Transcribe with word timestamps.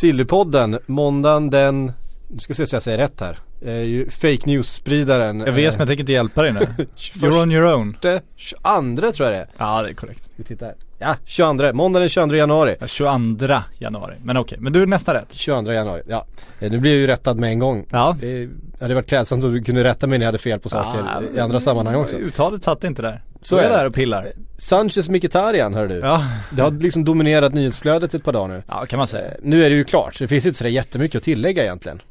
Sillypodden, 0.00 0.78
måndagen 0.86 1.50
den, 1.50 1.92
nu 2.28 2.38
ska 2.38 2.54
se 2.54 2.66
så 2.66 2.76
jag 2.76 2.82
säger 2.82 2.98
rätt 2.98 3.20
här. 3.20 3.38
Är 3.64 3.82
ju 3.82 4.10
fake 4.10 4.38
news-spridaren. 4.46 5.40
Jag 5.40 5.52
vet 5.52 5.72
men 5.72 5.78
jag 5.78 5.88
tänker 5.88 6.00
inte 6.02 6.12
hjälpa 6.12 6.42
dig 6.42 6.52
nu. 6.52 6.60
You're 6.96 7.42
on 7.42 7.52
your 7.52 7.74
own. 7.74 7.96
22 8.36 9.12
tror 9.12 9.28
jag 9.28 9.32
det 9.32 9.36
är. 9.38 9.48
Ja 9.58 9.82
det 9.82 9.88
är 9.88 9.94
korrekt. 9.94 10.30
Vi 10.36 10.44
titta 10.44 10.64
här. 10.64 10.74
Ja, 10.98 11.16
22, 11.24 11.72
måndag 11.72 12.00
den 12.00 12.08
22 12.08 12.36
januari. 12.36 12.76
Ja, 12.80 12.86
22 12.86 13.54
januari. 13.78 14.14
Men 14.22 14.36
okej, 14.36 14.58
men 14.60 14.72
du 14.72 14.82
är 14.82 14.86
nästan 14.86 15.14
rätt. 15.14 15.28
22 15.32 15.72
januari, 15.72 16.02
ja. 16.08 16.26
Eh, 16.60 16.70
Nu 16.70 16.78
blir 16.78 16.90
jag 16.90 17.00
ju 17.00 17.06
rättad 17.06 17.38
med 17.38 17.50
en 17.50 17.58
gång. 17.58 17.86
Ja. 17.90 18.16
Det 18.20 18.48
hade 18.80 18.94
varit 18.94 19.08
klädsamt 19.08 19.44
om 19.44 19.52
du 19.52 19.62
kunde 19.62 19.84
rätta 19.84 20.06
mig 20.06 20.18
när 20.18 20.24
jag 20.26 20.28
hade 20.28 20.38
fel 20.38 20.60
på 20.60 20.68
saker 20.68 21.22
i 21.36 21.40
andra 21.40 21.60
sammanhang 21.60 21.94
också. 21.96 22.16
Uttalet 22.16 22.64
satt 22.64 22.84
inte 22.84 23.02
där. 23.02 23.22
Så 23.42 23.56
är 23.56 23.62
det. 23.62 23.68
där 23.68 23.86
och 23.86 23.94
pillar. 23.94 24.32
Sanchez 24.58 25.08
Mkhitaryan 25.08 25.74
hör 25.74 25.88
du. 25.88 25.94
Ja. 25.98 26.24
Det 26.50 26.62
har 26.62 26.70
liksom 26.70 27.04
dominerat 27.04 27.54
nyhetsflödet 27.54 28.14
ett 28.14 28.24
par 28.24 28.32
dagar 28.32 28.48
nu. 28.48 28.62
Ja 28.68 28.86
kan 28.86 28.98
man 28.98 29.06
säga. 29.06 29.26
Eh, 29.28 29.34
Nu 29.42 29.64
är 29.64 29.70
det 29.70 29.76
ju 29.76 29.84
klart, 29.84 30.18
det 30.18 30.28
finns 30.28 30.46
inte 30.46 30.58
så 30.58 30.68
jättemycket 30.68 31.16
att 31.18 31.22
tillägga 31.22 31.62
egentligen. 31.62 32.02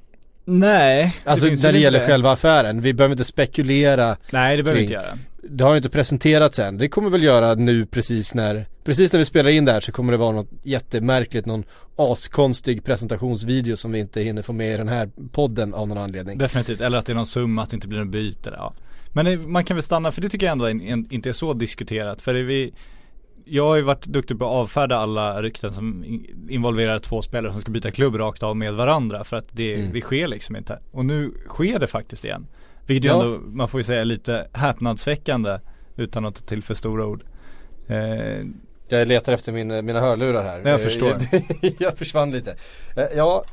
Nej. 0.45 1.15
Alltså 1.23 1.45
när 1.47 1.71
det 1.71 1.79
gäller 1.79 2.07
själva 2.07 2.31
affären, 2.31 2.81
vi 2.81 2.93
behöver 2.93 3.13
inte 3.13 3.23
spekulera 3.23 4.17
Nej 4.29 4.57
det 4.57 4.63
behöver 4.63 4.77
vi 4.77 4.81
inte 4.83 4.93
göra. 4.93 5.17
Det 5.49 5.63
har 5.63 5.71
ju 5.71 5.77
inte 5.77 5.89
presenterats 5.89 6.59
än. 6.59 6.77
Det 6.77 6.89
kommer 6.89 7.09
väl 7.09 7.23
göra 7.23 7.55
nu 7.55 7.85
precis 7.85 8.33
när, 8.33 8.65
precis 8.83 9.13
när 9.13 9.19
vi 9.19 9.25
spelar 9.25 9.49
in 9.49 9.65
det 9.65 9.71
här 9.71 9.79
så 9.79 9.91
kommer 9.91 10.11
det 10.11 10.17
vara 10.17 10.31
något 10.31 10.49
jättemärkligt, 10.63 11.45
någon 11.45 11.63
askonstig 11.95 12.83
presentationsvideo 12.83 13.77
som 13.77 13.91
vi 13.91 13.99
inte 13.99 14.21
hinner 14.21 14.41
få 14.41 14.53
med 14.53 14.73
i 14.73 14.77
den 14.77 14.87
här 14.89 15.09
podden 15.31 15.73
av 15.73 15.87
någon 15.87 15.97
anledning. 15.97 16.37
Definitivt, 16.37 16.81
eller 16.81 16.97
att 16.97 17.05
det 17.05 17.13
är 17.13 17.15
någon 17.15 17.25
summa, 17.25 17.63
att 17.63 17.69
det 17.69 17.75
inte 17.75 17.87
blir 17.87 17.99
något 17.99 18.07
byte. 18.07 18.53
Ja. 18.57 18.73
Men 19.13 19.51
man 19.51 19.65
kan 19.65 19.75
väl 19.77 19.83
stanna, 19.83 20.11
för 20.11 20.21
det 20.21 20.29
tycker 20.29 20.45
jag 20.45 20.51
ändå 20.51 20.69
inte 20.69 21.29
är 21.29 21.33
så 21.33 21.53
diskuterat. 21.53 22.21
För 22.21 22.33
vi, 22.33 22.73
jag 23.45 23.67
har 23.67 23.75
ju 23.75 23.81
varit 23.81 24.05
duktig 24.05 24.39
på 24.39 24.45
att 24.45 24.51
avfärda 24.51 24.97
alla 24.97 25.41
rykten 25.41 25.73
som 25.73 26.03
in- 26.03 26.47
involverar 26.49 26.99
två 26.99 27.21
spelare 27.21 27.51
som 27.51 27.61
ska 27.61 27.71
byta 27.71 27.91
klubb 27.91 28.15
rakt 28.15 28.43
av 28.43 28.55
med 28.57 28.73
varandra. 28.73 29.23
För 29.23 29.37
att 29.37 29.47
det, 29.51 29.73
Mm. 29.75 29.93
det 29.93 30.01
sker 30.01 30.27
liksom 30.27 30.55
inte. 30.55 30.79
Och 30.91 31.05
nu 31.05 31.31
sker 31.47 31.79
det 31.79 31.87
faktiskt 31.87 32.25
igen. 32.25 32.47
Vilket 32.85 33.05
ju 33.05 33.09
Ja. 33.15 33.23
ändå, 33.23 33.39
man 33.39 33.67
får 33.67 33.79
ju 33.79 33.83
säga 33.83 34.03
lite 34.03 34.47
häpnadsväckande 34.53 35.59
utan 35.95 36.25
att 36.25 36.35
ta 36.35 36.45
till 36.45 36.63
för 36.63 36.73
stora 36.73 37.05
ord. 37.05 37.23
Eh, 37.87 38.45
Jag 38.89 39.07
letar 39.07 39.33
efter 39.33 39.51
min, 39.51 39.85
mina 39.85 39.99
hörlurar 39.99 40.43
här. 40.43 40.69
Jag 40.69 40.81
förstår. 40.81 41.17
jag 41.79 41.97
försvann 41.97 42.31
lite. 42.31 42.55
Eh, 42.97 43.03
Ja. 43.15 43.45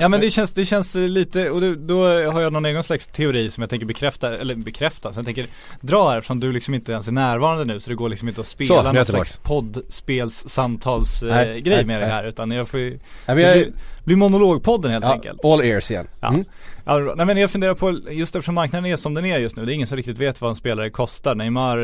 Ja 0.00 0.08
men 0.08 0.20
det 0.20 0.30
känns, 0.30 0.52
det 0.52 0.64
känns 0.64 0.94
lite, 0.94 1.50
och 1.50 1.60
då, 1.60 1.74
då 1.74 2.02
har 2.06 2.42
jag 2.42 2.52
någon 2.52 2.64
egen 2.64 2.82
slags 2.82 3.06
teori 3.06 3.50
som 3.50 3.60
jag 3.60 3.70
tänker 3.70 3.86
bekräfta, 3.86 4.36
eller 4.36 4.54
bekräfta, 4.54 5.12
så 5.12 5.18
jag 5.18 5.24
tänker 5.24 5.46
dra 5.80 6.10
här 6.10 6.18
eftersom 6.18 6.40
du 6.40 6.52
liksom 6.52 6.74
inte 6.74 6.92
ens 6.92 7.08
är 7.08 7.12
närvarande 7.12 7.64
nu 7.64 7.80
så 7.80 7.90
det 7.90 7.96
går 7.96 8.08
liksom 8.08 8.28
inte 8.28 8.40
att 8.40 8.46
Så, 8.46 8.64
spela 8.64 8.84
jag 8.84 8.94
någon 8.94 9.04
slags 9.04 9.36
poddspels 9.36 10.48
samtals 10.48 11.22
eh, 11.22 11.34
Nej, 11.34 11.60
grej 11.60 11.76
nej, 11.76 11.84
med 11.84 12.00
det 12.00 12.06
nej. 12.06 12.14
här 12.14 12.24
utan 12.24 12.50
jag 12.50 12.68
får 12.68 12.80
ju, 12.80 12.90
Nej, 12.90 12.98
men 13.26 13.36
det 13.36 13.56
jag, 13.56 13.72
blir, 14.04 14.16
monologpodden 14.16 14.92
helt 14.92 15.04
ja, 15.04 15.12
enkelt. 15.12 15.44
all 15.44 15.60
ears 15.62 15.90
igen. 15.90 16.06
Ja. 16.20 16.28
Mm. 16.28 16.44
Ja, 16.84 17.14
nej 17.16 17.26
men 17.26 17.36
jag 17.36 17.50
funderar 17.50 17.74
på, 17.74 17.98
just 18.10 18.36
eftersom 18.36 18.54
marknaden 18.54 18.86
är 18.86 18.96
som 18.96 19.14
den 19.14 19.24
är 19.24 19.38
just 19.38 19.56
nu, 19.56 19.64
det 19.64 19.72
är 19.72 19.74
ingen 19.74 19.86
som 19.86 19.96
riktigt 19.96 20.18
vet 20.18 20.40
vad 20.40 20.48
en 20.48 20.54
spelare 20.54 20.90
kostar. 20.90 21.34
Neymar, 21.34 21.78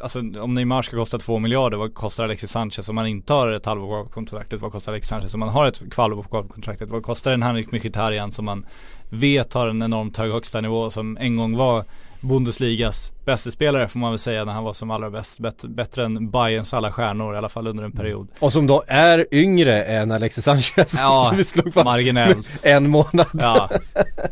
alltså 0.00 0.20
om 0.20 0.54
Neymar 0.54 0.82
ska 0.82 0.96
kosta 0.96 1.18
två 1.18 1.38
miljarder, 1.38 1.78
vad 1.78 1.94
kostar 1.94 2.24
Alexis 2.24 2.50
Sanchez 2.50 2.88
om 2.88 2.94
man 2.94 3.06
inte 3.06 3.32
har 3.32 3.52
ett 3.52 3.66
halvår 3.66 3.86
kvar 3.86 4.04
på 4.04 4.10
kontraktet? 4.10 4.60
Vad 4.60 4.72
kostar 4.72 4.92
Alexis 4.92 5.10
Sanchez 5.10 5.34
om 5.34 5.40
man 5.40 5.48
har 5.48 5.66
ett 5.66 5.90
kvalår 5.90 6.22
på 6.22 6.48
kontraktet? 6.48 6.90
Vad 6.90 7.02
kostar 7.02 7.32
en 7.32 7.42
Henrik 7.42 7.72
Mkhitaryan 7.72 8.32
som 8.32 8.44
man 8.44 8.66
vet 9.10 9.54
har 9.54 9.68
en 9.68 9.82
enormt 9.82 10.16
hög 10.16 10.32
högsta 10.32 10.60
nivå 10.60 10.90
som 10.90 11.16
en 11.16 11.36
gång 11.36 11.56
var 11.56 11.84
Bundesligas 12.22 13.12
bästa 13.24 13.50
spelare 13.50 13.88
får 13.88 13.98
man 13.98 14.10
väl 14.10 14.18
säga 14.18 14.44
när 14.44 14.52
han 14.52 14.64
var 14.64 14.72
som 14.72 14.90
allra 14.90 15.10
bäst, 15.10 15.38
bet, 15.38 15.64
bättre 15.64 16.04
än 16.04 16.30
Bayerns 16.30 16.74
alla 16.74 16.92
stjärnor 16.92 17.34
i 17.34 17.38
alla 17.38 17.48
fall 17.48 17.66
under 17.66 17.84
en 17.84 17.92
period. 17.92 18.28
Och 18.38 18.52
som 18.52 18.66
då 18.66 18.84
är 18.86 19.26
yngre 19.30 19.82
än 19.82 20.10
Alexis 20.12 20.44
Sanchez. 20.44 20.98
Ja, 21.00 21.26
som 21.28 21.36
vi 21.36 21.44
slog 21.44 21.74
fast 21.74 21.84
marginellt. 21.84 22.46
en 22.64 22.90
månad. 22.90 23.26
Ja, 23.32 23.70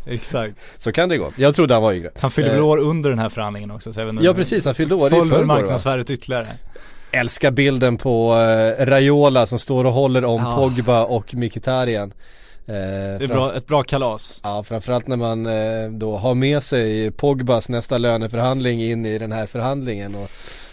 exakt. 0.06 0.54
Så 0.78 0.92
kan 0.92 1.08
det 1.08 1.18
gå. 1.18 1.32
Jag 1.36 1.54
trodde 1.54 1.74
han 1.74 1.82
var 1.82 1.92
yngre. 1.92 2.10
Han 2.20 2.30
fyllde 2.30 2.50
väl 2.50 2.58
Eh, 2.58 2.66
år 2.66 2.78
under 2.78 3.10
den 3.10 3.18
här 3.18 3.28
förhandlingen 3.28 3.70
också 3.70 3.92
så 3.92 4.00
jag 4.00 4.04
vet 4.06 4.12
inte 4.12 4.24
Ja 4.24 4.34
precis, 4.34 4.64
han 4.64 4.74
fyllde 4.74 4.94
år 4.94 5.06
i 5.06 5.10
förrgår 5.10 5.44
marknadsvärdet 5.44 6.10
ytterligare. 6.10 6.46
Älskar 7.12 7.50
bilden 7.50 7.96
på 7.96 8.34
uh, 8.34 8.86
Raiola 8.86 9.46
som 9.46 9.58
står 9.58 9.84
och 9.84 9.92
håller 9.92 10.24
om 10.24 10.42
Ja. 10.42 10.56
Pogba 10.56 11.04
och 11.04 11.34
Mkhitaryan. 11.34 12.12
Eh, 12.74 13.18
Det 13.18 13.24
är 13.24 13.28
bra, 13.28 13.54
ett 13.54 13.66
bra 13.66 13.82
kalas. 13.82 14.40
Ja, 14.42 14.62
framförallt 14.62 15.06
när 15.06 15.16
man 15.16 15.46
eh, 15.46 15.90
då 15.90 16.16
har 16.16 16.34
med 16.34 16.62
sig 16.62 17.10
Pogbas 17.10 17.68
nästa 17.68 17.98
löneförhandling 17.98 18.82
in 18.82 19.06
i 19.06 19.18
den 19.18 19.32
här 19.32 19.46
förhandlingen 19.46 20.14
och 20.14 20.30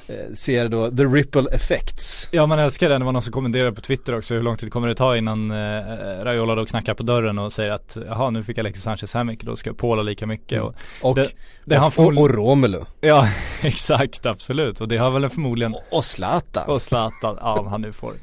eh, 0.09 0.33
ser 0.33 0.69
då 0.69 0.89
the 0.91 1.03
ripple 1.05 1.49
effects. 1.51 2.27
Ja 2.31 2.45
man 2.45 2.59
älskar 2.59 2.89
det, 2.89 2.97
det 2.97 3.05
var 3.05 3.11
någon 3.11 3.21
som 3.21 3.33
kommenterade 3.33 3.71
på 3.71 3.81
Twitter 3.81 4.17
också 4.17 4.33
hur 4.35 4.41
lång 4.43 4.57
tid 4.57 4.71
kommer 4.71 4.87
det 4.87 4.95
ta 4.95 5.17
innan 5.17 5.51
eh, 5.51 6.23
Raiola 6.23 6.55
då 6.55 6.65
knackar 6.65 6.93
på 6.93 7.03
dörren 7.03 7.39
och 7.39 7.53
säger 7.53 7.71
att 7.71 7.97
jaha 8.07 8.29
nu 8.29 8.43
fick 8.43 8.57
Alexis 8.57 8.83
Sanchez 8.83 9.13
här 9.13 9.23
mycket, 9.23 9.45
då 9.45 9.55
ska 9.55 9.73
Paula 9.73 10.01
lika 10.01 10.25
mycket 10.25 10.61
och 10.61 10.75
Och, 11.01 11.15
det, 11.15 11.29
det 11.65 11.75
har 11.75 11.79
han 11.79 11.87
och, 11.87 11.93
förmodligen, 11.93 12.23
och 12.23 12.35
Romelu. 12.35 12.79
ja 13.01 13.29
exakt 13.61 14.25
absolut 14.25 14.81
och 14.81 14.87
det 14.87 14.97
har 14.97 15.11
väl 15.11 15.29
förmodligen 15.29 15.73
Och, 15.73 15.83
och 15.97 16.03
Zlatan. 16.03 16.63
och 16.69 16.81
Zlatan, 16.81 17.37
ja 17.41 17.59
om 17.59 17.67
han 17.67 17.81
nu 17.81 17.93
får 17.93 18.13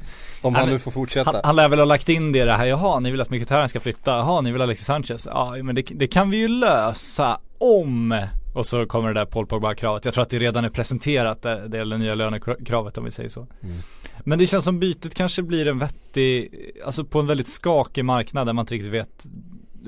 om 0.45 0.55
han, 0.55 0.69
nu 0.69 0.79
får 0.79 0.91
fortsätta. 0.91 1.31
han, 1.31 1.41
han 1.43 1.55
lär 1.55 1.69
väl 1.69 1.79
ha 1.79 1.85
lagt 1.85 2.09
in 2.09 2.31
det 2.31 2.45
det 2.45 2.53
här, 2.53 2.65
jaha 2.65 2.99
ni 2.99 3.11
vill 3.11 3.21
att 3.21 3.29
Mkhitaryan 3.29 3.69
ska 3.69 3.79
flytta, 3.79 4.11
jaha 4.11 4.41
ni 4.41 4.51
vill 4.51 4.61
ha 4.61 4.63
Alexis 4.63 4.85
Sanchez, 4.85 5.27
ja 5.31 5.55
men 5.63 5.75
det, 5.75 5.81
det 5.81 6.07
kan 6.07 6.29
vi 6.29 6.37
ju 6.37 6.47
lösa 6.47 7.39
om 7.57 8.27
och 8.55 8.65
så 8.65 8.85
kommer 8.85 9.13
det 9.13 9.19
där 9.19 9.25
Paul 9.25 9.45
Pogba-kravet. 9.45 10.05
Jag 10.05 10.13
tror 10.13 10.21
att 10.21 10.29
det 10.29 10.39
redan 10.39 10.65
är 10.65 10.69
presenterat 10.69 11.41
det, 11.41 11.67
det 11.67 11.79
eller 11.79 11.97
nya 11.97 12.15
lönekravet 12.15 12.97
om 12.97 13.05
vi 13.05 13.11
säger 13.11 13.29
så. 13.29 13.47
Mm. 13.63 13.77
Men 14.19 14.39
det 14.39 14.47
känns 14.47 14.65
som 14.65 14.79
bytet 14.79 15.15
kanske 15.15 15.43
blir 15.43 15.67
en 15.67 15.79
vettig, 15.79 16.49
alltså 16.85 17.05
på 17.05 17.19
en 17.19 17.27
väldigt 17.27 17.47
skakig 17.47 18.05
marknad 18.05 18.47
där 18.47 18.53
man 18.53 18.63
inte 18.63 18.73
riktigt 18.73 18.91
vet 18.91 19.25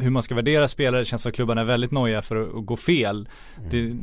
hur 0.02 0.10
man 0.10 0.24
ska 0.24 0.36
värdera 0.36 0.68
spelare. 0.68 1.02
Det 1.02 1.06
känns 1.06 1.22
som 1.22 1.30
att 1.30 1.36
klubbarna 1.36 1.62
är 1.62 1.66
väldigt 1.66 1.92
nojiga 1.92 2.22
för 2.22 2.36
att, 2.36 2.56
att 2.56 2.66
gå 2.66 2.76
fel. 2.76 3.30
Det, 3.72 3.96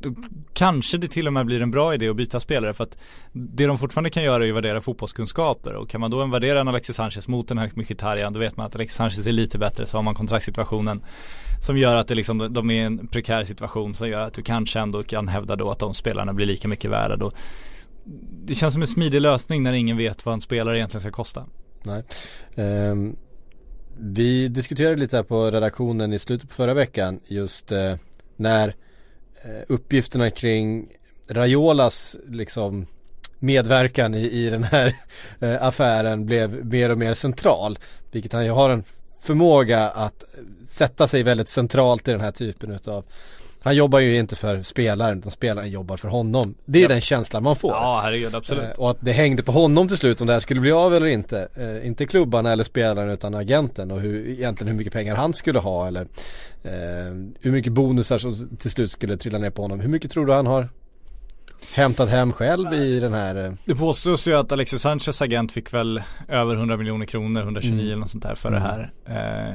då 0.00 0.14
kanske 0.52 0.98
det 0.98 1.08
till 1.08 1.26
och 1.26 1.32
med 1.32 1.46
blir 1.46 1.62
en 1.62 1.70
bra 1.70 1.94
idé 1.94 2.08
att 2.08 2.16
byta 2.16 2.40
spelare 2.40 2.74
för 2.74 2.84
att 2.84 2.98
det 3.32 3.66
de 3.66 3.78
fortfarande 3.78 4.10
kan 4.10 4.22
göra 4.22 4.44
är 4.46 4.48
att 4.48 4.56
värdera 4.56 4.80
fotbollskunskaper 4.80 5.74
och 5.74 5.88
kan 5.88 6.00
man 6.00 6.10
då 6.10 6.26
värdera 6.26 6.60
en 6.60 6.68
Alexis 6.68 6.96
Sanchez 6.96 7.28
mot 7.28 7.50
en 7.50 7.58
här 7.58 7.70
Mkhitaryan 7.74 8.32
då 8.32 8.38
vet 8.38 8.56
man 8.56 8.66
att 8.66 8.74
Alexis 8.74 8.96
Sanchez 8.96 9.26
är 9.26 9.32
lite 9.32 9.58
bättre 9.58 9.86
så 9.86 9.98
har 9.98 10.02
man 10.02 10.14
kontraktssituationen 10.14 11.04
som 11.60 11.78
gör 11.78 11.96
att 11.96 12.08
det 12.08 12.14
liksom, 12.14 12.52
de 12.52 12.70
är 12.70 12.74
i 12.74 12.78
en 12.78 13.06
prekär 13.06 13.44
situation 13.44 13.94
som 13.94 14.08
gör 14.08 14.20
att 14.20 14.34
du 14.34 14.42
kanske 14.42 14.80
ändå 14.80 15.02
kan 15.02 15.28
hävda 15.28 15.56
då 15.56 15.70
att 15.70 15.78
de 15.78 15.94
spelarna 15.94 16.32
blir 16.32 16.46
lika 16.46 16.68
mycket 16.68 16.90
värda 16.90 17.16
då. 17.16 17.30
Det 18.44 18.54
känns 18.54 18.72
som 18.72 18.82
en 18.82 18.88
smidig 18.88 19.20
lösning 19.20 19.62
när 19.62 19.72
ingen 19.72 19.96
vet 19.96 20.26
vad 20.26 20.34
en 20.34 20.40
spelare 20.40 20.78
egentligen 20.78 21.00
ska 21.00 21.10
kosta. 21.10 21.44
Nej. 21.82 22.04
Ehm, 22.54 23.16
vi 23.98 24.48
diskuterade 24.48 24.96
lite 24.96 25.16
här 25.16 25.22
på 25.22 25.50
redaktionen 25.50 26.12
i 26.12 26.18
slutet 26.18 26.48
på 26.48 26.54
förra 26.54 26.74
veckan 26.74 27.20
just 27.26 27.72
eh, 27.72 27.94
när 28.36 28.74
eh, 29.42 29.62
uppgifterna 29.68 30.30
kring 30.30 30.88
Raiolas 31.28 32.16
liksom 32.28 32.86
medverkan 33.38 34.14
i, 34.14 34.30
i 34.30 34.50
den 34.50 34.64
här 34.64 34.96
eh, 35.40 35.62
affären 35.62 36.26
blev 36.26 36.66
mer 36.66 36.90
och 36.90 36.98
mer 36.98 37.14
central. 37.14 37.78
Vilket 38.10 38.32
han 38.32 38.44
ju 38.44 38.50
har 38.50 38.70
en 38.70 38.84
förmåga 39.20 39.88
att 39.88 40.22
eh, 40.22 40.40
sätta 40.68 41.08
sig 41.08 41.22
väldigt 41.22 41.48
centralt 41.48 42.08
i 42.08 42.10
den 42.10 42.20
här 42.20 42.32
typen 42.32 42.72
utav 42.72 43.04
han 43.66 43.76
jobbar 43.76 43.98
ju 43.98 44.18
inte 44.18 44.36
för 44.36 44.62
spelaren 44.62 45.18
utan 45.18 45.30
spelaren 45.32 45.70
jobbar 45.70 45.96
för 45.96 46.08
honom. 46.08 46.54
Det 46.64 46.78
är 46.78 46.82
Ja. 46.82 46.88
den 46.88 47.00
känslan 47.00 47.42
man 47.42 47.56
får. 47.56 47.70
Ja 47.70 48.00
herregud 48.04 48.34
absolut. 48.34 48.64
Eh, 48.64 48.70
Och 48.70 48.90
att 48.90 48.96
det 49.00 49.12
hängde 49.12 49.42
på 49.42 49.52
honom 49.52 49.88
till 49.88 49.96
slut 49.96 50.20
om 50.20 50.26
det 50.26 50.32
här 50.32 50.40
skulle 50.40 50.60
bli 50.60 50.72
av 50.72 50.94
eller 50.94 51.06
inte. 51.06 51.48
Eh, 51.56 51.86
inte 51.86 52.06
klubbarna 52.06 52.52
eller 52.52 52.64
spelaren 52.64 53.10
utan 53.10 53.34
agenten 53.34 53.90
och 53.90 54.00
hur, 54.00 54.28
egentligen 54.28 54.70
hur 54.70 54.78
mycket 54.78 54.92
pengar 54.92 55.14
han 55.16 55.34
skulle 55.34 55.58
ha 55.58 55.86
eller 55.86 56.02
eh, 56.64 57.14
hur 57.40 57.50
mycket 57.50 57.72
bonusar 57.72 58.18
som 58.18 58.56
till 58.56 58.70
slut 58.70 58.90
skulle 58.92 59.16
trilla 59.16 59.38
ner 59.38 59.50
på 59.50 59.62
honom. 59.62 59.80
Hur 59.80 59.88
mycket 59.88 60.10
tror 60.10 60.26
du 60.26 60.32
han 60.32 60.46
har 60.46 60.68
hämtat 61.74 62.08
hem 62.08 62.32
själv 62.32 62.74
i 62.74 63.00
den 63.00 63.12
här 63.14 63.44
eh, 63.46 63.52
Det 63.64 63.74
påstås 63.74 64.28
ju 64.28 64.34
att 64.38 64.52
Alexis 64.52 64.80
Sanchez 64.82 65.22
agent 65.22 65.52
fick 65.52 65.74
väl 65.74 66.02
över 66.28 66.54
100 66.54 66.76
miljoner 66.76 67.06
kronor, 67.06 67.40
129 67.42 67.72
Mm. 67.74 67.86
eller 67.86 67.96
något 68.00 68.10
sånt 68.10 68.22
där 68.24 68.34
för 68.34 68.48
Mm. 68.48 68.62
det 68.62 68.68
här. 68.68 68.90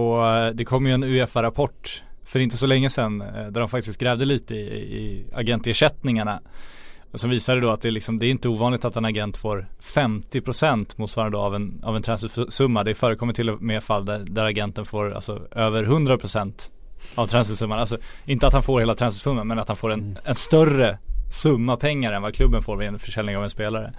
och 0.00 0.54
det 0.56 0.64
kom 0.64 0.86
ju 0.86 0.92
en 0.92 1.04
Uefa-rapport 1.04 2.02
för 2.32 2.38
inte 2.38 2.56
så 2.56 2.66
länge 2.66 2.90
sedan 2.90 3.20
eh, 3.20 3.26
där 3.28 3.60
de 3.60 3.68
faktiskt 3.68 3.98
grävde 3.98 4.24
lite 4.24 4.54
i, 4.54 4.98
i 4.98 5.24
agentersättningarna. 5.34 6.40
Som 7.14 7.30
visade 7.30 7.60
då 7.60 7.70
att 7.70 7.80
det 7.80 7.90
liksom, 7.90 8.18
det 8.18 8.26
är 8.26 8.30
inte 8.30 8.48
ovanligt 8.48 8.84
att 8.84 8.96
en 8.96 9.04
agent 9.04 9.36
får 9.36 9.66
50% 9.82 10.94
motsvarande 10.96 11.38
av 11.38 11.54
en, 11.54 11.80
av 11.84 11.96
en 11.96 12.02
transfersumma. 12.02 12.84
Det 12.84 12.94
förekommer 12.94 13.32
till 13.32 13.50
och 13.50 13.62
med 13.62 13.84
fall 13.84 14.04
där, 14.04 14.18
där 14.18 14.44
agenten 14.44 14.84
får 14.84 15.14
alltså 15.14 15.46
över 15.50 15.84
100% 15.84 16.70
av 17.14 17.26
transfersumman. 17.26 17.78
Alltså 17.78 17.98
inte 18.24 18.46
att 18.46 18.52
han 18.52 18.62
får 18.62 18.80
hela 18.80 18.94
transfersumman 18.94 19.48
men 19.48 19.58
att 19.58 19.68
han 19.68 19.76
får 19.76 19.92
en, 19.92 20.18
en 20.24 20.34
större 20.34 20.98
summa 21.32 21.76
pengar 21.76 22.12
än 22.12 22.22
vad 22.22 22.34
klubben 22.34 22.62
får 22.62 22.76
vid 22.76 22.88
en 22.88 22.98
försäljning 22.98 23.36
av 23.36 23.44
en 23.44 23.50
spelare. 23.50 23.92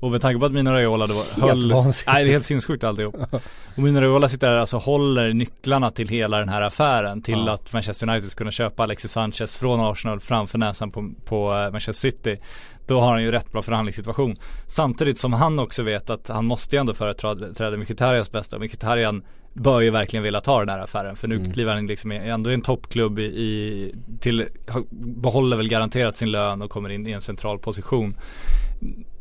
Och 0.00 0.10
med 0.10 0.20
tanke 0.20 0.40
på 0.40 0.46
att 0.46 0.52
Mino 0.52 0.70
Raiola 0.70 1.06
då 1.06 1.14
Helt 1.14 1.36
höll, 1.36 1.72
vansinnigt. 1.72 2.06
nej 2.06 2.24
det 2.24 2.30
är 2.30 2.32
helt 2.32 2.46
sinnessjukt 2.46 2.84
alltihop. 2.84 3.14
Och 3.76 3.82
Mino 3.82 4.00
Raiola 4.00 4.28
sitter 4.28 4.48
där 4.48 4.56
alltså 4.56 4.76
håller 4.76 5.32
nycklarna 5.32 5.90
till 5.90 6.08
hela 6.08 6.38
den 6.38 6.48
här 6.48 6.62
affären 6.62 7.22
till 7.22 7.44
Ja. 7.46 7.52
att 7.52 7.72
Manchester 7.72 8.08
United 8.10 8.30
ska 8.30 8.38
kunna 8.38 8.50
köpa 8.50 8.82
Alexis 8.82 9.12
Sanchez 9.12 9.54
från 9.56 9.80
Arsenal 9.80 10.20
framför 10.20 10.58
näsan 10.58 10.90
på, 10.90 11.10
på 11.24 11.54
eh, 11.54 11.70
Manchester 11.72 11.92
City. 12.10 12.38
Då 12.86 13.00
har 13.00 13.12
han 13.12 13.22
ju 13.22 13.30
rätt 13.30 13.52
bra 13.52 13.62
förhandlingssituation. 13.62 14.36
Samtidigt 14.66 15.18
som 15.18 15.32
han 15.32 15.58
också 15.58 15.82
vet 15.82 16.10
att 16.10 16.28
han 16.28 16.44
måste 16.44 16.76
ju 16.76 16.80
ändå 16.80 16.94
företräda 16.94 17.76
Mkhitaryans 17.76 18.32
bästa. 18.32 18.58
Mkhitaryan 18.58 19.22
bör 19.52 19.80
ju 19.80 19.90
verkligen 19.90 20.22
vilja 20.22 20.40
ta 20.40 20.58
den 20.60 20.68
här 20.68 20.78
affären 20.78 21.16
för 21.16 21.28
nu 21.28 21.36
Mm. 21.36 21.52
kliver 21.52 21.74
han 21.74 21.86
liksom 21.86 22.10
ändå 22.12 22.50
i 22.50 22.54
en 22.54 22.62
toppklubb 22.62 23.18
i, 23.18 23.22
i 23.22 23.94
till, 24.20 24.46
behåller 24.90 25.56
väl 25.56 25.68
garanterat 25.68 26.16
sin 26.16 26.30
lön 26.30 26.62
och 26.62 26.70
kommer 26.70 26.88
in 26.88 27.06
i 27.06 27.10
en 27.10 27.20
central 27.20 27.58
position. 27.58 28.14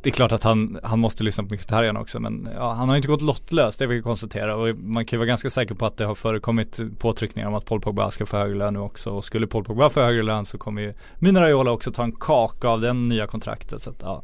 Det 0.02 0.10
är 0.10 0.14
klart 0.14 0.32
att 0.32 0.44
han, 0.44 0.80
han 0.84 1.00
måste 1.00 1.24
lyssna 1.24 1.44
på 1.44 1.54
Mkhitaryan 1.54 1.98
också 1.98 2.20
men 2.20 2.50
ja, 2.56 2.74
han 2.74 2.88
har 2.88 2.96
ju 2.96 2.98
inte 2.98 3.08
gått 3.08 3.22
lottlös 3.22 3.76
det 3.76 3.88
vill 3.88 3.98
jag 3.98 4.04
konstatera 4.04 4.56
och 4.56 4.78
man 4.78 5.06
kan 5.06 5.18
ju 5.18 5.18
vara 5.18 5.28
ganska 5.28 5.50
säker 5.50 5.76
på 5.76 5.86
att 5.86 5.98
det 5.98 6.06
har 6.06 6.16
förekommit 6.16 6.80
påtryckningar 7.00 7.48
om 7.48 7.56
att 7.56 7.66
Paul 7.66 7.82
Pogba 7.82 8.12
ska 8.12 8.26
få 8.26 8.38
högre 8.38 8.58
lön 8.58 8.74
nu 8.74 8.80
också 8.80 9.10
och 9.10 9.24
skulle 9.24 9.48
Paul 9.48 9.64
Pogba 9.64 9.90
få 9.90 10.00
högre 10.02 10.24
lön 10.24 10.46
så 10.46 10.58
kommer 10.58 10.82
ju 10.82 10.94
Mina 11.20 11.42
Raiola 11.42 11.72
också 11.72 11.92
ta 11.92 12.04
en 12.04 12.12
kaka 12.12 12.68
av 12.68 12.82
den 12.82 13.10
nya 13.10 13.28
kontraktet 13.28 13.82
så 13.82 13.90
att 13.90 14.02
ja 14.02 14.24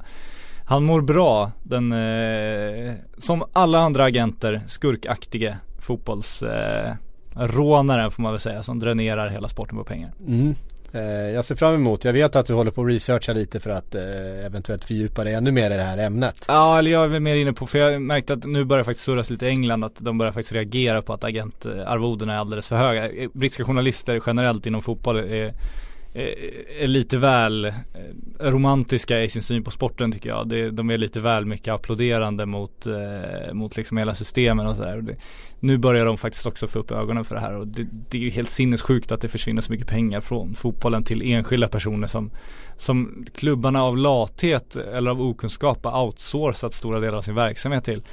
han 0.66 0.84
mår 0.84 1.02
bra, 1.02 1.52
den 1.64 1.92
eh, 1.92 2.94
som 3.18 3.44
alla 3.54 3.80
andra 3.80 4.04
agenter, 4.04 4.62
skurkaktige 4.68 5.58
fotbolls 5.80 6.44
eh, 6.44 6.94
rånaren 7.36 8.12
får 8.12 8.24
man 8.24 8.32
väl 8.32 8.40
säga 8.40 8.64
som 8.64 8.80
dränerar 8.80 9.30
hela 9.30 9.48
sporten 9.48 9.78
på 9.78 9.84
pengar. 9.84 10.12
Mm. 10.28 10.56
Eh, 10.96 11.32
jag 11.32 11.46
ser 11.46 11.56
fram 11.56 11.76
emot, 11.76 12.06
jag 12.06 12.14
vet 12.14 12.36
att 12.36 12.46
du 12.46 12.54
håller 12.54 12.72
på 12.72 12.82
att 12.82 12.88
researcha 12.88 13.34
lite 13.34 13.60
för 13.60 13.70
att 13.70 13.96
eh, 13.96 14.46
eventuellt 14.46 14.84
fördjupa 14.84 15.24
dig 15.24 15.34
ännu 15.34 15.52
mer 15.52 15.72
i 15.72 15.74
det 15.74 15.84
här 15.84 15.98
ämnet. 15.98 16.46
Ja, 16.48 16.80
eller 16.80 16.92
jag 16.92 17.04
är 17.04 17.08
väl 17.08 17.22
mer 17.22 17.36
inne 17.36 17.54
på, 17.54 17.68
för 17.68 17.80
jag 17.80 18.02
märkte 18.02 18.34
att 18.34 18.46
nu 18.46 18.66
börjar 18.66 18.84
faktiskt 18.84 19.06
surras 19.06 19.30
lite 19.30 19.46
i 19.46 19.50
England 19.50 19.84
att 19.84 19.96
de 19.98 20.18
börjar 20.18 20.32
faktiskt 20.32 20.54
reagera 20.54 21.02
på 21.02 21.14
att 21.14 21.24
agentarvodena 21.24 22.32
eh, 22.32 22.36
är 22.36 22.42
alldeles 22.42 22.68
för 22.68 22.76
höga. 22.76 23.30
Brittiska 23.34 23.64
journalister 23.64 24.22
generellt 24.26 24.66
inom 24.66 24.82
fotboll 24.82 25.18
är, 25.18 25.54
Eh, 26.16 26.84
är, 26.84 26.88
lite 26.88 27.18
väl 27.18 27.66
eh, 27.66 27.72
romantiska 28.40 29.24
i 29.24 29.30
sin 29.30 29.42
syn 29.42 29.64
på 29.64 29.72
sporten 29.72 30.12
tycker 30.12 30.30
jag. 30.30 30.50
Det, 30.50 30.72
de 30.72 30.90
är 30.90 30.98
lite 30.98 31.20
väl 31.20 31.46
mycket 31.46 31.74
applåderande 31.74 32.46
mot, 32.46 32.88
eh, 32.88 33.54
mot 33.54 33.78
liksom 33.78 33.98
hela 33.98 34.16
systemen 34.16 34.68
och 34.68 34.78
sådär. 34.78 35.18
Nu 35.60 35.78
börjar 35.78 36.06
de 36.06 36.18
faktiskt 36.18 36.46
också 36.46 36.68
få 36.68 36.80
upp 36.80 36.92
ögonen 36.92 37.26
för 37.26 37.36
det 37.36 37.42
här 37.42 37.54
och 37.54 37.68
det, 37.68 37.88
det 38.10 38.18
är 38.18 38.22
ju 38.22 38.30
helt 38.30 38.50
sinnessjukt 38.50 39.12
att 39.12 39.22
det 39.22 39.30
försvinner 39.30 39.62
så 39.62 39.72
mycket 39.72 39.88
pengar 39.88 40.22
från 40.22 40.56
fotbollen 40.56 41.04
till 41.04 41.32
enskilda 41.32 41.68
personer 41.68 42.08
som 42.08 42.32
som 42.76 43.26
klubbarna 43.36 43.84
av 43.84 43.98
lathet 43.98 44.76
eller 44.76 45.12
av 45.12 45.22
okunskap 45.22 45.86
har 45.86 46.06
outsourcat 46.06 46.74
stora 46.74 47.00
delar 47.00 47.18
av 47.18 47.22
sin 47.22 47.36
verksamhet 47.36 47.84
till. 47.84 48.04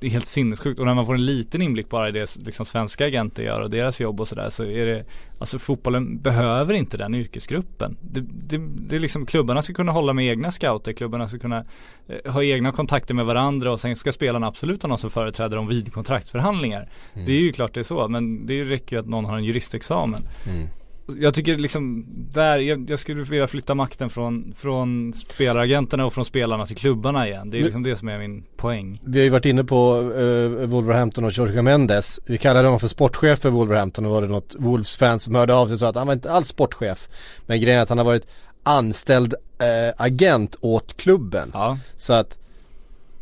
Det 0.00 0.06
är 0.06 0.10
helt 0.10 0.26
sinnessjukt 0.26 0.80
och 0.80 0.86
när 0.86 0.94
man 0.94 1.06
får 1.06 1.14
en 1.14 1.26
liten 1.26 1.62
inblick 1.62 1.88
bara 1.88 2.08
i 2.08 2.12
det 2.12 2.36
liksom 2.36 2.66
svenska 2.66 3.06
agenter 3.06 3.42
gör 3.42 3.60
och 3.60 3.70
deras 3.70 4.00
jobb 4.00 4.20
och 4.20 4.28
sådär 4.28 4.50
så 4.50 4.64
är 4.64 4.86
det 4.86 5.04
Alltså 5.38 5.58
fotbollen 5.58 6.18
behöver 6.18 6.74
inte 6.74 6.96
den 6.96 7.14
yrkesgruppen. 7.14 7.96
Det, 8.00 8.20
det, 8.20 8.58
det 8.58 8.96
är 8.96 9.00
liksom 9.00 9.26
klubbarna 9.26 9.62
ska 9.62 9.74
kunna 9.74 9.92
hålla 9.92 10.12
med 10.12 10.26
egna 10.26 10.50
scouter, 10.50 10.92
klubbarna 10.92 11.28
ska 11.28 11.38
kunna 11.38 11.64
eh, 12.08 12.32
ha 12.32 12.42
egna 12.42 12.72
kontakter 12.72 13.14
med 13.14 13.26
varandra 13.26 13.72
och 13.72 13.80
sen 13.80 13.96
ska 13.96 14.12
spelarna 14.12 14.46
absolut 14.46 14.82
ha 14.82 14.88
någon 14.88 14.98
som 14.98 15.10
företräder 15.10 15.56
dem 15.56 15.68
vid 15.68 15.92
kontraktsförhandlingar. 15.92 16.88
Det 17.14 17.32
är 17.32 17.40
ju 17.40 17.52
klart 17.52 17.74
det 17.74 17.80
är 17.80 17.84
så 17.84 18.08
men 18.08 18.46
det 18.46 18.64
räcker 18.64 18.96
ju 18.96 19.00
att 19.00 19.08
någon 19.08 19.24
har 19.24 19.36
en 19.36 19.44
juristexamen. 19.44 20.22
Mm. 20.46 20.68
Jag 21.16 21.34
tycker 21.34 21.56
liksom 21.56 22.06
där, 22.32 22.58
jag, 22.58 22.90
jag 22.90 22.98
skulle 22.98 23.22
vilja 23.22 23.46
flytta 23.46 23.74
makten 23.74 24.10
från, 24.10 24.54
från 24.58 25.12
spelaragenterna 25.14 26.06
och 26.06 26.12
från 26.12 26.24
spelarna 26.24 26.66
till 26.66 26.76
klubbarna 26.76 27.28
igen. 27.28 27.50
Det 27.50 27.58
är 27.58 27.62
liksom 27.62 27.82
det 27.82 27.96
som 27.96 28.08
är 28.08 28.18
min 28.18 28.44
poäng. 28.56 29.00
Vi 29.04 29.18
har 29.18 29.24
ju 29.24 29.30
varit 29.30 29.44
inne 29.44 29.64
på 29.64 29.96
uh, 29.96 30.66
Wolverhampton 30.66 31.24
och 31.24 31.32
Jorge 31.32 31.62
Mendes. 31.62 32.20
Vi 32.26 32.38
kallade 32.38 32.68
honom 32.68 32.80
för 32.80 32.88
sportchef 32.88 33.38
för 33.38 33.50
Wolverhampton 33.50 34.06
och 34.06 34.12
var 34.12 34.22
det 34.22 34.28
något 34.28 34.56
Wolves-fan 34.58 35.20
som 35.20 35.34
hörde 35.34 35.54
av 35.54 35.66
sig 35.66 35.74
och 35.74 35.80
sa 35.80 35.88
att 35.88 35.96
han 35.96 36.06
var 36.06 36.14
inte 36.14 36.32
alls 36.32 36.48
sportchef. 36.48 37.08
Men 37.46 37.60
grejen 37.60 37.78
är 37.78 37.82
att 37.82 37.88
han 37.88 37.98
har 37.98 38.04
varit 38.04 38.26
anställd 38.62 39.34
eh, 39.58 39.94
agent 39.96 40.56
åt 40.60 40.96
klubben. 40.96 41.50
Ja, 41.52 41.78
Så 41.96 42.12
att 42.12 42.38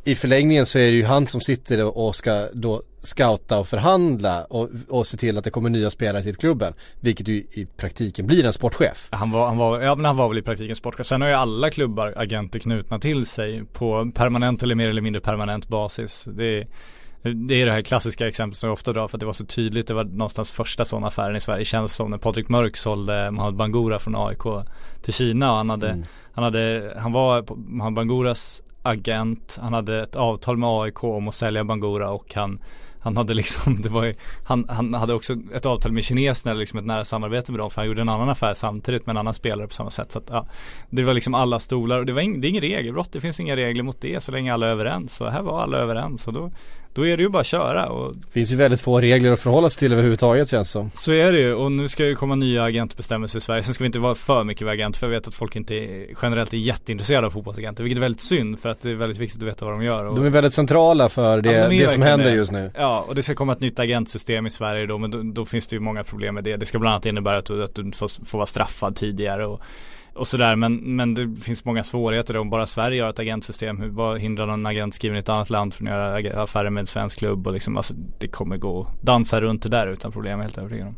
i 0.05 0.15
förlängningen 0.15 0.67
så 0.67 0.79
är 0.79 0.91
det 0.91 0.97
ju 0.97 1.05
han 1.05 1.27
som 1.27 1.41
sitter 1.41 1.99
och 1.99 2.17
ska 2.17 2.49
då 2.53 2.83
scouta 3.07 3.59
och 3.59 3.69
förhandla 3.69 4.45
och, 4.45 4.69
och 4.89 5.07
se 5.07 5.17
till 5.17 5.39
att 5.39 5.45
det 5.45 5.51
kommer 5.51 5.71
nya 5.71 5.91
spelare 5.91 6.23
till 6.23 6.37
klubben. 6.37 6.73
Vilket 7.01 7.29
ju 7.29 7.35
i 7.35 7.67
praktiken 7.77 8.27
blir 8.27 8.45
en 8.45 8.53
sportchef. 8.53 9.09
han 9.11 9.31
var, 9.31 9.47
han 9.47 9.57
var, 9.57 9.81
ja 9.81 9.95
men 9.95 10.05
han 10.05 10.17
var 10.17 10.29
väl 10.29 10.39
i 10.39 10.43
praktiken 10.43 10.77
sportchef. 10.77 11.07
Sen 11.07 11.21
har 11.23 11.29
ju 11.29 11.35
alla 11.35 11.71
klubbar 11.71 12.15
agenter 12.17 12.59
knutna 12.59 12.99
till 12.99 13.27
sig 13.27 13.65
på 13.73 14.11
permanent 14.15 14.63
eller 14.63 14.75
mer 14.75 14.89
eller 14.91 15.03
mindre 15.03 15.21
permanent 15.21 15.69
basis. 15.69 16.25
Det 16.33 16.45
är, 16.59 16.67
det 17.23 17.55
är 17.55 17.67
det 17.67 17.73
här 17.73 17.83
klassiska 17.83 18.29
exemplet 18.29 18.59
som 18.59 18.69
jag 18.69 18.73
ofta 18.73 18.93
drar 18.93 19.09
för 19.09 19.17
att 19.17 19.21
det 19.21 19.27
var 19.27 19.33
så 19.33 19.47
tydligt. 19.47 19.87
Det 19.87 19.95
var 19.95 20.05
någonstans 20.05 20.53
första 20.53 20.85
sådana 20.85 21.07
affären 21.07 21.37
i 21.37 21.41
Sverige. 21.41 21.65
Känns 21.65 21.95
som 21.95 22.11
när 22.11 22.19
Patrik 22.19 22.49
Mörk 22.49 22.77
sålde 22.77 23.31
Mohamed 23.31 23.55
Bangura 23.57 23.99
från 23.99 24.17
AIK 24.17 24.67
till 25.03 25.15
Kina. 25.15 25.51
Och 25.51 25.57
han 25.57 25.71
hade, 25.71 25.89
Mm. 25.91 26.05
han 26.33 26.45
hade, 26.45 26.93
han 26.99 27.13
var 27.13 27.45
Mohamed 27.57 27.95
Banguras 27.97 28.63
agent. 28.83 29.59
Han 29.63 29.73
hade 29.73 30.03
ett 30.03 30.17
avtal 30.17 30.57
med 30.57 30.69
AIK 30.69 31.05
om 31.05 31.29
att 31.29 31.35
sälja 31.35 31.65
Bangura 31.65 32.11
och 32.11 32.35
han 32.35 32.59
han 33.01 33.17
hade 33.17 33.35
liksom, 33.35 33.83
det 33.83 33.89
var 33.89 34.05
ju, 34.05 34.15
han, 34.45 34.67
han 34.69 34.95
hade 34.95 35.15
också 35.15 35.37
ett 35.55 35.67
avtal 35.67 35.93
med 35.93 36.05
kineserna, 36.05 36.55
liksom 36.55 36.79
ett 36.79 36.85
nära 36.85 37.05
samarbete 37.05 37.53
med 37.53 37.59
dem 37.59 37.71
för 37.71 37.81
han 37.81 37.89
gjorde 37.89 38.01
en 38.01 38.09
annan 38.09 38.29
affär 38.29 38.55
samtidigt 38.55 39.07
med 39.07 39.13
en 39.13 39.17
annan 39.17 39.35
spelare 39.35 39.69
på 39.69 39.75
samma 39.75 39.91
sätt. 39.91 40.13
Så 40.13 40.19
att, 40.19 40.31
ja, 40.31 40.47
det 40.91 41.03
var 41.03 41.15
liksom 41.15 41.35
alla 41.35 41.59
stolar 41.59 41.99
och 41.99 42.07
det 42.07 42.13
var 42.13 42.23
ing, 42.23 42.41
det 42.41 42.47
är 42.47 42.51
ingen 42.51 42.63
regelbrott, 42.63 43.13
det 43.13 43.21
finns 43.21 43.41
inga 43.41 43.57
regler 43.57 43.83
mot 43.83 44.01
det 44.01 44.23
så 44.23 44.33
länge 44.33 44.55
alla 44.55 44.67
är 44.67 44.71
överens. 44.71 45.17
Så 45.17 45.29
här 45.29 45.43
var 45.43 45.63
alla 45.63 45.79
överens 45.79 46.27
och 46.27 46.33
då, 46.33 46.51
då 46.97 47.07
är 47.07 47.17
det 47.17 47.23
ju 47.23 47.29
bara 47.29 47.41
att 47.41 47.47
köra 47.47 47.87
och 47.87 48.15
Det 48.17 48.31
finns 48.33 48.53
ju 48.53 48.57
väldigt 48.57 48.81
få 48.81 49.01
regler 49.01 49.33
att 49.33 49.41
förhålla 49.41 49.71
sig 49.71 49.79
till 49.79 49.93
överhuvudtaget 49.93 50.49
känns 50.49 50.71
som. 50.71 50.91
så 50.95 51.13
är 51.13 51.33
det 51.33 51.39
ju 51.39 51.55
och 51.55 51.73
nu 51.73 51.89
ska 51.89 52.07
ju 52.07 52.15
komma 52.15 52.35
nya 52.35 52.63
agentbestämmelser 52.63 53.39
i 53.39 53.41
Sverige. 53.41 53.63
Sen 53.63 53.75
ska 53.75 53.85
vi 53.85 53.87
inte 53.87 53.99
vara 53.99 54.15
för 54.15 54.45
mycket 54.45 54.69
agent 54.69 54.97
för 54.97 55.07
jag 55.07 55.11
vet 55.11 55.29
att 55.29 55.35
folk 55.35 55.57
inte 55.57 55.75
är, 55.75 56.07
generellt 56.23 56.53
är 56.53 56.57
jätteintresserade 56.57 57.27
av 57.27 57.31
fotbollsagenter. 57.31 57.83
Vilket 57.83 57.99
är 57.99 58.01
väldigt 58.01 58.21
synd 58.21 58.59
för 58.59 58.69
att 58.69 58.83
det 58.83 58.91
är 58.91 58.95
väldigt 58.95 59.19
viktigt 59.19 59.43
att 59.43 59.49
veta 59.49 59.65
vad 59.65 59.75
de 59.75 59.83
gör. 59.83 60.05
Och, 60.05 60.17
De 60.17 60.27
är 60.27 60.31
väldigt 60.31 60.53
centrala 60.53 61.09
för 61.09 61.41
det, 61.41 61.53
Ja, 61.53 61.69
de 61.69 61.79
det 61.79 61.89
som 61.89 62.03
händer 62.03 62.35
just 62.35 62.53
nu. 62.53 62.71
Ja, 62.75 63.05
och 63.09 63.15
det 63.15 63.23
ska 63.23 63.35
komma 63.35 63.53
ett 63.53 63.61
nytt 63.61 63.79
agentsystem 63.79 64.47
i 64.47 64.51
Sverige 64.51 64.87
då, 64.87 64.99
men 64.99 65.11
då, 65.11 65.23
då 65.23 65.45
finns 65.45 65.67
det 65.67 65.77
ju 65.77 65.81
många 65.81 66.05
problem 66.05 66.35
med 66.35 66.45
det. 66.45 66.57
Det 66.57 66.67
ska 66.67 66.79
bland 66.79 66.93
annat 66.95 67.07
innebära 67.07 67.39
att 67.39 67.47
du, 67.47 67.65
att 67.65 67.75
du 67.75 67.93
får, 67.93 68.25
får 68.27 68.39
vara 68.39 68.47
straffad 68.47 68.97
tidigare 68.97 69.47
och, 69.47 69.61
och 70.17 70.29
sådär. 70.29 70.57
Men, 70.57 70.77
men 70.97 71.15
det 71.15 71.35
finns 71.43 71.65
många 71.65 71.83
svårigheter 71.83 72.37
om 72.37 72.51
bara 72.51 72.67
Sverige 72.67 73.03
har 73.03 73.11
ett 73.11 73.19
agentsystem. 73.19 73.81
Hur, 73.81 73.89
vad 73.89 74.21
hindrar 74.21 74.47
någon 74.47 74.67
agent 74.67 74.95
skriven 74.95 75.17
i 75.17 75.21
ett 75.21 75.29
annat 75.29 75.51
land 75.51 75.75
från 75.75 75.89
att 75.89 76.23
göra 76.23 76.43
affärer 76.43 76.71
med 76.71 76.81
en 76.81 76.87
svensk 76.87 77.19
klubb 77.19 77.47
och 77.47 77.53
liksom, 77.53 77.77
alltså 77.77 77.95
det 78.19 78.29
kommer 78.29 78.57
gå 78.57 78.81
att 78.81 79.03
dansa 79.03 79.41
runt 79.41 79.63
det 79.63 79.69
där 79.69 79.87
utan 79.87 80.13
problem, 80.13 80.41
helt 80.41 80.59
övertygad 80.59 80.87
om. 80.87 80.97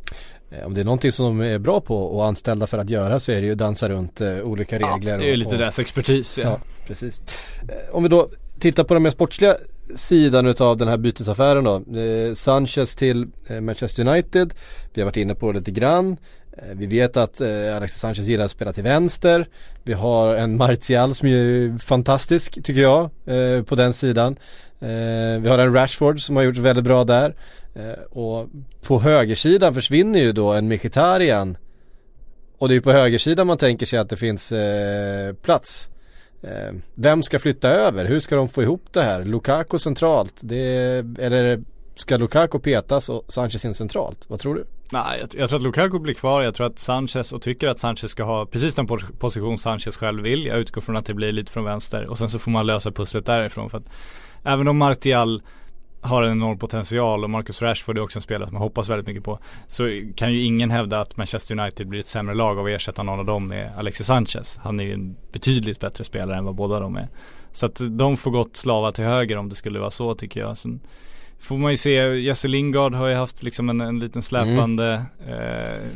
Eh, 0.50 0.66
Om 0.66 0.75
det 0.75 0.80
är 0.80 0.84
någonting 0.84 1.12
som 1.12 1.26
de 1.38 1.46
är 1.46 1.58
bra 1.58 1.80
på 1.80 1.96
och 2.02 2.26
anställda 2.26 2.66
för 2.66 2.78
att 2.78 2.90
göra 2.90 3.20
så 3.20 3.32
är 3.32 3.40
det 3.40 3.46
ju 3.46 3.54
dansa 3.54 3.88
runt 3.88 4.20
eh, 4.20 4.38
olika 4.38 4.76
regler. 4.78 5.18
det 5.18 5.25
är 5.25 5.30
ju 5.30 5.37
lite 5.37 5.50
och, 5.50 5.58
deras 5.58 5.78
expertis. 5.78 6.38
Ja. 6.42 6.48
Ja, 6.48 6.58
precis. 6.87 7.20
Eh, 7.68 7.94
Om 7.96 8.02
vi 8.02 8.08
då 8.08 8.28
tittar 8.60 8.84
på 8.84 8.94
den 8.94 9.02
mer 9.02 9.10
sportsliga 9.10 9.56
sidan 9.96 10.46
utav 10.46 10.76
den 10.76 10.88
här 10.88 10.96
bytesaffären 10.96 11.64
då. 11.64 12.00
Eh, 12.00 12.34
Sanchez 12.34 12.94
till 12.94 13.26
Manchester 13.60 14.08
United. 14.08 14.54
Vi 14.94 15.00
har 15.02 15.06
varit 15.06 15.16
inne 15.16 15.34
på 15.34 15.52
det 15.52 15.58
lite 15.58 15.70
grann. 15.70 16.16
Eh, 16.59 16.75
vi 16.75 16.87
vet 16.87 17.17
att 17.17 17.41
eh, 17.41 17.77
Alexis 17.77 18.00
Sanchez 18.00 18.27
gillar 18.27 18.45
att 18.45 18.50
spela 18.50 18.73
till 18.73 18.83
vänster. 18.83 19.47
Vi 19.83 19.93
har 19.93 20.35
en 20.35 20.57
Martial 20.57 21.15
som 21.15 21.29
är 21.29 21.79
fantastisk 21.79 22.55
tycker 22.55 22.81
jag 22.81 23.11
eh, 23.27 23.62
på 23.62 23.75
den 23.75 23.93
sidan. 23.93 24.37
Eh, 24.81 25.41
vi 25.41 25.49
har 25.49 25.59
en 25.59 25.75
Rashford 25.75 26.21
som 26.21 26.37
har 26.37 26.43
gjort 26.43 26.57
väldigt 26.57 26.85
bra 26.85 27.05
där. 27.05 27.35
Eh, 27.75 28.03
och 28.11 28.49
på 28.83 29.00
högersidan 29.00 29.75
försvinner 29.75 30.21
ju 30.21 30.33
då 30.33 30.53
en 30.53 30.69
Mkhitaryan. 30.69 31.57
Och 32.59 32.69
det 32.69 32.73
är 32.73 32.77
ju 32.77 32.81
på 32.81 32.93
högersidan 32.93 33.47
man 33.47 33.59
tänker 33.59 33.87
sig 33.87 33.99
att 33.99 34.11
det 34.11 34.17
finns 34.17 34.53
eh, 34.53 35.35
plats. 35.35 35.88
Eh, 36.43 36.75
vem 36.95 37.23
ska 37.23 37.38
flytta 37.38 37.69
över? 37.69 38.05
Hur 38.05 38.21
ska 38.21 38.37
de 38.37 38.49
få 38.49 38.62
ihop 38.62 38.83
det 38.93 39.03
här? 39.03 39.25
Lukaku 39.25 39.79
centralt? 39.79 40.35
Det, 40.41 41.05
eller 41.19 41.62
ska 41.95 42.17
Lukaku 42.17 42.59
petas 42.59 43.09
och 43.09 43.25
Sanchez 43.29 43.65
in 43.65 43.75
centralt? 43.75 44.25
Vad 44.29 44.41
tror 44.41 44.55
du? 44.55 44.65
Nej, 44.92 45.18
jag, 45.21 45.40
jag 45.40 45.49
tror 45.49 45.59
att 45.59 45.62
Lukaku 45.62 45.99
blir 45.99 46.14
kvar. 46.14 46.42
Jag 46.42 46.54
tror 46.54 46.66
att 46.66 46.78
Sanchez 46.78 47.33
och 47.33 47.42
tycker 47.42 47.68
att 47.68 47.78
Sanchez 47.78 48.11
ska 48.11 48.25
ha 48.25 48.47
precis 48.47 48.75
den 48.75 48.87
position 49.18 49.59
Sanchez 49.59 49.97
själv 49.97 50.23
vill. 50.23 50.47
Jag 50.47 50.59
utgår 50.59 50.80
från 50.80 50.97
att 50.97 51.07
det 51.07 51.14
blir 51.14 51.33
lite 51.33 51.52
från 51.52 51.64
vänster 51.64 52.11
och 52.11 52.18
sen 52.18 52.28
så 52.28 52.38
får 52.38 52.50
man 52.50 52.66
lösa 52.66 52.92
pusslet 52.92 53.26
därifrån 53.26 53.71
för 53.71 53.78
att 53.78 53.90
även 54.45 54.68
om 54.68 54.78
Martial 54.78 55.42
har 56.00 56.23
en 56.23 56.33
enorm 56.33 56.59
potential 56.59 57.25
och 57.25 57.30
Marcus 57.30 57.62
Rashford 57.62 57.99
är 57.99 58.02
också 58.02 58.18
en 58.18 58.23
spelare 58.23 58.49
som 58.49 58.54
man 58.54 58.62
hoppas 58.62 58.88
väldigt 58.88 59.07
mycket 59.07 59.25
på. 59.25 59.38
Så 59.66 60.02
kan 60.16 60.33
ju 60.33 60.42
ingen 60.42 60.71
hävda 60.71 61.00
att 61.00 61.16
Manchester 61.16 61.61
United 61.61 61.88
blir 61.88 62.00
ett 62.00 62.07
sämre 62.07 62.35
lag 62.35 62.59
av 62.59 62.64
att 62.64 62.71
ersätta 62.71 63.02
någon 63.02 63.18
av 63.18 63.25
dem 63.25 63.47
med 63.47 63.73
Alexis 63.78 64.07
Sanchez. 64.07 64.59
Han 64.62 64.80
är 64.80 64.85
ju 64.85 64.92
en 64.92 65.16
betydligt 65.33 65.80
bättre 65.80 66.04
spelare 66.04 66.38
än 66.38 66.45
vad 66.45 66.54
båda 66.54 66.80
de 66.80 66.97
är. 66.97 67.09
Så 67.52 67.66
att 67.66 67.80
de 67.90 68.16
får 68.16 68.30
gott 68.30 68.57
slava 68.57 68.92
till 68.92 69.04
höger 69.04 69.37
om 69.37 69.49
det 69.49 69.54
skulle 69.54 69.78
vara 69.78 69.90
så 69.90 70.14
tycker 70.14 70.40
jag. 70.40 70.59
Sen 70.59 70.80
får 71.40 71.59
man 71.59 71.71
ju 71.71 71.76
se, 71.76 71.92
Jesse 72.21 72.49
Lingard 72.49 72.95
har 72.95 73.09
ju 73.09 73.14
haft 73.14 73.42
liksom 73.42 73.68
en, 73.68 73.80
en 73.80 73.99
liten 73.99 74.23
släpande 74.23 75.04
eh, 75.26 75.88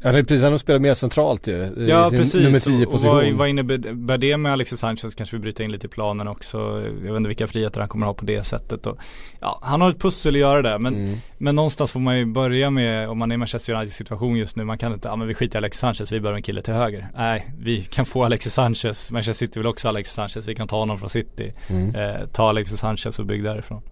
Ja 0.00 0.12
precis, 0.12 0.42
han 0.42 0.52
har 0.52 0.58
spelat 0.58 0.82
mer 0.82 0.94
centralt 0.94 1.46
ju. 1.46 1.86
Ja 1.88 2.10
sin 2.10 2.18
precis, 2.18 2.42
Nummer 2.44 2.58
10 2.58 2.86
och 2.86 2.92
position. 2.92 3.14
vad, 3.16 3.32
vad 3.32 3.48
innebär 3.48 4.18
det 4.18 4.36
med 4.36 4.52
Alexis 4.52 4.80
Sanchez 4.80 5.14
kanske 5.14 5.36
vi 5.36 5.40
bryter 5.40 5.64
in 5.64 5.72
lite 5.72 5.86
i 5.86 5.90
planen 5.90 6.28
också. 6.28 6.58
Jag 7.04 7.12
vet 7.12 7.16
inte 7.16 7.28
vilka 7.28 7.46
friheter 7.46 7.80
han 7.80 7.88
kommer 7.88 8.06
ha 8.06 8.14
på 8.14 8.24
det 8.24 8.42
sättet. 8.44 8.86
Och, 8.86 8.98
ja, 9.40 9.58
han 9.62 9.80
har 9.80 9.90
ett 9.90 9.98
pussel 9.98 10.34
att 10.34 10.40
göra 10.40 10.62
det 10.62 10.78
men, 10.78 10.94
Mm. 10.94 11.14
men 11.38 11.54
någonstans 11.56 11.92
får 11.92 12.00
man 12.00 12.18
ju 12.18 12.24
börja 12.26 12.70
med, 12.70 13.08
om 13.08 13.18
man 13.18 13.30
är 13.30 13.34
i 13.34 13.38
Manchester 13.38 13.72
United 13.74 13.92
situation 13.92 14.36
just 14.36 14.56
nu, 14.56 14.64
man 14.64 14.78
kan 14.78 14.92
inte, 14.92 15.08
ja 15.08 15.16
men 15.16 15.28
vi 15.28 15.34
skiter 15.34 15.56
i 15.56 15.60
Alexis 15.60 15.80
Sanchez, 15.80 16.12
vi 16.12 16.20
behöver 16.20 16.36
en 16.36 16.42
kille 16.42 16.62
till 16.62 16.74
höger. 16.74 17.08
Nej, 17.16 17.46
vi 17.58 17.82
kan 17.82 18.06
få 18.06 18.24
Alexis 18.24 18.52
Sanchez, 18.54 19.10
Manchester 19.10 19.46
City 19.46 19.58
vill 19.58 19.66
också 19.66 19.88
ha 19.88 19.90
Alexis 19.90 20.14
Sanchez, 20.14 20.46
vi 20.48 20.54
kan 20.54 20.68
ta 20.68 20.76
honom 20.78 20.98
från 20.98 21.10
City. 21.10 21.52
Mm. 21.68 21.94
Eh, 21.94 22.26
ta 22.32 22.48
Alexis 22.48 22.80
Sanchez 22.80 23.18
och 23.18 23.26
bygg 23.26 23.44
därifrån. 23.44 23.82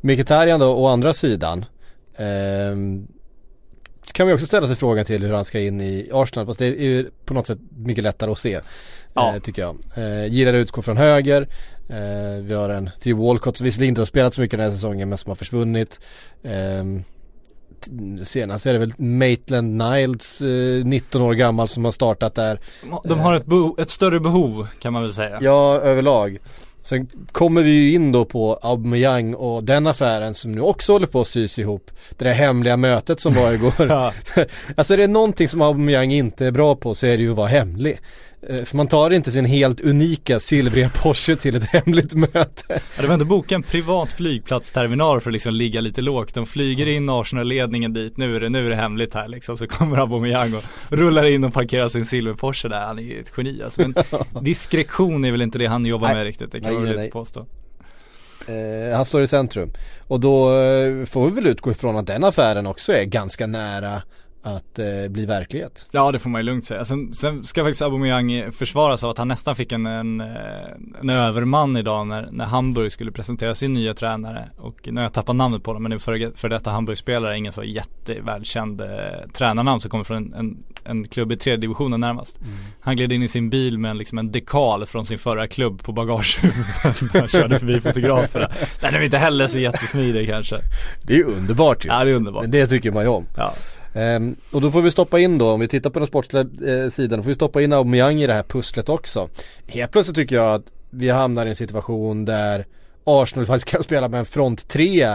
Mkhitaryan 0.00 0.60
då 0.60 0.66
å 0.66 0.86
andra 0.86 1.12
sidan. 1.12 1.64
Ehm, 2.18 3.06
kan 4.16 4.26
vi 4.26 4.32
också 4.34 4.46
ställa 4.46 4.66
sig 4.66 4.76
frågan 4.76 5.04
till 5.04 5.22
hur 5.22 5.32
han 5.32 5.44
ska 5.44 5.60
in 5.60 5.80
i 5.80 6.08
Arsenal. 6.12 6.46
Fast 6.46 6.58
det 6.58 6.66
är 6.66 6.84
ju 6.84 7.10
på 7.24 7.34
något 7.34 7.46
sätt 7.46 7.58
mycket 7.76 8.04
lättare 8.04 8.30
att 8.30 8.38
se. 8.38 8.60
Ja. 9.14 9.34
Eh, 9.34 9.40
tycker 9.42 9.62
jag. 9.62 9.76
Eh, 9.96 10.26
gillar 10.32 10.54
att 10.54 10.58
utgå 10.62 10.82
från 10.82 10.96
höger. 10.96 11.48
Eh, 11.88 12.42
vi 12.42 12.54
har 12.54 12.68
en 12.68 12.90
till 13.00 13.14
Walcott 13.14 13.56
som 13.56 13.64
visserligen 13.64 13.88
inte 13.88 14.00
har 14.00 14.06
spelat 14.06 14.34
så 14.34 14.40
mycket 14.40 14.58
den 14.58 14.64
här 14.68 14.74
säsongen 14.76 15.08
men 15.08 15.18
som 15.18 15.30
har 15.30 15.36
försvunnit. 15.36 16.00
T- 17.80 18.24
senast 18.24 18.66
är 18.66 18.72
det 18.72 18.78
väl 18.78 18.92
Maitland 18.98 19.76
Niles, 19.82 20.40
eh, 20.40 20.84
19 20.84 21.22
år 21.22 21.34
gammal 21.34 21.68
som 21.68 21.84
har 21.84 21.92
startat 21.92 22.34
där. 22.34 22.60
De 23.04 23.20
har 23.20 23.34
ett, 23.34 23.44
beho- 23.44 23.80
ett 23.80 23.90
större 23.90 24.20
behov 24.20 24.66
kan 24.80 24.92
man 24.92 25.02
väl 25.02 25.12
säga. 25.12 25.38
Ja, 25.40 25.80
överlag. 25.80 26.38
Sen 26.86 27.08
kommer 27.32 27.62
vi 27.62 27.70
ju 27.70 27.92
in 27.92 28.12
då 28.12 28.24
på 28.24 28.58
Aubameyang 28.62 29.34
och 29.34 29.64
den 29.64 29.86
affären 29.86 30.34
som 30.34 30.52
nu 30.52 30.60
också 30.60 30.92
håller 30.92 31.06
på 31.06 31.20
att 31.20 31.26
sys 31.26 31.58
ihop. 31.58 31.90
Det 32.10 32.24
där 32.24 32.32
hemliga 32.32 32.76
mötet 32.76 33.20
som 33.20 33.34
var 33.34 33.52
igår. 33.52 33.72
Ja. 33.88 34.12
alltså 34.76 34.94
är 34.94 34.98
det 34.98 35.06
någonting 35.06 35.48
som 35.48 35.62
Aubameyang 35.62 36.12
inte 36.12 36.46
är 36.46 36.50
bra 36.50 36.76
på 36.76 36.94
så 36.94 37.06
är 37.06 37.16
det 37.16 37.22
ju 37.22 37.30
att 37.30 37.36
vara 37.36 37.48
hemlig. 37.48 38.00
Eh, 38.48 38.64
För 38.64 38.76
man 38.76 38.88
tar 38.88 39.10
inte 39.10 39.32
sin 39.32 39.44
helt 39.44 39.80
unika 39.80 40.40
silvriga 40.40 40.90
Porsche 40.94 41.36
till 41.36 41.56
ett 41.56 41.64
hemligt 41.72 42.14
möte. 42.14 42.64
Ja, 42.68 43.00
det 43.00 43.06
var 43.06 43.12
ändå 43.12 43.24
boka 43.24 43.54
en 43.54 43.62
privat 43.62 44.12
flygplatsterminal 44.12 45.20
för 45.20 45.30
att 45.30 45.32
liksom 45.32 45.54
ligga 45.54 45.80
lite 45.80 46.00
lågt. 46.00 46.34
De 46.34 46.46
flyger 46.46 46.86
in 46.86 47.08
Arsenal-ledningen 47.08 47.92
dit, 47.92 48.16
nu 48.16 48.36
är 48.36 48.40
det, 48.40 48.48
nu 48.48 48.66
är 48.66 48.70
det 48.70 48.76
hemligt 48.76 49.14
här 49.14 49.28
liksom. 49.28 49.56
Så 49.56 49.66
kommer 49.66 49.98
Aubameyang 49.98 50.54
och 50.54 50.62
rullar 50.88 51.24
in 51.26 51.44
och 51.44 51.52
parkerar 51.52 51.88
sin 51.88 52.04
silver 52.04 52.34
Porsche 52.34 52.68
där. 52.68 52.80
Han 52.80 52.98
är 52.98 53.02
ju 53.02 53.20
ett 53.20 53.32
geni 53.36 53.62
alltså. 53.62 53.80
Men 53.80 53.94
diskretion 54.44 55.24
är 55.24 55.32
väl 55.32 55.42
inte 55.42 55.58
det 55.58 55.66
han 55.66 55.86
jobbar 55.86 56.06
Nej. 56.08 56.16
med 56.16 56.24
riktigt, 56.24 56.52
det 56.52 56.60
kan 56.60 56.74
man 56.74 56.82
väl 56.82 56.98
inte 56.98 57.10
påstå. 57.12 57.46
Eh, 58.48 58.96
han 58.96 59.04
står 59.04 59.22
i 59.22 59.26
centrum. 59.26 59.72
Och 60.00 60.20
då 60.20 60.60
eh, 60.60 61.04
får 61.04 61.28
vi 61.28 61.34
väl 61.34 61.46
utgå 61.46 61.70
ifrån 61.70 61.96
att 61.96 62.06
den 62.06 62.24
affären 62.24 62.66
också 62.66 62.92
är 62.92 63.04
ganska 63.04 63.46
nära 63.46 64.02
att 64.46 64.78
eh, 64.78 65.08
bli 65.08 65.26
verklighet. 65.26 65.88
Ja 65.90 66.12
det 66.12 66.18
får 66.18 66.30
man 66.30 66.40
ju 66.40 66.42
lugnt 66.42 66.64
säga. 66.64 66.84
Sen, 66.84 67.12
sen 67.12 67.44
ska 67.44 67.62
faktiskt 67.64 67.82
Aubameyang 67.82 68.52
försvaras 68.52 69.04
av 69.04 69.10
att 69.10 69.18
han 69.18 69.28
nästan 69.28 69.56
fick 69.56 69.72
en, 69.72 69.86
en, 69.86 70.20
eh, 70.20 70.26
en 71.00 71.10
överman 71.10 71.76
idag 71.76 72.06
när, 72.06 72.28
när 72.30 72.44
Hamburg 72.44 72.92
skulle 72.92 73.12
presentera 73.12 73.54
sin 73.54 73.72
nya 73.72 73.94
tränare. 73.94 74.50
Och 74.56 74.80
nu 74.84 74.94
har 74.94 75.02
jag 75.02 75.12
tappat 75.12 75.36
namnet 75.36 75.62
på 75.62 75.70
honom 75.70 75.82
men 75.82 75.90
det 75.90 75.96
är 75.96 75.98
för, 75.98 76.36
för 76.36 76.48
detta 76.48 76.70
Hamburg-spelare, 76.70 77.36
ingen 77.38 77.52
så 77.52 77.64
jättevälkänd 77.64 78.80
eh, 78.80 78.86
tränarnamn 79.32 79.80
som 79.80 79.90
kommer 79.90 80.04
från 80.04 80.16
en, 80.16 80.34
en, 80.34 80.56
en 80.84 81.08
klubb 81.08 81.32
i 81.32 81.36
tredje 81.36 81.60
divisionen 81.60 82.00
närmast. 82.00 82.38
Han 82.80 82.96
gled 82.96 83.12
in 83.12 83.22
i 83.22 83.28
sin 83.28 83.50
bil 83.50 83.78
med 83.78 83.90
en, 83.90 83.98
liksom 83.98 84.18
en 84.18 84.32
dekal 84.32 84.86
från 84.86 85.06
sin 85.06 85.18
förra 85.18 85.48
klubb 85.48 85.82
på 85.82 85.92
bagagehuvudet 85.92 87.02
när 87.12 87.18
han 87.20 87.28
körde 87.28 87.58
förbi 87.58 87.80
fotograferna. 87.80 88.48
Den 88.80 88.94
är 88.94 89.00
inte 89.00 89.18
heller 89.18 89.48
så 89.48 89.58
jättesmidig 89.58 90.28
kanske. 90.28 90.58
Det 91.02 91.12
är 91.12 91.18
ju 91.18 91.24
underbart 91.24 91.84
ju. 91.84 91.88
Ja 91.88 92.04
det 92.04 92.10
är 92.10 92.14
underbart. 92.14 92.42
Men 92.42 92.50
det 92.50 92.66
tycker 92.66 92.92
man 92.92 93.02
ju 93.02 93.08
om. 93.08 93.26
Ja. 93.36 93.54
Ehm, 93.96 94.36
och 94.50 94.60
då 94.60 94.70
får 94.70 94.82
vi 94.82 94.90
stoppa 94.90 95.18
in 95.20 95.38
då, 95.38 95.50
om 95.50 95.60
vi 95.60 95.68
tittar 95.68 95.90
på 95.90 95.98
den 95.98 96.08
sportsliga 96.08 96.46
eh, 96.66 96.90
sidan, 96.90 97.18
då 97.18 97.22
får 97.22 97.28
vi 97.28 97.34
stoppa 97.34 97.62
in 97.62 97.72
Aubameyang 97.72 98.20
i 98.20 98.26
det 98.26 98.32
här 98.32 98.42
pusslet 98.42 98.88
också. 98.88 99.28
Helt 99.66 99.92
plötsligt 99.92 100.16
tycker 100.16 100.36
jag 100.36 100.54
att 100.54 100.72
vi 100.90 101.08
hamnar 101.10 101.46
i 101.46 101.48
en 101.48 101.56
situation 101.56 102.24
där 102.24 102.66
Arsenal 103.04 103.46
faktiskt 103.46 103.68
kan 103.68 103.82
spela 103.82 104.08
med 104.08 104.18
en 104.18 104.24
front 104.26 104.68
tre 104.68 105.08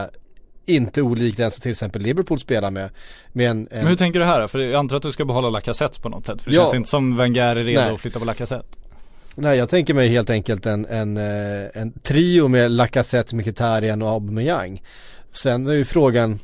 inte 0.66 1.02
olikt 1.02 1.38
den 1.38 1.52
som 1.52 1.62
till 1.62 1.72
exempel 1.72 2.02
Liverpool 2.02 2.40
spelar 2.40 2.72
med. 2.72 2.90
med 3.32 3.50
en, 3.52 3.58
en, 3.58 3.68
Men 3.72 3.88
hur 3.88 3.96
tänker 3.96 4.20
du 4.20 4.26
här 4.26 4.42
då? 4.42 4.48
För 4.48 4.60
jag 4.60 4.74
antar 4.80 4.96
att 4.96 5.04
du 5.04 5.12
ska 5.12 5.26
behålla 5.26 5.50
Lacazette 5.50 6.02
på 6.02 6.10
något 6.10 6.26
sätt. 6.26 6.42
För 6.42 6.50
det 6.52 6.56
Ja. 6.56 6.62
känns 6.64 6.74
inte 6.74 6.90
som 6.90 7.18
Wenger 7.18 7.42
är 7.46 7.56
redo 7.56 7.82
Nej. 7.82 7.94
att 7.94 8.02
flytta 8.02 8.20
på 8.20 8.26
Lacazette. 8.26 8.68
Nej 9.36 9.58
jag 9.58 9.70
tänker 9.70 9.94
mig 9.94 10.08
helt 10.08 10.30
enkelt 10.30 10.66
en, 10.66 10.86
en, 10.86 11.18
eh, 11.18 11.68
en 11.74 11.92
trio 12.04 12.48
med 12.48 12.72
Lacazette, 12.72 13.36
Mkhitaryan 13.36 14.02
och 14.02 14.10
Aubameyang. 14.10 14.82
Sen 15.32 15.68
är 15.68 15.74
ju 15.74 15.86
frågan 15.86 16.40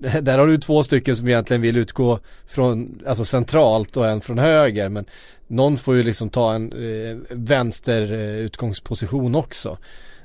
där 0.22 0.38
har 0.38 0.46
du 0.46 0.58
två 0.58 0.82
stycken 0.82 1.16
som 1.16 1.28
egentligen 1.28 1.62
vill 1.62 1.76
utgå 1.76 2.18
från, 2.46 3.02
alltså 3.06 3.24
centralt 3.24 3.96
och 3.96 4.08
en 4.08 4.20
från 4.20 4.38
höger 4.38 4.88
men 4.88 5.04
någon 5.46 5.78
får 5.78 5.96
ju 5.96 6.02
liksom 6.02 6.30
ta 6.30 6.54
en 6.54 6.72
eh, 6.72 7.16
vänster 7.30 8.12
eh, 8.12 8.36
utgångsposition 8.38 9.34
också. 9.34 9.78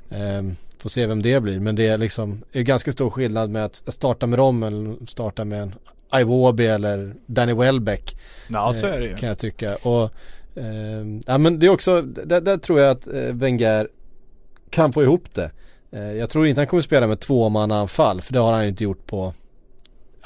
Ehm, 0.09 0.55
får 0.79 0.89
se 0.89 1.07
vem 1.07 1.21
det 1.21 1.39
blir 1.39 1.59
men 1.59 1.75
det 1.75 1.87
är 1.87 1.97
liksom 1.97 2.43
är 2.51 2.61
ganska 2.61 2.91
stor 2.91 3.09
skillnad 3.09 3.49
med 3.49 3.65
att 3.65 3.93
starta 3.93 4.27
med 4.27 4.39
dem 4.39 4.63
eller 4.63 5.05
starta 5.07 5.45
med 5.45 5.61
en 5.61 5.75
Iwobi 6.21 6.67
eller 6.67 7.15
Danny 7.25 7.53
Welbeck. 7.53 8.17
Ja 8.47 8.73
så 8.73 8.87
eh, 8.87 8.93
är 8.93 8.99
det 8.99 9.07
ju. 9.07 9.15
Kan 9.15 9.29
jag 9.29 9.39
tycka. 9.39 9.75
Och, 9.75 10.11
ehm, 10.55 11.21
ja 11.25 11.37
men 11.37 11.59
det 11.59 11.65
är 11.65 11.69
också, 11.69 12.01
där, 12.01 12.41
där 12.41 12.57
tror 12.57 12.79
jag 12.79 12.91
att 12.91 13.07
eh, 13.07 13.33
Wenger 13.33 13.87
kan 14.69 14.93
få 14.93 15.03
ihop 15.03 15.33
det. 15.33 15.51
Eh, 15.91 16.13
jag 16.13 16.29
tror 16.29 16.47
inte 16.47 16.61
han 16.61 16.67
kommer 16.67 16.81
spela 16.81 17.07
med 17.07 17.19
tvåmannaanfall 17.19 18.21
för 18.21 18.33
det 18.33 18.39
har 18.39 18.53
han 18.53 18.63
ju 18.63 18.69
inte 18.69 18.83
gjort 18.83 19.05
på, 19.05 19.33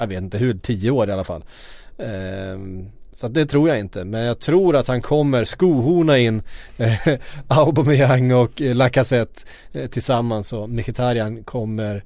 jag 0.00 0.06
vet 0.06 0.22
inte 0.22 0.38
hur, 0.38 0.54
tio 0.54 0.90
år 0.90 1.08
i 1.08 1.12
alla 1.12 1.24
fall. 1.24 1.44
Ehm, 1.98 2.90
så 3.12 3.26
att 3.26 3.34
det 3.34 3.46
tror 3.46 3.68
jag 3.68 3.78
inte. 3.78 4.04
Men 4.04 4.22
jag 4.22 4.38
tror 4.38 4.76
att 4.76 4.88
han 4.88 5.02
kommer 5.02 5.44
skohorna 5.44 6.18
in 6.18 6.42
eh, 6.76 6.92
Aubameyang 7.48 8.32
och 8.32 8.62
eh, 8.62 8.74
Lacazette 8.74 9.42
eh, 9.72 9.86
tillsammans 9.86 10.52
och 10.52 10.70
Mkhitaryan 10.70 11.44
kommer 11.44 12.04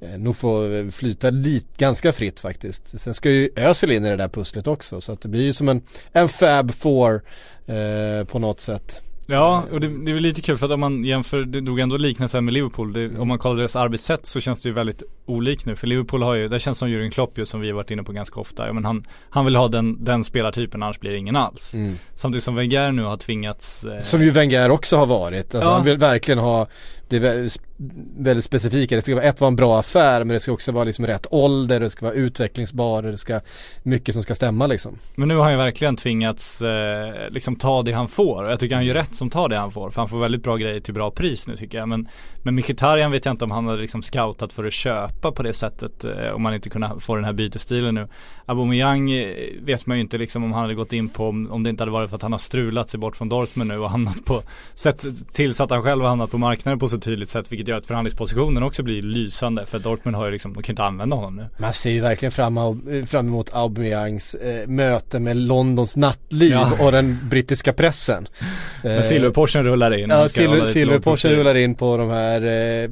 eh, 0.00 0.18
nog 0.18 0.36
få 0.36 0.70
eh, 0.72 0.88
flyta 0.88 1.30
lite, 1.30 1.66
ganska 1.76 2.12
fritt 2.12 2.40
faktiskt. 2.40 3.00
Sen 3.00 3.14
ska 3.14 3.30
ju 3.30 3.50
Özil 3.56 3.92
in 3.92 4.04
i 4.04 4.10
det 4.10 4.16
där 4.16 4.28
pusslet 4.28 4.66
också 4.66 5.00
så 5.00 5.12
att 5.12 5.20
det 5.20 5.28
blir 5.28 5.42
ju 5.42 5.52
som 5.52 5.68
en, 5.68 5.82
en 6.12 6.28
Fab 6.28 6.74
Four 6.74 7.22
eh, 7.66 8.24
på 8.24 8.38
något 8.38 8.60
sätt. 8.60 9.02
Ja, 9.26 9.62
och 9.72 9.80
det, 9.80 9.88
det 10.04 10.10
är 10.10 10.14
väl 10.14 10.22
lite 10.22 10.42
kul 10.42 10.58
för 10.58 10.66
att 10.66 10.72
om 10.72 10.80
man 10.80 11.04
jämför, 11.04 11.44
det 11.44 11.60
drog 11.60 11.78
ändå 11.80 11.96
liknelser 11.96 12.40
med 12.40 12.54
Liverpool. 12.54 12.92
Det, 12.92 13.18
om 13.18 13.28
man 13.28 13.38
kollar 13.38 13.56
deras 13.56 13.76
arbetssätt 13.76 14.26
så 14.26 14.40
känns 14.40 14.60
det 14.62 14.68
ju 14.68 14.74
väldigt 14.74 15.02
olikt 15.26 15.66
nu. 15.66 15.76
För 15.76 15.86
Liverpool 15.86 16.22
har 16.22 16.34
ju, 16.34 16.48
det 16.48 16.60
känns 16.60 16.78
som 16.78 16.88
Jürgen 16.88 17.10
Klopp 17.10 17.38
ju 17.38 17.46
som 17.46 17.60
vi 17.60 17.68
har 17.68 17.74
varit 17.74 17.90
inne 17.90 18.02
på 18.02 18.12
ganska 18.12 18.40
ofta. 18.40 18.66
Ja, 18.66 18.72
men 18.72 18.84
han, 18.84 19.06
han 19.30 19.44
vill 19.44 19.56
ha 19.56 19.68
den, 19.68 20.04
den 20.04 20.24
spelartypen 20.24 20.82
annars 20.82 21.00
blir 21.00 21.10
det 21.10 21.18
ingen 21.18 21.36
alls. 21.36 21.72
Samtidigt 22.14 22.44
som 22.44 22.54
Wenger 22.54 22.92
nu 22.92 23.02
har 23.02 23.16
tvingats 23.16 23.84
eh, 23.84 24.00
Som 24.00 24.22
ju 24.22 24.30
Wenger 24.30 24.70
också 24.70 24.96
har 24.96 25.06
varit. 25.06 25.54
Alltså 25.54 25.70
Ja. 25.70 25.74
han 25.76 25.84
vill 25.84 25.98
verkligen 25.98 26.38
ha 26.38 26.66
det 27.08 27.18
väldigt 28.16 28.44
specifika. 28.44 28.96
Det 28.96 29.02
ska 29.02 29.14
vara 29.14 29.24
ett 29.24 29.40
vara 29.40 29.48
en 29.48 29.56
bra 29.56 29.78
affär 29.78 30.24
men 30.24 30.34
det 30.34 30.40
ska 30.40 30.52
också 30.52 30.72
vara 30.72 30.84
liksom 30.84 31.06
rätt 31.06 31.26
ålder, 31.30 31.80
det 31.80 31.90
ska 31.90 32.06
vara 32.06 32.14
utvecklingsbar, 32.14 33.02
det 33.02 33.18
ska 33.18 33.40
mycket 33.82 34.14
som 34.14 34.22
ska 34.22 34.34
stämma 34.34 34.66
liksom. 34.66 34.98
Men 35.14 35.28
nu 35.28 35.36
har 35.36 35.42
han 35.42 35.52
ju 35.52 35.58
verkligen 35.58 35.96
tvingats 35.96 36.62
eh, 36.62 37.30
liksom 37.30 37.56
ta 37.56 37.82
det 37.82 37.92
han 37.92 38.08
får 38.08 38.44
och 38.44 38.50
jag 38.50 38.60
tycker 38.60 38.74
han 38.74 38.86
gör 38.86 38.94
rätt 38.94 39.14
som 39.14 39.30
tar 39.30 39.48
det 39.48 39.56
han 39.56 39.72
får 39.72 39.90
för 39.90 40.00
han 40.00 40.08
får 40.08 40.18
väldigt 40.18 40.42
bra 40.42 40.56
grejer 40.56 40.80
till 40.80 40.94
bra 40.94 41.10
pris 41.10 41.46
nu 41.46 41.56
tycker 41.56 41.78
jag 41.78 41.88
men 41.88 42.08
Men 42.42 42.54
Mkhitaryan 42.54 43.10
vet 43.10 43.24
jag 43.24 43.32
inte 43.32 43.44
om 43.44 43.50
han 43.50 43.66
hade 43.66 43.80
liksom 43.80 44.02
scoutat 44.02 44.52
för 44.52 44.64
att 44.64 44.72
köpa 44.72 45.32
på 45.32 45.42
det 45.42 45.52
sättet 45.52 46.04
eh, 46.04 46.30
om 46.34 46.42
man 46.42 46.54
inte 46.54 46.70
kunde 46.70 46.90
få 47.00 47.14
den 47.14 47.24
här 47.24 47.32
bytesstilen 47.32 47.94
nu 47.94 48.08
Aubameyang 48.46 49.10
eh, 49.10 49.36
vet 49.60 49.86
man 49.86 49.96
ju 49.96 50.00
inte 50.00 50.18
liksom 50.18 50.44
om 50.44 50.52
han 50.52 50.62
hade 50.62 50.74
gått 50.74 50.92
in 50.92 51.08
på 51.08 51.28
om, 51.28 51.50
om 51.50 51.62
det 51.62 51.70
inte 51.70 51.82
hade 51.82 51.92
varit 51.92 52.10
för 52.10 52.16
att 52.16 52.22
han 52.22 52.32
har 52.32 52.38
strulat 52.38 52.90
sig 52.90 53.00
bort 53.00 53.16
från 53.16 53.28
Dortmund 53.28 53.70
nu 53.70 53.78
och 53.78 53.90
hamnat 53.90 54.24
på 54.24 54.42
Sett 54.74 55.32
till 55.32 55.54
så 55.54 55.64
att 55.64 55.70
han 55.70 55.82
själv 55.82 56.02
har 56.02 56.08
hamnat 56.08 56.30
på 56.30 56.38
marknaden 56.38 56.78
på 56.78 56.88
så 56.88 56.98
tydligt 56.98 57.30
sätt 57.30 57.52
vilket 57.52 57.63
gör 57.68 57.78
att 57.78 57.86
förhandlingspositionen 57.86 58.62
också 58.62 58.82
blir 58.82 59.02
lysande 59.02 59.66
för 59.66 59.78
Dortmund 59.78 60.16
har 60.16 60.26
ju 60.26 60.32
liksom, 60.32 60.52
de 60.52 60.62
kan 60.62 60.72
inte 60.72 60.82
använda 60.84 61.16
honom 61.16 61.36
nu 61.36 61.46
Man 61.58 61.72
ser 61.72 61.90
ju 61.90 62.00
verkligen 62.00 62.32
fram, 62.32 62.56
fram 63.06 63.26
emot 63.26 63.50
Aubameyangs 63.52 64.34
eh, 64.34 64.66
möte 64.66 65.18
med 65.18 65.36
Londons 65.36 65.96
nattliv 65.96 66.50
Ja. 66.52 66.70
och 66.80 66.92
den 66.92 67.18
brittiska 67.30 67.72
pressen. 67.72 68.28
Men 68.82 68.94
Eh, 68.98 69.02
silverporschen 69.08 69.64
rullar 69.64 69.98
in 69.98 70.10
Ja, 70.10 70.28
silver, 70.28 70.66
silverporschen 70.66 71.30
rullar 71.30 71.54
in 71.54 71.74
på 71.74 71.96
de 71.96 72.10
här 72.10 72.42
eh, 72.42 72.90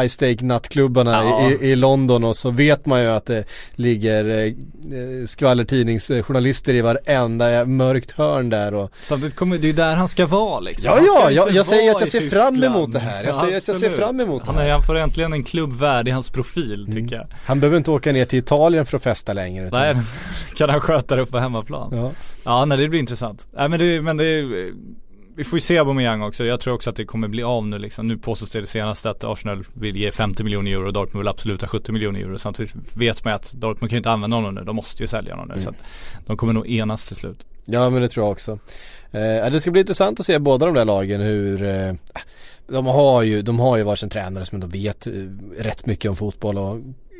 high 0.00 0.08
stake 0.08 0.44
nattklubbarna 0.44 1.12
Ja. 1.24 1.50
i, 1.50 1.54
i 1.70 1.76
London 1.76 2.24
och 2.24 2.36
så 2.36 2.50
vet 2.50 2.86
man 2.86 3.02
ju 3.02 3.06
att 3.08 3.26
det 3.26 3.44
ligger 3.74 4.46
eh, 4.46 5.26
skvallertidningsjournalister 5.26 6.74
i 6.74 6.80
varenda 6.80 7.64
mörkt 7.64 8.10
hörn 8.10 8.50
där 8.50 8.74
och 8.74 8.90
Samtidigt 9.02 9.36
kommer 9.36 9.58
det 9.58 9.64
är 9.64 9.68
ju 9.68 9.72
där 9.72 9.96
han 9.96 10.08
ska 10.08 10.26
vara 10.26 10.60
liksom 10.60 10.90
Ja 10.90 10.98
ja, 11.06 11.22
inte 11.22 11.34
jag, 11.34 11.50
jag 11.50 11.66
säger 11.66 11.90
att 11.94 12.00
jag 12.00 12.08
ser 12.08 12.20
fram 12.20 12.62
emot 12.64 12.92
det 12.92 12.98
här. 12.98 13.24
Jag 13.24 13.36
säger 13.36 13.56
att 13.56 13.68
jag 13.68 13.76
ser. 13.76 13.90
Fram 14.02 14.20
emot 14.20 14.46
han, 14.46 14.54
det 14.54 14.60
är, 14.60 14.64
här. 14.64 14.72
han 14.72 14.82
får 14.82 14.96
äntligen 14.96 15.32
en 15.32 15.44
klubb 15.44 15.72
värd 15.72 16.08
i 16.08 16.10
hans 16.10 16.30
profil 16.30 16.88
tycker 16.92 17.16
jag. 17.16 17.26
Han 17.44 17.60
behöver 17.60 17.78
inte 17.78 17.90
åka 17.90 18.12
ner 18.12 18.24
till 18.24 18.38
Italien 18.38 18.86
för 18.86 18.96
att 18.96 19.02
festa 19.02 19.32
längre 19.32 19.66
utan, 19.66 19.80
Nej, 19.80 20.04
kan 20.56 20.70
han 20.70 20.80
sköta 20.80 21.16
det 21.16 21.22
upp 21.22 21.30
på 21.30 21.38
hemmaplan. 21.38 21.96
ja. 21.96 22.12
Ja, 22.44 22.64
nej 22.64 22.78
det 22.78 22.88
blir 22.88 23.00
intressant. 23.00 23.46
Nej 23.52 23.68
men 23.68 23.78
det, 23.78 24.02
men 24.02 24.16
det 24.16 24.44
vi 25.38 25.44
får 25.44 25.56
ju 25.56 25.60
se 25.60 25.78
Aubameyang 25.78 26.22
också. 26.22 26.44
Jag 26.44 26.60
tror 26.60 26.74
också 26.74 26.90
att 26.90 26.96
det 26.96 27.04
kommer 27.04 27.28
bli 27.28 27.42
av 27.42 27.66
nu 27.66 27.78
liksom. 27.78 28.08
Nu 28.08 28.18
påstås 28.18 28.50
det, 28.50 28.60
det 28.60 28.66
senaste 28.66 29.10
att 29.10 29.24
Arsenal 29.24 29.64
vill 29.74 29.96
ge 29.96 30.12
50 30.12 30.44
miljoner 30.44 30.70
euro 30.70 30.86
och 30.86 30.92
Dortmund 30.92 31.22
vill 31.22 31.28
absolut 31.28 31.60
ha 31.60 31.68
70 31.68 31.92
miljoner 31.92 32.20
euro. 32.20 32.38
Samtidigt 32.38 32.74
vet 32.94 33.24
man 33.24 33.32
ju 33.32 33.34
att 33.34 33.52
Dortmund 33.52 33.90
kan 33.90 33.96
ju 33.96 33.98
inte 33.98 34.10
använda 34.10 34.36
honom 34.36 34.54
nu. 34.54 34.64
De 34.64 34.76
måste 34.76 35.02
ju 35.02 35.06
sälja 35.06 35.32
honom 35.32 35.48
nu. 35.48 35.52
Mm. 35.54 35.64
Så 35.64 35.70
att 35.70 35.76
de 36.26 36.36
kommer 36.36 36.52
nog 36.52 36.68
enas 36.68 37.06
till 37.06 37.16
slut. 37.16 37.46
ja 37.64 37.90
men 37.90 38.02
det 38.02 38.08
tror 38.08 38.26
jag 38.26 38.32
också. 38.32 38.58
Eh, 39.10 39.50
det 39.50 39.60
ska 39.60 39.70
bli 39.70 39.80
intressant 39.80 40.20
att 40.20 40.26
se 40.26 40.38
båda 40.38 40.66
de 40.66 40.74
där 40.74 40.84
lagen 40.84 41.20
hur 41.20 41.62
eh, 41.62 41.92
de 42.68 42.86
har 42.86 43.22
ju, 43.22 43.42
de 43.42 43.60
har 43.60 43.76
ju 43.76 43.82
varsin 43.82 44.10
tränare 44.10 44.44
som 44.44 44.56
ändå 44.56 44.66
vet 44.66 45.06
eh, 45.06 45.12
rätt 45.58 45.86
mycket 45.86 46.08
om 46.10 46.16
fotboll 46.16 46.58
och 46.58 46.78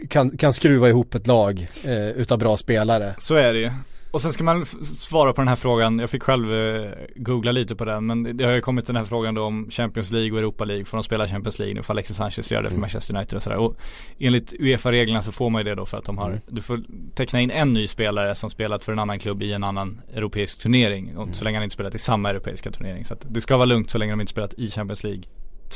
kan, 0.08 0.36
kan 0.36 0.52
skruva 0.52 0.88
ihop 0.88 1.14
ett 1.14 1.26
lag 1.26 1.68
eh, 1.84 2.08
utav 2.08 2.38
bra 2.38 2.56
spelare. 2.56 3.14
Så 3.18 3.34
är 3.34 3.52
det 3.52 3.58
ju. 3.58 3.70
Och 4.10 4.20
sen 4.22 4.32
ska 4.32 4.44
man 4.44 4.66
svara 4.84 5.32
på 5.32 5.40
den 5.40 5.48
här 5.48 5.56
frågan, 5.56 5.98
jag 5.98 6.10
fick 6.10 6.22
själv 6.22 6.52
eh, 6.54 6.92
googla 7.16 7.52
lite 7.52 7.76
på 7.76 7.84
den 7.84 8.06
men 8.06 8.36
det 8.36 8.44
har 8.44 8.52
ju 8.52 8.60
kommit 8.60 8.86
den 8.86 8.96
här 8.96 9.04
frågan 9.04 9.34
då 9.34 9.42
om 9.44 9.70
Champions 9.70 10.10
League 10.10 10.32
och 10.32 10.38
Europa 10.38 10.64
League, 10.64 10.84
får 10.84 10.96
de 10.96 11.04
spela 11.04 11.28
Champions 11.28 11.58
League 11.58 11.74
nu 11.74 11.82
får 11.82 11.94
Alexis 11.94 12.16
Sanchez 12.16 12.52
göra 12.52 12.62
det 12.62 12.68
för 12.68 12.74
Mm. 12.74 12.80
Manchester 12.80 13.16
United 13.16 13.36
och 13.36 13.42
sådär. 13.42 13.56
Och 13.56 13.76
enligt 14.18 14.52
Uefa-reglerna 14.60 15.22
så 15.22 15.32
får 15.32 15.50
man 15.50 15.60
ju 15.60 15.64
det 15.64 15.74
då 15.74 15.86
för 15.86 15.98
att 15.98 16.04
de 16.04 16.18
har, 16.18 16.28
Mm. 16.28 16.40
du 16.46 16.62
får 16.62 16.80
teckna 17.14 17.40
in 17.40 17.50
en 17.50 17.72
ny 17.72 17.88
spelare 17.88 18.34
som 18.34 18.50
spelat 18.50 18.84
för 18.84 18.92
en 18.92 18.98
annan 18.98 19.18
klubb 19.18 19.42
i 19.42 19.52
en 19.52 19.64
annan 19.64 20.00
europeisk 20.14 20.58
turnering. 20.58 21.16
Och 21.16 21.22
Mm. 21.22 21.34
så 21.34 21.44
länge 21.44 21.56
han 21.56 21.64
inte 21.64 21.74
spelat 21.74 21.94
i 21.94 21.98
samma 21.98 22.30
europeiska 22.30 22.70
turnering. 22.70 23.04
Så 23.04 23.14
att 23.14 23.26
det 23.28 23.40
ska 23.40 23.56
vara 23.56 23.66
lugnt 23.66 23.90
så 23.90 23.98
länge 23.98 24.12
de 24.12 24.20
inte 24.20 24.30
spelat 24.30 24.54
i 24.54 24.70
Champions 24.70 25.04
League. 25.04 25.22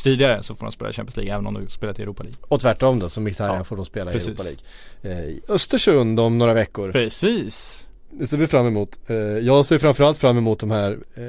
Tidigare 0.05 0.43
så 0.43 0.55
får 0.55 0.67
de 0.67 0.73
spela 0.73 0.93
Champions 0.93 1.17
League 1.17 1.35
även 1.35 1.47
om 1.47 1.55
de 1.55 1.69
spelat 1.69 1.99
i 1.99 2.03
Europa 2.03 2.23
League. 2.23 2.39
Och 2.43 2.61
tvärtom 2.61 2.99
då, 2.99 3.09
som 3.09 3.25
Mkhitaryan 3.25 3.57
Ja, 3.57 3.65
får 3.65 3.77
då 3.77 3.85
spela 3.85 4.11
precis. 4.13 4.29
i 4.29 4.31
Europa 4.31 4.43
League. 5.03 5.33
Eh, 5.33 5.55
Östersund 5.55 6.21
om 6.21 6.39
några 6.39 6.55
veckor. 6.55 6.93
Precis. 6.93 7.87
Det 8.19 8.27
ser 8.27 8.37
vi 8.37 8.47
fram 8.47 8.67
emot. 8.67 8.99
Eh, 9.07 9.17
jag 9.17 9.67
ser 9.67 9.79
framförallt 9.79 10.19
fram 10.19 10.39
emot 10.39 10.61
de 10.61 10.71
här 10.71 10.99
eh, 11.15 11.21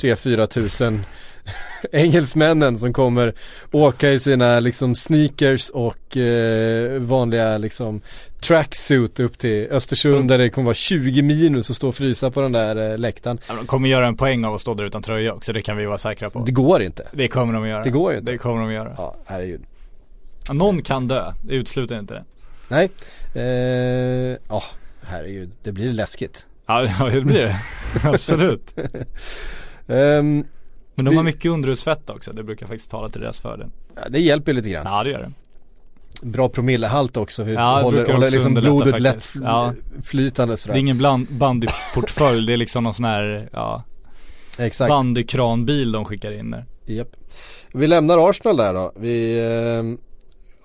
3-4 0.00 0.46
tusen 0.46 1.04
engelsmännen 1.92 2.78
som 2.78 2.92
kommer 2.92 3.34
åka 3.72 4.10
i 4.10 4.18
sina 4.20 4.60
liksom 4.60 4.94
sneakers 4.94 5.70
och 5.70 6.16
eh, 6.16 7.00
vanliga 7.00 7.58
liksom 7.58 8.00
tracksuit 8.40 9.20
upp 9.20 9.38
till 9.38 9.68
Östersund 9.70 10.14
Mm. 10.14 10.26
där 10.26 10.38
det 10.38 10.50
kommer 10.50 10.64
vara 10.64 10.74
20 10.74 11.22
minus 11.22 11.70
och 11.70 11.76
stå 11.76 11.88
och 11.88 11.94
frysa 11.94 12.30
på 12.30 12.40
den 12.40 12.52
där 12.52 12.92
eh, 12.92 12.98
läktaren. 12.98 13.38
Ja, 13.48 13.54
De 13.54 13.66
kommer 13.66 13.88
göra 13.88 14.06
en 14.06 14.16
poäng 14.16 14.44
av 14.44 14.54
att 14.54 14.60
stå 14.60 14.74
där 14.74 14.84
utan 14.84 15.02
tröja 15.02 15.34
också, 15.34 15.52
det 15.52 15.62
kan 15.62 15.76
vi 15.76 15.86
vara 15.86 15.98
säkra 15.98 16.30
på. 16.30 16.44
Det 16.44 16.52
går 16.52 16.82
inte. 16.82 17.06
Det 17.12 17.28
kommer 17.28 17.54
de 17.54 17.62
att 17.62 17.68
göra. 17.68 17.84
Det 17.84 17.90
går 17.90 18.12
ju 18.12 18.18
inte. 18.18 18.32
Det 18.32 18.38
kommer 18.38 18.60
de 18.60 18.68
att 18.68 18.74
göra. 18.74 18.94
Ja, 18.96 19.16
herregud. 19.26 19.60
Någon 20.52 20.82
kan 20.82 21.08
dö, 21.08 21.32
det 21.42 21.54
utesluter 21.54 21.98
inte 21.98 22.14
det. 22.14 22.24
Nej, 22.68 22.90
eh, 23.34 24.36
ja, 24.48 24.62
herregud. 25.02 25.50
Det 25.62 25.72
blir 25.72 25.92
läskigt. 25.92 26.46
Ja, 26.66 26.84
ja 26.98 27.04
det 27.06 27.20
blir 27.20 27.40
det. 27.42 27.56
Absolut. 28.08 28.74
Ehm, 29.86 30.44
Men 30.94 31.04
de 31.04 31.10
Vi- 31.10 31.16
har 31.16 31.22
mycket 31.22 31.50
underhudsfett 31.50 32.10
också, 32.10 32.32
det 32.32 32.42
brukar 32.42 32.66
faktiskt 32.66 32.90
tala 32.90 33.08
till 33.08 33.20
deras 33.20 33.38
fördel. 33.40 33.68
ja, 33.96 34.08
det 34.08 34.20
hjälper 34.20 34.52
lite 34.52 34.68
grann. 34.70 34.86
Ja 34.86 35.02
det 35.04 35.10
gör 35.10 35.18
det. 35.18 35.32
Bra 36.26 36.48
promillehalt 36.48 37.16
också. 37.16 37.42
Hur 37.44 37.54
Ja, 37.54 37.76
det 37.76 37.82
håller 37.82 37.96
brukar 37.96 38.12
håller 38.12 38.26
också 38.26 38.36
liksom 38.36 38.54
blodet 38.54 39.00
lätt 39.00 39.16
fl- 39.24 39.42
Ja. 39.44 39.72
flytande 40.02 40.52
Det 40.52 40.56
sådär. 40.56 40.74
är 40.74 40.78
ingen 40.78 40.98
bland, 40.98 41.26
bandyportfölj, 41.30 42.46
det 42.46 42.52
är 42.52 42.56
liksom 42.56 42.84
någon 42.84 42.94
sån 42.94 43.04
här, 43.04 43.48
ja, 43.52 43.84
Exakt. 44.58 44.88
bandykranbil 44.88 45.92
de 45.92 46.04
skickar 46.04 46.32
in 46.32 46.50
där. 46.50 46.64
Japp. 46.86 47.08
Vi 47.72 47.86
lämnar 47.86 48.30
Arsenal 48.30 48.56
där 48.56 48.74
då. 48.74 48.92
Vi 48.96 49.38
eh, 49.38 49.82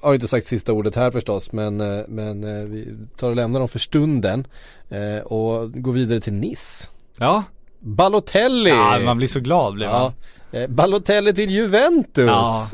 har 0.01 0.13
inte 0.13 0.27
sagt 0.27 0.45
sista 0.45 0.73
ordet 0.73 0.95
här 0.95 1.11
förstås 1.11 1.51
men, 1.51 1.81
eh, 1.81 2.03
men 2.07 2.43
eh, 2.43 2.63
vi 2.63 2.97
tar 3.17 3.29
och 3.29 3.35
lämnar 3.35 3.59
dem 3.59 3.69
för 3.69 3.79
stunden 3.79 4.47
eh, 4.89 5.23
och 5.25 5.71
går 5.71 5.93
vidare 5.93 6.19
till 6.19 6.33
Nice. 6.33 6.87
Ja, 7.17 7.43
Balotelli! 7.79 8.69
ja 8.69 8.99
man 9.05 9.17
blir 9.17 9.27
så 9.27 9.39
glad 9.39 9.73
blir 9.73 9.87
man. 9.87 10.11
Ja. 10.51 10.67
Balotelli 10.67 11.33
till 11.33 11.49
Juventus! 11.49 12.25
Ja. 12.25 12.67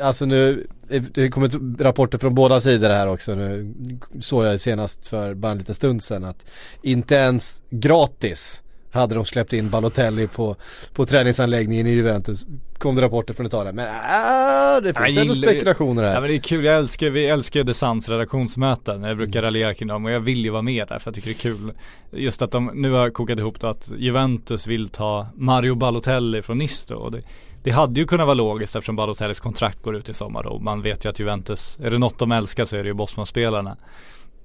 Alltså 0.00 0.24
nu, 0.24 0.66
det 1.12 1.30
kommer 1.30 1.82
rapporter 1.82 2.18
från 2.18 2.34
båda 2.34 2.60
sidor 2.60 2.90
här 2.90 3.06
också 3.06 3.34
nu 3.34 3.74
Såg 4.20 4.44
jag 4.44 4.60
senast 4.60 5.08
för 5.08 5.34
bara 5.34 5.52
en 5.52 5.58
liten 5.58 5.74
stund 5.74 6.02
sedan 6.02 6.24
att 6.24 6.46
inte 6.82 7.14
ens 7.14 7.62
gratis 7.70 8.62
hade 8.94 9.14
de 9.14 9.24
släppt 9.24 9.52
in 9.52 9.70
Balotelli 9.70 10.26
på, 10.26 10.56
på 10.92 11.06
träningsanläggningen 11.06 11.86
i 11.86 11.90
Juventus 11.90 12.46
Kom 12.78 12.94
det 12.96 13.02
rapporter 13.02 13.34
från 13.34 13.46
Italien 13.46 13.76
men 13.76 13.86
äh, 13.86 14.82
det 14.82 15.04
finns 15.04 15.18
ändå 15.18 15.34
spekulationer 15.34 16.02
här 16.02 16.14
Ja 16.14 16.20
men 16.20 16.30
det 16.30 16.36
är 16.36 16.38
kul, 16.38 16.64
jag 16.64 16.76
älskar, 16.76 17.10
vi 17.10 17.26
älskar 17.26 17.60
ju 17.60 17.64
Desans 17.64 18.08
redaktionsmöten. 18.08 19.02
Jag 19.02 19.16
brukar 19.16 19.38
Mm. 19.38 19.44
raljera 19.44 19.74
kring 19.74 19.88
dem 19.88 20.04
och 20.04 20.10
jag 20.10 20.20
vill 20.20 20.44
ju 20.44 20.50
vara 20.50 20.62
med 20.62 20.88
där 20.88 20.98
för 20.98 21.08
jag 21.08 21.14
tycker 21.14 21.28
det 21.28 21.34
är 21.34 21.54
kul. 21.54 21.72
Just 22.10 22.42
att 22.42 22.50
de 22.50 22.70
nu 22.74 22.90
har 22.90 23.10
kokat 23.10 23.38
ihop 23.38 23.60
då 23.60 23.66
att 23.66 23.92
Juventus 23.96 24.66
vill 24.66 24.88
ta 24.88 25.26
Mario 25.34 25.74
Balotelli 25.74 26.42
från. 26.42 26.60
Och 26.90 27.10
det, 27.10 27.20
det 27.62 27.70
hade 27.70 28.00
ju 28.00 28.06
kunnat 28.06 28.26
vara 28.26 28.34
logiskt 28.34 28.76
eftersom 28.76 28.96
Balotellis 28.96 29.40
kontrakt 29.40 29.82
går 29.82 29.96
ut 29.96 30.08
i 30.08 30.14
sommar 30.14 30.42
då. 30.42 30.58
Man 30.58 30.82
vet 30.82 31.04
ju 31.04 31.08
att 31.08 31.20
Juventus, 31.20 31.78
är 31.82 31.90
det 31.90 31.98
något 31.98 32.18
de 32.18 32.32
älskar 32.32 32.64
så 32.64 32.76
är 32.76 32.82
det 32.82 32.88
ju 32.88 32.94
Bosman-spelarna. 32.94 33.76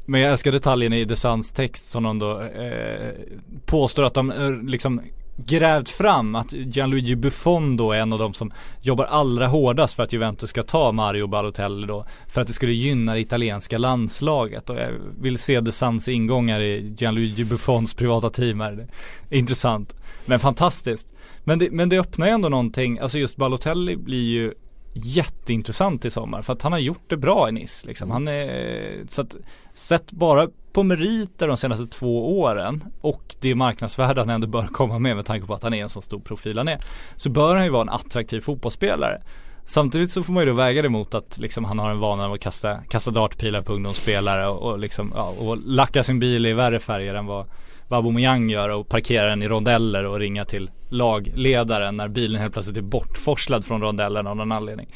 Men 0.09 0.21
jag 0.21 0.31
älskar 0.31 0.51
detaljen 0.51 0.93
i 0.93 1.05
Desans 1.05 1.51
text 1.53 1.87
som 1.87 2.03
de 2.03 2.19
då 2.19 2.41
eh, 2.41 3.11
påstår 3.65 4.03
att 4.03 4.13
de 4.13 4.31
eh, 4.31 4.51
liksom 4.51 5.01
grävt 5.45 5.89
fram 5.89 6.35
att 6.35 6.53
Gianluigi 6.53 7.15
Buffon 7.15 7.77
då 7.77 7.91
är 7.91 7.99
en 7.99 8.13
av 8.13 8.19
de 8.19 8.33
som 8.33 8.51
jobbar 8.81 9.05
allra 9.05 9.47
hårdast 9.47 9.95
för 9.95 10.03
att 10.03 10.13
Juventus 10.13 10.49
ska 10.49 10.63
ta 10.63 10.91
Mario 10.91 11.27
Balotelli 11.27 11.87
då 11.87 12.05
för 12.27 12.41
att 12.41 12.47
det 12.47 12.53
skulle 12.53 12.71
gynna 12.71 13.13
det 13.13 13.19
italienska 13.19 13.77
landslaget 13.77 14.69
och 14.69 14.75
jag 14.77 14.91
vill 15.21 15.37
se 15.37 15.59
Desans 15.59 16.07
ingångar 16.07 16.61
i 16.61 16.95
Gianluigi 16.97 17.45
Buffons 17.45 17.93
privata 17.93 18.29
team 18.29 18.59
här. 18.59 18.87
Intressant. 19.29 19.95
Men 20.25 20.39
fantastiskt. 20.39 21.07
Men 21.43 21.59
det, 21.59 21.71
men 21.71 21.89
det 21.89 21.99
öppnar 21.99 22.27
ju 22.27 22.33
ändå 22.33 22.49
någonting, 22.49 22.99
alltså 22.99 23.19
just 23.19 23.37
Balotelli 23.37 23.95
blir 23.97 24.29
ju 24.29 24.53
jätteintressant 24.93 26.05
i 26.05 26.09
sommar 26.09 26.41
för 26.41 26.53
att 26.53 26.61
han 26.61 26.71
har 26.71 26.79
gjort 26.79 27.09
det 27.09 27.17
bra 27.17 27.49
i 27.49 27.51
Nice 27.51 27.87
liksom. 27.87 28.11
Han 28.11 28.27
är, 28.27 29.05
så 29.09 29.21
att 29.21 29.35
sett 29.73 30.11
bara 30.11 30.47
på 30.73 30.83
meriter 30.83 31.47
de 31.47 31.57
senaste 31.57 31.87
två 31.87 32.39
åren 32.39 32.83
och 33.01 33.35
det 33.39 33.55
marknadsvärde 33.55 34.21
han 34.21 34.29
ändå 34.29 34.47
bör 34.47 34.67
komma 34.67 34.99
med 34.99 35.15
med 35.15 35.25
tanke 35.25 35.47
på 35.47 35.53
att 35.53 35.63
han 35.63 35.73
är 35.73 35.81
en 35.81 35.89
så 35.89 36.01
stor 36.01 36.19
profil 36.19 36.57
han 36.57 36.67
är. 36.67 36.79
Så 37.15 37.29
bör 37.29 37.55
han 37.55 37.63
ju 37.63 37.71
vara 37.71 37.81
en 37.81 37.89
attraktiv 37.89 38.41
fotbollsspelare. 38.41 39.21
Samtidigt 39.65 40.11
så 40.11 40.23
får 40.23 40.33
man 40.33 40.43
ju 40.43 40.49
då 40.49 40.55
väga 40.55 40.81
det 40.81 40.89
mot 40.89 41.15
att 41.15 41.37
liksom 41.37 41.65
han 41.65 41.79
har 41.79 41.91
en 41.91 41.99
vana 41.99 42.25
av 42.25 42.33
att 42.33 42.39
kasta, 42.39 42.77
kasta 42.89 43.11
dartpilar 43.11 43.61
på 43.61 43.73
ungdomsspelare 43.73 44.47
och, 44.47 44.71
och 44.71 44.79
liksom, 44.79 45.13
ja, 45.15 45.33
och 45.39 45.57
lacka 45.57 46.03
sin 46.03 46.19
bil 46.19 46.45
i 46.45 46.53
värre 46.53 46.79
färger 46.79 47.15
än 47.15 47.25
vad 47.25 47.45
vad 47.89 47.97
Aubameyang 47.97 48.49
gör 48.49 48.69
och 48.69 48.87
parkera 48.89 49.29
den 49.29 49.43
i 49.43 49.47
rondeller 49.47 50.05
och 50.05 50.19
ringa 50.19 50.45
till 50.45 50.71
lagledaren 50.89 51.97
när 51.97 52.07
bilen 52.07 52.41
helt 52.41 52.53
plötsligt 52.53 52.77
är 52.77 52.81
bortforslad 52.81 53.65
från 53.65 53.81
rondellen 53.81 54.27
av 54.27 54.35
någon 54.35 54.51
anledning. 54.51 54.87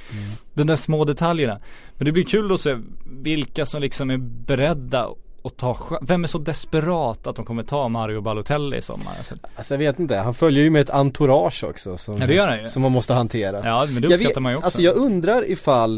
De 0.54 0.64
där 0.68 0.76
små 0.76 1.06
detaljerna. 1.06 1.60
Men 1.98 2.06
det 2.06 2.12
blir 2.12 2.24
kul 2.24 2.52
att 2.54 2.62
se 2.62 2.78
vilka 3.06 3.66
som 3.66 3.82
liksom 3.82 4.10
är 4.10 4.18
beredda 4.18 5.08
att 5.44 5.58
ta, 5.58 5.78
vem 6.02 6.24
är 6.24 6.28
så 6.28 6.38
desperat 6.38 7.28
att 7.28 7.36
de 7.36 7.46
kommer 7.46 7.64
ta 7.64 7.88
Mario 7.90 8.22
Balotelli 8.22 8.78
i 8.78 8.82
sommar? 8.82 9.12
Alltså, 9.18 9.36
Alltså 9.56 9.74
jag 9.74 9.80
vet 9.80 10.00
inte, 10.00 10.16
han 10.16 10.34
följer 10.34 10.64
ju 10.64 10.70
med 10.70 10.82
ett 10.82 10.90
entourage 10.90 11.64
också 11.64 11.98
som, 11.98 12.18
Ja, 12.18 12.28
det 12.28 12.34
gör 12.34 12.48
han 12.48 12.60
ju. 12.60 12.66
som 12.66 12.82
man 12.82 12.92
måste 12.92 13.14
hantera 13.14 13.62
ja 13.64 13.86
men 13.90 14.02
det 14.02 14.08
uppskattar 14.08 14.34
vet- 14.36 14.42
man 14.44 14.52
ju 14.52 14.56
också. 14.56 14.66
Alltså 14.66 14.82
jag 14.82 14.96
undrar 14.96 15.52
ifall 15.52 15.98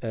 eh, 0.00 0.08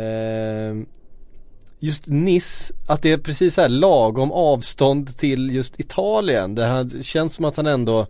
Just 1.80 2.08
Nice, 2.08 2.74
att 2.88 3.02
det 3.02 3.12
är 3.12 3.18
precis 3.18 3.56
så 3.56 3.62
här 3.62 3.70
lagom 3.70 4.32
avstånd 4.32 5.18
till 5.18 5.56
just 5.56 5.80
Italien 5.80 6.56
där 6.56 6.70
han, 6.70 6.88
det 6.88 7.04
känns 7.04 7.34
som 7.34 7.46
att 7.46 7.58
han 7.58 7.68
ändå 7.68 8.08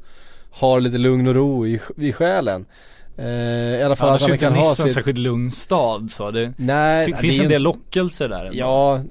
har 0.51 0.79
lite 0.79 0.97
lugn 0.97 1.27
och 1.27 1.35
ro 1.35 1.67
i, 1.67 1.81
i 1.97 2.13
själen 2.13 2.65
eh, 3.17 3.25
I 3.25 3.83
alla 3.83 3.95
fall 3.95 4.09
Annars 4.09 4.21
att 4.23 4.29
han 4.29 4.37
kan 4.37 4.53
ha 4.53 4.59
Nice 4.69 4.81
en 4.83 4.87
sitt 4.87 4.93
särskilt 4.93 5.17
lugn 5.19 5.51
stad 5.51 6.11
så 6.11 6.31
det 6.31 6.53
Nej, 6.57 7.05
fin- 7.05 7.15
det 7.15 7.21
finns 7.21 7.39
är 7.39 7.43
en 7.43 7.49
del 7.49 7.61
lockelser 7.63 8.29
där 8.29 8.39
ändå. 8.45 8.57
Ja, 8.57 9.01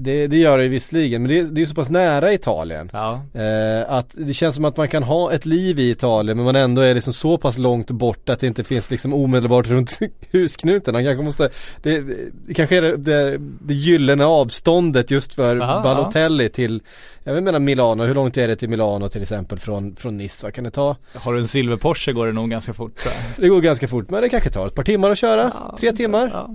det, 0.00 0.26
det 0.26 0.36
gör 0.36 0.58
det 0.58 0.64
ju 0.64 0.70
visserligen 0.70 1.22
men 1.22 1.28
det, 1.28 1.38
är- 1.38 1.44
det 1.44 1.58
är 1.58 1.60
ju 1.60 1.66
så 1.66 1.74
pass 1.74 1.90
nära 1.90 2.32
Italien 2.32 2.90
Ja, 2.92 3.22
Eh, 3.34 3.92
att 3.92 4.10
det 4.14 4.34
känns 4.34 4.54
som 4.54 4.64
att 4.64 4.76
man 4.76 4.88
kan 4.88 5.02
ha 5.02 5.32
ett 5.32 5.46
liv 5.46 5.78
i 5.78 5.90
Italien 5.90 6.36
men 6.36 6.44
man 6.46 6.56
ändå 6.56 6.82
är 6.82 6.94
liksom 6.94 7.12
så 7.12 7.38
pass 7.38 7.58
långt 7.58 7.90
bort 7.90 8.28
att 8.28 8.40
det 8.40 8.46
inte 8.46 8.64
finns 8.64 8.90
liksom 8.90 9.14
omedelbart 9.14 9.66
runt 9.66 9.98
husknuten. 10.32 10.94
Han 10.94 11.04
kanske 11.04 11.24
måste, 11.24 11.48
det, 11.82 12.00
det 12.46 12.54
kanske 12.54 12.76
är 12.76 12.82
det, 12.82 12.96
det, 12.96 13.38
det 13.40 13.74
gyllene 13.74 14.24
avståndet 14.24 15.10
just 15.10 15.34
för 15.34 15.60
Aha, 15.60 15.80
Balotelli 15.82 16.48
till, 16.48 16.82
jag 17.24 17.42
menar 17.42 17.58
Milano, 17.58 18.04
hur 18.04 18.14
långt 18.14 18.36
är 18.36 18.48
det 18.48 18.56
till 18.56 18.68
Milano 18.68 19.08
till 19.08 19.22
exempel 19.22 19.58
från, 19.58 19.96
från 19.96 20.16
Nice? 20.16 20.46
Vad 20.46 20.54
kan 20.54 20.64
det 20.64 20.70
ta? 20.70 20.96
har 21.14 21.32
du 21.32 21.38
en 21.38 21.48
silver 21.48 21.76
Porsche 21.76 22.12
går 22.12 22.26
det 22.26 22.32
nog 22.32 22.50
ganska 22.50 22.74
fort. 22.74 23.06
Det 23.36 23.48
går 23.48 23.60
ganska 23.60 23.88
fort 23.88 24.10
men 24.10 24.22
det 24.22 24.28
kanske 24.28 24.50
tar 24.50 24.66
ett 24.66 24.74
par 24.74 24.82
timmar 24.82 25.10
att 25.10 25.18
köra, 25.18 25.52
tre 25.80 25.92
timmar. 25.92 26.46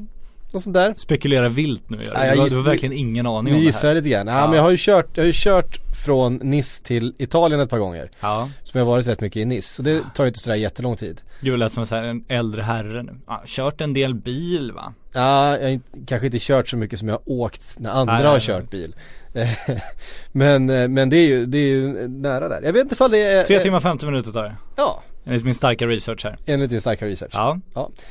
Något 0.53 0.63
sånt 0.63 0.73
där. 0.73 0.93
Spekulera 0.97 1.49
vilt 1.49 1.89
nu 1.89 1.97
gör 1.97 2.03
du. 2.33 2.39
Har- 2.39 2.49
du 2.49 2.55
har 2.55 2.63
verkligen 2.63 2.93
ingen 2.93 3.27
aning 3.27 3.53
om 3.53 3.59
det 3.59 3.65
gissar 3.65 3.87
här. 3.87 3.95
jag 3.95 4.03
lite 4.03 4.09
grann. 4.09 4.27
Ja, 4.27 4.39
Ja. 4.39 4.47
men 4.47 4.55
jag 4.55 4.63
har 4.63 4.71
ju 4.71 4.77
kört, 4.79 5.07
jag 5.13 5.23
har 5.23 5.27
ju 5.27 5.33
kört 5.35 5.77
från 6.05 6.35
Nice 6.35 6.83
till 6.83 7.13
Italien 7.17 7.59
ett 7.61 7.69
par 7.69 7.79
gånger. 7.79 8.09
Ja, 8.21 8.49
Som 8.63 8.77
jag 8.79 8.85
har 8.85 8.91
varit 8.91 9.07
rätt 9.07 9.21
mycket 9.21 9.37
i 9.39 9.45
Nice. 9.45 9.73
Så 9.73 9.81
det 9.81 10.01
tar 10.15 10.23
ju 10.23 10.27
inte 10.27 10.39
sådär 10.39 10.55
jättelång 10.57 10.95
tid. 10.95 11.21
du 11.41 11.57
lät 11.57 11.71
som 11.71 11.85
här 11.91 12.03
en 12.03 12.23
äldre 12.27 12.61
herre 12.61 13.03
nu. 13.03 13.11
Ja, 13.27 13.43
kört 13.45 13.81
en 13.81 13.93
del 13.93 14.13
bil 14.15 14.71
va? 14.71 14.93
Ja, 15.13 15.57
jag 15.59 15.69
har 15.71 15.79
kanske 16.07 16.25
inte 16.25 16.37
kört 16.41 16.67
så 16.69 16.77
mycket 16.77 16.99
som 16.99 17.07
jag 17.07 17.15
har 17.15 17.21
åkt 17.25 17.75
när 17.79 17.91
andra 17.91 18.13
Nej, 18.13 18.23
har 18.25 18.31
nej, 18.31 18.41
kört 18.41 18.69
bil. 18.71 18.95
men, 20.31 20.69
eh, 20.69 20.87
men 20.87 21.09
det 21.09 21.17
är 21.17 21.27
ju, 21.27 21.45
det 21.45 21.57
är 21.57 21.67
ju 21.67 22.07
nära 22.07 22.49
där. 22.49 22.61
Jag 22.63 22.73
vet 22.73 22.81
inte 22.81 22.93
ifall 22.95 23.11
det 23.11 23.23
är... 23.23 23.43
Tre 23.43 23.59
timmar 23.59 23.79
50 23.79 24.05
minuter 24.05 24.31
tar 24.31 24.43
det. 24.43 24.55
Ja, 24.75 25.03
Enligt 25.25 25.45
min 25.45 25.53
starka 25.53 25.87
research 25.87 26.23
här. 26.25 26.37
enligt 26.45 26.69
din 26.69 26.81
starka 26.81 27.05
research. 27.05 27.31
Ja, 27.33 27.59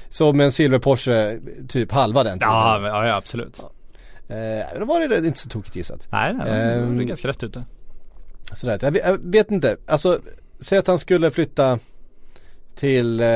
Så 0.09 0.33
med 0.33 0.45
en 0.47 0.53
silver 0.53 0.79
Porsche, 0.79 1.39
typ 1.69 1.93
halva 1.93 2.23
den 2.23 2.39
tiden. 2.39 2.53
ja, 2.55 2.81
ja, 2.89 3.07
ja 3.07 3.15
absolut. 3.17 3.61
Eh, 4.29 4.37
men 4.73 4.81
då 4.81 4.85
var 4.85 5.09
det 5.09 5.27
inte 5.27 5.39
så 5.39 5.49
tokigt 5.49 5.77
gissat. 5.77 6.07
Nej, 6.11 6.35
nej, 6.35 6.47
men 6.47 6.83
Ehm. 6.85 6.97
du 6.97 7.03
är 7.03 7.07
ganska 7.09 7.29
rätt 7.29 7.43
ute. 7.43 7.65
Sådär, 8.55 8.79
jag, 8.83 8.91
vet- 8.91 9.03
jag 9.07 9.19
vet 9.33 9.51
inte, 9.51 9.77
alltså 9.87 10.21
säg 10.61 10.79
att 10.79 10.87
han 10.87 10.99
skulle 10.99 11.31
flytta 11.31 11.79
till, 12.75 13.21
eh, 13.21 13.27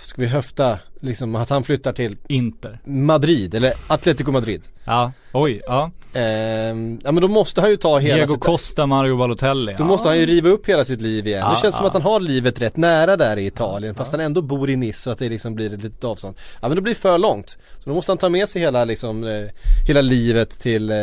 ska 0.00 0.20
vi 0.22 0.26
höfta, 0.26 0.78
liksom 1.00 1.34
att 1.36 1.50
han 1.50 1.64
flyttar 1.64 1.92
till 1.92 2.16
Inter. 2.28 2.78
Madrid 2.84 3.54
eller 3.54 3.72
Atletico 3.86 4.32
Madrid. 4.32 4.62
Ja, 4.84 5.12
oj, 5.32 5.60
ja. 5.66 5.90
Ehm, 6.14 7.00
ja 7.04 7.12
men 7.12 7.22
då 7.22 7.28
måste 7.28 7.60
han 7.60 7.70
ju 7.70 7.76
ta 7.76 7.98
hela 7.98 8.14
Diego 8.14 8.34
sitt, 8.34 8.40
Costa, 8.40 8.86
Mario 8.86 9.16
Balotelli. 9.16 9.72
Då 9.78 9.82
ja. 9.82 9.86
måste 9.86 10.08
han 10.08 10.18
ju 10.18 10.26
riva 10.26 10.48
upp 10.48 10.68
hela 10.68 10.84
sitt 10.84 11.00
liv 11.00 11.26
igen. 11.26 11.40
Ja, 11.40 11.50
det 11.50 11.56
känns 11.56 11.76
som 11.76 11.84
ja. 11.84 11.88
att 11.88 11.92
han 11.92 12.02
har 12.02 12.20
livet 12.20 12.60
rätt 12.60 12.76
nära 12.76 13.16
där 13.16 13.36
i 13.36 13.46
Italien 13.46 13.94
fast 13.94 14.12
han 14.12 14.20
ändå 14.20 14.42
bor 14.42 14.70
i 14.70 14.76
Nice 14.76 15.00
så 15.00 15.10
att 15.10 15.18
det 15.18 15.28
liksom 15.28 15.54
blir 15.54 15.74
ett 15.74 15.82
litet 15.82 16.04
avstånd. 16.04 16.36
Ja 16.60 16.68
men 16.68 16.76
det 16.76 16.82
blir 16.82 16.94
för 16.94 17.18
långt. 17.18 17.58
Så 17.78 17.90
då 17.90 17.94
måste 17.94 18.12
han 18.12 18.18
ta 18.18 18.28
med 18.28 18.48
sig 18.48 18.62
hela 18.62 18.84
liksom, 18.84 19.24
eh, 19.24 19.44
hela 19.86 20.00
livet 20.00 20.58
till, 20.58 20.90
eh, 20.90 20.96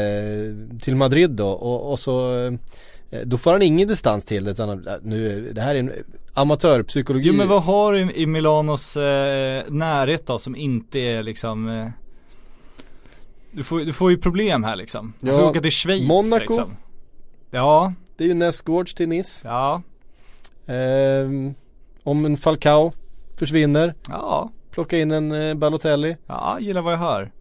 till 0.81 0.95
Madrid 0.95 1.29
då 1.29 1.49
och, 1.49 1.91
och 1.91 1.99
så 1.99 2.45
eh, 3.11 3.19
då 3.23 3.37
får 3.37 3.51
han 3.51 3.61
ingen 3.61 3.87
distans 3.87 4.25
till 4.25 4.43
det 4.43 4.51
utan 4.51 4.87
nu, 5.01 5.51
det 5.53 5.61
här 5.61 5.75
är 5.75 5.79
en 5.79 5.91
amatörpsykologi. 6.33 7.27
Jo 7.27 7.33
men 7.33 7.47
vad 7.47 7.63
har 7.63 7.93
du 7.93 7.99
i, 7.99 8.21
i 8.21 8.25
Milanos 8.25 8.97
eh, 8.97 9.63
närhet 9.69 10.27
då 10.27 10.39
som 10.39 10.55
inte 10.55 10.99
är 10.99 11.23
liksom 11.23 11.69
eh, 11.69 11.87
du, 13.51 13.63
får, 13.63 13.79
du 13.79 13.93
får 13.93 14.11
ju 14.11 14.17
problem 14.17 14.63
här 14.63 14.75
liksom. 14.75 15.13
Du 15.19 15.31
får 15.31 15.41
Ja, 15.41 15.49
åka 15.49 15.59
till 15.59 15.71
Schweiz 15.71 16.07
Monaco. 16.07 16.39
liksom. 16.39 16.75
Ja, 17.51 17.93
Det 18.17 18.23
är 18.23 18.27
ju 18.27 18.33
nästgårds 18.33 18.93
till 18.93 19.09
Nice. 19.09 19.47
ja, 19.47 19.81
Ehm, 20.65 21.53
om 22.03 22.25
en 22.25 22.37
Falcao 22.37 22.93
försvinner, 23.35 23.93
ja, 24.09 24.51
plocka 24.71 24.97
in 24.97 25.11
en 25.11 25.31
eh, 25.31 25.53
Balotelli. 25.53 26.17
ja, 26.27 26.57
gillar 26.59 26.81
vad 26.81 26.93
jag 26.93 26.97
hör. 26.97 27.31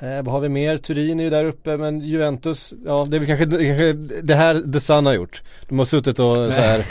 Eh, 0.00 0.22
vad 0.22 0.34
har 0.34 0.40
vi 0.40 0.48
mer? 0.48 0.78
Turin 0.78 1.20
är 1.20 1.24
ju 1.24 1.30
där 1.30 1.44
uppe 1.44 1.76
men 1.76 2.00
Juventus, 2.00 2.74
ja 2.86 3.06
det 3.10 3.16
är 3.16 3.18
väl 3.18 3.26
kanske, 3.28 3.44
det, 3.44 3.64
kanske 3.66 3.92
det 4.22 4.34
här 4.34 4.72
The 4.72 4.80
Sun 4.80 5.06
har 5.06 5.12
gjort. 5.12 5.42
De 5.68 5.78
har 5.78 5.84
suttit 5.86 6.18
och 6.18 6.36
så 6.36 6.60
här, 6.60 6.84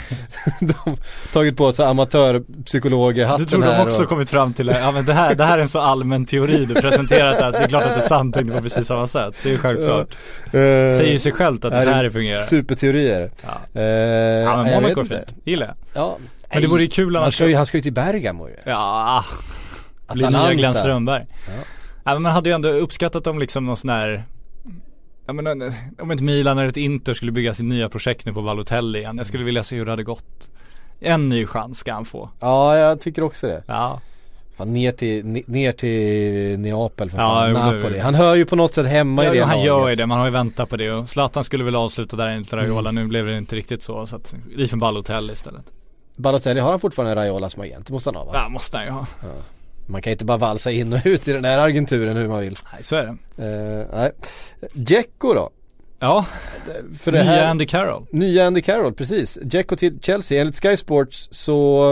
de 0.60 0.96
tagit 1.32 1.56
på 1.56 1.72
sig 1.72 1.86
amatörpsykologhatten 1.86 3.44
Du 3.46 3.50
tror 3.50 3.62
här 3.62 3.78
de 3.78 3.86
också 3.86 4.02
och, 4.02 4.08
kommit 4.08 4.30
fram 4.30 4.52
till, 4.52 4.66
ja 4.66 4.92
men 4.92 5.04
det 5.04 5.12
här, 5.12 5.34
det 5.34 5.44
här 5.44 5.58
är 5.58 5.62
en 5.62 5.68
så 5.68 5.80
allmän 5.80 6.26
teori 6.26 6.64
du 6.64 6.74
presenterat 6.74 7.40
här, 7.40 7.52
så 7.52 7.58
det 7.58 7.64
är 7.64 7.68
klart 7.68 7.84
att 7.84 8.04
sant 8.04 8.36
och 8.36 8.42
inte 8.42 8.54
på 8.54 8.62
precis 8.62 8.86
samma 8.86 9.06
sätt. 9.06 9.34
Det 9.42 9.48
är 9.48 9.52
ju 9.52 9.58
självklart. 9.58 10.14
eh, 10.46 10.50
Säger 10.96 11.18
sig 11.18 11.32
självt 11.32 11.64
att 11.64 11.72
det 11.72 11.78
är 11.78 11.82
så 11.82 11.90
här 11.90 12.04
det 12.04 12.10
fungerar. 12.10 12.38
Superteorier. 12.38 13.30
Ja. 13.42 13.80
Eh, 13.80 13.82
Ja 13.84 14.62
men 14.62 14.74
Monaco 14.82 15.00
är 15.00 15.04
fint, 15.04 15.34
gillar 15.44 15.66
jag. 15.66 15.76
Ja, 16.02 16.18
Men 16.52 16.62
det 16.62 16.68
vore 16.68 16.82
ju 16.82 16.88
kul 16.88 17.14
han 17.14 17.22
annars. 17.22 17.34
ska 17.34 17.46
ju, 17.48 17.56
han 17.56 17.66
ska 17.66 17.76
ju 17.76 17.82
till 17.82 17.92
Bergamo 17.92 18.48
ju. 18.48 18.54
Ja, 18.64 19.24
blir 20.12 20.30
nya. 20.30 20.54
Glenn 20.54 20.74
Strömberg. 20.74 21.26
Ja. 21.46 21.52
Ja. 22.04 22.12
men 22.12 22.22
man 22.22 22.32
hade 22.32 22.48
ju 22.48 22.54
ändå 22.54 22.68
uppskattat 22.68 23.26
om 23.26 23.38
liksom 23.38 23.66
någon 23.66 23.76
sån 23.76 23.90
här 23.90 24.24
Ja 25.26 25.32
men 25.32 25.72
om 25.98 26.10
ett 26.10 26.20
Milan 26.20 26.58
eller 26.58 26.68
ett 26.68 26.76
Inter 26.76 27.14
skulle 27.14 27.32
bygga 27.32 27.54
sitt 27.54 27.66
nya 27.66 27.88
projekt 27.88 28.26
nu 28.26 28.32
på 28.32 28.42
Balotelli 28.42 28.98
igen. 28.98 29.16
Jag 29.16 29.26
skulle 29.26 29.44
vilja 29.44 29.62
se 29.62 29.76
hur 29.76 29.84
det 29.84 29.92
hade 29.92 30.02
gått. 30.02 30.50
En 31.00 31.28
ny 31.28 31.46
chans 31.46 31.78
ska 31.78 31.92
han 31.92 32.04
få. 32.04 32.30
Ja, 32.40 32.76
jag 32.78 33.00
tycker 33.00 33.22
också 33.22 33.46
det. 33.46 33.62
Ja. 33.66 34.00
Fan, 34.56 34.72
ner 34.74 34.92
till, 34.92 35.24
ne- 35.24 35.44
ner 35.46 35.72
till 35.72 36.58
Neapel 36.58 37.10
för 37.10 37.18
Ja, 37.18 37.50
fan, 37.54 37.76
Napoli. 37.76 37.98
Han 37.98 38.14
hör 38.14 38.34
ju 38.34 38.44
på 38.44 38.56
något 38.56 38.74
sätt 38.74 38.86
hemma 38.86 39.24
i 39.24 39.30
det 39.30 39.36
ja 39.36 39.46
han 39.46 39.62
gör 39.62 39.88
ju 39.88 39.94
det, 39.94 40.06
man 40.06 40.18
har 40.18 40.26
ju 40.26 40.32
väntat 40.32 40.68
på 40.68 40.76
det 40.76 40.90
och 40.90 41.08
Zlatan 41.08 41.44
skulle 41.44 41.64
väl 41.64 41.76
avsluta 41.76 42.16
där 42.16 42.26
enligt 42.26 42.52
Raiola. 42.52 42.90
Mm. 42.90 43.02
Nu 43.02 43.08
blev 43.08 43.26
det 43.26 43.38
inte 43.38 43.56
riktigt 43.56 43.82
så 43.82 44.06
så 44.06 44.16
att 44.16 44.34
vi 44.56 44.68
för 44.68 44.76
Balotelli 44.76 45.32
istället. 45.32 45.64
Balotelli, 46.16 46.60
har 46.60 46.70
han 46.70 46.80
fortfarande 46.80 47.16
Raiola 47.16 47.48
som 47.48 47.62
agent? 47.62 47.86
Det 47.86 47.92
måste 47.92 48.08
han 48.08 48.16
ha 48.16 48.24
va? 48.24 48.30
Ja 48.34 48.48
måste 48.48 48.76
han 48.76 48.86
ju 48.86 48.92
ha. 48.92 49.06
Man 49.86 50.02
kan 50.02 50.10
ju 50.10 50.12
inte 50.12 50.24
bara 50.24 50.38
valsa 50.38 50.70
in 50.70 50.92
och 50.92 51.00
ut 51.04 51.28
i 51.28 51.32
den 51.32 51.44
här 51.44 51.58
agenturen 51.58 52.16
hur 52.16 52.28
man 52.28 52.40
vill. 52.40 52.56
Nej 52.72 52.82
så 52.82 52.96
är 52.96 53.04
det. 53.36 53.44
Uh, 53.44 53.86
nej. 53.92 54.12
Dzeko 54.72 55.34
då? 55.34 55.50
Ja, 55.98 56.26
För 56.98 57.12
det 57.12 57.22
nya 57.22 57.32
här, 57.32 57.46
Andy 57.46 57.66
Carroll. 57.66 58.06
Nya 58.10 58.46
Andy 58.46 58.62
Carroll, 58.62 58.94
precis. 58.94 59.38
Dzeko 59.42 59.76
till 59.76 59.98
Chelsea. 60.02 60.40
Enligt 60.40 60.62
Sky 60.62 60.76
Sports 60.76 61.28
så 61.30 61.90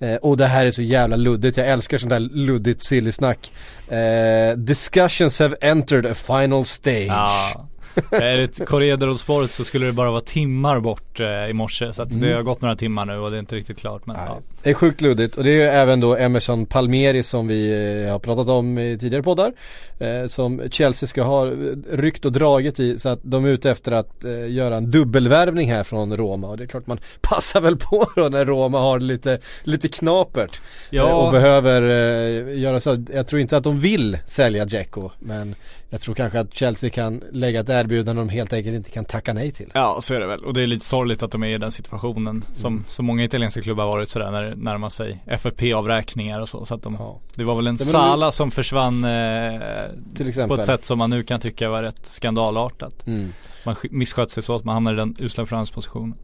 eh, 0.00 0.16
och 0.16 0.36
det 0.36 0.46
här 0.46 0.66
är 0.66 0.70
så 0.70 0.82
jävla 0.82 1.16
luddigt, 1.16 1.56
jag 1.56 1.68
älskar 1.68 1.98
sånt 1.98 2.10
där 2.10 2.20
luddigt 2.20 2.84
silly 2.84 3.12
snack. 3.12 3.52
Eh, 3.88 4.56
discussions 4.56 5.38
have 5.38 5.56
entered 5.60 6.06
a 6.06 6.14
final 6.14 6.64
stage. 6.64 7.06
Ja. 7.06 7.68
Är 8.10 8.38
det 8.38 8.66
Corriere 8.66 9.48
så 9.48 9.64
skulle 9.64 9.86
det 9.86 9.92
bara 9.92 10.10
vara 10.10 10.20
timmar 10.20 10.80
bort 10.80 11.20
eh, 11.20 11.50
i 11.50 11.52
morse 11.52 11.92
så 11.92 12.02
att 12.02 12.20
det 12.20 12.32
har 12.32 12.42
gått 12.42 12.60
några 12.60 12.76
timmar 12.76 13.04
nu 13.04 13.18
och 13.18 13.30
det 13.30 13.36
är 13.36 13.40
inte 13.40 13.56
riktigt 13.56 13.78
klart 13.78 14.06
men 14.06 14.16
ja. 14.16 14.40
Det 14.62 14.70
är 14.70 14.74
sjukt 14.74 15.00
luddigt 15.00 15.36
och 15.36 15.44
det 15.44 15.50
är 15.50 15.54
ju 15.54 15.62
även 15.62 16.00
då 16.00 16.16
Emerson 16.16 16.66
Palmieri 16.66 17.22
som 17.22 17.48
vi 17.48 17.70
eh, 18.04 18.12
har 18.12 18.18
pratat 18.18 18.48
om 18.48 18.78
i 18.78 18.98
tidigare 18.98 19.22
poddar. 19.22 19.52
Eh, 19.98 20.26
som 20.28 20.62
Chelsea 20.70 21.06
ska 21.06 21.22
ha 21.22 21.50
ryckt 21.90 22.24
och 22.24 22.32
dragit 22.32 22.80
i 22.80 22.98
så 22.98 23.08
att 23.08 23.18
de 23.22 23.44
är 23.44 23.48
ute 23.48 23.70
efter 23.70 23.92
att 23.92 24.24
eh, 24.24 24.50
göra 24.50 24.76
en 24.76 24.90
dubbelvärvning 24.90 25.70
här 25.70 25.84
från 25.84 26.16
Roma 26.16 26.48
och 26.48 26.56
det 26.56 26.64
är 26.64 26.66
klart 26.66 26.86
man 26.86 26.98
passar 27.20 27.60
väl 27.60 27.76
på 27.76 28.06
då 28.16 28.28
när 28.28 28.44
Roma 28.44 28.78
har 28.80 29.00
lite, 29.00 29.38
lite 29.62 29.88
knapert. 29.88 30.60
Ja. 30.90 31.14
Och 31.14 31.32
behöver 31.32 31.82
eh, 31.82 32.58
göra 32.60 32.80
så. 32.80 33.04
Jag 33.12 33.26
tror 33.26 33.40
inte 33.40 33.56
att 33.56 33.64
de 33.64 33.80
vill 33.80 34.18
sälja 34.26 34.64
Dzeko 34.64 35.10
men 35.18 35.54
jag 35.90 36.00
tror 36.00 36.14
kanske 36.14 36.40
att 36.40 36.54
Chelsea 36.54 36.90
kan 36.90 37.22
lägga 37.32 37.60
ett 37.60 37.68
erbjudande 37.68 38.20
de 38.20 38.28
helt 38.28 38.52
enkelt 38.52 38.76
inte 38.76 38.90
kan 38.90 39.04
tacka 39.04 39.32
nej 39.32 39.50
till. 39.50 39.70
Ja 39.74 39.98
så 40.00 40.14
är 40.14 40.20
det 40.20 40.26
väl 40.26 40.44
och 40.44 40.54
det 40.54 40.62
är 40.62 40.66
lite 40.66 40.84
sorgligt 40.84 41.22
att 41.22 41.30
de 41.32 41.42
är 41.42 41.48
i 41.48 41.58
den 41.58 41.72
situationen 41.72 42.44
som 42.54 42.72
Mm. 42.72 42.84
så 42.88 43.02
många 43.02 43.24
italienska 43.24 43.62
klubbar 43.62 43.84
har 43.84 43.90
varit 43.92 44.08
sådär 44.08 44.30
när 44.30 44.51
det 44.56 44.62
närmar 44.62 44.88
sig 44.88 45.22
FFP-avräkningar 45.26 46.40
och 46.40 46.48
så 46.48 46.64
så 46.64 46.74
att 46.74 46.82
de 46.82 46.96
Ja. 46.98 47.20
Det 47.34 47.44
var 47.44 47.56
väl 47.56 47.66
en 47.66 47.78
Sala 47.78 48.30
som 48.30 48.50
försvann 48.50 49.04
eh, 49.04 50.48
på 50.48 50.54
ett 50.54 50.66
sätt 50.66 50.84
som 50.84 50.98
man 50.98 51.10
nu 51.10 51.22
kan 51.22 51.40
tycka 51.40 51.68
var 51.68 51.82
rätt 51.82 52.06
skandalartat. 52.06 53.06
Mm. 53.06 53.32
Man 53.64 53.74
sk- 53.74 53.88
missköt 53.92 54.30
sig 54.30 54.42
så 54.42 54.54
att 54.56 54.64
man 54.64 54.74
hamnar 54.74 54.92
i 54.92 54.96
den 54.96 55.16
usla 55.18 55.46
förhandspositionen. 55.46 56.14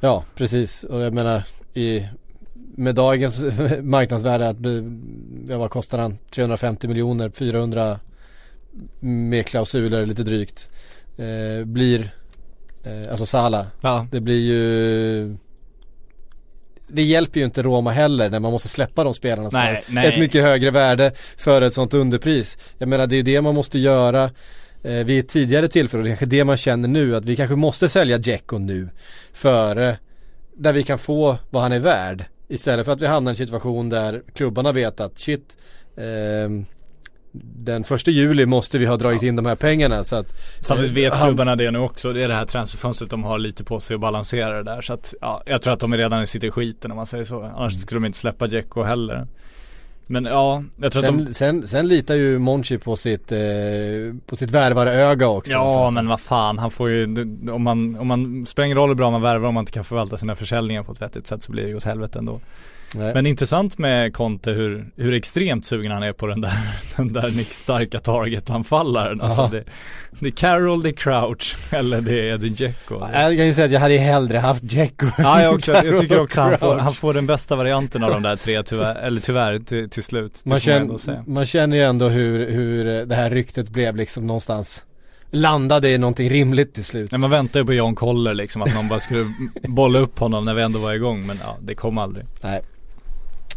Ja, 0.00 0.24
precis. 0.34 0.84
Och 0.84 1.00
jag 1.00 1.12
menar 1.14 1.42
i, 1.74 2.06
med 2.54 2.94
dagens 2.94 3.44
marknadsvärde 3.82 4.48
att, 4.48 4.56
ja 5.48 5.58
vad 5.58 5.70
kostar 5.70 5.98
han? 5.98 6.18
350 6.30 6.88
miljoner, 6.88 7.28
400 7.30 8.00
med 9.00 9.46
klausuler 9.46 10.06
lite 10.06 10.22
drygt. 10.22 10.70
Eh, 11.18 11.64
blir, 11.64 12.14
eh, 12.84 13.10
alltså 13.10 13.26
Sala, 13.26 13.66
Ja, 13.80 14.06
det 14.10 14.20
blir 14.20 14.40
ju 14.40 15.36
det 16.86 17.02
hjälper 17.02 17.40
ju 17.40 17.46
inte 17.46 17.62
Roma 17.62 17.90
heller 17.90 18.30
när 18.30 18.40
man 18.40 18.52
måste 18.52 18.68
släppa 18.68 19.04
de 19.04 19.14
spelarna 19.14 19.50
som 19.50 19.60
Nej, 19.60 19.84
nej. 19.88 20.06
ett 20.06 20.18
mycket 20.18 20.42
högre 20.42 20.70
värde 20.70 21.12
för 21.36 21.62
ett 21.62 21.74
sånt 21.74 21.94
underpris. 21.94 22.58
Jag 22.78 22.88
menar 22.88 23.06
det 23.06 23.16
är 23.16 23.22
det 23.22 23.40
man 23.40 23.54
måste 23.54 23.78
göra 23.78 24.30
eh, 24.82 24.92
vid 24.92 25.28
tidigare 25.28 25.68
tillfälle 25.68 25.98
och 26.00 26.04
det 26.04 26.08
är 26.08 26.12
kanske 26.12 26.26
det 26.26 26.44
man 26.44 26.56
känner 26.56 26.88
nu 26.88 27.16
att 27.16 27.24
vi 27.24 27.36
kanske 27.36 27.56
måste 27.56 27.88
sälja 27.88 28.18
Dzeko 28.18 28.58
nu 28.58 28.88
före 29.32 29.98
där 30.56 30.72
vi 30.72 30.82
kan 30.82 30.98
få 30.98 31.38
vad 31.50 31.62
han 31.62 31.72
är 31.72 31.78
värd. 31.78 32.24
Istället 32.48 32.86
för 32.86 32.92
att 32.92 33.02
vi 33.02 33.06
hamnar 33.06 33.30
i 33.30 33.32
en 33.32 33.36
situation 33.36 33.88
där 33.88 34.22
klubbarna 34.34 34.72
vet 34.72 35.00
att 35.00 35.18
shit 35.18 35.56
ehm, 35.96 36.66
den 37.44 37.84
första 37.84 38.10
juli 38.10 38.46
måste 38.46 38.78
vi 38.78 38.86
ha 38.86 38.96
dragit 38.96 39.22
in 39.22 39.36
de 39.36 39.46
här 39.46 39.54
pengarna 39.56 40.04
så 40.04 40.16
att 40.16 40.34
Samtidigt 40.60 40.92
vet 40.92 41.14
han- 41.14 41.28
klubbarna 41.28 41.56
det 41.56 41.70
nu 41.70 41.78
också. 41.78 42.12
Det 42.12 42.24
är 42.24 42.28
det 42.28 42.34
här 42.34 42.46
transferfönstret 42.46 43.10
de 43.10 43.24
har 43.24 43.38
lite 43.38 43.64
på 43.64 43.80
sig 43.80 43.94
att 43.94 44.00
balansera 44.00 44.56
det 44.56 44.62
där. 44.62 44.82
Så 44.82 44.92
att 44.92 45.14
ja, 45.20 45.42
jag 45.46 45.62
tror 45.62 45.72
att 45.72 45.80
de 45.80 45.94
redan 45.94 46.26
sitter 46.26 46.48
i 46.48 46.50
skiten 46.50 46.90
om 46.90 46.96
man 46.96 47.06
säger 47.06 47.24
så. 47.24 47.42
Annars 47.42 47.72
Mm. 47.74 47.82
skulle 47.82 48.00
de 48.00 48.04
inte 48.06 48.18
släppa 48.18 48.46
Dzeko 48.46 48.82
heller. 48.82 49.26
Men 50.08 50.24
ja, 50.24 50.62
jag 50.80 50.92
tror 50.92 51.04
att 51.04 51.08
de 51.18 51.24
Sen, 51.24 51.34
sen, 51.34 51.66
sen 51.66 51.88
litar 51.88 52.14
ju 52.14 52.38
Monchi 52.38 52.78
på 52.78 52.96
sitt, 52.96 53.32
eh, 53.32 53.38
på 54.26 54.36
sitt 54.36 54.50
värvaröga 54.50 55.28
också. 55.28 55.52
så 55.52 55.56
Ja 55.58 55.90
men 55.90 56.08
vad 56.08 56.20
fan, 56.20 56.58
han 56.58 56.70
får 56.70 56.90
ju, 56.90 57.04
om 57.52 57.62
man, 57.62 57.96
om 57.98 58.06
man, 58.06 58.46
spelar 58.46 58.64
ingen 58.66 58.76
roll 58.78 58.88
hur 58.90 58.94
bra 58.94 59.10
man 59.10 59.22
värvar 59.22 59.48
om 59.48 59.54
man 59.54 59.62
inte 59.62 59.72
kan 59.72 59.84
förvalta 59.84 60.16
sina 60.16 60.36
försäljningar 60.36 60.82
på 60.82 60.92
ett 60.92 61.02
vettigt 61.02 61.26
sätt 61.26 61.42
så 61.42 61.52
blir 61.52 61.62
det 61.62 61.68
ju 61.68 61.76
åt 61.76 61.84
helvete 61.84 62.18
ändå. 62.18 62.40
Nej. 62.94 63.14
Men 63.14 63.26
intressant 63.26 63.78
med 63.78 64.14
Conte 64.14 64.50
hur, 64.50 64.86
hur 64.96 65.14
extremt 65.14 65.66
sugen 65.66 65.92
han 65.92 66.02
är 66.02 66.12
på 66.12 66.26
den 66.26 66.40
där, 66.40 66.52
den 66.96 67.12
där 67.12 67.30
Nick 67.30 67.52
starka 67.52 67.98
target-anfallaren. 67.98 69.20
Alltså 69.20 69.48
det, 69.52 69.64
det 70.10 70.26
är 70.26 70.32
Carroll, 70.32 70.82
det 70.82 70.88
är 70.88 70.92
Crouch 70.92 71.56
eller 71.70 72.00
det 72.00 72.20
är 72.20 72.34
Eddie 72.34 72.48
Dzeko. 72.48 73.00
Jag 73.12 73.36
kan 73.36 73.46
ju 73.46 73.54
säga 73.54 73.64
att 73.64 73.72
jag 73.72 73.80
hade 73.80 73.98
hellre 73.98 74.38
haft 74.38 74.62
Dzeko 74.62 75.06
Ja, 75.18 75.42
jag, 75.42 75.54
också, 75.54 75.72
jag 75.72 76.00
tycker 76.00 76.20
också 76.20 76.40
han 76.40 76.58
får, 76.58 76.76
han 76.76 76.94
får 76.94 77.14
den 77.14 77.26
bästa 77.26 77.56
varianten 77.56 78.04
av 78.04 78.10
de 78.10 78.22
där 78.22 78.36
tre 78.36 78.62
tyvärr, 78.62 78.94
eller 78.94 79.20
tyvärr 79.20 79.58
till, 79.58 79.90
till 79.90 80.02
slut. 80.02 80.40
Det 80.44 80.50
man, 80.50 80.60
känner, 80.60 81.28
man 81.30 81.46
känner 81.46 81.76
ju 81.76 81.82
ändå 81.82 82.08
hur, 82.08 82.50
hur 82.50 83.06
det 83.06 83.14
här 83.14 83.30
ryktet 83.30 83.70
blev 83.70 83.96
liksom 83.96 84.26
någonstans 84.26 84.82
Landade 85.30 85.88
i 85.88 85.98
någonting 85.98 86.30
rimligt 86.30 86.74
till 86.74 86.84
slut 86.84 87.10
Nej 87.10 87.20
man 87.20 87.30
väntar 87.30 87.60
ju 87.60 87.66
på 87.66 87.72
John 87.72 87.94
Koller 87.94 88.34
liksom 88.34 88.62
att 88.62 88.74
någon 88.74 88.88
bara 88.88 89.00
skulle 89.00 89.26
bolla 89.62 89.98
upp 89.98 90.18
honom 90.18 90.44
när 90.44 90.54
vi 90.54 90.62
ändå 90.62 90.78
var 90.78 90.94
igång 90.94 91.26
men 91.26 91.38
ja, 91.42 91.56
det 91.60 91.74
kom 91.74 91.98
aldrig. 91.98 92.26
Nej 92.42 92.62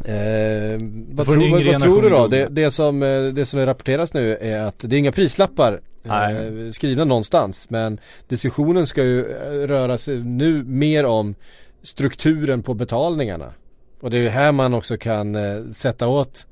Eh, 0.05 0.79
vad, 1.11 1.25
tror, 1.25 1.51
vad, 1.51 1.63
vad 1.63 1.81
tror 1.81 2.01
du 2.01 2.09
då? 2.09 2.27
Det, 2.27 2.47
det, 2.47 2.71
som, 2.71 3.03
eh, 3.03 3.23
det 3.23 3.45
som 3.45 3.65
rapporteras 3.65 4.13
nu 4.13 4.37
är 4.41 4.61
att 4.61 4.79
det 4.79 4.95
är 4.95 4.99
inga 4.99 5.11
prislappar 5.11 5.81
eh, 6.03 6.71
skrivna 6.71 7.05
någonstans 7.05 7.69
men 7.69 7.99
diskussionen 8.27 8.87
ska 8.87 9.03
ju 9.03 9.19
eh, 9.19 9.67
röra 9.67 9.97
sig 9.97 10.23
nu 10.23 10.63
mer 10.63 11.05
om 11.05 11.35
strukturen 11.81 12.63
på 12.63 12.73
betalningarna. 12.73 13.53
Och 14.01 14.09
det 14.09 14.17
är 14.17 14.21
ju 14.21 14.29
här 14.29 14.51
man 14.51 14.73
också 14.73 14.97
kan 14.97 15.35
eh, 15.35 15.63
sätta 15.73 16.07
åt 16.07 16.45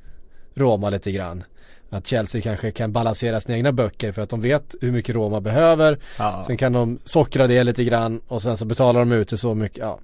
Roma 0.55 0.89
lite 0.89 1.11
grann. 1.11 1.43
Att 1.89 2.07
Chelsea 2.07 2.41
kanske 2.41 2.71
kan 2.71 2.91
balansera 2.91 3.41
sina 3.41 3.57
egna 3.57 3.71
böcker 3.71 4.11
för 4.11 4.21
att 4.21 4.29
de 4.29 4.41
vet 4.41 4.75
hur 4.81 4.91
mycket 4.91 5.15
Roma 5.15 5.41
behöver. 5.41 5.99
Ja. 6.17 6.43
Sen 6.47 6.57
kan 6.57 6.73
de 6.73 6.99
sockra 7.05 7.47
det 7.47 7.63
lite 7.63 7.83
grann 7.83 8.21
och 8.27 8.41
sen 8.41 8.57
så 8.57 8.65
betalar 8.65 8.99
de 8.99 9.11
ut 9.11 9.29
det 9.29 9.37
så 9.37 9.53
mycket, 9.53 9.77
ja. 9.77 9.99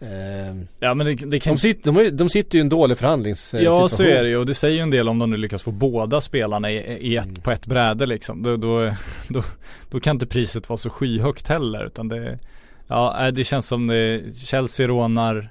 Eh, 0.00 0.56
Ja 0.80 0.94
men 0.94 1.06
det, 1.06 1.14
det 1.14 1.40
kan 1.40 1.54
de, 1.54 1.58
sitter, 1.58 1.92
de, 1.92 2.10
de 2.10 2.28
sitter 2.30 2.54
ju 2.58 2.60
i 2.60 2.62
en 2.62 2.68
dålig 2.68 2.98
förhandlingssituation. 2.98 3.80
Ja 3.82 3.88
så 3.88 4.02
är 4.02 4.22
det 4.22 4.28
ju 4.28 4.36
och 4.36 4.46
det 4.46 4.54
säger 4.54 4.76
ju 4.76 4.82
en 4.82 4.90
del 4.90 5.08
om 5.08 5.18
de 5.18 5.30
nu 5.30 5.36
lyckas 5.36 5.62
få 5.62 5.70
båda 5.70 6.20
spelarna 6.20 6.70
i, 6.70 6.76
i 7.12 7.16
ett, 7.16 7.26
Mm. 7.26 7.40
på 7.40 7.50
ett 7.50 7.66
bräde 7.66 8.06
liksom. 8.06 8.42
Då, 8.42 8.56
då, 8.56 8.94
då, 9.28 9.42
då 9.90 10.00
kan 10.00 10.16
inte 10.16 10.26
priset 10.26 10.68
vara 10.68 10.76
så 10.76 10.90
skyhögt 10.90 11.48
heller 11.48 11.86
utan 11.86 12.08
det 12.08 12.38
Ja 12.86 13.26
äh, 13.26 13.32
det 13.32 13.44
känns 13.44 13.66
som 13.66 13.86
det, 13.86 14.22
Chelsea 14.36 14.86
rånar 14.88 15.50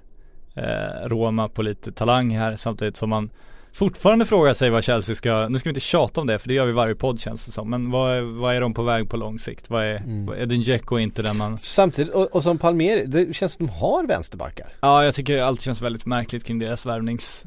eh, 0.56 1.08
Roma 1.08 1.50
på 1.50 1.62
lite 1.62 1.92
talang 1.92 2.38
här 2.38 2.56
samtidigt 2.56 2.98
som 2.98 3.10
man 3.10 3.30
Fortfarande 3.78 4.26
frågar 4.26 4.54
sig 4.54 4.70
vad 4.70 4.84
Chelsea 4.84 5.16
ska, 5.16 5.48
nu 5.50 5.60
ska 5.60 5.70
vi 5.70 5.72
inte 5.72 5.80
tjata 5.80 6.22
om 6.22 6.28
det 6.28 6.40
för 6.40 6.48
det 6.48 6.54
gör 6.54 6.66
vi 6.66 6.72
varje 6.72 6.96
podd 6.96 7.20
känns 7.20 7.46
det 7.46 7.52
som 7.52 7.70
Men 7.70 7.92
vad 7.92 8.18
är, 8.18 8.22
vad 8.22 8.56
är 8.56 8.62
de 8.62 8.74
på 8.74 8.84
väg 8.84 9.10
på 9.10 9.18
lång 9.18 9.40
sikt? 9.40 9.70
Vad 9.70 9.84
är, 9.84 9.98
Mm. 9.98 10.42
Edin 10.42 10.62
Dzeko 10.64 10.98
inte 11.00 11.22
den 11.22 11.38
man 11.38 11.58
Samtidigt, 11.62 12.14
och, 12.14 12.36
och 12.36 12.44
som 12.44 12.58
Palmer, 12.58 13.04
det 13.06 13.36
känns 13.36 13.54
som 13.54 13.66
de 13.68 13.72
har 13.74 14.08
vänsterbackar. 14.08 14.68
Ja 14.82 15.04
jag 15.04 15.16
tycker 15.16 15.42
allt 15.42 15.62
känns 15.62 15.82
väldigt 15.82 16.06
märkligt 16.06 16.44
kring 16.44 16.60
deras 16.60 16.86
värvnings 16.86 17.46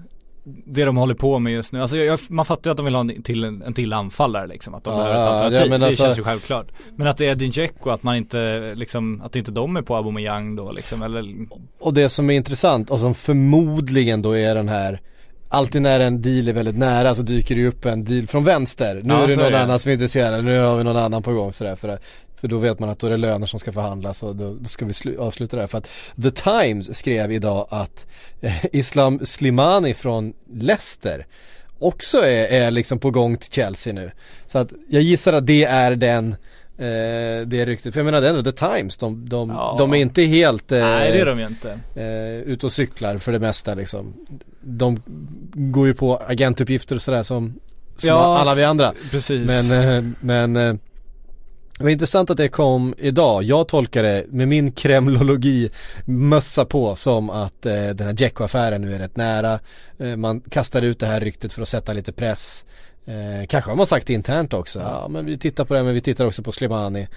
Det 0.66 0.84
de 0.84 0.96
håller 0.96 1.14
på 1.14 1.38
med 1.38 1.52
just 1.52 1.72
nu, 1.72 1.80
alltså 1.82 1.96
jag, 1.96 2.18
man 2.30 2.44
fattar 2.44 2.70
ju 2.70 2.70
att 2.70 2.76
de 2.76 2.84
vill 2.84 2.94
ha 2.94 3.00
en 3.00 3.22
till, 3.22 3.44
en 3.44 3.74
till 3.74 3.92
anfallare 3.92 4.46
liksom, 4.46 4.74
att 4.74 4.84
de 4.84 4.90
Ja, 4.90 4.96
behöver 5.04 5.20
ett 5.20 5.26
alternativ, 5.26 5.72
ja, 5.72 5.78
det 5.78 5.86
alltså- 5.86 6.02
känns 6.02 6.18
ju 6.18 6.22
självklart 6.22 6.66
Men 6.96 7.06
att 7.06 7.16
det 7.16 7.26
är 7.26 7.30
Edin 7.30 7.50
Dzeko, 7.50 7.90
att 7.90 8.02
man 8.02 8.16
inte 8.16 8.72
liksom, 8.74 9.22
att 9.24 9.36
inte 9.36 9.50
de 9.50 9.76
är 9.76 9.82
på 9.82 9.96
Aubameyang 9.96 10.56
då 10.56 10.72
liksom, 10.72 11.02
eller 11.02 11.34
Och 11.80 11.94
det 11.94 12.08
som 12.08 12.30
är 12.30 12.34
intressant 12.34 12.90
och 12.90 13.00
som 13.00 13.14
förmodligen 13.14 14.22
då 14.22 14.36
är 14.36 14.54
den 14.54 14.68
här 14.68 15.00
Alltid 15.52 15.82
när 15.82 16.00
en 16.00 16.22
deal 16.22 16.48
är 16.48 16.52
väldigt 16.52 16.76
nära 16.78 17.14
så 17.14 17.22
dyker 17.22 17.54
det 17.56 17.66
upp 17.66 17.84
en 17.84 18.04
deal 18.04 18.26
från 18.26 18.44
vänster. 18.44 18.94
Nu 19.04 19.14
Ja, 19.14 19.22
är 19.24 19.28
det 19.28 19.36
någon 19.36 19.44
är 19.44 19.50
det. 19.50 19.60
annan 19.60 19.78
som 19.78 19.88
är 19.88 19.92
intresserad, 19.92 20.44
nu 20.44 20.58
har 20.60 20.76
vi 20.76 20.84
någon 20.84 20.96
annan 20.96 21.22
på 21.22 21.32
gång 21.32 21.52
sådär. 21.52 21.76
För, 21.76 21.98
för 22.40 22.48
då 22.48 22.58
vet 22.58 22.78
man 22.78 22.88
att 22.88 22.98
då 22.98 23.06
är 23.06 23.10
det 23.10 23.16
löner 23.16 23.46
som 23.46 23.60
ska 23.60 23.72
förhandlas 23.72 24.22
och 24.22 24.36
då, 24.36 24.54
då 24.54 24.64
ska 24.64 24.84
vi 24.84 24.92
slu- 24.92 25.18
avsluta 25.18 25.56
det 25.56 25.62
här. 25.62 25.66
För 25.68 25.78
att 25.78 25.90
The 26.22 26.30
Times 26.30 26.98
skrev 26.98 27.32
idag 27.32 27.66
att 27.70 28.06
eh, 28.40 28.52
Islam 28.72 29.26
Slimani 29.26 29.94
från 29.94 30.32
Leicester 30.54 31.26
också 31.78 32.18
är, 32.18 32.46
är 32.48 32.70
liksom 32.70 32.98
på 32.98 33.10
gång 33.10 33.36
till 33.36 33.50
Chelsea 33.52 33.92
nu. 33.92 34.10
Så 34.46 34.58
att 34.58 34.72
jag 34.88 35.02
gissar 35.02 35.32
att 35.32 35.46
det 35.46 35.64
är 35.64 35.96
den 35.96 36.36
eh, 36.80 37.46
det 37.46 37.66
ryktet, 37.66 37.94
för 37.94 38.00
jag 38.00 38.04
menar 38.04 38.20
det 38.20 38.26
är 38.26 38.34
ändå 38.34 38.52
The 38.52 38.66
Times, 38.66 38.96
de, 38.96 39.28
de, 39.28 39.50
Ja. 39.50 39.74
de 39.78 39.94
är 39.94 39.98
inte 39.98 40.22
helt 40.22 40.72
eh, 40.72 40.80
Nej 40.80 41.12
det 41.12 41.20
är 41.20 41.26
de 41.26 41.38
ju 41.38 41.46
inte 41.46 41.78
eh, 41.94 42.52
ute 42.52 42.66
och 42.66 42.72
cyklar 42.72 43.18
för 43.18 43.32
det 43.32 43.38
mesta 43.38 43.74
liksom. 43.74 44.14
De 44.60 45.02
går 45.54 45.86
ju 45.86 45.94
på 45.94 46.16
agentuppgifter 46.28 46.94
och 46.96 47.02
sådär 47.02 47.22
som, 47.22 47.54
som 47.96 48.08
Ja, 48.08 48.38
alla 48.38 48.54
vi 48.54 48.64
andra. 48.64 48.94
Precis 49.10 49.68
Men, 49.68 49.96
eh, 49.96 50.04
men 50.20 50.56
eh, 50.56 50.74
det 51.78 51.84
var 51.84 51.90
intressant 51.90 52.30
att 52.30 52.36
det 52.36 52.48
kom 52.48 52.94
idag. 52.98 53.42
Jag 53.42 53.68
tolkar 53.68 54.02
det 54.02 54.24
med 54.28 54.48
min 54.48 54.72
kremlologi 54.72 55.70
mössa 56.04 56.64
på 56.64 56.96
som 56.96 57.30
att 57.30 57.66
eh, 57.66 57.72
den 57.88 58.06
här 58.06 58.12
Dzeko-affären 58.12 58.80
nu 58.82 58.94
är 58.94 58.98
rätt 58.98 59.16
nära. 59.16 59.58
Eh, 59.98 60.16
man 60.16 60.40
kastar 60.40 60.82
ut 60.82 60.98
det 61.00 61.06
här 61.06 61.20
ryktet 61.20 61.52
för 61.52 61.62
att 61.62 61.68
sätta 61.68 61.92
lite 61.92 62.12
press. 62.12 62.64
Eh, 63.06 63.46
kanske 63.48 63.70
har 63.70 63.76
man 63.76 63.86
sagt 63.86 64.10
internt 64.10 64.54
också. 64.54 64.78
Ja. 64.78 65.08
men 65.08 65.26
vi 65.26 65.38
tittar 65.38 65.64
på 65.64 65.74
det 65.74 65.82
men 65.82 65.94
vi 65.94 66.00
tittar 66.00 66.26
också 66.26 66.42
på 66.42 66.52
Slimani. 66.52 67.08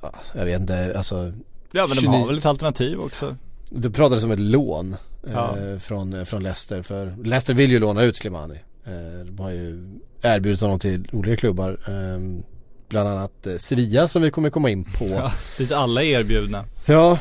Ja, 0.00 0.12
jag 0.34 0.44
vet 0.44 0.60
inte, 0.60 0.92
alltså 0.96 1.32
Ja 1.72 1.86
men 1.86 1.96
de 1.96 2.02
29 2.02 2.10
har 2.20 2.26
väl 2.26 2.38
ett 2.38 2.46
alternativ 2.46 3.00
också 3.00 3.36
det 3.74 3.90
pratades 3.90 4.24
om 4.24 4.30
ett 4.32 4.40
lån 4.40 4.96
eh, 5.26 5.32
Ja. 5.32 5.56
från, 5.80 6.26
från 6.26 6.42
Leicester 6.42 6.82
för 6.82 7.14
Leicester 7.24 7.54
vill 7.54 7.70
ju 7.70 7.78
låna 7.78 8.02
ut 8.02 8.16
Slimani. 8.16 8.58
Eh, 8.84 9.26
de 9.26 9.38
har 9.38 9.50
ju 9.50 9.98
erbjudit 10.22 10.60
honom 10.60 10.78
till 10.78 11.08
olika 11.12 11.36
klubbar. 11.36 11.78
Eh, 11.88 12.42
bland 12.88 13.08
annat 13.08 13.46
eh, 13.46 13.56
Sevilla 13.56 14.08
som 14.08 14.22
vi 14.22 14.30
kommer 14.30 14.50
komma 14.50 14.70
in 14.70 14.84
på. 14.84 15.04
Ja, 15.04 15.14
Ja, 15.14 15.32
dit 15.58 15.72
alla 15.72 16.02
är 16.02 16.20
erbjudna 16.20 16.64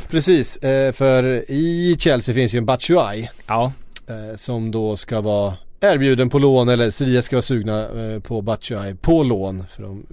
precis. 0.10 0.58
Eh, 0.58 0.92
för 0.92 1.24
i 1.52 1.96
Chelsea 2.00 2.36
finns 2.36 2.54
ju 2.54 2.58
en 2.58 2.66
Batshuay 2.66 3.28
Ja 3.48 3.74
eh, 4.08 4.36
som 4.36 4.72
då 4.72 4.98
ska 4.98 5.22
vara 5.22 5.54
erbjuden 5.82 6.30
på 6.30 6.40
lån 6.40 6.70
eller 6.70 6.92
Sevilla 6.92 7.22
ska 7.22 7.36
vara 7.36 7.42
sugna 7.42 7.90
eh, 7.90 8.20
på 8.20 8.42
Batshuayi 8.42 8.96
på 8.96 9.24
lån. 9.24 9.66
För 9.68 9.84
de 9.84 10.06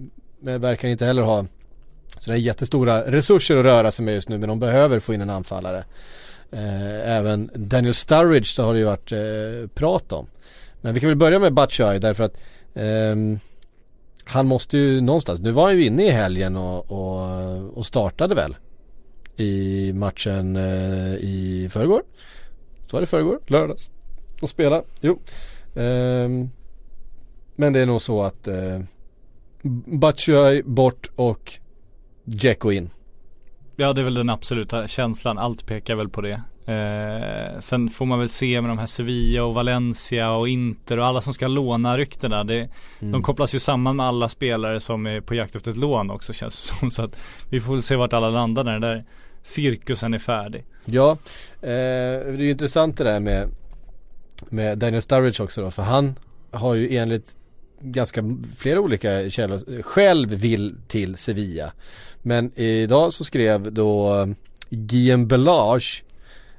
eh, 0.46 0.58
verkar 0.58 0.88
inte 0.88 1.06
heller 1.06 1.22
ha 1.22 1.46
sådana 2.18 2.38
jättestora 2.38 3.12
resurser 3.12 3.56
att 3.56 3.64
röra 3.64 3.90
sig 3.90 4.04
med 4.04 4.14
just 4.14 4.28
nu 4.28 4.38
men 4.38 4.48
de 4.48 4.60
behöver 4.60 5.00
få 5.00 5.14
in 5.14 5.20
en 5.20 5.30
anfallare. 5.30 5.84
Eh, 6.50 7.16
även 7.16 7.50
Daniel 7.54 7.94
Sturridge 7.94 8.52
det 8.56 8.62
har 8.62 8.72
det 8.74 8.78
ju 8.78 8.84
varit 8.84 9.74
prat 9.74 10.12
om. 10.12 10.26
Men 10.80 10.94
vi 10.94 11.00
kan 11.00 11.08
väl 11.08 11.16
börja 11.16 11.38
med 11.38 11.52
Batshuayi 11.52 11.98
därför 11.98 12.24
att 12.24 12.36
um, 12.74 13.40
han 14.24 14.46
måste 14.46 14.78
ju 14.78 15.00
någonstans, 15.00 15.40
nu 15.40 15.50
var 15.50 15.64
han 15.64 15.76
ju 15.76 15.84
inne 15.84 16.06
i 16.06 16.10
helgen 16.10 16.56
och, 16.56 16.92
och, 16.92 17.78
och 17.78 17.86
startade 17.86 18.34
väl 18.34 18.56
i 19.36 19.92
matchen 19.92 20.56
i 21.20 21.68
förrgår. 21.72 22.02
Så 22.86 22.96
var 22.96 23.00
det 23.00 23.06
förrgår, 23.06 23.40
lördags. 23.46 23.90
De 24.40 24.46
spelar, 24.46 24.82
jo. 25.00 25.18
Ehm, 25.78 26.50
men 27.56 27.72
det 27.72 27.80
är 27.80 27.86
nog 27.86 28.02
så 28.02 28.22
att 28.22 28.48
eh, 28.48 28.80
Batshuay 29.86 30.62
bort 30.62 31.10
och 31.16 31.52
Dzeko 32.24 32.70
in. 32.70 32.90
Ja 33.76 33.92
det 33.92 34.00
är 34.00 34.04
väl 34.04 34.14
den 34.14 34.30
absoluta 34.30 34.88
känslan, 34.88 35.38
allt 35.38 35.66
pekar 35.66 35.94
väl 35.94 36.08
på 36.08 36.20
det. 36.20 36.42
Eh, 36.72 37.58
sen 37.58 37.90
får 37.90 38.06
man 38.06 38.18
väl 38.18 38.28
se 38.28 38.60
med 38.60 38.70
de 38.70 38.78
här 38.78 38.86
Sevilla 38.86 39.44
och 39.44 39.54
Valencia 39.54 40.32
och 40.32 40.48
Inter 40.48 40.98
och 40.98 41.06
alla 41.06 41.20
som 41.20 41.34
ska 41.34 41.48
låna 41.48 41.98
ryktena. 41.98 42.44
Det, 42.44 42.68
De 43.00 43.22
kopplas 43.22 43.54
ju 43.54 43.58
samman 43.58 43.96
med 43.96 44.06
alla 44.06 44.28
spelare 44.28 44.80
som 44.80 45.06
är 45.06 45.20
på 45.20 45.34
jakt 45.34 45.56
efter 45.56 45.70
ett 45.70 45.76
lån 45.76 46.10
också 46.10 46.32
känns 46.32 46.62
det 46.62 46.76
som. 46.78 46.90
Så 46.90 47.02
att 47.02 47.16
vi 47.50 47.60
får 47.60 47.72
väl 47.72 47.82
se 47.82 47.96
vart 47.96 48.12
alla 48.12 48.30
landar 48.30 48.64
när 48.64 48.72
den 48.72 48.80
där 48.80 49.04
cirkusen 49.42 50.14
är 50.14 50.18
färdig. 50.18 50.64
Ja, 50.84 51.10
eh, 51.10 51.16
det 51.60 52.38
är 52.38 52.42
ju 52.42 52.50
intressant 52.50 52.98
det 52.98 53.04
där 53.04 53.20
med, 53.20 53.48
med 54.48 54.78
Daniel 54.78 55.02
Sturridge 55.02 55.42
också 55.44 55.62
då, 55.62 55.70
för 55.70 55.82
han 55.82 56.18
har 56.50 56.74
ju 56.74 56.96
enligt 56.96 57.36
ganska 57.80 58.24
flera 58.56 58.80
olika 58.80 59.30
källor 59.30 59.82
själv 59.82 60.28
vill 60.28 60.76
till 60.88 61.16
Sevilla. 61.16 61.72
Men 62.22 62.58
idag 62.58 63.12
så 63.12 63.24
skrev 63.24 63.72
då 63.72 64.28
Guillaume 64.70 65.26
Belage 65.26 66.04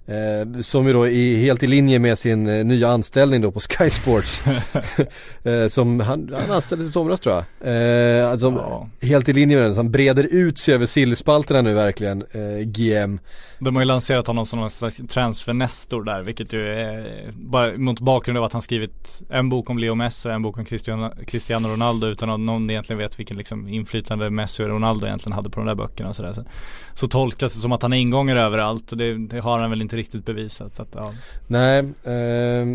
Eh, 0.10 0.62
som 0.62 0.88
ju 0.88 0.94
då 0.94 1.08
är 1.08 1.38
helt 1.38 1.64
i 1.64 1.68
linje 1.68 2.00
med 2.00 2.20
sin 2.20 2.48
eh, 2.48 2.66
nya 2.66 2.90
anställning 2.90 3.42
då 3.42 3.52
på 3.52 3.60
Sky 3.78 3.90
Sports. 3.90 4.42
eh, 5.44 5.68
som 5.68 6.00
han, 6.00 6.34
han 6.34 6.52
anställdes 6.52 6.90
i 6.90 6.92
somras 6.92 7.20
tror 7.20 7.36
jag. 7.36 7.74
Eh, 7.74 8.32
alltså, 8.32 8.50
Ja. 8.50 8.90
Helt 9.02 9.30
i 9.30 9.34
linje 9.34 9.58
med 9.58 9.66
den, 9.66 9.76
han 9.76 9.92
breder 9.92 10.24
ut 10.24 10.58
sig 10.58 10.74
över 10.74 10.86
sillspalterna 10.86 11.62
nu 11.62 11.74
verkligen, 11.74 12.24
eh, 12.32 12.66
GM. 12.66 13.20
De 13.60 13.76
har 13.76 13.82
ju 13.82 13.86
lanserat 13.86 14.28
honom 14.28 14.46
som 14.46 14.60
någon 14.60 14.70
slags 14.70 15.02
transfernestor 15.10 16.04
där 16.04 16.22
vilket 16.22 16.54
ju 16.54 16.68
är 16.68 17.32
bara 17.32 17.78
mot 17.78 18.00
bakgrund 18.00 18.38
av 18.38 18.44
att 18.44 18.54
han 18.54 18.62
skrivit 18.62 19.22
en 19.30 19.50
bok 19.50 19.70
om 19.70 19.78
Leo 19.78 19.96
Messi 19.96 20.30
och 20.30 20.34
en 20.34 20.42
bok 20.42 20.58
om 20.58 20.66
Cristiano, 20.66 21.12
Cristiano 21.28 21.68
Ronaldo 21.68 22.08
utan 22.08 22.30
att 22.30 22.40
någon 22.40 22.70
egentligen 22.70 22.98
vet 22.98 23.20
vilken 23.20 23.38
liksom 23.38 23.68
inflytande 23.68 24.30
Messi 24.30 24.64
och 24.64 24.68
Ronaldo 24.68 25.06
egentligen 25.06 25.34
hade 25.34 25.50
på 25.50 25.60
de 25.60 25.68
där 25.68 25.76
böckerna 25.76 26.10
och 26.10 26.16
sådär. 26.16 26.34
Så, 26.34 26.44
så 26.94 27.08
tolkas 27.08 27.54
det 27.54 27.60
som 27.60 27.72
att 27.72 27.82
han 27.82 27.92
har 27.92 28.00
ingångar 28.00 28.36
överallt 28.36 28.92
och 28.92 28.98
det, 28.98 29.28
det 29.28 29.40
har 29.40 29.60
han 29.60 29.70
väl 29.70 29.82
inte 29.82 29.98
riktigt 30.00 30.26
bevisat. 30.26 30.76
Så 30.76 30.82
att, 30.82 30.90
ja. 30.96 31.14
Nej, 31.48 31.80
eh, 32.04 32.66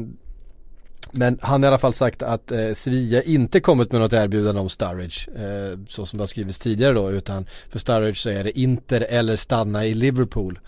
men 1.16 1.38
han 1.42 1.62
har 1.62 1.68
i 1.68 1.70
alla 1.70 1.78
fall 1.78 1.94
sagt 1.94 2.22
att 2.22 2.52
eh, 2.52 2.72
Sevilla 2.72 3.22
inte 3.22 3.60
kommit 3.60 3.92
med 3.92 4.00
något 4.00 4.12
erbjudande 4.12 4.60
om 4.60 4.68
Sturridge. 4.68 5.30
Eh, 5.36 5.78
så 5.88 6.06
som 6.06 6.16
det 6.16 6.22
har 6.22 6.26
skrivits 6.26 6.58
tidigare 6.58 6.92
då. 6.92 7.10
Utan 7.10 7.46
för 7.68 7.78
Sturridge 7.78 8.18
så 8.18 8.30
är 8.30 8.44
det 8.44 8.58
Inter 8.58 9.00
eller 9.00 9.36
stanna 9.36 9.86
i 9.86 9.94
Liverpool. 9.94 10.58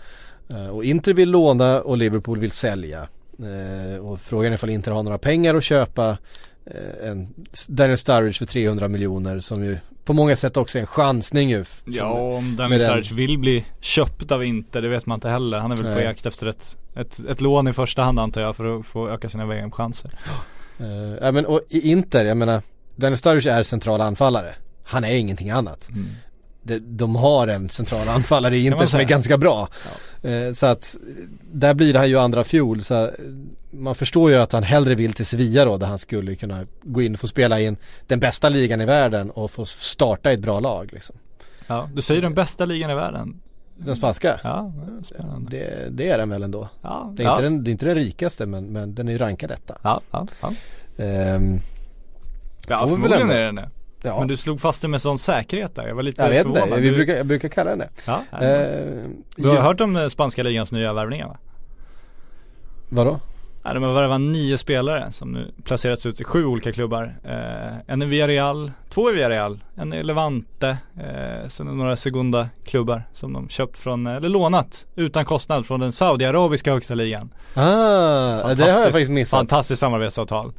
Eh, 0.53 0.67
och 0.67 0.83
Inter 0.83 1.13
vill 1.13 1.29
låna 1.29 1.81
och 1.81 1.97
Liverpool 1.97 2.39
vill 2.39 2.51
sälja. 2.51 3.07
Eh, 3.39 4.05
och 4.05 4.19
frågan 4.19 4.51
är 4.51 4.55
ifall 4.55 4.69
Inter 4.69 4.91
har 4.91 5.03
några 5.03 5.17
pengar 5.17 5.55
att 5.55 5.63
köpa 5.63 6.09
eh, 6.09 6.17
en 7.03 7.33
Daniel 7.67 7.97
Sturridge 7.97 8.37
för 8.37 8.45
300 8.45 8.87
miljoner 8.87 9.39
som 9.39 9.63
ju 9.63 9.77
på 10.05 10.13
många 10.13 10.35
sätt 10.35 10.57
också 10.57 10.77
är 10.77 10.81
en 10.81 10.87
chansning 10.87 11.49
ju. 11.49 11.65
Ja, 11.85 12.11
om 12.11 12.55
Daniel 12.55 12.81
Sturridge 12.81 13.15
vill 13.15 13.37
bli 13.37 13.65
köpt 13.79 14.31
av 14.31 14.43
Inter, 14.43 14.81
det 14.81 14.89
vet 14.89 15.05
man 15.05 15.15
inte 15.15 15.29
heller. 15.29 15.59
Han 15.59 15.71
är 15.71 15.75
väl 15.75 15.85
på 15.85 15.91
Nej. 15.91 16.03
jakt 16.03 16.25
efter 16.25 16.47
ett, 16.47 16.77
ett, 16.95 17.19
ett 17.19 17.41
lån 17.41 17.67
i 17.67 17.73
första 17.73 18.03
hand 18.03 18.19
antar 18.19 18.41
jag 18.41 18.55
för 18.55 18.79
att 18.79 18.85
få 18.85 19.09
öka 19.09 19.29
sina 19.29 19.45
VM-chanser. 19.45 20.11
Eh, 20.79 20.87
ja, 21.21 21.31
men 21.31 21.45
och 21.45 21.61
i 21.69 21.91
Inter, 21.91 22.25
jag 22.25 22.37
menar 22.37 22.61
Daniel 22.95 23.17
Sturridge 23.17 23.51
är 23.51 23.63
central 23.63 24.01
anfallare. 24.01 24.55
Han 24.83 25.03
är 25.03 25.15
ingenting 25.15 25.49
annat. 25.49 25.89
Mm. 25.89 26.07
De, 26.63 26.79
de 26.79 27.15
har 27.15 27.47
en 27.47 27.69
central 27.69 28.07
anfallare 28.07 28.57
i 28.57 28.65
Inter 28.65 28.85
som 28.85 28.99
är 28.99 29.03
ganska 29.03 29.37
bra. 29.37 29.69
Eh, 30.21 30.53
så 30.53 30.65
att 30.65 30.95
där 31.51 31.73
blir 31.73 31.93
han 31.93 32.09
ju 32.09 32.17
andra 32.17 32.43
fjol. 32.43 32.83
Så 32.83 33.03
eh, 33.03 33.11
man 33.71 33.95
förstår 33.95 34.31
ju 34.31 34.37
att 34.37 34.51
han 34.51 34.63
hellre 34.63 34.95
vill 34.95 35.13
till 35.13 35.25
Sevilla 35.25 35.65
då 35.65 35.77
där 35.77 35.87
han 35.87 35.97
skulle 35.97 36.35
kunna 36.35 36.65
gå 36.83 37.01
in 37.01 37.13
och 37.13 37.19
få 37.19 37.27
spela 37.27 37.59
in 37.59 37.77
den 38.07 38.19
bästa 38.19 38.49
ligan 38.49 38.81
i 38.81 38.85
världen 38.85 39.29
och 39.31 39.51
få 39.51 39.65
starta 39.65 40.31
i 40.31 40.33
ett 40.33 40.39
bra 40.39 40.59
lag 40.59 40.89
liksom. 40.93 41.15
Ja, 41.67 41.89
du 41.93 42.01
säger 42.01 42.21
den 42.21 42.33
bästa 42.33 42.65
ligan 42.65 42.91
i 42.91 42.95
världen. 42.95 43.41
Den 43.79 43.95
spanska. 43.95 44.39
Ja, 44.43 44.71
det 44.85 44.99
är 44.99 45.03
spännande. 45.03 45.49
Det, 45.51 45.89
det 45.89 46.09
är 46.09 46.17
den 46.17 46.29
väl 46.29 46.43
ändå. 46.43 46.69
Ja, 46.81 47.13
Det 47.17 47.23
är, 47.23 47.27
ja. 47.27 47.31
inte, 47.31 47.43
den, 47.43 47.63
det 47.63 47.69
är 47.69 47.71
inte 47.71 47.85
den 47.85 47.95
rikaste 47.95 48.45
men, 48.45 48.65
men 48.65 48.95
den 48.95 49.07
är 49.07 49.11
ju 49.11 49.17
rankad 49.17 49.51
etta. 49.51 49.77
Ja, 49.81 50.01
ja, 50.11 50.27
ja. 50.41 50.53
Ehm, 51.03 51.59
ja 52.67 52.87
förmodligen 52.87 53.31
är 53.31 53.39
den 53.45 53.55
det. 53.55 53.69
ja, 54.01 54.19
Men 54.19 54.27
du 54.27 54.37
slog 54.37 54.61
fast 54.61 54.81
det 54.81 54.87
med 54.87 55.01
sån 55.01 55.19
säkerhet 55.19 55.75
där. 55.75 55.87
Jag 55.87 55.95
var 55.95 56.03
lite 56.03 56.21
jag 56.23 56.29
vet 56.29 56.41
förvånad. 56.43 56.67
inte, 56.67 56.79
vi 56.81 56.89
Du- 56.89 56.95
brukar, 56.95 57.15
jag 57.15 57.25
brukar 57.25 57.49
kalla 57.49 57.69
den 57.69 57.79
det. 57.79 57.89
ja. 58.05 58.21
Ehm, 58.45 59.23
Du 59.35 59.47
har 59.49 59.55
ja, 59.55 59.61
hört 59.61 59.81
om 59.81 59.95
eh, 59.95 60.07
spanska 60.07 60.43
ligans 60.43 60.71
nya 60.71 60.93
värvningar 60.93 61.27
va? 61.27 61.37
Vadå? 62.89 63.19
Ja, 63.67 63.73
de 63.73 63.83
har 63.83 63.93
värvat 63.93 64.21
nio 64.21 64.57
spelare 64.57 65.11
som 65.11 65.31
nu 65.31 65.51
placerats 65.63 66.05
ut 66.05 66.21
i 66.21 66.23
sju 66.23 66.45
olika 66.45 66.71
klubbar. 66.71 67.15
Eh, 67.23 67.93
en 67.93 68.01
i 68.01 68.05
Villarreal, 68.05 68.71
två 68.89 69.09
i 69.09 69.13
Villarreal, 69.13 69.59
en 69.75 69.93
i 69.93 70.03
Levante, 70.03 70.77
eh, 70.95 71.47
sen 71.47 71.77
några 71.77 71.95
segunda 71.95 72.49
klubbar 72.65 73.03
som 73.13 73.33
de 73.33 73.49
köpt 73.49 73.77
från, 73.77 74.07
eller 74.07 74.29
lånat 74.29 74.85
utan 74.95 75.25
kostnad 75.25 75.65
från 75.65 75.79
den 75.79 75.91
saudiarabiska 75.91 76.71
högsta 76.71 76.95
ligan. 76.95 77.29
Ah, 77.53 78.53
det 78.53 78.63
har 78.63 78.69
jag 78.69 78.83
faktiskt 78.83 79.11
missat. 79.11 79.37
Fantastiskt 79.37 79.79
samarbetsavtal. 79.79 80.53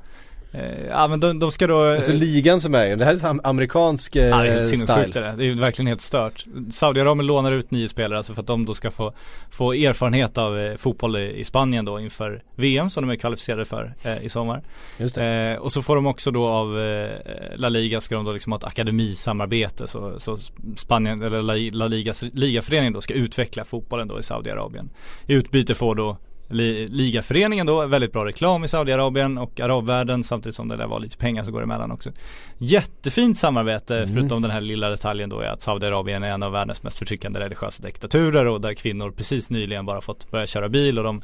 Eh, 0.52 0.86
ja 0.88 1.08
men 1.08 1.20
de, 1.20 1.38
de 1.38 1.52
ska 1.52 1.66
då 1.66 1.82
Alltså 1.82 2.12
ligan 2.12 2.60
som 2.60 2.74
är, 2.74 2.96
det 2.96 3.04
här 3.04 3.14
är 3.14 3.24
am- 3.26 3.40
amerikansk 3.44 4.16
eh, 4.16 4.26
Ja, 4.26 4.36
det 4.36 4.48
är 4.48 4.52
helt 4.54 4.68
sinnessjukt 4.68 5.14
det. 5.14 5.34
Det 5.38 5.44
är 5.46 5.54
verkligen 5.54 5.86
helt 5.86 6.00
stört. 6.00 6.46
Saudiarabien 6.72 7.26
lånar 7.26 7.52
ut 7.52 7.70
nio 7.70 7.88
spelare 7.88 8.16
alltså 8.18 8.34
för 8.34 8.40
att 8.42 8.46
de 8.46 8.64
då 8.66 8.74
ska 8.74 8.90
få, 8.90 9.12
få 9.50 9.72
erfarenhet 9.72 10.38
av 10.38 10.58
eh, 10.58 10.76
fotboll 10.76 11.16
i, 11.16 11.44
Spanien 11.44 11.84
då 11.84 12.00
inför 12.00 12.42
VM 12.54 12.90
som 12.90 13.06
de 13.06 13.12
är 13.12 13.16
kvalificerade 13.16 13.64
för 13.64 13.94
eh, 14.02 14.24
i 14.24 14.28
sommar. 14.28 14.62
Just 14.98 15.14
det. 15.14 15.24
Eh, 15.24 15.56
och 15.62 15.72
så 15.72 15.82
får 15.82 15.94
de 15.96 16.06
också 16.06 16.30
då 16.30 16.46
av 16.46 16.80
eh, 16.80 17.10
La 17.56 17.68
Liga 17.68 18.00
ska 18.00 18.14
de 18.14 18.24
då 18.24 18.32
liksom 18.32 18.52
ha 18.52 18.58
ett 18.58 18.64
akademisamarbete 18.64 19.88
så, 19.88 20.14
så 20.20 20.38
Spanien 20.76 21.22
eller 21.22 21.42
La, 21.42 21.54
La 21.72 21.86
Ligas 21.86 22.22
ligaförening 22.32 22.92
då 22.92 23.00
ska 23.00 23.14
utveckla 23.14 23.64
fotbollen 23.64 24.08
då 24.08 24.18
i 24.18 24.22
Saudiarabien. 24.22 24.90
I 25.26 25.34
utbyte 25.34 25.74
får 25.74 25.94
då 25.94 26.16
ligaföreningen 26.50 27.66
då 27.66 27.86
väldigt 27.86 28.12
bra 28.12 28.24
reklam 28.24 28.64
i 28.64 28.68
Saudiarabien 28.68 29.38
och 29.38 29.60
arabvärlden 29.60 30.24
samtidigt 30.24 30.56
som 30.56 30.68
det 30.68 30.76
där 30.76 30.86
var 30.86 31.00
lite 31.00 31.16
pengar 31.16 31.42
som 31.42 31.52
går 31.52 31.62
emellan 31.62 31.90
också. 31.90 32.10
Jättefint 32.58 33.38
samarbete 33.38 34.08
förutom 34.14 34.42
den 34.42 34.50
här 34.50 34.60
lilla 34.60 34.88
detaljen 34.88 35.28
då 35.28 35.40
är 35.40 35.48
att 35.48 35.62
Saudiarabien 35.62 36.22
är 36.22 36.30
en 36.30 36.42
av 36.42 36.52
världens 36.52 36.82
mest 36.82 36.98
förtryckande 36.98 37.40
religiösa 37.40 37.82
diktaturer 37.82 38.46
och 38.46 38.60
där 38.60 38.74
kvinnor 38.74 39.10
precis 39.10 39.50
nyligen 39.50 39.86
bara 39.86 40.00
fått 40.00 40.30
börja 40.30 40.46
köra 40.46 40.68
bil 40.68 40.98
och 40.98 41.04
de 41.04 41.22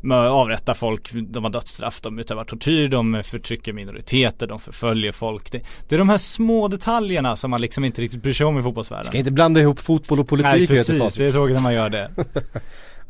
med 0.00 0.18
att 0.18 0.30
avrätta 0.30 0.74
folk, 0.74 1.12
de 1.12 1.44
har 1.44 1.50
dödsstraff, 1.50 2.00
de 2.00 2.18
utövar 2.18 2.44
tortyr, 2.44 2.88
de 2.88 3.22
förtrycker 3.24 3.72
minoriteter, 3.72 4.46
de 4.46 4.60
förföljer 4.60 5.12
folk. 5.12 5.52
Det, 5.52 5.62
det 5.88 5.94
är 5.94 5.98
de 5.98 6.08
här 6.08 6.18
små 6.18 6.68
detaljerna 6.68 7.36
som 7.36 7.50
man 7.50 7.60
liksom 7.60 7.84
inte 7.84 8.02
riktigt 8.02 8.22
bryr 8.22 8.32
sig 8.32 8.46
om 8.46 8.58
i 8.58 8.62
fotbollsvärlden. 8.62 9.04
Ska 9.04 9.18
inte 9.18 9.30
blanda 9.30 9.60
ihop 9.60 9.80
fotboll 9.80 10.20
och 10.20 10.28
politik 10.28 10.52
Nej 10.52 10.66
precis, 10.66 11.14
det 11.14 11.24
är 11.24 11.32
tråkigt 11.32 11.54
när 11.54 11.62
man 11.62 11.74
gör 11.74 11.88
det. 11.88 12.10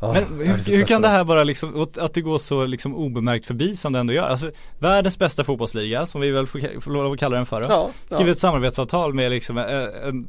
Ah, 0.01 0.13
Men 0.13 0.23
hur, 0.47 0.77
hur 0.77 0.85
kan 0.85 1.01
det 1.01 1.07
här 1.07 1.23
bara 1.23 1.43
liksom, 1.43 1.87
att 1.97 2.13
det 2.13 2.21
går 2.21 2.37
så 2.37 2.65
liksom 2.65 2.95
obemärkt 2.95 3.45
förbi 3.45 3.75
som 3.75 3.93
det 3.93 3.99
ändå 3.99 4.13
gör? 4.13 4.27
Alltså 4.27 4.51
världens 4.79 5.19
bästa 5.19 5.43
fotbollsliga, 5.43 6.05
som 6.05 6.21
vi 6.21 6.31
väl 6.31 6.47
får, 6.47 6.81
får 6.81 6.91
lov 6.91 7.13
att 7.13 7.19
kalla 7.19 7.37
den 7.37 7.45
för 7.45 7.61
då. 7.61 7.67
Ja, 7.69 7.89
Skriver 8.05 8.25
ja. 8.25 8.31
ett 8.31 8.39
samarbetsavtal 8.39 9.13
med 9.13 9.31
liksom 9.31 9.57
en, 9.57 9.67
en, 9.67 10.27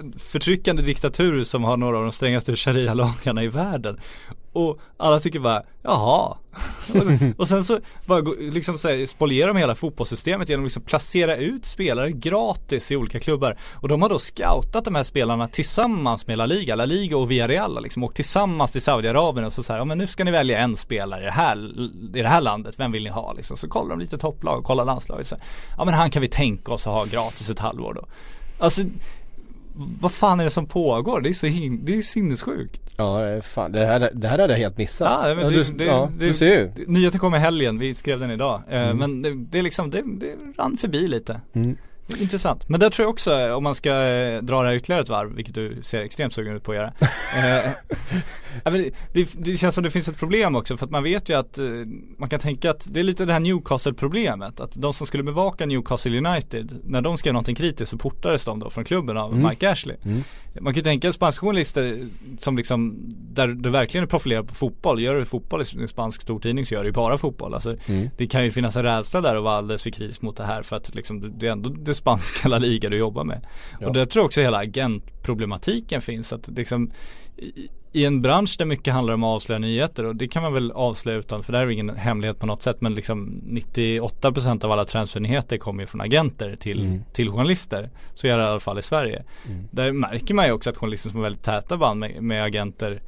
en 0.00 0.18
förtryckande 0.18 0.82
diktatur 0.82 1.44
som 1.44 1.64
har 1.64 1.76
några 1.76 1.96
av 1.96 2.02
de 2.02 2.12
strängaste 2.12 2.56
sharia-lagarna 2.56 3.42
i 3.42 3.48
världen. 3.48 4.00
Och 4.58 4.80
alla 4.96 5.18
tycker 5.18 5.38
bara, 5.40 5.62
jaha. 5.82 6.36
och, 6.94 7.36
och 7.36 7.48
sen 7.48 7.64
så 7.64 7.80
bara 8.06 8.20
liksom 8.38 8.78
så 8.78 8.88
här, 8.88 9.06
spolierar 9.06 9.48
de 9.48 9.56
hela 9.56 9.74
fotbollssystemet 9.74 10.48
genom 10.48 10.64
att 10.64 10.66
liksom 10.66 10.82
placera 10.82 11.36
ut 11.36 11.66
spelare 11.66 12.12
gratis 12.12 12.92
i 12.92 12.96
olika 12.96 13.20
klubbar. 13.20 13.56
Och 13.74 13.88
de 13.88 14.02
har 14.02 14.08
då 14.08 14.18
scoutat 14.18 14.84
de 14.84 14.94
här 14.94 15.02
spelarna 15.02 15.48
tillsammans 15.48 16.26
med 16.26 16.38
La 16.38 16.46
Liga. 16.46 16.74
La 16.74 16.84
Liga 16.84 17.16
och 17.16 17.30
Villarreal 17.30 17.82
liksom 17.82 18.04
åkt 18.04 18.16
tillsammans 18.16 18.72
till 18.72 18.82
Saudiarabien 18.82 19.46
och 19.46 19.52
så 19.52 19.62
så 19.62 19.72
här, 19.72 19.80
ja 19.80 19.84
men 19.84 19.98
nu 19.98 20.06
ska 20.06 20.24
ni 20.24 20.30
välja 20.30 20.58
en 20.58 20.76
spelare 20.76 21.20
i 21.20 21.24
det 21.24 21.30
här, 21.30 21.80
i 22.16 22.22
det 22.22 22.28
här 22.28 22.40
landet, 22.40 22.74
vem 22.78 22.92
vill 22.92 23.04
ni 23.04 23.10
ha 23.10 23.32
liksom? 23.32 23.56
Så 23.56 23.68
kollar 23.68 23.90
de 23.90 24.00
lite 24.00 24.18
topplag, 24.18 24.64
kollar 24.64 24.84
landslaget 24.84 25.26
så 25.26 25.34
här, 25.34 25.44
ja 25.76 25.84
men 25.84 25.94
han 25.94 26.10
kan 26.10 26.22
vi 26.22 26.28
tänka 26.28 26.72
oss 26.72 26.86
att 26.86 26.92
ha 26.92 27.04
gratis 27.04 27.50
ett 27.50 27.58
halvår 27.58 27.94
då. 27.94 28.04
Alltså 28.58 28.82
vad 30.00 30.12
fan 30.12 30.40
är 30.40 30.44
det 30.44 30.50
som 30.50 30.66
pågår? 30.66 31.20
Det 31.20 31.28
är 31.28 31.32
så 31.32 31.46
hin- 31.46 31.80
det 31.84 31.96
är 31.96 32.02
sinnessjukt. 32.02 32.80
Ja, 32.96 33.40
fan, 33.42 33.72
det 33.72 33.86
här, 33.86 34.10
det 34.14 34.28
här 34.28 34.38
hade 34.38 34.52
jag 34.52 34.58
helt 34.60 34.78
missat. 34.78 35.20
Ja, 35.28 35.34
men 35.34 35.52
det- 35.52 35.62
du, 35.64 35.72
det- 35.72 35.84
ja, 35.84 36.10
det- 36.18 36.26
du 36.26 36.34
ser 36.34 36.46
ju. 36.76 36.84
Nyheten 36.86 37.20
kom 37.20 37.34
i 37.34 37.38
helgen, 37.38 37.78
vi 37.78 37.94
skrev 37.94 38.20
den 38.20 38.30
idag. 38.30 38.62
Eh, 38.70 38.82
Mm. 38.82 38.96
Men 38.96 39.22
det, 39.22 39.34
det 39.34 39.58
är 39.58 39.62
liksom, 39.62 39.90
det, 39.90 40.02
det 40.20 40.34
rann 40.58 40.76
förbi 40.76 41.08
lite. 41.08 41.40
Mm. 41.52 41.76
Det 42.08 42.20
Intressant. 42.22 42.68
Men 42.68 42.80
där 42.80 42.90
tror 42.90 43.04
jag 43.04 43.10
också, 43.10 43.32
eh, 43.40 43.52
om 43.52 43.62
man 43.62 43.74
ska 43.74 43.90
eh, 44.02 44.42
dra 44.42 44.62
det 44.62 44.68
här 44.68 44.74
ytterligare 44.74 45.02
ett 45.02 45.08
varv, 45.08 45.34
vilket 45.34 45.54
du 45.54 45.78
ser 45.82 46.00
extremt 46.00 46.34
sugen 46.34 46.56
ut 46.56 46.62
på 46.62 46.72
att 46.72 46.76
göra. 46.76 46.92
eh, 47.36 47.70
det, 48.72 48.90
det, 49.12 49.28
det 49.34 49.56
känns 49.56 49.74
som 49.74 49.84
det 49.84 49.90
finns 49.90 50.08
ett 50.08 50.18
problem 50.18 50.54
också, 50.56 50.76
för 50.76 50.84
att 50.86 50.90
man 50.90 51.02
vet 51.02 51.28
ju 51.28 51.38
att 51.38 51.58
eh, 51.58 51.64
man 52.18 52.28
kan 52.28 52.40
tänka 52.40 52.70
att 52.70 52.86
det 52.90 53.00
är 53.00 53.04
lite 53.04 53.24
det 53.24 53.32
här 53.32 53.40
Newcastle-problemet. 53.40 54.60
Att 54.60 54.72
de 54.74 54.92
som 54.92 55.06
skulle 55.06 55.22
bevaka 55.22 55.66
Newcastle 55.66 56.18
United, 56.18 56.80
när 56.84 57.00
de 57.00 57.18
skrev 57.18 57.32
någonting 57.32 57.54
kritiskt 57.56 57.90
så 57.90 57.98
portades 57.98 58.44
de 58.44 58.58
då 58.58 58.70
från 58.70 58.84
klubben 58.84 59.16
av 59.16 59.32
Mm. 59.32 59.48
Mike 59.48 59.70
Ashley. 59.70 59.96
Mm. 60.04 60.22
Man 60.60 60.72
kan 60.74 60.78
ju 60.78 60.84
tänka 60.84 61.12
spanska 61.12 61.46
journalister 61.46 62.08
som 62.38 62.56
liksom, 62.56 62.96
där 63.32 63.48
du 63.48 63.70
verkligen 63.70 64.04
är 64.04 64.08
profilerad 64.08 64.48
på 64.48 64.54
fotboll. 64.54 65.00
Gör 65.00 65.14
du 65.14 65.24
fotboll 65.24 65.62
i 65.62 65.80
en 65.80 65.88
spansk 65.88 66.22
stortidning 66.22 66.66
så 66.66 66.74
gör 66.74 66.82
du 66.82 66.88
ju 66.88 66.92
bara 66.92 67.18
fotboll. 67.18 67.54
Alltså, 67.54 67.76
Mm. 67.86 68.08
det 68.16 68.26
kan 68.26 68.44
ju 68.44 68.50
finnas 68.50 68.76
en 68.76 68.82
rädsla 68.82 69.20
där 69.20 69.36
att 69.36 69.42
vara 69.42 69.54
alldeles 69.56 69.82
för 69.82 69.90
kritisk 69.90 70.22
mot 70.22 70.36
det 70.36 70.44
här 70.44 70.62
för 70.62 70.76
att 70.76 70.94
liksom, 70.94 71.38
det 71.38 71.46
är 71.48 71.52
ändå 71.52 71.68
det 71.70 71.94
spanska 71.98 72.48
La 72.48 72.58
Liga 72.58 72.88
du 72.88 72.96
jobbar 72.96 73.24
med. 73.24 73.46
Ja. 73.80 73.86
Och 73.86 73.92
där 73.92 74.04
tror 74.06 74.20
jag 74.22 74.26
också 74.26 74.40
hela 74.40 74.58
agentproblematiken 74.58 76.00
finns. 76.02 76.32
Att 76.32 76.48
liksom, 76.48 76.90
i, 77.36 77.68
i 77.92 78.04
en 78.04 78.22
bransch 78.22 78.54
där 78.58 78.64
mycket 78.64 78.94
handlar 78.94 79.14
om 79.14 79.24
att 79.24 79.34
avslöja 79.34 79.58
nyheter 79.58 80.04
och 80.04 80.16
det 80.16 80.28
kan 80.28 80.42
man 80.42 80.52
väl 80.52 80.72
avslöja 80.72 81.18
utan, 81.18 81.42
för 81.42 81.52
det 81.52 81.58
här 81.58 81.66
är 81.66 81.70
ingen 81.70 81.96
hemlighet 81.96 82.38
på 82.38 82.46
något 82.46 82.62
sätt 82.62 82.80
men 82.80 82.94
liksom 82.94 83.42
98% 83.46 84.64
av 84.64 84.72
alla 84.72 84.84
transfernyheter 84.84 85.58
kommer 85.58 85.82
ju 85.82 85.86
från 85.86 86.00
agenter 86.00 86.56
till, 86.56 86.80
Mm. 86.80 87.00
till 87.12 87.30
journalister. 87.30 87.90
Så 88.14 88.26
är 88.26 88.38
det 88.38 88.44
i 88.44 88.46
alla 88.46 88.60
fall 88.60 88.78
i 88.78 88.82
Sverige. 88.82 89.24
Mm. 89.46 89.64
Där 89.70 89.92
märker 89.92 90.34
man 90.34 90.46
ju 90.46 90.52
också 90.52 90.70
att 90.70 90.76
journalister 90.76 91.10
som 91.10 91.16
har 91.18 91.24
väldigt 91.24 91.42
täta 91.44 91.76
band 91.76 92.00
med, 92.00 92.22
med 92.22 92.44
agenter 92.44 93.02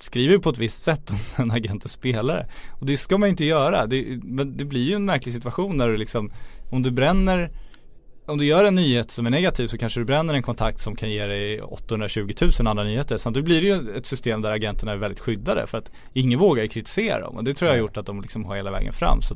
skriver 0.00 0.38
på 0.38 0.50
ett 0.50 0.58
visst 0.58 0.82
sätt 0.82 1.10
om 1.10 1.18
en 1.44 1.50
agent 1.50 1.84
är 1.84 1.88
spelare. 1.88 2.46
Och 2.70 2.86
det 2.86 2.96
ska 2.96 3.18
man 3.18 3.28
inte 3.28 3.44
göra. 3.44 3.86
Det, 3.86 4.18
men 4.22 4.56
det 4.56 4.64
blir 4.64 4.84
ju 4.84 4.94
en 4.94 5.04
märklig 5.04 5.34
situation 5.34 5.76
när 5.76 5.88
du 5.88 5.96
liksom, 5.96 6.30
om 6.70 6.82
du 6.82 6.90
bränner 6.90 7.50
om 8.26 8.38
du 8.38 8.46
gör 8.46 8.64
en 8.64 8.74
nyhet 8.74 9.10
som 9.10 9.26
är 9.26 9.30
negativ 9.30 9.66
så 9.66 9.78
kanske 9.78 10.00
du 10.00 10.04
bränner 10.04 10.34
en 10.34 10.42
kontakt 10.42 10.80
som 10.80 10.96
kan 10.96 11.10
ge 11.10 11.26
dig 11.26 11.62
820 11.62 12.34
000 12.40 12.66
andra 12.66 12.84
nyheter. 12.84 13.18
Samtidigt 13.18 13.44
blir 13.44 13.62
det 13.62 13.66
ju 13.66 13.96
ett 13.96 14.06
system 14.06 14.42
där 14.42 14.50
agenterna 14.50 14.92
är 14.92 14.96
väldigt 14.96 15.20
skyddade 15.20 15.66
för 15.66 15.78
att 15.78 15.90
ingen 16.12 16.38
vågar 16.38 16.62
ju 16.62 16.68
kritisera 16.68 17.20
dem. 17.20 17.36
Och 17.36 17.44
det 17.44 17.54
tror 17.54 17.68
jag 17.68 17.74
har 17.74 17.80
gjort 17.80 17.96
att 17.96 18.06
de 18.06 18.22
liksom 18.22 18.44
har 18.44 18.56
hela 18.56 18.70
vägen 18.70 18.92
fram. 18.92 19.22
Så 19.22 19.34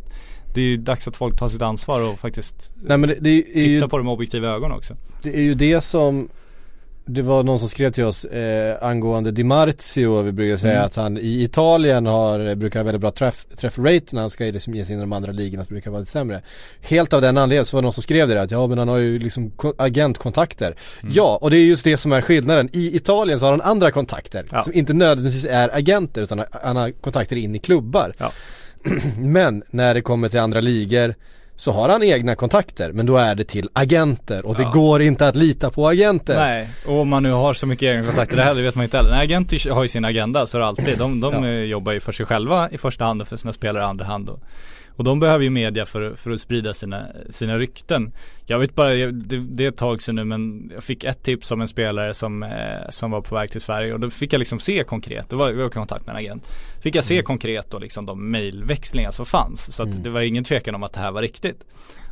det 0.55 0.61
är 0.61 0.65
ju 0.65 0.77
dags 0.77 1.09
att 1.09 1.17
folk 1.17 1.39
tar 1.39 1.49
sitt 1.49 1.63
ansvar 1.63 2.13
och 2.13 2.19
faktiskt 2.19 2.73
Nej 2.77 2.99
det, 2.99 3.17
det, 3.21 3.31
är 3.31 3.35
ju, 3.35 3.43
tittar 3.45 3.89
på 3.89 3.97
dem 3.97 4.07
med 4.07 4.13
objektiva 4.13 4.49
ögon 4.49 4.73
också. 4.73 4.95
det 5.23 5.37
är 5.37 5.43
ju 5.43 5.55
det 5.55 5.81
som 5.81 6.29
det 7.09 7.23
var 7.23 7.43
någon 7.43 7.59
som 7.59 7.69
skrev 7.69 7.91
till 7.91 8.05
oss 8.05 8.25
eh, 8.25 8.77
angående 8.83 9.31
Di 9.31 9.45
Marzio, 9.45 10.23
vi 10.23 10.33
brukar 10.33 10.57
säga 10.57 10.73
Mm. 10.75 10.87
att 10.87 10.97
han 10.97 11.19
i 11.19 11.43
Italien 11.43 12.07
har, 12.07 12.55
brukar 12.55 12.81
ha 12.81 12.85
väldigt 12.85 13.01
bra 13.01 13.11
träff, 13.11 13.47
träffrate 13.57 14.05
när 14.13 14.21
han 14.21 14.31
ska 14.31 14.45
liksom 14.45 14.75
ge 14.75 14.85
sig 14.85 14.93
in 14.93 14.99
i 14.99 15.03
de 15.03 15.13
andra 15.13 15.33
ligorna 15.33 15.65
så 15.65 15.69
brukar 15.69 15.91
vara 15.91 16.01
lite 16.01 16.13
sämre. 16.13 16.43
Helt 16.81 17.13
av 17.13 17.21
den 17.23 17.37
anledningen 17.39 17.65
så 17.65 17.77
var 17.77 17.83
det 17.83 17.87
någon 17.87 17.93
som 17.93 18.03
skrev 18.03 18.29
det 18.29 18.35
där, 18.35 18.43
att 18.43 18.51
ja 18.51 18.67
men 18.67 18.79
han 18.79 18.89
har 18.89 18.97
ju 18.97 19.19
liksom 19.19 19.51
ko- 19.51 19.75
agentkontakter. 19.79 20.75
Mm. 21.03 21.13
Ja, 21.17 21.39
och 21.43 21.51
det 21.51 21.57
är 21.59 21.65
just 21.65 21.85
det 21.85 21.97
som 21.99 22.13
är 22.13 22.21
skillnaden. 22.23 22.69
I 22.73 22.97
Italien 22.97 23.39
så 23.39 23.45
har 23.47 23.53
han 23.53 23.61
andra 23.61 23.91
kontakter 23.91 24.47
Ja. 24.53 24.63
som 24.63 24.73
inte 24.75 24.93
nödvändigtvis 24.93 25.51
är 25.51 25.77
agenter 25.77 26.23
utan 26.23 26.45
han 26.63 26.77
har 26.77 26.91
kontakter 26.91 27.37
in 27.37 27.55
i 27.55 27.59
klubbar. 27.59 28.13
Ja. 28.19 28.33
Men 29.19 29.63
när 29.71 29.95
det 29.95 30.01
kommer 30.01 30.29
till 30.29 30.41
andra 30.41 30.61
ligor 30.61 31.15
så 31.61 31.73
har 31.73 31.89
han 31.89 32.03
egna 32.03 32.35
kontakter 32.35 32.93
men 32.93 33.07
då 33.07 33.17
är 33.17 33.35
det 33.35 33.45
till 33.45 33.69
agenter 33.73 34.47
och 34.47 34.55
det 34.55 34.63
Ja. 34.63 34.71
går 34.71 35.03
inte 35.03 35.29
att 35.29 35.37
lita 35.37 35.71
på 35.71 35.89
agenter. 35.89 36.37
Nej, 36.37 36.69
och 36.87 37.01
om 37.01 37.09
man 37.09 37.23
nu 37.23 37.33
har 37.33 37.55
så 37.55 37.67
mycket 37.67 37.87
egna 37.87 38.07
kontakter 38.07 38.37
det 38.37 38.43
här, 38.43 38.55
det 38.55 38.63
vet 38.63 38.75
man 38.75 38.85
inte 38.85 38.97
heller. 38.97 39.11
Nej, 39.11 39.21
agenter 39.25 39.71
har 39.71 39.83
ju 39.83 39.89
sin 39.89 40.05
agenda, 40.05 40.47
så 40.47 40.57
är 40.59 40.61
det 40.61 40.67
alltid. 40.67 40.99
De, 40.99 41.21
de 41.21 41.45
Ja. 41.45 41.51
jobbar 41.51 41.93
ju 41.93 42.01
för 42.01 42.13
sig 42.13 42.27
själva 42.27 42.71
i 42.71 42.79
första 42.79 43.05
hand 43.05 43.23
och 43.23 43.29
för 43.29 43.37
sina 43.37 43.53
spelare 43.53 43.83
i 43.83 43.87
andra 43.87 44.05
hand. 44.05 44.29
Och, 44.29 44.41
och 44.99 45.05
de 45.05 45.21
behöver 45.21 45.45
ju 45.45 45.51
media 45.51 45.87
för, 45.87 46.15
för 46.17 46.31
att 46.31 46.41
sprida 46.41 46.75
sina, 46.75 47.07
sina 47.31 47.59
rykten. 47.59 48.13
Jag 48.47 48.59
vet 48.59 48.75
bara, 48.75 48.95
det, 48.95 49.39
det 49.39 49.65
är 49.65 49.69
ett 49.69 49.77
tag 49.77 50.03
sedan 50.03 50.15
nu 50.15 50.25
men 50.25 50.71
jag 50.75 50.85
fick 50.85 51.05
ett 51.05 51.23
tips 51.23 51.51
om 51.51 51.61
en 51.61 51.69
spelare 51.69 52.15
som, 52.15 52.43
eh, 52.43 52.89
som 52.91 53.11
var 53.11 53.21
på 53.21 53.35
väg 53.35 53.51
till 53.51 53.61
Sverige 53.61 53.95
och 53.95 54.01
då 54.01 54.11
fick 54.11 54.33
jag 54.33 54.39
liksom 54.39 54.59
se 54.61 54.85
konkret, 54.85 55.29
det 55.29 55.37
var, 55.37 55.49
jag 55.49 55.57
var 55.57 55.67
i 55.67 55.71
kontakt 55.71 56.07
med 56.07 56.13
en 56.13 56.19
agent. 56.19 56.49
Fick 56.83 56.95
jag 56.95 57.05
se 57.05 57.23
konkret 57.23 57.71
då 57.71 57.79
liksom 57.79 58.07
de 58.07 58.31
mailväxlingar 58.31 59.11
som 59.11 59.27
fanns. 59.27 59.77
Så 59.77 59.83
att 59.83 60.05
det 60.05 60.11
var 60.11 60.21
ingen 60.21 60.45
tvekan 60.45 60.75
om 60.75 60.83
att 60.83 60.93
det 60.93 61.01
här 61.01 61.13
var 61.13 61.23
riktigt. 61.23 61.65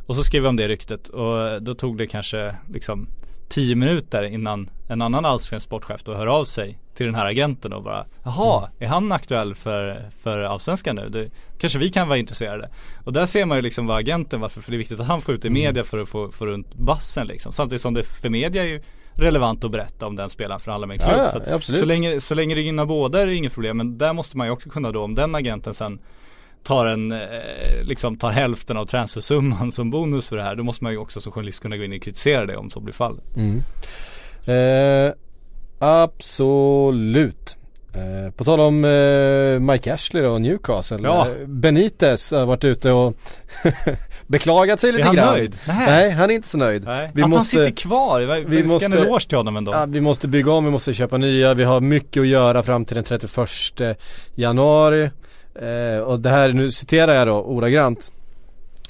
Och 0.05 0.15
så 0.15 0.23
skrev 0.23 0.43
jag 0.43 0.49
om 0.49 0.55
det 0.55 0.67
ryktet 0.67 1.09
och 1.09 1.61
då 1.63 1.75
tog 1.75 1.97
det 1.97 2.07
kanske 2.07 2.55
liksom 2.73 3.07
10 3.47 3.75
minuter 3.75 4.23
innan 4.23 4.69
en 4.87 5.01
annan 5.01 5.25
allsvensk 5.25 5.65
sportchef 5.65 6.03
då 6.03 6.13
hör 6.13 6.27
av 6.27 6.45
sig 6.45 6.79
till 6.93 7.05
den 7.05 7.15
här 7.15 7.25
agenten 7.25 7.73
och 7.73 7.83
bara 7.83 8.05
Jaha, 8.23 8.69
är 8.79 8.87
han 8.87 9.11
aktuell 9.11 9.55
för, 9.55 10.09
för 10.23 10.39
allsvenskan 10.39 10.95
nu? 10.95 11.09
Det, 11.09 11.29
kanske 11.57 11.79
vi 11.79 11.89
kan 11.89 12.07
vara 12.07 12.17
intresserade. 12.17 12.69
Och 13.03 13.13
där 13.13 13.25
ser 13.25 13.45
man 13.45 13.57
ju 13.57 13.61
liksom 13.61 13.87
vad 13.87 13.97
agenten 13.97 14.41
varför, 14.41 14.61
för 14.61 14.71
det 14.71 14.75
är 14.75 14.79
viktigt 14.79 14.99
att 14.99 15.07
han 15.07 15.21
får 15.21 15.35
ut 15.35 15.45
i 15.45 15.49
media 15.49 15.83
för 15.83 15.99
att 15.99 16.09
få, 16.09 16.31
få 16.31 16.45
runt 16.45 16.75
bassen 16.75 17.27
liksom. 17.27 17.53
Samtidigt 17.53 17.81
som 17.81 17.93
det 17.93 18.03
för 18.03 18.29
media 18.29 18.63
är 18.63 18.67
ju 18.67 18.81
relevant 19.13 19.63
att 19.63 19.71
berätta 19.71 20.07
om 20.07 20.15
den 20.15 20.29
spelaren 20.29 20.59
förhandlar 20.59 20.87
med 20.87 21.01
en 21.01 21.07
klubb. 21.07 21.19
Ja, 21.19 21.29
så, 21.29 21.55
att, 21.55 21.63
så, 21.63 21.85
länge, 21.85 22.19
så 22.19 22.35
länge 22.35 22.55
det 22.55 22.61
gynnar 22.61 22.85
båda 22.85 23.21
är 23.21 23.27
det 23.27 23.35
inget 23.35 23.53
problem. 23.53 23.77
Men 23.77 23.97
där 23.97 24.13
måste 24.13 24.37
man 24.37 24.47
ju 24.47 24.53
också 24.53 24.69
kunna 24.69 24.91
då, 24.91 25.03
om 25.03 25.15
den 25.15 25.35
agenten 25.35 25.73
sen 25.73 25.99
tar 26.63 26.85
en, 26.85 27.11
eh, 27.11 27.17
liksom 27.83 28.17
tar 28.17 28.31
hälften 28.31 28.77
av 28.77 28.85
transfersumman 28.85 29.71
som 29.71 29.89
bonus 29.89 30.29
för 30.29 30.37
det 30.37 30.43
här. 30.43 30.55
Då 30.55 30.63
måste 30.63 30.83
man 30.83 30.93
ju 30.93 30.99
också 30.99 31.21
som 31.21 31.31
journalist 31.31 31.59
kunna 31.61 31.77
gå 31.77 31.83
in 31.83 31.93
och 31.93 32.01
kritisera 32.01 32.45
det 32.45 32.57
om 32.57 32.69
så 32.69 32.79
blir 32.79 32.93
fallet. 32.93 33.23
Mm. 33.35 33.63
Eh, 34.45 35.13
absolut. 35.79 37.57
Eh, 37.93 38.31
på 38.33 38.43
tal 38.45 38.59
om 38.59 38.85
eh, 38.85 39.59
Mike 39.59 39.93
Ashley 39.93 40.23
då 40.23 40.29
och 40.29 40.41
Newcastle. 40.41 40.99
Ja. 41.03 41.27
Eh, 41.27 41.47
Benitez 41.47 42.31
har 42.31 42.45
varit 42.45 42.63
ute 42.63 42.91
och 42.91 43.13
beklagat 44.27 44.79
sig 44.79 44.91
lite 44.91 45.01
Är 45.03 45.05
han 45.05 45.15
grann. 45.15 45.33
nöjd? 45.33 45.55
Nej. 45.67 45.85
Nej, 45.87 46.09
han 46.11 46.29
är 46.29 46.33
inte 46.35 46.47
så 46.47 46.57
nöjd. 46.57 46.83
Nej. 46.85 47.11
Vi 47.13 47.23
att 47.23 47.29
måste- 47.29 47.57
han 47.57 47.65
sitter 47.65 47.81
kvar, 47.81 48.21
vi 48.21 48.55
vi 48.57 48.63
ska 48.63 48.73
måste- 48.73 48.85
en 48.85 48.93
eloge 48.93 49.27
till 49.29 49.37
honom 49.37 49.57
ändå. 49.57 49.71
Ja, 49.71 49.85
vi 49.85 50.01
måste 50.01 50.27
bygga 50.27 50.51
om, 50.51 50.65
vi 50.65 50.71
måste 50.71 50.93
köpa 50.93 51.17
nya, 51.17 51.53
vi 51.53 51.63
har 51.63 51.81
mycket 51.81 52.21
att 52.21 52.27
göra 52.27 52.63
fram 52.63 52.85
till 52.85 52.95
den 52.95 53.03
31 53.03 53.97
januari. 54.35 55.09
Eh, 55.61 55.99
och 55.99 56.19
det 56.19 56.29
här, 56.29 56.49
nu 56.53 56.71
citerar 56.71 57.13
jag 57.15 57.27
då 57.27 57.41
ordagrant. 57.41 58.11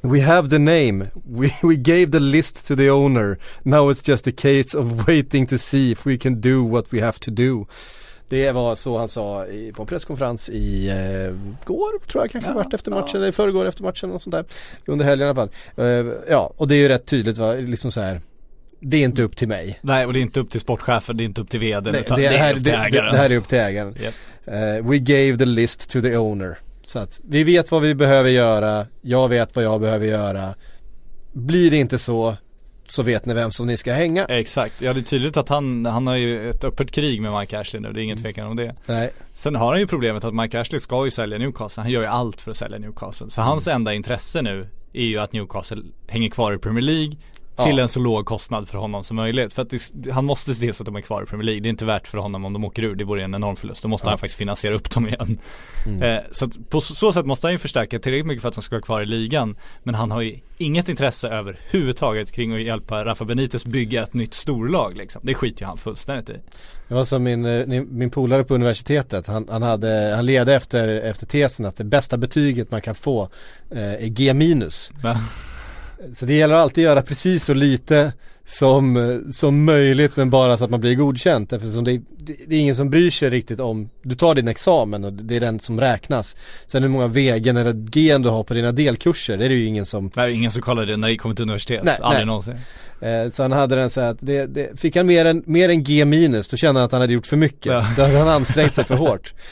We 0.01 0.21
have 0.21 0.49
the 0.49 0.57
name, 0.57 1.05
we, 1.27 1.49
we 1.63 1.75
gave 1.75 2.11
the 2.11 2.19
list 2.19 2.67
to 2.67 2.75
the 2.75 2.89
owner, 2.91 3.37
now 3.63 3.91
it's 3.91 4.09
just 4.09 4.27
a 4.27 4.31
case 4.37 4.77
of 4.77 5.07
waiting 5.07 5.47
to 5.47 5.57
see 5.57 5.91
if 5.91 6.05
we 6.07 6.17
can 6.17 6.41
do 6.41 6.67
what 6.69 6.93
we 6.93 7.01
have 7.01 7.19
to 7.19 7.31
do. 7.31 7.65
Det 8.29 8.51
var 8.51 8.75
så 8.75 8.97
han 8.97 9.07
sa 9.09 9.45
på 9.73 9.81
en 9.81 9.87
presskonferens 9.87 10.49
i 10.49 10.87
eh, 10.89 11.55
går 11.65 12.07
tror 12.07 12.23
jag 12.23 12.31
kanske 12.31 12.49
Ja, 12.49 12.55
vart 12.55 12.73
efter 12.73 12.91
ja. 12.91 12.99
matchen 13.01 13.15
eller 13.17 13.27
i 13.27 13.31
förrgår 13.31 13.65
efter 13.65 13.83
matchen 13.83 14.11
och 14.11 14.21
sånt 14.21 14.31
där. 14.31 14.45
Under 14.85 15.05
helgen 15.05 15.27
i 15.27 15.29
alla 15.29 15.35
fall. 15.35 15.49
Eh, 15.77 16.13
ja, 16.29 16.53
och 16.57 16.67
det 16.67 16.75
är 16.75 16.79
ju 16.79 16.87
rätt 16.87 17.05
tydligt 17.05 17.37
va, 17.37 17.53
liksom 17.53 17.91
så 17.91 18.01
här. 18.01 18.21
Det 18.79 18.97
är 18.97 19.03
inte 19.03 19.23
upp 19.23 19.35
till 19.37 19.47
mig. 19.47 19.79
Nej 19.81 20.05
och 20.05 20.13
det 20.13 20.19
är 20.19 20.21
inte 20.21 20.39
upp 20.39 20.49
till 20.49 20.59
sportchefen, 20.61 21.17
det 21.17 21.23
är 21.23 21.25
inte 21.25 21.41
upp 21.41 21.49
till 21.49 21.59
vd 21.59 21.91
Nej, 21.91 22.01
utan 22.01 22.17
det, 22.19 22.29
det, 22.29 22.35
är 22.35 22.39
här, 22.39 22.53
upp 22.53 22.63
det, 22.63 22.63
till 22.63 22.71
det, 22.71 22.77
ägaren. 22.77 23.11
det 23.11 23.17
här 23.17 23.29
är 23.29 23.35
upp 23.37 23.47
till 23.47 23.57
ägaren. 23.59 23.95
Japp. 24.03 24.13
Eh, 24.47 24.85
we 24.89 24.99
gave 24.99 25.37
the 25.37 25.45
list 25.45 25.89
to 25.89 26.01
the 26.01 26.17
owner. 26.17 26.59
Så 26.85 26.99
att 26.99 27.21
vi 27.23 27.43
vet 27.43 27.71
vad 27.71 27.81
vi 27.81 27.95
behöver 27.95 28.29
göra, 28.29 28.87
jag 29.01 29.29
vet 29.29 29.55
vad 29.55 29.65
jag 29.65 29.81
behöver 29.81 30.05
göra. 30.05 30.55
Blir 31.33 31.71
det 31.71 31.77
inte 31.77 31.97
så, 31.97 32.35
så 32.87 33.03
vet 33.03 33.25
ni 33.25 33.33
vem 33.33 33.51
som 33.51 33.67
ni 33.67 33.77
ska 33.77 33.93
hänga. 33.93 34.25
Exakt, 34.25 34.81
ja 34.81 34.93
det 34.93 34.99
är 34.99 35.03
tydligt 35.03 35.37
att 35.37 35.49
han, 35.49 35.85
han 35.85 36.07
har 36.07 36.15
ju 36.15 36.49
ett 36.49 36.63
öppet 36.63 36.91
krig 36.91 37.21
med 37.21 37.39
Mike 37.39 37.59
Ashley 37.59 37.81
nu, 37.81 37.93
det 37.93 38.01
är 38.01 38.03
ingen 38.03 38.17
tvekan 38.17 38.47
om 38.47 38.55
det. 38.55 38.75
Nej, 38.85 39.11
Sen 39.33 39.55
har 39.55 39.71
han 39.71 39.79
ju 39.79 39.87
problemet 39.87 40.23
att 40.23 40.33
Mike 40.33 40.59
Ashley 40.59 40.79
ska 40.79 41.05
ju 41.05 41.11
sälja 41.11 41.37
Newcastle, 41.37 41.83
han 41.83 41.91
gör 41.91 42.01
ju 42.01 42.07
allt 42.07 42.41
för 42.41 42.51
att 42.51 42.57
sälja 42.57 42.77
Newcastle. 42.77 43.29
Så 43.29 43.41
hans 43.41 43.67
enda 43.67 43.93
intresse 43.93 44.41
nu 44.41 44.67
är 44.93 45.05
ju 45.05 45.17
att 45.17 45.33
Newcastle 45.33 45.81
hänger 46.07 46.29
kvar 46.29 46.53
i 46.53 46.57
Premier 46.57 46.83
League 46.83 47.15
till 47.63 47.77
Ja. 47.77 47.81
en 47.81 47.87
så 47.87 47.99
låg 47.99 48.25
kostnad 48.25 48.69
för 48.69 48.77
honom 48.77 49.03
som 49.03 49.15
möjligt. 49.15 49.53
För 49.53 49.61
att 49.61 49.69
det, 49.69 50.11
han 50.11 50.25
måste 50.25 50.53
se 50.53 50.59
till 50.61 50.73
så 50.73 50.83
att 50.83 50.85
de 50.85 50.95
är 50.95 51.01
kvar 51.01 51.23
i 51.23 51.25
Premier 51.25 51.45
League. 51.45 51.61
Det 51.61 51.67
är 51.67 51.69
inte 51.69 51.85
värt 51.85 52.07
för 52.07 52.17
honom 52.17 52.45
om 52.45 52.53
de 52.53 52.65
åker 52.65 52.83
ur, 52.83 52.95
det 52.95 53.03
vore 53.03 53.23
en 53.23 53.35
enorm 53.35 53.55
förlust. 53.55 53.81
Då 53.81 53.87
måste 53.87 54.09
han 54.09 54.17
faktiskt 54.17 54.37
finansiera 54.37 54.75
upp 54.75 54.89
dem 54.89 55.07
igen. 55.07 55.37
Eh, 56.01 56.17
så 56.31 56.45
att 56.45 56.69
på 56.69 56.81
så, 56.81 57.11
sätt 57.11 57.25
måste 57.25 57.47
han 57.47 57.51
ju 57.51 57.57
förstärka 57.57 57.99
tillräckligt 57.99 58.25
mycket 58.25 58.41
för 58.41 58.49
att 58.49 58.55
de 58.55 58.61
ska 58.61 58.75
vara 58.75 58.81
kvar 58.81 59.01
i 59.01 59.05
ligan. 59.05 59.55
Men 59.83 59.95
han 59.95 60.11
har 60.11 60.21
ju 60.21 60.35
inget 60.57 60.89
intresse 60.89 61.27
överhuvudtaget 61.29 62.31
kring 62.31 62.53
att 62.55 62.61
hjälpa 62.61 63.05
Rafa 63.05 63.25
Benitez 63.25 63.65
bygga 63.65 64.03
ett 64.03 64.13
nytt 64.13 64.33
storlag 64.33 64.97
liksom. 64.97 65.21
Det 65.25 65.33
skiter 65.33 65.61
ju 65.61 65.67
han 65.67 65.77
fullständigt 65.77 66.29
i. 66.29 66.35
det 66.87 66.93
var 66.93 67.05
som 67.05 67.23
min, 67.23 67.45
eh, 67.45 67.83
min 67.89 68.09
polare 68.09 68.43
på 68.43 68.55
universitetet. 68.55 69.27
Han, 69.27 69.47
han, 69.49 69.61
hade, 69.61 70.13
han 70.15 70.25
ledde 70.25 70.55
efter, 70.55 70.87
efter 70.87 71.25
tesen 71.25 71.65
att 71.65 71.77
det 71.77 71.83
bästa 71.83 72.17
betyget 72.17 72.71
man 72.71 72.81
kan 72.81 72.95
få 72.95 73.29
eh, 73.71 73.93
är 73.93 74.07
G 74.07 74.33
minus. 74.33 74.91
Så 76.13 76.25
det 76.25 76.33
gäller 76.33 76.55
alltid 76.55 76.83
att 76.83 76.89
göra 76.89 77.01
precis 77.01 77.45
så 77.45 77.53
lite 77.53 78.13
som, 78.45 79.23
som 79.33 79.63
möjligt 79.65 80.17
men 80.17 80.29
bara 80.29 80.57
så 80.57 80.63
att 80.63 80.69
man 80.69 80.79
blir 80.79 80.95
godkänt 80.95 81.53
eftersom 81.53 81.83
det, 81.83 82.01
det, 82.17 82.35
det 82.47 82.55
är 82.55 82.59
ingen 82.59 82.75
som 82.75 82.89
bryr 82.89 83.09
sig 83.11 83.29
riktigt 83.29 83.59
om, 83.59 83.89
du 84.03 84.15
tar 84.15 84.35
din 84.35 84.47
examen 84.47 85.03
och 85.03 85.13
det 85.13 85.35
är 85.35 85.39
den 85.39 85.59
som 85.59 85.79
räknas. 85.79 86.35
Sen 86.65 86.83
hur 86.83 86.89
många 86.89 87.07
vägen 87.07 87.57
eller 87.57 87.73
G 87.73 88.17
du 88.17 88.29
har 88.29 88.43
på 88.43 88.53
dina 88.53 88.71
delkurser, 88.71 89.37
det 89.37 89.45
är 89.45 89.49
det 89.49 89.55
ju 89.55 89.65
ingen 89.65 89.85
som 89.85 90.11
är 90.15 90.27
ingen 90.27 90.51
som 90.51 90.61
kollar 90.61 90.85
det 90.85 90.97
när 90.97 91.07
det 91.07 91.17
kommer 91.17 91.35
till 91.35 91.43
universitet. 91.43 91.83
Nej, 91.83 91.97
Aldrig 92.01 92.19
nej. 92.19 92.25
någonsin. 92.25 92.55
eh, 93.01 93.31
Så 93.31 93.41
han 93.41 93.51
hade 93.51 93.75
den 93.75 93.89
så 93.89 94.01
här 94.01 94.11
att 94.11 94.17
det, 94.19 94.45
det, 94.45 94.79
fick 94.79 94.95
han 94.95 95.05
mer 95.07 95.25
än, 95.25 95.43
mer 95.45 95.69
än 95.69 95.83
G 95.83 96.05
minus 96.05 96.47
då 96.47 96.57
kände 96.57 96.79
han 96.79 96.85
att 96.85 96.91
han 96.91 97.01
hade 97.01 97.13
gjort 97.13 97.27
för 97.27 97.37
mycket. 97.37 97.65
Ja. 97.73 97.87
Då 97.95 98.01
hade 98.01 98.17
han 98.17 98.27
ansträngt 98.27 98.75
sig 98.75 98.83
för 98.83 98.95
hårt. 98.95 99.33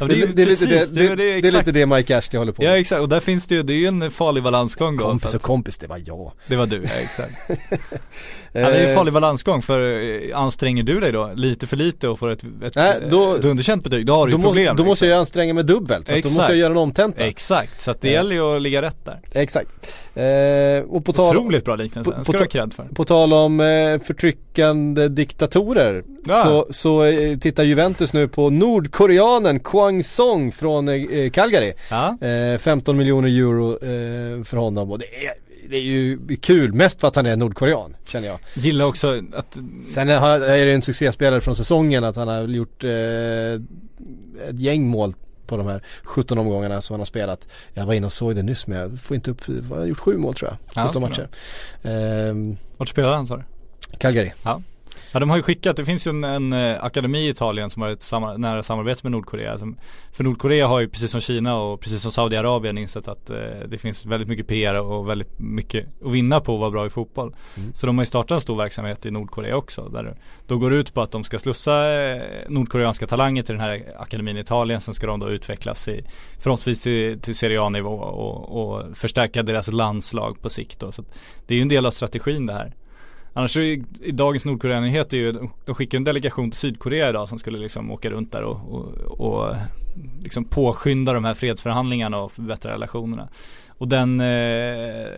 Ja, 0.00 0.06
det, 0.06 0.26
det, 0.36 0.42
är 0.42 0.46
precis, 0.46 0.90
det, 0.90 1.08
det, 1.08 1.08
det, 1.08 1.40
det 1.40 1.48
är 1.48 1.52
lite 1.58 1.72
det 1.72 1.86
Mike 1.86 2.18
Ashley 2.18 2.38
håller 2.38 2.52
på 2.52 2.64
Ja 2.64 2.70
med. 2.70 2.80
exakt, 2.80 3.00
och 3.00 3.08
där 3.08 3.20
finns 3.20 3.46
det 3.46 3.54
ju, 3.54 3.62
det 3.62 3.72
är 3.72 3.76
ju 3.76 3.86
en 3.86 4.10
farlig 4.10 4.42
balansgång 4.42 4.96
då. 4.96 5.04
Kompis 5.04 5.34
och 5.34 5.42
kompis, 5.42 5.78
det 5.78 5.86
var 5.86 6.00
jag. 6.06 6.32
Det 6.46 6.56
var 6.56 6.66
du, 6.66 6.76
ja 6.76 6.90
exakt. 7.02 7.34
ja, 7.48 7.56
det 8.52 8.60
är 8.60 8.84
en 8.84 8.88
Eh, 8.90 8.94
farlig 8.94 9.14
balansgång 9.14 9.62
för 9.62 10.02
eh, 10.30 10.38
anstränger 10.38 10.82
du 10.82 11.00
dig 11.00 11.12
då 11.12 11.32
lite 11.34 11.66
för 11.66 11.76
lite 11.76 12.08
och 12.08 12.18
får 12.18 12.30
ett, 12.30 12.44
ett, 12.64 12.74
Nej, 12.76 12.94
då- 13.10 13.34
ett 13.34 13.44
underkänt 13.44 13.84
betyg, 13.84 14.06
då 14.06 14.14
har 14.14 14.26
du 14.26 14.32
Då 14.32 14.38
ju 14.38 14.42
måste, 14.42 14.54
problem. 14.58 14.76
då 14.76 14.84
måste 14.84 15.04
liksom. 15.04 15.08
jag 15.08 15.18
anstränga 15.18 15.54
mig 15.54 15.64
dubbelt, 15.64 16.06
för 16.08 16.22
då 16.22 16.28
måste 16.28 16.52
jag 16.52 16.56
göra 16.56 16.70
en 16.72 16.76
omtenta. 16.76 17.24
Exakt, 17.26 17.80
så 17.82 17.90
att 17.90 18.00
det 18.00 18.08
Eh. 18.08 18.12
gäller 18.14 18.34
ju 18.34 18.56
att 18.56 18.62
ligga 18.62 18.82
rätt 18.82 19.04
där. 19.04 19.20
Exakt. 19.32 19.68
Eh, 20.14 20.90
och 20.90 21.04
på 21.04 21.12
tal, 21.12 21.36
Otroligt 21.36 21.64
bra 21.64 21.76
liknelse, 21.76 22.10
på- 22.10 22.16
på 22.18 22.24
ska 22.24 22.32
du 22.32 22.60
ha 22.60 22.68
för. 22.70 22.94
på 22.94 23.04
tal 23.04 23.32
om 23.32 23.60
eh, 23.60 24.00
förtryckande 24.02 25.08
diktatorer 25.08 26.04
Ja. 26.26 26.42
så, 26.42 26.66
så 26.70 27.04
eh, 27.04 27.38
tittar 27.38 27.64
Juventus 27.64 28.12
nu 28.12 28.28
på 28.28 28.50
nordkoreanen 29.24 29.60
Kwang 29.60 30.02
Song 30.02 30.52
från 30.52 30.88
eh, 30.88 30.94
eh, 30.94 31.30
Calgary. 31.30 31.72
Ja, 31.90 32.18
Eh, 32.20 32.58
15 32.58 32.96
miljoner 32.96 33.28
euro 33.28 33.72
eh, 33.72 34.44
för 34.44 34.56
honom 34.56 34.90
och 34.90 34.98
det 34.98 35.26
är, 35.26 35.32
det 35.68 35.76
är 35.76 35.80
ju 35.82 36.18
kul, 36.40 36.72
mest 36.72 37.00
för 37.00 37.08
att 37.08 37.16
han 37.16 37.26
är 37.26 37.36
nordkorean 37.36 37.96
känner 38.06 38.28
jag. 38.28 38.38
gillar 38.54 38.84
också 38.86 39.22
att, 39.34 39.56
Sen 39.94 40.08
är 40.10 40.66
det 40.66 40.72
en 40.72 40.82
succéspelare 40.82 41.40
från 41.40 41.56
säsongen 41.56 42.04
att 42.04 42.16
han 42.16 42.28
har 42.28 42.42
gjort 42.48 42.84
eh, 42.84 42.90
ett 44.48 44.58
gäng 44.60 44.88
mål 44.88 45.14
på 45.46 45.56
de 45.56 45.66
här 45.66 45.82
17 46.04 46.38
omgångarna 46.38 46.80
som 46.80 46.94
han 46.94 47.00
har 47.00 47.06
spelat. 47.06 47.48
Jag 47.74 47.86
var 47.86 47.94
inne 47.94 48.06
och 48.06 48.12
såg 48.12 48.34
det 48.36 48.42
nyss 48.42 48.66
men 48.66 48.78
jag 48.78 48.98
får 49.00 49.14
inte 49.14 49.30
upp, 49.30 49.40
han 49.46 49.78
har 49.78 49.84
gjort 49.86 49.98
sju 49.98 50.16
mål 50.16 50.34
tror 50.34 50.50
jag. 50.50 50.58
Ja, 50.84 50.88
17 50.88 51.02
så 51.02 51.08
matcher. 51.08 51.28
Ehm, 51.82 52.56
vart 52.76 52.88
spelar 52.88 53.12
han 53.14 53.26
sa 53.26 53.36
du? 53.36 53.42
Calgary. 53.98 54.32
Ja 54.44 54.60
de 55.20 55.30
har 55.30 55.36
ju 55.36 55.42
skickat, 55.42 55.76
det 55.76 55.84
finns 55.84 56.06
ju 56.06 56.10
en, 56.10 56.24
en 56.24 56.52
eh, 56.52 56.84
akademi 56.84 57.18
i 57.18 57.28
Italien 57.28 57.70
som 57.70 57.82
har 57.82 57.90
ett 57.90 58.02
samar- 58.02 58.38
nära 58.38 58.62
samarbete 58.62 59.00
med 59.02 59.12
Nordkorea. 59.12 59.58
Som, 59.58 59.76
För 60.12 60.24
Nordkorea 60.24 60.66
har 60.66 60.80
ju 60.80 60.88
precis 60.88 61.10
som 61.10 61.20
Kina 61.20 61.56
och 61.56 61.80
precis 61.80 62.02
som 62.02 62.10
Saudiarabien 62.10 62.78
insett 62.78 63.08
att 63.08 63.30
eh, 63.30 63.36
det 63.68 63.78
finns 63.78 64.06
väldigt 64.06 64.28
mycket 64.28 64.46
PR 64.46 64.74
och 64.74 65.08
väldigt 65.08 65.38
mycket 65.38 65.86
att 66.04 66.12
vinna 66.12 66.40
på 66.40 66.54
att 66.54 66.60
vara 66.60 66.70
bra 66.70 66.86
i 66.86 66.90
fotboll. 66.90 67.34
Så 67.74 67.86
de 67.86 67.98
har 67.98 68.02
ju 68.02 68.06
startat 68.06 68.34
en 68.34 68.40
stor 68.40 68.56
verksamhet 68.56 69.06
i 69.06 69.10
Nordkorea 69.10 69.56
också 69.56 69.88
där 69.88 70.02
det 70.02 70.16
då 70.46 70.58
går 70.58 70.74
ut 70.74 70.94
på 70.94 71.02
att 71.02 71.10
de 71.10 71.24
ska 71.24 71.38
slussa 71.38 71.92
eh, 71.92 72.22
nordkoreanska 72.48 73.06
talanger 73.06 73.42
till 73.42 73.54
den 73.54 73.62
här 73.64 73.94
akademin 73.98 74.36
i 74.36 74.40
Italien. 74.40 74.80
Sen 74.80 74.94
ska 74.94 75.06
de 75.06 75.20
då 75.20 75.30
utvecklas 75.30 75.88
i 75.88 76.04
förhoppningsvis 76.40 76.82
till, 76.82 77.20
till 77.20 77.34
Serie 77.34 77.62
A-nivå 77.62 77.94
och, 77.94 78.62
och 78.62 78.96
förstärka 78.96 79.42
deras 79.42 79.72
landslag 79.72 80.40
på 80.40 80.50
sikt 80.50 80.80
då. 80.80 80.92
Så 80.92 81.04
det 81.46 81.54
är 81.54 81.56
ju 81.56 81.62
en 81.62 81.68
del 81.68 81.86
av 81.86 81.90
strategin 81.90 82.46
det 82.46 82.52
här 82.52 82.74
Annars 83.36 83.56
är 83.56 83.60
ju, 83.60 83.84
i 84.00 84.10
dagens 84.10 84.44
Nordkorea-nyheter 84.44 85.16
ju, 85.16 85.32
de- 85.64 85.74
skickar 85.74 85.98
en 85.98 86.04
delegation 86.04 86.50
till 86.50 86.60
Sydkorea 86.60 87.08
idag 87.08 87.28
som 87.28 87.38
skulle 87.38 87.58
liksom 87.58 87.90
åka 87.90 88.10
runt 88.10 88.32
där 88.32 88.42
och, 88.42 88.60
och, 88.74 89.20
och 89.20 89.54
liksom 90.22 90.44
påskynda 90.44 91.12
de 91.12 91.24
här 91.24 91.34
fredsförhandlingarna 91.34 92.18
och 92.18 92.32
förbättra 92.32 92.72
relationerna. 92.72 93.28
Och 93.78 93.88
den 93.88 94.20
eh, 94.20 94.26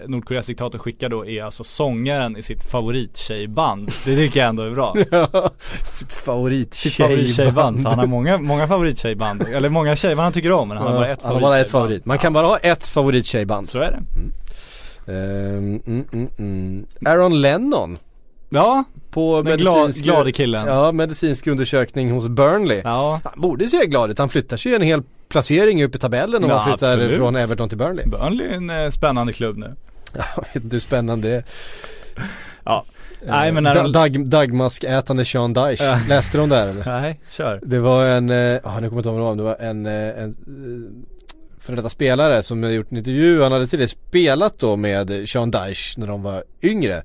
Nordkoreas 0.07 0.47
diktator 0.47 0.79
skickar 0.79 1.09
då 1.09 1.27
är 1.27 1.43
alltså 1.43 1.65
sångaren 1.65 2.37
i 2.37 2.43
sitt 2.43 2.65
favorittjejband. 2.65 3.91
Det 4.05 4.17
tycker 4.17 4.41
jag 4.41 4.49
ändå 4.49 4.63
är 4.63 4.71
bra. 4.71 4.95
Favorit 6.25 6.75
Sitt 6.75 6.93
favorittjejband. 6.93 7.81
Så 7.81 7.89
han 7.89 7.99
har 7.99 8.07
många, 8.07 8.39
många 8.39 8.67
favorittjejband. 8.67 9.43
Eller 9.43 9.69
många 9.69 9.97
tjejer 9.97 10.17
han 10.17 10.33
tycker 10.33 10.53
om 10.53 10.69
men 10.69 10.77
han 10.77 10.87
har 10.87 10.95
bara 10.95 11.09
ett 11.09 11.23
Han 11.23 11.35
har 11.35 11.41
bara 11.41 11.59
ett 11.61 11.71
favorit. 11.71 12.05
Man 12.07 12.19
kan 12.19 12.33
bara 12.33 12.47
ha 12.47 12.59
ett 12.59 12.87
favorittjejband. 12.87 13.69
Så 13.69 13.79
är 13.79 13.91
det. 13.91 14.03
Mm, 15.09 15.83
mm, 15.87 16.29
mm. 16.39 16.87
Aaron 17.07 17.41
Lennon 17.41 17.99
Ja, 18.49 18.85
på 19.11 19.43
den 19.43 19.45
medicinsk, 19.45 20.05
glade 20.05 20.33
killen. 20.33 20.67
ja, 20.67 20.93
medicinsk 20.93 21.47
undersökning 21.47 22.11
hos 22.11 22.29
Burnley. 22.29 22.81
Ja, 22.85 23.21
Han 23.25 23.41
borde 23.41 23.69
se 23.69 23.87
glad 23.87 24.11
ut, 24.11 24.19
han 24.19 24.29
flyttar 24.29 24.57
sig 24.57 24.75
en 24.75 24.83
hel 24.83 25.03
placering 25.29 25.85
upp 25.85 25.95
i 25.95 25.99
tabellen 25.99 26.45
om 26.45 26.51
Ja, 26.51 26.57
han 26.57 26.73
flyttar 26.73 26.93
absolut. 26.93 27.17
från 27.17 27.37
Everton 27.37 27.69
till 27.69 27.79
Burnley. 27.79 28.07
Burnley 28.07 28.47
är 28.47 28.53
en 28.53 28.71
eh, 28.71 28.89
spännande 28.91 29.33
klubb 29.33 29.57
nu. 29.59 29.75
Inte 30.55 30.69
hur 30.77 30.81
spännande 30.81 31.29
det 31.29 31.35
är. 31.37 31.45
Ja. 32.65 32.85
Eh, 33.23 33.29
Nej, 33.31 33.53
men 33.53 33.67
Aaron- 33.67 33.93
Dag, 33.93 34.27
Dagmask-ätande 34.29 35.25
Sean 35.25 35.53
Dyche, 35.53 35.85
Ja. 35.85 36.01
läste 36.09 36.39
de 36.39 36.49
där 36.49 36.69
eller? 36.69 36.85
Nej, 37.01 37.21
kör. 37.31 37.61
Det 37.63 37.79
var 37.79 38.05
en, 38.07 38.31
eh, 38.31 38.37
ja 38.37 38.57
nu 38.57 38.61
kommer 38.65 38.83
jag 38.83 38.93
inte 38.99 39.09
ihåg 39.09 39.19
vad 39.19 39.37
det 39.39 39.43
var, 39.43 39.57
det 39.59 39.63
var 39.63 39.69
en, 39.71 39.87
eh, 39.87 40.23
en 40.23 40.37
före 41.61 41.77
detta 41.77 41.89
spelare 41.89 42.43
som 42.43 42.73
gjort 42.73 42.87
en 42.93 42.97
intervju, 42.99 43.43
han 43.43 43.53
hade 43.53 43.67
tidigare 43.67 43.89
spelat 43.89 44.59
då 44.59 44.77
med 44.77 45.29
Sean 45.29 45.51
Dyche 45.51 45.95
när 46.01 46.07
de 46.07 46.23
var 46.23 46.45
yngre. 46.63 47.03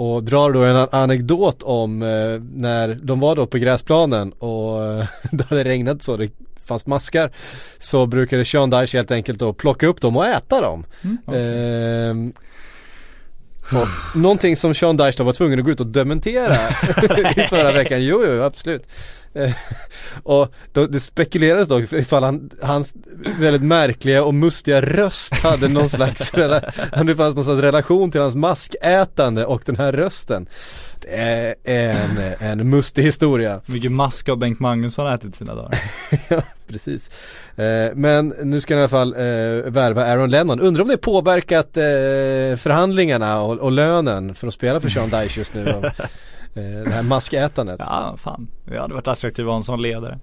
Och 0.00 0.24
drar 0.24 0.52
då 0.52 0.62
en 0.64 0.76
an- 0.76 0.88
anekdot 0.92 1.62
om 1.62 2.02
eh, 2.02 2.08
när 2.54 2.98
de 3.02 3.20
var 3.20 3.36
då 3.36 3.46
på 3.46 3.58
gräsplanen 3.58 4.32
och 4.32 4.84
eh, 4.84 5.06
det 5.30 5.44
hade 5.48 5.64
regnat 5.64 6.02
så 6.02 6.16
det 6.16 6.30
fanns 6.66 6.86
maskar. 6.86 7.30
Så 7.78 8.06
brukade 8.06 8.44
Sean 8.44 8.70
Dyche 8.70 8.98
helt 8.98 9.10
enkelt 9.10 9.38
då 9.38 9.52
plocka 9.52 9.86
upp 9.86 10.00
dem 10.00 10.16
och 10.16 10.26
äta 10.26 10.60
dem. 10.60 10.84
Ehm, 11.34 12.32
och 13.72 14.18
någonting 14.18 14.56
som 14.56 14.74
Sean 14.74 14.96
Dyche 14.96 15.14
då 15.18 15.24
var 15.24 15.32
tvungen 15.32 15.58
att 15.58 15.64
gå 15.64 15.70
ut 15.70 15.80
och 15.80 15.86
dementera 15.86 16.54
i 17.36 17.40
förra 17.48 17.72
veckan. 17.72 18.04
Jo, 18.04 18.24
jo, 18.26 18.42
absolut. 18.42 18.86
Eh, 19.34 19.52
och 20.22 20.54
då, 20.72 20.86
det 20.86 21.00
spekulerades 21.00 21.68
då 21.68 21.80
ifall 21.80 22.22
han, 22.22 22.50
hans 22.62 22.94
väldigt 23.38 23.62
märkliga 23.62 24.24
och 24.24 24.34
mustiga 24.34 24.80
röst 24.80 25.34
hade 25.34 25.68
någon 25.68 25.88
slags, 25.88 26.32
om 26.92 27.06
det 27.06 27.16
fanns 27.16 27.34
någon 27.34 27.44
slags 27.44 27.60
relation 27.60 28.10
till 28.10 28.20
hans 28.20 28.34
maskätande 28.34 29.44
och 29.44 29.62
den 29.64 29.76
här 29.76 29.92
rösten. 29.92 30.48
Det 31.00 31.16
är 31.16 31.54
en, 31.64 32.18
en 32.38 32.70
mustig 32.70 33.02
historia. 33.02 33.60
Mycket 33.66 33.92
mask 33.92 34.28
har 34.28 34.36
Bengt 34.36 34.60
Magnusson 34.60 35.06
ätit 35.06 35.34
sina 35.34 35.54
dagar. 35.54 35.78
ja, 36.28 36.42
precis. 36.68 37.10
Eh, 37.56 37.90
men 37.94 38.28
nu 38.28 38.60
ska 38.60 38.74
han 38.74 38.78
i 38.78 38.82
alla 38.82 38.88
fall 38.88 39.12
eh, 39.12 39.70
värva 39.70 40.04
Aaron 40.04 40.30
Lennon. 40.30 40.60
Undrar 40.60 40.82
om 40.82 40.88
det 40.88 40.96
påverkat 40.96 41.70
förhandlingarna 42.60 43.42
och, 43.42 43.58
och 43.58 43.72
lönen 43.72 44.34
för 44.34 44.46
att 44.46 44.54
spela 44.54 44.80
för 44.80 44.88
Sean 44.88 45.10
Dyche 45.10 45.38
just 45.38 45.54
nu. 45.54 45.82
Eh, 46.54 46.62
det 46.84 46.90
här 46.90 47.02
maskätandet. 47.02 47.76
Ja, 47.78 48.16
fan. 48.22 48.48
Det 48.64 48.78
hade 48.80 48.94
varit 48.94 49.08
attraktivt 49.08 49.42
att 49.44 49.46
vara 49.46 49.56
en 49.56 49.64
sån 49.64 49.82
ledare. 49.82 50.18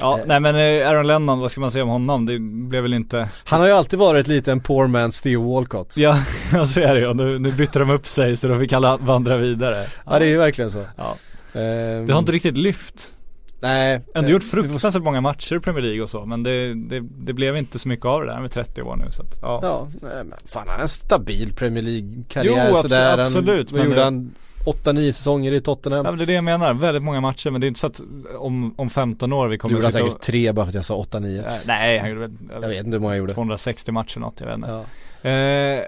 Ja, 0.00 0.18
Eh. 0.18 0.24
nej 0.26 0.40
men 0.40 0.54
eh, 0.56 0.88
Aaron 0.88 1.06
Lennon, 1.06 1.38
vad 1.40 1.50
ska 1.50 1.60
man 1.60 1.70
säga 1.70 1.84
om 1.84 1.90
honom? 1.90 2.26
Det 2.26 2.38
blev 2.68 2.82
väl 2.82 2.94
inte 2.94 3.28
Han 3.44 3.60
har 3.60 3.66
ju 3.66 3.72
alltid 3.72 3.98
varit 3.98 4.26
lite 4.28 4.52
en 4.52 4.60
poor 4.60 4.86
man 4.86 5.12
Steve 5.12 5.42
Walcott. 5.44 5.96
Ja, 5.96 6.18
ja 6.52 6.66
så 6.66 6.80
är 6.80 6.94
det 6.94 7.00
ju. 7.00 7.14
Nu, 7.14 7.38
nu 7.38 7.52
bytte 7.52 7.78
de 7.78 7.90
upp 7.90 8.06
sig 8.06 8.36
så 8.36 8.48
de 8.48 8.60
fick 8.60 8.72
alla 8.72 8.96
vandra 8.96 9.36
vidare. 9.36 9.86
Ja 10.06 10.18
det 10.18 10.24
är 10.24 10.28
ju 10.28 10.38
verkligen 10.38 10.70
så. 10.70 10.84
Ja. 10.96 11.16
Ehm, 11.60 12.06
Det 12.06 12.12
har 12.12 12.18
inte 12.18 12.32
riktigt 12.32 12.56
lyft. 12.56 13.16
Nej. 13.62 14.00
Ändå 14.14 14.28
eh, 14.28 14.32
gjort 14.32 14.42
vi 14.42 14.46
får 14.48 14.56
se- 14.56 14.62
fruktansvärt 14.70 15.02
många 15.02 15.20
matcher 15.20 15.56
i 15.56 15.60
Premier 15.60 15.82
League 15.82 16.02
och 16.02 16.10
så 16.10 16.26
men 16.26 16.42
det, 16.42 16.74
det, 16.74 17.00
det 17.00 17.32
blev 17.32 17.56
inte 17.56 17.78
så 17.78 17.88
mycket 17.88 18.06
av 18.06 18.20
det 18.20 18.26
där. 18.26 18.34
Han 18.34 18.44
är 18.44 18.48
30 18.48 18.82
år 18.82 18.96
nu 18.96 19.04
så 19.10 19.22
att, 19.22 19.38
ja. 19.42 19.58
Ja, 19.62 19.88
nej, 20.02 20.24
men 20.24 20.38
fan 20.44 20.62
han 20.66 20.76
har 20.76 20.82
en 20.82 20.88
stabil 20.88 21.52
Premier 21.52 21.82
League-karriär 21.82 22.68
Jo, 22.70 22.76
sådär. 22.76 23.10
Han- 23.10 23.20
absolut, 23.20 23.72
Vad 23.72 23.78
men 23.78 23.84
gjorde 23.88 23.96
det- 24.00 24.04
han? 24.04 24.34
8-9 24.64 25.12
säsonger 25.12 25.52
i 25.52 25.60
Tottenham. 25.60 26.04
Ja 26.04 26.10
men 26.10 26.18
det 26.18 26.24
är 26.24 26.26
det 26.26 26.32
jag 26.32 26.44
menar, 26.44 26.74
väldigt 26.74 27.02
många 27.02 27.20
matcher 27.20 27.50
men 27.50 27.60
det 27.60 27.66
är 27.66 27.68
inte 27.68 27.80
så 27.80 27.86
att 27.86 28.00
om, 28.38 28.74
om 28.76 28.90
15 28.90 29.32
år 29.32 29.48
vi 29.48 29.58
kommer 29.58 29.72
gjorde 29.72 29.86
han 29.86 29.92
sitta 29.92 30.04
säkert 30.04 30.20
tre 30.22 30.52
bara 30.52 30.66
för 30.66 30.68
att 30.70 30.74
jag 30.74 30.84
sa 30.84 31.02
8-9. 31.02 31.46
Eh, 31.46 31.52
Nej, 31.64 31.98
han 31.98 32.08
gjorde 32.08 32.20
väl 32.20 32.32
Jag 32.62 32.68
vet 32.68 32.84
inte 32.84 32.90
hur 32.90 33.00
många 33.00 33.14
jag 33.14 33.18
gjorde. 33.18 33.34
260 33.34 33.92
matcher 33.92 34.20
något, 34.20 34.40
jag 34.40 34.46
vet 34.46 34.56
inte. 34.56 34.84
Ja. 35.22 35.30
Eh, 35.30 35.82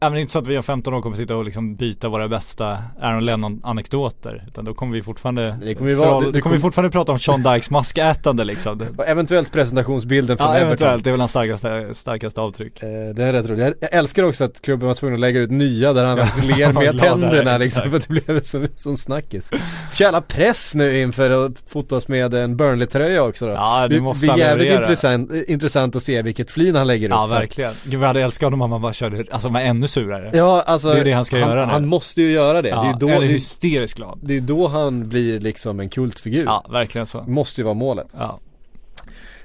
Ja 0.00 0.06
men 0.06 0.12
det 0.12 0.18
är 0.18 0.20
inte 0.20 0.32
så 0.32 0.38
att 0.38 0.46
vi 0.46 0.56
om 0.56 0.62
15 0.62 0.94
år 0.94 1.02
kommer 1.02 1.16
sitta 1.16 1.36
och 1.36 1.44
liksom 1.44 1.76
byta 1.76 2.08
våra 2.08 2.28
bästa 2.28 2.78
Aaron 3.00 3.24
Lennon 3.24 3.60
anekdoter 3.64 4.44
Utan 4.48 4.64
då 4.64 4.74
kommer 4.74 4.92
vi 4.92 5.02
fortfarande 5.02 5.58
Det 5.62 5.74
kommer 5.74 5.90
ju 5.90 5.96
vara- 5.96 6.20
det- 6.20 6.26
det 6.26 6.32
Då 6.32 6.40
kommer 6.40 6.56
vi 6.56 6.62
fortfarande 6.62 6.90
prata 6.92 7.12
om 7.12 7.18
Sean 7.18 7.42
Dykes 7.42 7.70
maskätande 7.70 8.44
liksom 8.44 8.78
Det- 8.78 8.88
Och 8.98 9.08
eventuellt 9.08 9.52
presentationsbilden 9.52 10.36
från 10.36 10.46
Ja 10.46 10.52
Everton. 10.54 10.66
eventuellt, 10.68 11.04
det 11.04 11.10
är 11.10 11.12
väl 11.12 11.20
hans 11.20 11.30
starkaste, 11.30 11.94
starkaste 11.94 12.40
avtryck 12.40 12.82
Eh, 12.82 12.88
Det 13.14 13.24
är 13.24 13.32
rätt 13.32 13.46
roligt. 13.48 13.64
Jag- 13.64 13.74
Jag 13.80 13.92
älskar 13.94 14.22
också 14.24 14.44
att 14.44 14.62
klubben 14.62 14.86
var 14.88 14.94
tvungen 14.94 15.14
att 15.14 15.20
lägga 15.20 15.40
ut 15.40 15.50
nya 15.50 15.92
där 15.92 16.04
han 16.04 16.18
faktiskt 16.18 16.46
ler 16.58 16.72
med 16.72 16.98
tänderna 16.98 17.58
liksom 17.58 17.82
exakt. 17.82 18.04
för 18.06 18.14
det 18.14 18.24
blev 18.26 18.40
så, 18.40 18.66
sån 18.76 18.96
snackis. 18.96 19.50
Jävla 19.94 20.20
press 20.20 20.74
nu 20.74 21.00
inför 21.00 21.30
att 21.46 21.52
fotas 21.70 22.08
med 22.08 22.34
en 22.34 22.56
Burnley-tröja 22.56 23.22
också 23.24 23.46
då. 23.46 23.52
Ja, 23.52 23.88
det 23.88 23.94
det 23.94 24.00
måste 24.00 24.20
blir 24.20 24.30
han 24.30 24.38
jävligt 24.38 24.72
intressant, 24.72 25.32
intressant 25.48 25.96
att 25.96 26.02
se 26.02 26.22
vilket 26.22 26.50
flin 26.50 26.74
han 26.76 26.86
lägger 26.86 27.08
Ja 27.08 27.24
upp 27.24 27.30
för. 27.30 27.36
verkligen, 27.40 27.72
gud 27.84 28.00
vi 28.00 28.06
hade 28.06 28.22
älskat 28.22 28.46
honom 28.46 28.62
om 28.62 28.72
han 28.72 28.82
bara 28.82 28.92
körde, 28.92 29.24
alltså 29.30 29.48
var 29.48 29.60
ännu 29.60 29.87
surare 29.88 30.30
Ja 30.34 30.62
alltså, 30.62 30.92
Det 30.92 31.00
är 31.00 31.04
det 31.04 31.12
han 31.12 31.24
ska 31.24 31.38
han, 31.40 31.48
göra 31.50 31.66
nu. 31.66 31.72
han 31.72 31.86
måste 31.86 32.22
ju 32.22 32.30
göra 32.30 32.62
det. 32.62 32.68
ja, 32.68 32.82
det 32.82 32.88
är 32.88 32.92
ju 32.92 32.98
då, 32.98 33.08
Eller 33.08 33.26
det, 33.26 33.32
hysteriskt 33.32 33.96
glad 33.96 34.18
det 34.22 34.36
är 34.36 34.40
då 34.40 34.68
han 34.68 35.08
blir 35.08 35.40
liksom 35.40 35.80
en 35.80 35.88
kultfigur. 35.88 36.44
Ja, 36.44 36.66
verkligen 36.70 37.06
så 37.06 37.22
Måste 37.22 37.60
ju 37.60 37.64
vara 37.64 37.74
målet. 37.74 38.06
Ja, 38.12 38.40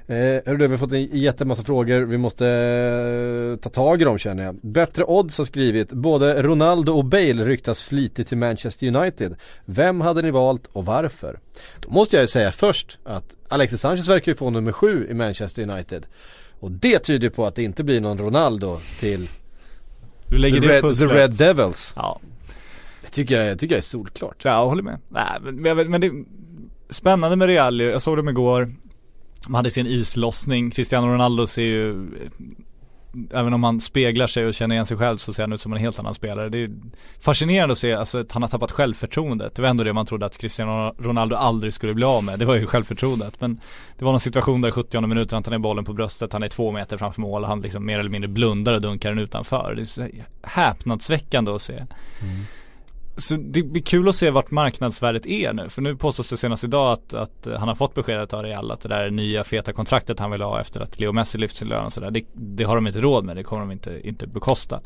Eh, 0.08 0.16
hörru 0.46 0.58
vi 0.58 0.68
har 0.68 0.78
fått 0.78 0.92
en 0.92 1.06
jättemassa 1.12 1.64
frågor, 1.64 2.02
vi 2.02 2.18
måste 2.18 2.48
eh, 2.48 3.60
ta 3.60 3.70
tag 3.70 4.02
i 4.02 4.06
dem 4.06 4.18
känner 4.18 4.44
jag. 4.44 4.56
Bättre 4.62 5.04
odds 5.04 5.38
har 5.38 5.46
skrivit, 5.46 5.92
både 5.92 6.44
Ronaldo 6.44 6.94
och 6.94 7.06
Bale 7.06 7.46
ryktas 7.46 7.84
flitigt 7.84 8.30
till 8.30 8.38
Manchester 8.38 8.96
United. 8.96 9.36
Vem 9.66 10.02
hade 10.02 10.22
ni 10.22 10.32
valt 10.32 10.70
och 10.74 10.86
varför? 10.86 11.40
Då 11.80 11.90
måste 11.90 12.16
jag 12.16 12.24
ju 12.24 12.28
säga 12.28 12.52
först 12.52 12.98
att 13.04 13.36
Alexis 13.48 13.82
Sanchez 13.82 14.10
verkar 14.10 14.32
ju 14.32 14.36
få 14.36 14.50
nummer 14.50 14.72
sju 14.72 15.08
i 15.10 15.14
Manchester 15.14 15.70
United. 15.70 16.06
Och 16.60 16.72
det 16.72 17.00
tyder 17.00 17.30
på 17.30 17.46
att 17.46 17.56
det 17.56 17.64
inte 17.64 17.84
blir 17.84 18.02
någon 18.02 18.18
Ronaldo 18.18 18.80
till 19.00 19.30
du 20.34 20.38
lägger 20.40 20.62
the 20.62 20.68
det 20.68 20.82
Red, 20.82 20.98
the 20.98 21.06
Red 21.06 21.36
Devils. 21.38 21.94
Ja, 21.96 22.20
Det 23.02 23.08
tycker 23.10 23.38
jag, 23.40 23.48
jag 23.50 23.60
tycker 23.60 23.76
jag 23.76 23.80
är 23.80 23.84
solklart. 23.84 24.36
Ja, 24.44 24.52
jag 24.52 24.66
håller 24.68 24.84
med. 24.84 25.00
Nej, 25.10 25.40
men, 25.42 25.78
vet- 25.78 25.90
men 25.90 26.02
det 26.02 26.12
Spännande 26.90 27.36
med 27.36 27.48
Real, 27.48 27.80
jag 27.80 28.02
såg 28.02 28.18
dem 28.18 28.30
igår 28.30 28.74
De 29.46 29.54
hade 29.56 29.72
sin 29.72 29.88
islossning, 29.88 30.72
Cristiano 30.72 31.08
Ronaldo 31.08 31.48
ser 31.48 31.62
ju 31.62 32.08
Även 33.34 33.54
om 33.54 33.64
han 33.64 33.82
speglar 33.82 34.28
sig 34.28 34.46
och 34.46 34.54
känner 34.54 34.76
igen 34.76 34.86
sig 34.86 34.98
själv 34.98 35.18
så 35.18 35.34
ser 35.34 35.44
han 35.44 35.54
ut 35.54 35.62
som 35.62 35.74
en 35.74 35.80
helt 35.80 36.00
annan 36.00 36.16
spelare. 36.16 36.50
Det 36.50 36.58
är 36.58 36.72
fascinerande 37.20 37.72
att 37.72 37.78
se 37.78 37.94
alltså, 37.94 38.20
att 38.20 38.32
han 38.32 38.42
har 38.42 38.50
tappat 38.50 38.72
självförtroendet. 38.72 39.56
Det 39.56 39.62
var 39.62 39.70
ändå 39.70 39.84
det 39.84 39.94
man 39.94 40.06
trodde 40.06 40.26
att 40.26 40.38
Cristiano 40.38 40.96
Ronaldo 41.00 41.36
aldrig 41.36 41.74
skulle 41.74 41.94
bli 41.94 42.06
av 42.06 42.24
med. 42.24 42.40
Det 42.40 42.46
var 42.46 42.56
ju 42.56 42.66
självförtroendet. 42.66 43.42
Men 43.42 43.60
det 43.98 44.06
var 44.06 44.12
någon 44.12 44.20
situation 44.20 44.62
där 44.62 44.70
i 44.70 44.72
70 44.72 45.02
minuten 45.08 45.36
han 45.36 45.44
tar 45.44 45.52
ner 45.52 45.60
bollen 45.60 45.86
på 45.86 45.94
bröstet, 45.94 46.34
han 46.34 46.44
är 46.44 46.48
två 46.48 46.72
meter 46.72 46.98
framför 46.98 47.22
mål 47.22 47.44
och 47.44 47.50
han 47.50 47.62
liksom 47.62 47.86
mer 47.86 48.00
eller 48.00 48.10
mindre 48.10 48.28
blundar 48.28 48.74
och 48.74 48.82
dunkar 48.82 49.10
den 49.10 49.20
utanför. 49.20 49.74
Det 49.76 49.82
är 49.82 49.86
så 49.86 50.08
häpnadsväckande 50.42 51.52
att 51.52 51.62
se. 51.62 51.74
Mm. 51.74 52.46
Så 53.16 53.36
det 53.36 53.64
blir 53.64 53.82
kul 53.82 54.10
att 54.10 54.16
se 54.16 54.30
vart 54.30 54.52
marknadsvärdet 54.52 55.26
är 55.26 55.54
nu. 55.54 55.70
För 55.70 55.82
nu 55.82 55.96
påstås 55.96 56.30
det 56.30 56.38
senast 56.38 56.64
idag 56.64 56.92
att, 56.94 57.14
att 57.14 57.48
han 57.60 57.68
har 57.68 57.76
fått 57.76 57.94
beskedet 57.94 58.34
av 58.34 58.44
Real 58.44 58.72
att 58.72 58.82
det 58.82 58.90
där 58.90 59.10
nya 59.10 59.44
feta 59.44 59.74
kontraktet 59.74 60.20
han 60.20 60.32
vill 60.32 60.42
ha 60.42 60.62
efter 60.62 60.82
att 60.82 61.00
Leo 61.00 61.12
Messi 61.12 61.38
lyft 61.38 61.58
sin 61.58 61.68
lön 61.68 61.86
och 61.86 61.94
sådär. 61.94 62.12
Det, 62.12 62.26
det 62.34 62.64
har 62.64 62.76
de 62.76 62.88
inte 62.88 63.02
råd 63.02 63.26
med. 63.26 63.36
Det 63.36 63.44
kommer 63.44 63.62
de 63.62 63.72
inte, 63.72 64.08
inte 64.08 64.28
bekosta. 64.28 64.82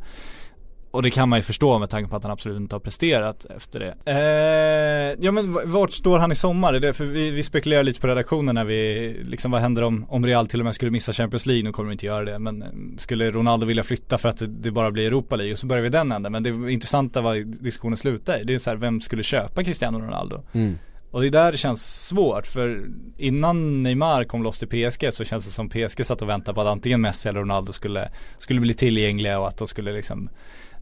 Och 0.91 1.03
det 1.03 1.11
kan 1.11 1.29
man 1.29 1.39
ju 1.39 1.43
förstå 1.43 1.79
med 1.79 1.89
tanke 1.89 2.09
på 2.09 2.15
att 2.15 2.23
han 2.23 2.31
absolut 2.31 2.57
inte 2.57 2.75
har 2.75 2.79
presterat 2.79 3.45
efter 3.45 3.79
det. 3.79 4.11
Eh, 4.11 5.25
ja 5.25 5.31
men 5.31 5.71
vart 5.71 5.91
står 5.91 6.19
han 6.19 6.31
i 6.31 6.35
sommar? 6.35 6.71
Det 6.71 6.77
är 6.77 6.79
det, 6.79 6.93
för 6.93 7.05
vi, 7.05 7.29
vi 7.29 7.43
spekulerar 7.43 7.83
lite 7.83 8.01
på 8.01 8.07
redaktionen 8.07 8.55
när 8.55 8.65
vi, 8.65 9.13
liksom 9.23 9.51
vad 9.51 9.61
händer 9.61 9.81
om, 9.81 10.05
om 10.09 10.25
Real 10.25 10.47
till 10.47 10.59
och 10.59 10.65
med 10.65 10.75
skulle 10.75 10.91
missa 10.91 11.13
Champions 11.13 11.45
League? 11.45 11.63
Nu 11.63 11.71
kommer 11.71 11.89
de 11.89 11.93
inte 11.93 12.05
göra 12.05 12.25
det. 12.25 12.39
Men 12.39 12.61
eh, 12.61 12.67
skulle 12.97 13.31
Ronaldo 13.31 13.65
vilja 13.65 13.83
flytta 13.83 14.17
för 14.17 14.29
att 14.29 14.37
det, 14.37 14.47
det 14.47 14.71
bara 14.71 14.91
blir 14.91 15.07
Europa 15.07 15.35
League? 15.35 15.53
Och 15.53 15.59
så 15.59 15.67
börjar 15.67 15.83
vi 15.83 15.89
den 15.89 16.11
änden. 16.11 16.31
Men 16.31 16.43
det 16.43 16.49
intressanta 16.49 17.21
var 17.21 17.35
diskussionen 17.63 17.97
slutar 17.97 18.39
i. 18.39 18.43
Det 18.43 18.53
är 18.53 18.57
så 18.57 18.69
här, 18.69 18.77
vem 18.77 19.01
skulle 19.01 19.23
köpa 19.23 19.63
Cristiano 19.63 19.99
Ronaldo? 19.99 20.41
Mm. 20.53 20.77
Och 21.11 21.21
det 21.21 21.27
är 21.27 21.31
där 21.31 21.51
det 21.51 21.57
känns 21.57 22.07
svårt 22.07 22.47
för 22.47 22.85
innan 23.17 23.83
Neymar 23.83 24.23
kom 24.23 24.43
loss 24.43 24.59
till 24.59 24.67
PSG 24.67 25.13
så 25.13 25.25
känns 25.25 25.45
det 25.45 25.51
som 25.51 25.69
PSG 25.69 26.05
satt 26.05 26.21
och 26.21 26.29
väntade 26.29 26.55
på 26.55 26.61
att 26.61 26.67
antingen 26.67 27.01
Messi 27.01 27.29
eller 27.29 27.39
Ronaldo 27.39 27.73
skulle, 27.73 28.09
skulle 28.37 28.59
bli 28.59 28.73
tillgängliga 28.73 29.39
och 29.39 29.47
att 29.47 29.57
de 29.57 29.67
skulle 29.67 29.91
liksom 29.91 30.29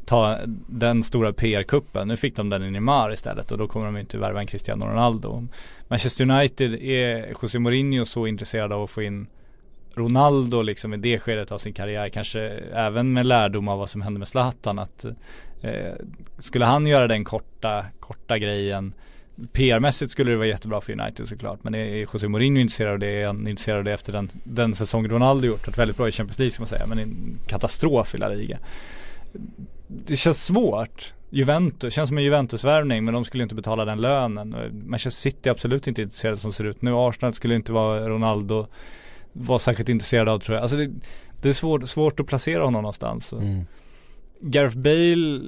ta 0.05 0.39
den 0.67 1.03
stora 1.03 1.33
PR-kuppen. 1.33 2.07
Nu 2.07 2.17
fick 2.17 2.35
de 2.35 2.49
den 2.49 2.63
i 2.63 2.71
Neymar 2.71 3.13
istället 3.13 3.51
och 3.51 3.57
då 3.57 3.67
kommer 3.67 3.85
de 3.85 3.97
inte 3.97 4.17
värva 4.17 4.39
en 4.39 4.47
Cristiano 4.47 4.85
Ronaldo. 4.85 5.47
Manchester 5.87 6.31
United 6.31 6.73
är 6.73 7.35
José 7.41 7.59
Mourinho 7.59 8.05
så 8.05 8.27
intresserad 8.27 8.73
av 8.73 8.83
att 8.83 8.89
få 8.89 9.01
in 9.01 9.27
Ronaldo 9.95 10.61
liksom 10.61 10.93
i 10.93 10.97
det 10.97 11.19
skedet 11.19 11.51
av 11.51 11.57
sin 11.57 11.73
karriär. 11.73 12.09
Kanske 12.09 12.41
även 12.73 13.13
med 13.13 13.25
lärdom 13.25 13.67
av 13.67 13.79
vad 13.79 13.89
som 13.89 14.01
hände 14.01 14.19
med 14.19 14.27
Zlatan. 14.27 14.79
Att, 14.79 15.05
eh, 15.61 15.93
skulle 16.37 16.65
han 16.65 16.87
göra 16.87 17.07
den 17.07 17.23
korta, 17.23 17.85
korta 17.99 18.37
grejen 18.37 18.93
PR-mässigt 19.53 20.11
skulle 20.11 20.31
det 20.31 20.37
vara 20.37 20.47
jättebra 20.47 20.81
för 20.81 21.01
United 21.01 21.27
såklart. 21.27 21.63
Men 21.63 21.75
är 21.75 21.95
José 21.95 22.27
Mourinho 22.27 22.61
intresserad 22.61 22.93
av 22.93 22.99
det? 22.99 23.21
Är 23.21 23.27
han 23.27 23.47
intresserad 23.47 23.77
av 23.77 23.83
det 23.83 23.93
efter 23.93 24.13
den, 24.13 24.29
den 24.43 24.75
säsong 24.75 25.07
Ronaldo 25.07 25.47
gjort? 25.47 25.67
Ett 25.67 25.77
väldigt 25.77 25.97
bra 25.97 26.07
i 26.07 26.11
Champions 26.11 26.39
League 26.39 26.51
ska 26.51 26.61
man 26.61 26.67
säga. 26.67 26.85
Men 26.87 26.99
en 26.99 27.39
katastrof 27.47 28.15
i 28.15 28.17
La 28.17 28.27
Liga. 28.27 28.59
Det 29.87 30.15
känns 30.15 30.45
svårt. 30.45 31.13
Juventus, 31.29 31.93
känns 31.93 32.07
som 32.07 32.17
en 32.17 32.23
Juventus-värvning 32.23 33.05
men 33.05 33.13
de 33.13 33.25
skulle 33.25 33.43
inte 33.43 33.55
betala 33.55 33.85
den 33.85 34.01
lönen. 34.01 34.55
Manchester 34.85 35.29
City 35.31 35.49
är 35.49 35.51
absolut 35.51 35.87
inte 35.87 36.01
intresserade 36.01 36.37
som 36.37 36.53
ser 36.53 36.63
ut 36.63 36.81
nu. 36.81 36.91
Arsenal 36.93 37.33
skulle 37.33 37.55
inte 37.55 37.71
vara 37.71 38.09
Ronaldo 38.09 38.67
var 39.33 39.57
särskilt 39.59 39.89
intresserad 39.89 40.29
av 40.29 40.39
tror 40.39 40.55
jag. 40.55 40.61
Alltså 40.61 40.77
det, 40.77 40.91
det 41.41 41.49
är 41.49 41.53
svårt, 41.53 41.89
svårt 41.89 42.19
att 42.19 42.27
placera 42.27 42.63
honom 42.63 42.81
någonstans. 42.81 43.33
Mm. 43.33 43.65
Gareth 44.41 44.77
Bale 44.77 45.41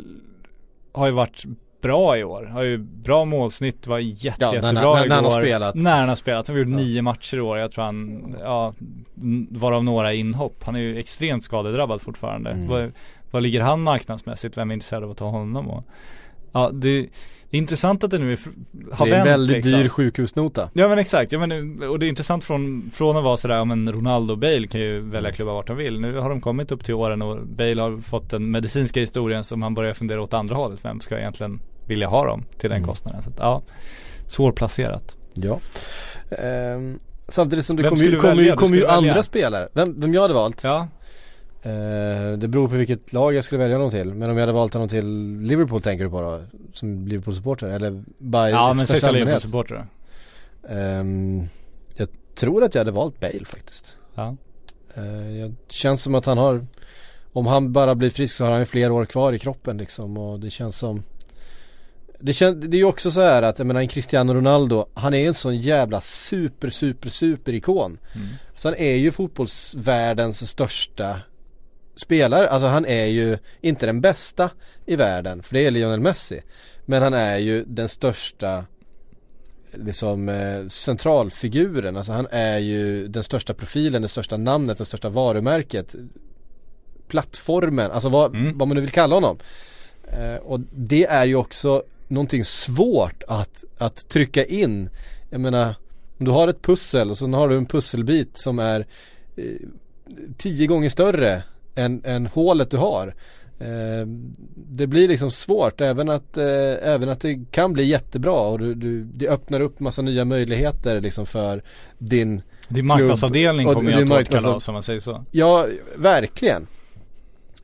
har 0.91 1.05
ju 1.05 1.11
varit 1.11 1.43
bra 1.81 2.17
i 2.17 2.23
år. 2.23 2.43
Har 2.45 2.63
ju 2.63 2.77
bra 2.77 3.25
målsnitt, 3.25 3.87
var 3.87 3.99
jätte, 3.99 4.37
Ja, 4.39 4.47
när- 4.47 4.53
jättebra 4.55 4.71
när- 4.93 4.93
när 4.99 5.05
igår. 5.05 5.15
han 5.15 5.23
har 5.23 5.31
spelat. 5.41 5.75
När 5.75 5.99
han 5.99 6.09
har 6.09 6.15
spelat. 6.15 6.47
Han 6.47 6.55
har 6.57 6.63
gjort 6.63 6.71
Ja. 6.71 6.77
nio 6.77 7.01
matcher 7.01 7.37
i 7.37 7.41
år. 7.41 7.57
Jag 7.57 7.71
tror 7.71 7.83
han, 7.83 8.35
ja, 8.39 8.73
varav 9.51 9.83
några 9.83 10.13
inhopp. 10.13 10.63
Han 10.63 10.75
är 10.75 10.79
ju 10.79 10.97
extremt 10.99 11.43
skadedrabbad 11.43 12.01
fortfarande. 12.01 12.49
Mm. 12.49 12.91
Vad 13.31 13.43
ligger 13.43 13.61
han 13.61 13.81
marknadsmässigt? 13.83 14.57
Vem 14.57 14.69
är 14.69 14.73
intresserad 14.73 15.03
av 15.03 15.11
att 15.11 15.17
ta 15.17 15.29
honom? 15.29 15.69
Och, 15.69 15.83
ja, 16.51 16.69
det, 16.73 17.01
det 17.49 17.57
är 17.57 17.59
intressant 17.59 18.03
att 18.03 18.11
det 18.11 18.17
nu 18.19 18.33
är, 18.33 18.39
har 18.91 19.05
Det 19.05 19.11
är 19.11 19.19
en 19.19 19.25
vänt, 19.25 19.27
väldigt 19.33 19.55
liksom. 19.57 19.79
dyr 19.81 19.89
sjukhusnota. 19.89 20.69
Ja 20.73 20.87
men 20.87 20.97
exakt, 20.99 21.31
ja, 21.31 21.39
men, 21.39 21.83
och 21.83 21.99
det 21.99 22.05
är 22.05 22.09
intressant 22.09 22.43
från, 22.43 22.91
från 22.93 23.17
att 23.17 23.23
vara 23.23 23.37
sådär, 23.37 23.55
ja 23.55 23.65
men 23.65 23.91
Ronaldo 23.91 24.33
och 24.33 24.37
Bale 24.37 24.67
kan 24.67 24.81
ju 24.81 24.99
välja 24.99 25.31
klubbar 25.31 25.53
vart 25.53 25.67
de 25.67 25.77
vill. 25.77 25.99
Nu 26.01 26.17
har 26.17 26.29
de 26.29 26.41
kommit 26.41 26.71
upp 26.71 26.83
till 26.83 26.93
åren 26.93 27.21
och 27.21 27.47
Bale 27.47 27.81
har 27.81 28.01
fått 28.01 28.29
den 28.29 28.51
medicinska 28.51 28.99
historien 28.99 29.43
som 29.43 29.61
han 29.61 29.73
börjar 29.73 29.93
fundera 29.93 30.21
åt 30.21 30.33
andra 30.33 30.55
hållet. 30.55 30.79
Vem 30.83 30.99
ska 30.99 31.19
egentligen 31.19 31.59
vilja 31.85 32.07
ha 32.07 32.25
dem 32.25 32.43
till 32.57 32.69
den 32.69 32.77
Mm. 32.77 32.87
kostnaden? 32.89 33.23
Så 33.23 33.29
att, 33.29 33.35
ja, 33.39 33.61
svårplacerat. 34.27 35.15
Ja. 35.33 35.59
Ehm, 36.31 36.99
samtidigt 37.27 37.65
som 37.65 37.75
det 37.75 37.83
kommer 37.83 38.03
ju, 38.03 38.19
kommer 38.19 38.43
ju, 38.43 38.51
kommer 38.55 38.77
ju 38.77 38.87
andra 38.87 39.23
spelare. 39.23 39.67
Vem, 39.73 40.01
vem 40.01 40.13
jag 40.13 40.21
hade 40.21 40.33
valt? 40.33 40.63
Ja, 40.63 40.87
det 42.37 42.47
beror 42.47 42.67
på 42.67 42.75
vilket 42.75 43.13
lag 43.13 43.33
jag 43.33 43.43
skulle 43.43 43.59
välja 43.59 43.75
honom 43.75 43.91
till. 43.91 44.13
Men 44.13 44.29
om 44.29 44.37
jag 44.37 44.41
hade 44.41 44.53
valt 44.53 44.73
honom 44.73 44.89
till 44.89 45.37
Liverpool 45.41 45.81
tänker 45.81 46.03
du 46.03 46.09
på 46.09 46.21
då? 46.21 46.41
Som 46.73 47.07
Liverpool-supporter? 47.07 47.67
Eller 47.69 47.91
i 47.91 48.03
ja 48.51 48.73
men 48.73 48.87
säg? 48.87 49.13
Liverpool-supporter. 49.13 49.87
Ehm, 50.69 51.47
Jag 51.95 52.07
tror 52.35 52.63
att 52.63 52.75
jag 52.75 52.79
hade 52.79 52.91
valt 52.91 53.19
Bale 53.19 53.45
faktiskt. 53.45 53.95
Ja. 54.15 54.35
Uh, 54.97 55.51
det 55.67 55.71
känns 55.73 56.03
som 56.03 56.15
att 56.15 56.25
han 56.25 56.37
har 56.37 56.65
Om 57.33 57.45
han 57.45 57.73
bara 57.73 57.95
blir 57.95 58.09
frisk 58.09 58.35
så 58.35 58.43
har 58.43 58.51
han 58.51 58.59
ju 58.59 58.65
fler 58.65 58.91
år 58.91 59.05
kvar 59.05 59.33
i 59.33 59.39
kroppen 59.39 59.77
liksom 59.77 60.17
och 60.17 60.39
det 60.39 60.49
känns 60.49 60.77
som 60.77 61.03
det, 62.19 62.33
kän, 62.33 62.69
det 62.71 62.77
är 62.77 62.79
ju 62.79 62.85
också 62.85 63.11
så 63.11 63.21
här 63.21 63.41
att 63.43 63.59
jag 63.59 63.67
menar 63.67 63.81
en 63.81 63.87
Cristiano 63.87 64.33
Ronaldo 64.33 64.85
Han 64.93 65.13
är 65.13 65.27
en 65.27 65.33
sån 65.33 65.57
jävla 65.57 66.01
super 66.01 66.69
super 66.69 67.09
super 67.09 67.53
ikon 67.53 67.97
Mm. 68.15 68.27
Så 68.55 68.67
han 68.67 68.75
är 68.75 68.95
ju 68.95 69.11
fotbollsvärldens 69.11 70.49
största 70.49 71.19
spelare 71.97 72.49
Alltså 72.49 72.67
han 72.67 72.85
är 72.85 73.05
ju 73.05 73.37
inte 73.61 73.85
den 73.85 74.01
bästa 74.01 74.49
i 74.85 74.95
världen 74.95 75.43
för 75.43 75.53
det 75.53 75.65
är 75.65 75.71
Lionel 75.71 75.99
Messi 75.99 76.41
Men 76.85 77.03
han 77.03 77.13
är 77.13 77.37
ju 77.37 77.63
den 77.67 77.89
största 77.89 78.65
liksom 79.73 80.29
eh, 80.29 80.67
centralfiguren, 80.67 81.97
alltså 81.97 82.11
han 82.11 82.27
är 82.31 82.57
ju 82.57 83.07
den 83.07 83.23
största 83.23 83.53
profilen, 83.53 84.01
det 84.01 84.07
största 84.07 84.37
namnet, 84.37 84.77
det 84.77 84.85
största 84.85 85.09
varumärket 85.09 85.95
Plattformen, 87.07 87.91
alltså 87.91 88.09
vad, 88.09 88.35
Mm. 88.35 88.57
vad 88.57 88.67
man 88.67 88.75
nu 88.75 88.81
vill 88.81 88.91
kalla 88.91 89.15
honom 89.15 89.37
eh, 90.11 90.35
Och 90.35 90.59
det 90.71 91.05
är 91.05 91.25
ju 91.25 91.35
också 91.35 91.83
någonting 92.07 92.43
svårt 92.43 93.23
att, 93.27 93.63
att 93.77 94.09
trycka 94.09 94.45
in 94.45 94.89
Jag 95.29 95.41
menar, 95.41 95.75
om 96.17 96.25
du 96.25 96.31
har 96.31 96.47
ett 96.47 96.61
pussel 96.61 97.09
och 97.09 97.17
så 97.17 97.27
har 97.27 97.49
du 97.49 97.57
en 97.57 97.65
pusselbit 97.65 98.37
som 98.37 98.59
är 98.59 98.85
eh, 99.35 99.43
tio 100.37 100.67
gånger 100.67 100.89
större 100.89 101.43
än, 101.77 102.01
än 102.05 102.27
hålet 102.27 102.71
du 102.71 102.77
har 102.77 103.13
Eh, 103.59 104.07
det 104.55 104.87
blir 104.87 105.07
liksom 105.07 105.31
svårt 105.31 105.81
även 105.81 106.09
att, 106.09 106.37
eh, 106.37 106.45
även 106.81 107.09
att 107.09 107.21
det 107.21 107.39
kan 107.51 107.73
bli 107.73 107.83
jättebra 107.83 108.39
och 108.39 108.59
du, 108.59 108.75
du, 108.75 109.03
det 109.03 109.27
öppnar 109.27 109.59
upp 109.59 109.79
massa 109.79 110.01
nya 110.01 110.25
möjligheter 110.25 111.01
liksom 111.01 111.25
för 111.25 111.63
din 111.97 112.41
Din 112.67 112.85
marknadsavdelning 112.85 113.67
kommer 113.67 113.91
din 113.91 113.99
jag 113.99 114.07
tolka 114.07 114.39
då, 114.41 114.59
som 114.59 114.73
man 114.73 114.83
säger 114.83 114.99
så. 114.99 115.25
Ja, 115.31 115.67
verkligen. 115.95 116.67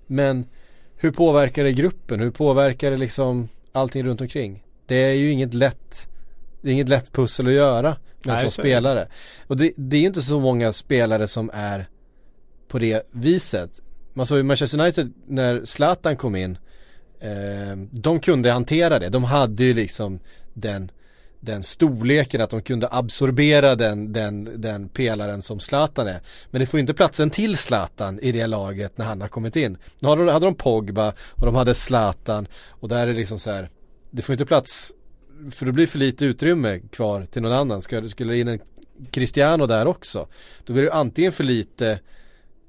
Men 0.07 0.45
hur 0.95 1.11
påverkar 1.11 1.63
det 1.63 1.73
gruppen? 1.73 2.19
Hur 2.19 2.31
påverkar 2.31 2.91
det 2.91 2.97
liksom 2.97 3.49
allting 3.71 4.03
runt 4.03 4.21
omkring? 4.21 4.63
Det 4.85 4.95
är 4.95 5.13
ju 5.13 5.31
inget 5.31 5.53
lätt 5.53 6.07
Det 6.61 6.69
är 6.69 6.73
inget 6.73 6.89
lätt 6.89 7.11
pussel 7.11 7.47
att 7.47 7.53
göra 7.53 7.95
men 8.23 8.35
Nej, 8.35 8.41
som 8.41 8.51
spelare. 8.51 9.07
Och 9.47 9.57
det, 9.57 9.71
det 9.75 9.97
är 9.97 10.01
ju 10.01 10.07
inte 10.07 10.21
så 10.21 10.39
många 10.39 10.73
spelare 10.73 11.27
som 11.27 11.51
är 11.53 11.87
på 12.67 12.79
det 12.79 13.07
viset. 13.11 13.82
Man 14.13 14.25
såg 14.25 14.37
ju 14.37 14.43
Manchester 14.43 14.79
United 14.79 15.13
när 15.27 15.65
Zlatan 15.65 16.17
kom 16.17 16.35
in 16.35 16.57
eh, 17.19 17.77
De 17.91 18.19
kunde 18.19 18.51
hantera 18.51 18.99
det. 18.99 19.09
De 19.09 19.23
hade 19.23 19.63
ju 19.63 19.73
liksom 19.73 20.19
den 20.53 20.91
den 21.43 21.63
storleken 21.63 22.41
att 22.41 22.49
de 22.49 22.61
kunde 22.61 22.87
absorbera 22.91 23.75
den, 23.75 24.13
den, 24.13 24.61
den 24.61 24.89
pelaren 24.89 25.41
som 25.41 25.59
Zlatan 25.59 26.07
är. 26.07 26.21
Men 26.51 26.59
det 26.59 26.65
får 26.65 26.77
ju 26.77 26.81
inte 26.81 26.93
plats 26.93 27.19
en 27.19 27.29
till 27.29 27.57
Zlatan 27.57 28.19
i 28.19 28.31
det 28.31 28.47
laget 28.47 28.97
när 28.97 29.05
han 29.05 29.21
har 29.21 29.27
kommit 29.27 29.55
in. 29.55 29.77
Nu 29.99 30.07
hade 30.07 30.25
de, 30.25 30.31
hade 30.31 30.45
de 30.45 30.55
Pogba 30.55 31.13
och 31.31 31.45
de 31.45 31.55
hade 31.55 31.75
Zlatan 31.75 32.47
och 32.69 32.89
där 32.89 32.99
är 32.99 33.07
det 33.07 33.13
liksom 33.13 33.39
så 33.39 33.51
här. 33.51 33.69
Det 34.11 34.21
får 34.21 34.33
inte 34.33 34.45
plats, 34.45 34.91
för 35.51 35.65
det 35.65 35.71
blir 35.71 35.87
för 35.87 35.99
lite 35.99 36.25
utrymme 36.25 36.79
kvar 36.79 37.25
till 37.25 37.41
någon 37.41 37.51
annan. 37.51 37.81
Ska, 37.81 38.07
skulle 38.07 38.33
det 38.33 38.39
in 38.39 38.47
en 38.47 38.59
Cristiano 39.11 39.65
där 39.65 39.87
också, 39.87 40.27
då 40.63 40.73
blir 40.73 40.83
det 40.83 40.93
antingen 40.93 41.31
för 41.31 41.43
lite 41.43 41.99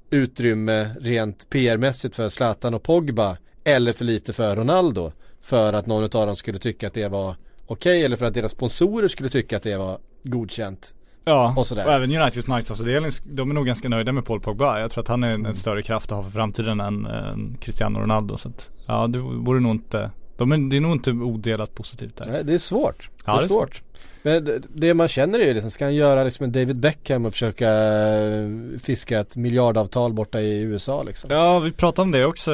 utrymme 0.09 0.89
rent 1.01 1.49
PR-mässigt 1.49 2.15
för 2.15 2.29
Zlatan 2.29 2.73
och 2.73 2.83
Pogba 2.83 3.37
eller 3.63 3.91
för 3.91 4.05
lite 4.05 4.33
för 4.33 4.55
Ronaldo 4.55 5.11
för 5.41 5.73
att 5.73 5.85
någon 5.85 6.03
av 6.03 6.09
dem 6.09 6.35
skulle 6.35 6.59
tycka 6.59 6.87
att 6.87 6.93
det 6.93 7.07
var 7.07 7.35
okej 7.67 8.05
eller 8.05 8.15
för 8.17 8.25
att 8.25 8.33
deras 8.33 8.51
sponsorer 8.51 9.07
skulle 9.07 9.29
tycka 9.29 9.57
att 9.57 9.63
det 9.63 9.77
var 9.77 9.97
godkänt. 10.23 10.93
Ja, 11.27 11.53
Och 11.57 11.67
sådär. 11.67 11.85
och 11.85 11.91
även 11.93 12.15
Uniteds 12.15 12.47
marknadsavdelning, 12.47 13.11
de 13.25 13.49
är 13.49 13.53
nog 13.53 13.65
ganska 13.65 13.89
nöjda 13.89 14.11
med 14.11 14.25
Paul 14.25 14.39
Pogba. 14.41 14.79
Jag 14.79 14.91
tror 14.91 15.01
att 15.01 15.07
han 15.07 15.23
är 15.23 15.29
en, 15.29 15.39
Mm. 15.39 15.53
större 15.55 15.81
kraft 15.81 16.11
att 16.11 16.15
ha 16.17 16.23
för 16.23 16.31
framtiden 16.31 16.79
än, 16.79 17.05
än 17.05 17.57
Cristiano 17.61 17.99
Ronaldo. 17.99 18.37
Så 18.37 18.49
att, 18.49 18.71
ja, 18.85 19.07
det 19.07 19.19
vore 19.19 19.59
nog 19.59 19.71
inte, 19.71 20.11
de 20.37 20.51
är, 20.51 20.69
det 20.69 20.77
är 20.77 20.81
nog 20.81 20.91
inte 20.91 21.11
odelat 21.11 21.75
positivt 21.75 22.15
där. 22.15 22.31
Nej, 22.31 22.43
det 22.43 22.53
är 22.53 22.57
svårt. 22.57 23.09
Ja, 23.25 23.31
det 23.33 23.37
är 23.37 23.39
det 23.39 23.45
är 23.45 23.47
svårt. 23.47 23.81
Men 24.25 24.63
det, 24.73 24.93
man 24.93 25.07
känner 25.07 25.39
är 25.39 25.45
ju 25.45 25.53
liksom, 25.53 25.71
ska 25.71 25.85
han 25.85 25.95
göra 25.95 26.23
liksom 26.23 26.43
en 26.43 26.51
David 26.51 26.75
Beckham 26.75 27.25
och 27.25 27.33
försöka 27.33 27.69
eh, 27.69 28.49
fiska 28.83 29.19
ett 29.19 29.35
miljardavtal 29.35 30.13
borta 30.13 30.41
i 30.41 30.59
USA 30.61 31.03
liksom? 31.03 31.29
Ja, 31.31 31.59
vi 31.59 31.71
pratade 31.71 32.01
om 32.01 32.11
det 32.11 32.25
också. 32.25 32.51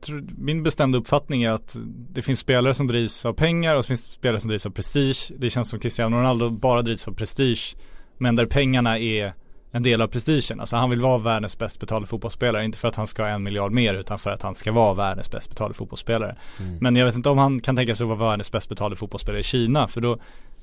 Tror, 0.00 0.24
min 0.38 0.62
bestämda 0.62 0.98
uppfattning 0.98 1.42
är 1.42 1.50
att 1.50 1.76
det 2.12 2.22
finns 2.22 2.38
spelare 2.38 2.74
som 2.74 2.86
drivs 2.86 3.24
av 3.24 3.32
pengar 3.32 3.76
och 3.76 3.84
så 3.84 3.88
finns 3.88 4.04
spelare 4.04 4.40
som 4.40 4.48
drivs 4.48 4.66
av 4.66 4.70
prestige. 4.70 5.32
Det 5.38 5.50
känns 5.50 5.68
som 5.68 5.78
Cristiano 5.78 6.16
Ronaldo 6.16 6.50
bara 6.50 6.82
drivs 6.82 7.08
av 7.08 7.12
prestige. 7.12 7.76
Men 8.18 8.36
där 8.36 8.46
pengarna 8.46 8.98
är 8.98 9.34
en 9.74 9.82
del 9.82 10.02
av 10.02 10.06
prestigen. 10.06 10.60
Alltså 10.60 10.76
han 10.76 10.90
vill 10.90 11.00
vara 11.00 11.18
världens 11.18 11.58
bäst 11.58 11.80
betalda 11.80 12.06
fotbollsspelare. 12.06 12.64
Inte 12.64 12.78
för 12.78 12.88
att 12.88 12.96
han 12.96 13.06
ska 13.06 13.22
ha 13.22 13.28
en 13.28 13.42
miljard 13.42 13.72
mer 13.72 13.94
utan 13.94 14.18
för 14.18 14.30
att 14.30 14.42
han 14.42 14.54
ska 14.54 14.72
vara 14.72 14.94
världens 14.94 15.30
bäst 15.30 15.48
betalda 15.48 15.74
fotbollsspelare. 15.74 16.36
Mm. 16.60 16.78
Men 16.80 16.96
jag 16.96 17.06
vet 17.06 17.14
inte 17.14 17.28
om 17.28 17.38
han 17.38 17.60
kan 17.60 17.76
tänka 17.76 17.94
sig 17.94 18.04
att 18.04 18.18
vara 18.18 18.30
världens 18.30 18.52
bäst 18.52 18.68
betalda 18.68 18.96
fotbollsspelare 18.96 19.40
i 19.40 19.42
Kina. 19.42 19.88
För 19.88 20.00
då, 20.00 20.18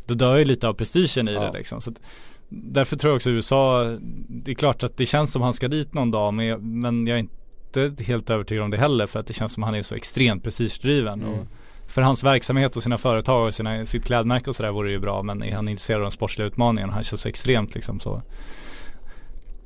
då 0.05 0.13
dör 0.13 0.37
ju 0.37 0.45
lite 0.45 0.67
av 0.67 0.73
prestigen 0.73 1.27
i 1.27 1.33
Ja. 1.33 1.41
det 1.41 1.57
liksom. 1.57 1.81
Så 1.81 1.91
att, 1.91 2.01
därför 2.49 2.95
tror 2.95 3.11
jag 3.11 3.15
också 3.15 3.29
USA, 3.29 3.83
det 4.27 4.51
är 4.51 4.55
klart 4.55 4.83
att 4.83 4.97
det 4.97 5.05
känns 5.05 5.31
som 5.31 5.41
han 5.41 5.53
ska 5.53 5.67
dit 5.67 5.93
någon 5.93 6.11
dag. 6.11 6.33
Men 6.33 6.45
jag, 6.45 6.63
men 6.63 7.07
jag 7.07 7.19
är 7.19 7.19
inte 7.19 8.03
helt 8.03 8.29
övertygad 8.29 8.63
om 8.63 8.71
det 8.71 8.77
heller. 8.77 9.07
För 9.07 9.19
att 9.19 9.27
det 9.27 9.33
känns 9.33 9.53
som 9.53 9.63
han 9.63 9.75
är 9.75 9.81
så 9.81 9.95
extremt 9.95 10.43
prestigedriven. 10.43 11.21
Mm. 11.21 11.33
Och 11.33 11.45
för 11.87 12.01
hans 12.01 12.23
verksamhet 12.23 12.75
och 12.75 12.83
sina 12.83 12.97
företag 12.97 13.47
och 13.47 13.53
sina, 13.53 13.85
sitt 13.85 14.05
klädmärke 14.05 14.49
och 14.49 14.55
sådär 14.55 14.71
vore 14.71 14.87
det 14.87 14.93
ju 14.93 14.99
bra. 14.99 15.23
Men 15.23 15.43
är 15.43 15.55
han 15.55 15.69
intresserad 15.69 15.97
av 15.97 16.03
de 16.03 16.11
sportsliga 16.11 16.47
utmaningarna? 16.47 16.93
Han 16.93 17.03
känns 17.03 17.21
så 17.21 17.29
extremt 17.29 17.75
liksom 17.75 17.99
så 17.99 18.21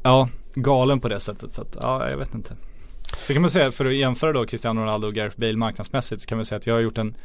Ja, 0.05 0.29
galen 0.53 0.99
på 0.99 1.09
det 1.09 1.19
sättet. 1.19 1.53
Så 1.53 1.61
att, 1.61 1.77
ja, 1.81 2.09
jag 2.09 2.17
vet 2.17 2.33
inte. 2.35 2.55
Så 3.27 3.33
kan 3.33 3.41
man 3.41 3.51
säga, 3.51 3.71
för 3.71 3.85
att 3.85 3.95
jämföra 3.95 4.33
då 4.33 4.45
Cristiano 4.45 4.81
Ronaldo 4.81 5.07
och 5.07 5.13
Gareth 5.13 5.39
Bale 5.39 5.57
marknadsmässigt 5.57 6.21
så 6.21 6.27
kan 6.27 6.37
man 6.37 6.45
säga 6.45 6.57
att 6.57 6.67
jag 6.67 6.73
har 6.73 6.81
gjort 6.81 6.97
en 6.97 7.15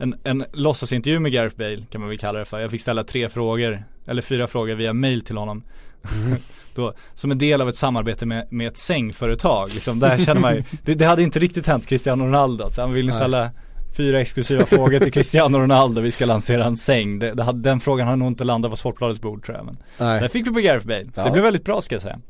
en, 0.00 0.14
en 0.24 0.44
låtsasintervju 0.52 1.18
med 1.18 1.32
Gareth 1.32 1.56
Bale 1.56 1.82
kan 1.90 2.00
man 2.00 2.10
väl 2.10 2.18
kalla 2.18 2.38
det 2.38 2.44
för. 2.44 2.60
Jag 2.60 2.70
fick 2.70 2.80
ställa 2.80 3.04
tre 3.04 3.28
frågor, 3.28 3.84
eller 4.06 4.22
fyra 4.22 4.46
frågor 4.46 4.74
via 4.74 4.92
mail 4.92 5.24
till 5.24 5.36
honom. 5.36 5.62
då, 6.74 6.94
som 7.14 7.30
en 7.30 7.38
del 7.38 7.60
av 7.60 7.68
ett 7.68 7.76
samarbete 7.76 8.26
med, 8.26 8.52
med 8.52 8.66
ett 8.66 8.76
sängföretag. 8.76 9.74
Liksom, 9.74 9.98
där 9.98 10.18
känner 10.18 10.40
man 10.40 10.54
ju, 10.54 10.62
det, 10.84 10.94
det 10.94 11.04
hade 11.04 11.22
inte 11.22 11.38
riktigt 11.38 11.66
hänt 11.66 11.86
Cristiano 11.86 12.24
Ronaldo. 12.24 12.70
Så 12.70 12.80
han 12.80 12.92
vill 12.92 13.06
Nej. 13.06 13.14
ställa 13.14 13.50
fyra 13.92 14.20
exklusiva 14.20 14.66
frågor 14.66 14.98
till 14.98 15.12
Cristiano 15.12 15.58
Ronaldo. 15.58 16.00
Vi 16.00 16.10
ska 16.10 16.26
lansera 16.26 16.64
en 16.64 16.76
säng. 16.76 17.18
Det, 17.18 17.34
det 17.34 17.52
den 17.54 17.80
frågan 17.80 18.08
har 18.08 18.16
nog 18.16 18.28
inte 18.28 18.44
landat 18.44 18.70
på 18.70 18.76
Sportbladets 18.76 19.20
bord 19.20 19.44
tror 19.44 19.56
jag. 19.56 19.66
Men 19.66 19.76
Nej, 19.98 20.20
där 20.20 20.28
fick 20.28 20.46
vi 20.46 20.50
på 20.50 20.60
Gareth 20.60 20.86
Bale. 20.86 21.06
Ja. 21.14 21.24
Det 21.24 21.30
blev 21.30 21.44
väldigt 21.44 21.64
bra 21.64 21.80
ska 21.80 21.94
jag 21.94 22.02
säga. 22.02 22.20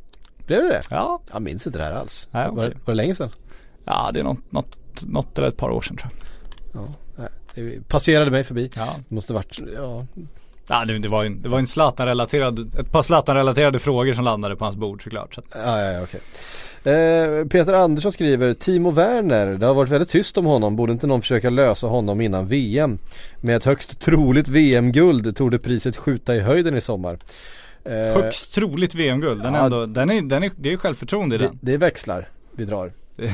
blev 0.47 0.63
det 0.63 0.69
det? 0.69 0.83
Ja, 0.91 1.21
Jag 1.33 1.43
minns 1.43 1.67
inte 1.67 1.79
det 1.79 1.85
här 1.85 1.93
alls. 1.93 2.29
Nej, 2.31 2.49
var, 2.51 2.53
okej. 2.63 2.75
var 2.85 2.93
det 2.95 2.97
länge 2.97 3.15
sedan? 3.15 3.31
ja 3.85 4.11
det 4.15 4.21
är 4.21 4.25
något, 4.25 4.53
något, 4.53 4.79
något 5.07 5.39
eller 5.39 5.49
ett 5.49 5.57
par 5.57 5.71
år 5.71 5.81
sedan 5.81 5.97
tror 5.97 6.11
jag. 6.73 6.83
Ja, 7.17 7.25
det 7.55 7.89
passerade 7.89 8.31
mig 8.31 8.45
förbi. 8.45 8.71
Ja. 8.77 8.95
Det 9.09 9.15
måste 9.15 9.33
varit, 9.33 9.59
ja, 9.77 10.07
Ja 10.71 10.85
det, 10.85 10.99
det 10.99 11.09
var 11.09 11.23
ju 11.23 11.29
det 11.29 11.49
var 11.49 11.59
en 11.59 11.67
Zlatan-relaterad, 11.67 12.75
ett 12.81 12.93
par 12.93 13.03
Zlatan-relaterade 13.03 13.79
frågor 13.79 14.13
som 14.13 14.25
landade 14.25 14.57
på 14.57 14.65
hans 14.65 14.77
bord 14.77 15.03
såklart. 15.03 15.35
Så 15.35 15.43
Ja, 15.55 15.81
ja, 15.81 16.03
okej. 16.03 16.21
Eh, 16.85 17.47
Peter 17.47 17.73
Andersson 17.73 18.13
skriver 18.13 18.53
Timo 18.53 18.91
Werner, 18.91 19.47
det 19.47 19.67
har 19.67 19.75
varit 19.75 19.91
väldigt 19.91 20.09
tyst 20.09 20.39
om 20.39 20.47
honom. 20.47 20.77
Borde 20.77 20.93
inte 20.93 21.07
någon 21.07 21.21
försöka 21.21 21.51
lösa 21.51 21.87
honom 21.87 22.21
innan 22.21 22.47
VM? 22.47 22.99
Med 23.41 23.57
ett 23.57 23.65
högst 23.65 24.01
troligt 24.01 24.49
VM-guld 24.49 25.37
tog 25.37 25.51
det 25.51 25.59
priset 25.59 25.97
skjuta 25.97 26.37
i 26.37 26.41
höjden 26.41 26.77
i 26.77 26.81
sommar. 26.81 27.19
Eh, 27.85 27.93
högst 27.95 28.55
troligt 28.55 28.95
VM-guld. 28.95 29.43
Den 29.43 29.55
ja. 29.55 29.65
ändå, 29.65 29.87
den 29.87 30.11
är, 30.11 30.23
den 30.23 30.43
är, 30.43 30.51
det 30.57 30.73
är 30.73 30.77
självförtroende 30.77 31.35
i 31.35 31.39
det, 31.39 31.45
den. 31.45 31.59
det 31.61 31.77
växlar 31.77 32.29
vi 32.53 32.65
drar. 32.65 32.93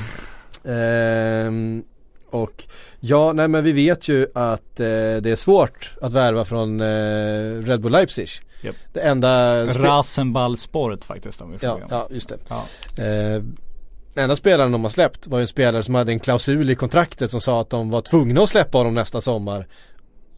Ehm, 0.68 1.84
och 2.30 2.65
ja, 3.08 3.32
nej 3.32 3.48
men 3.48 3.64
vi 3.64 3.72
vet 3.72 4.08
ju 4.08 4.26
att 4.34 4.80
eh, 4.80 4.86
det 4.86 5.26
är 5.26 5.36
svårt 5.36 5.94
att 6.02 6.12
värva 6.12 6.44
från 6.44 6.80
eh, 6.80 7.62
Red 7.62 7.80
Bull 7.80 7.92
Leipzig. 7.92 8.28
Japp. 8.60 8.76
Det 8.92 9.00
enda 9.00 9.64
Rasenballspåret 9.66 11.04
faktiskt 11.04 11.40
om 11.40 11.52
vi 11.52 11.58
får 11.58 11.68
ja, 11.68 11.80
ja, 11.90 12.08
just 12.10 12.28
det. 12.28 12.38
Ja. 12.48 12.64
Eh, 13.04 13.42
enda 14.16 14.36
spelaren 14.36 14.72
de 14.72 14.82
har 14.82 14.90
släppt 14.90 15.26
var 15.26 15.38
ju 15.38 15.42
en 15.42 15.48
spelare 15.48 15.82
som 15.82 15.94
hade 15.94 16.12
en 16.12 16.20
klausul 16.20 16.70
i 16.70 16.74
kontraktet 16.74 17.30
som 17.30 17.40
sa 17.40 17.60
att 17.60 17.70
de 17.70 17.90
var 17.90 18.00
tvungna 18.00 18.42
att 18.42 18.48
släppa 18.48 18.78
honom 18.78 18.94
nästa 18.94 19.20
sommar. 19.20 19.66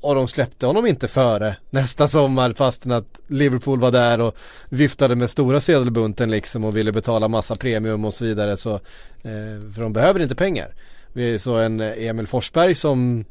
Och 0.00 0.14
de 0.14 0.28
släppte 0.28 0.66
honom 0.66 0.86
inte 0.86 1.08
före 1.08 1.56
nästa 1.70 2.08
sommar 2.08 2.52
fastän 2.52 2.92
att 2.92 3.20
Liverpool 3.26 3.80
var 3.80 3.90
där 3.90 4.20
och 4.20 4.36
viftade 4.68 5.16
med 5.16 5.30
stora 5.30 5.60
sedelbunten 5.60 6.30
liksom 6.30 6.64
och 6.64 6.76
ville 6.76 6.92
betala 6.92 7.28
massa 7.28 7.54
premium 7.54 8.04
och 8.04 8.14
så 8.14 8.24
vidare 8.24 8.56
så 8.56 8.74
eh, 8.74 9.72
För 9.74 9.80
de 9.80 9.92
behöver 9.92 10.20
inte 10.20 10.34
pengar. 10.34 10.74
Vi 11.12 11.38
såg 11.38 11.60
en 11.60 11.80
eh, 11.80 12.06
Emil 12.08 12.26
Forsberg 12.26 12.74
som 12.74 13.24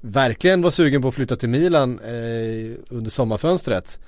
verkligen 0.00 0.62
var 0.62 0.70
sugen 0.70 1.02
på 1.02 1.08
att 1.08 1.14
flytta 1.14 1.36
till 1.36 1.48
Milan 1.48 1.98
eh, 1.98 2.76
under 2.90 3.10
sommarfönstret 3.10 3.98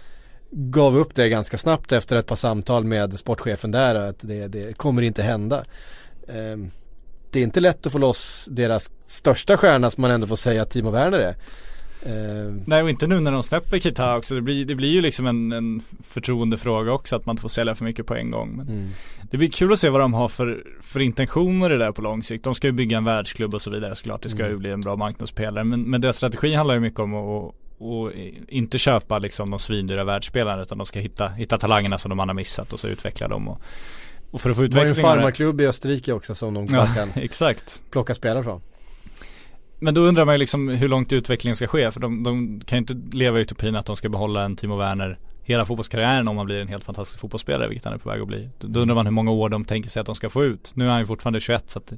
gav 0.50 0.96
upp 0.96 1.14
det 1.14 1.28
ganska 1.28 1.58
snabbt 1.58 1.92
efter 1.92 2.16
ett 2.16 2.26
par 2.26 2.36
samtal 2.36 2.84
med 2.84 3.18
sportchefen 3.18 3.70
där 3.70 3.94
att 3.94 4.18
det, 4.20 4.48
det 4.48 4.78
kommer 4.78 5.02
inte 5.02 5.22
hända. 5.22 5.64
Eh, 6.28 6.56
det 7.30 7.38
är 7.38 7.42
inte 7.42 7.60
lätt 7.60 7.86
att 7.86 7.92
få 7.92 7.98
loss 7.98 8.48
deras 8.50 8.92
största 9.00 9.56
stjärna 9.56 9.90
som 9.90 10.02
man 10.02 10.10
ändå 10.10 10.26
får 10.26 10.36
säga 10.36 10.62
att 10.62 10.70
Timo 10.70 10.90
Werner 10.90 11.18
är. 11.18 11.36
Ehm, 12.07 12.62
Nej 12.66 12.82
och 12.82 12.90
inte 12.90 13.07
nu 13.07 13.20
när 13.20 13.32
de 13.32 13.42
släpper 13.42 13.78
Kita 13.78 14.16
också. 14.16 14.34
Det 14.34 14.40
blir, 14.40 14.64
det 14.64 14.74
blir 14.74 14.88
ju 14.90 15.00
liksom 15.02 15.26
en, 15.26 15.52
en 15.52 15.82
förtroendefråga 16.09 16.92
också 16.92 17.16
att 17.16 17.26
man 17.26 17.32
inte 17.32 17.42
får 17.42 17.48
sälja 17.48 17.74
för 17.74 17.84
mycket 17.84 18.07
på 18.07 18.14
en 18.14 18.30
gång. 18.30 18.57
Men 18.57 18.68
mm. 18.68 18.86
Det 19.30 19.36
blir 19.36 19.48
kul 19.50 19.72
att 19.72 19.78
se 19.78 19.88
vad 19.90 20.00
de 20.00 20.14
har 20.14 20.28
för, 20.28 20.64
för 20.82 21.00
intention 21.00 21.59
med 21.59 21.70
det 21.70 21.78
där 21.78 21.92
på 21.92 22.02
lång 22.02 22.22
sikt. 22.22 22.44
De 22.44 22.55
ska 22.55 22.66
ju 22.66 22.72
bygga 22.72 22.96
en 22.96 23.05
världsklubb 23.05 23.55
och 23.55 23.62
så 23.62 23.70
vidare 23.70 23.94
såklart. 23.94 24.22
Det 24.22 24.28
ska 24.28 24.38
Mm. 24.38 24.52
ju 24.52 24.59
bli 24.59 24.70
en 24.70 24.80
bra 24.80 24.96
marknadspelare. 24.96 25.64
Men, 25.64 25.82
men 25.82 26.00
deras 26.00 26.16
strategi 26.16 26.55
handlar 26.55 26.74
ju 26.74 26.80
mycket 26.80 27.00
om 27.00 27.14
att 27.14 27.55
och 27.78 28.12
inte 28.48 28.78
köpa 28.78 29.18
liksom 29.18 29.50
de 29.50 29.59
svindyra 29.59 30.05
världsspelarna 30.05 30.62
utan 30.62 30.78
de 30.78 30.86
ska 30.86 30.98
hitta, 31.00 31.28
hitta 31.28 31.59
talangerna 31.59 31.98
som 31.98 32.09
de 32.09 32.18
har 32.18 32.34
missat 32.34 32.72
och 32.72 32.80
så 32.80 32.88
utveckla 32.88 33.28
dem 33.28 33.48
och, 33.48 33.61
och 34.30 34.40
för 34.40 34.50
att 34.50 34.57
få 34.57 34.62
Det 34.62 34.68
var 34.68 34.76
ju 34.76 34.80
en 34.80 34.90
utväxling 34.90 35.02
farmarklubb 35.11 35.61
i 35.61 35.66
Österrike 35.66 36.12
också 36.12 36.34
som 36.34 36.55
de 36.55 36.66
Ja, 36.70 36.86
kan 36.94 37.11
exakt. 37.14 37.82
plocka 37.90 38.14
spelare 38.14 38.44
från. 38.44 38.61
Men 39.85 39.95
då 39.95 40.01
undrar 40.01 40.24
man 40.24 40.35
ju 40.35 40.39
liksom 40.39 40.68
hur 40.68 40.89
långt 40.89 41.12
utvecklingen 41.12 41.57
ska 41.57 41.66
ske 41.66 41.93
för 41.93 42.01
de, 42.01 42.22
de 42.22 42.61
kan 42.66 42.76
ju 42.76 42.80
inte 42.80 43.16
leva 43.16 43.39
i 43.39 43.43
utopin 43.43 43.76
att 43.76 43.87
de 43.87 43.97
ska 43.97 44.09
behålla 44.09 44.45
en 44.45 44.57
Timo 44.57 44.76
Werner 44.76 45.18
hela 45.43 45.66
fotbollskarriären 45.66 46.28
om 46.28 46.37
han 46.37 46.47
blir 46.47 46.61
en 46.61 46.68
helt 46.68 46.85
fantastisk 46.85 47.20
fotbollsspelare 47.20 47.68
vilket 47.68 47.85
han 47.85 47.95
är 47.95 47.99
på 47.99 48.09
väg 48.09 48.20
att 48.20 48.28
bli. 48.28 48.49
Då, 48.59 48.80
undrar 48.80 48.95
man 48.95 49.07
hur 49.07 49.12
många 49.12 49.30
år 49.30 49.49
de 49.49 49.64
tänker 49.64 49.91
sig 49.91 50.01
att 50.01 50.07
de 50.07 50.14
ska 50.14 50.30
få 50.30 50.45
ut. 50.45 50.72
Nu 50.74 50.87
är 50.87 50.91
han 50.91 51.01
ju 51.01 51.07
fortfarande 51.07 51.41
21 51.41 51.70
så 51.70 51.78
att 51.78 51.93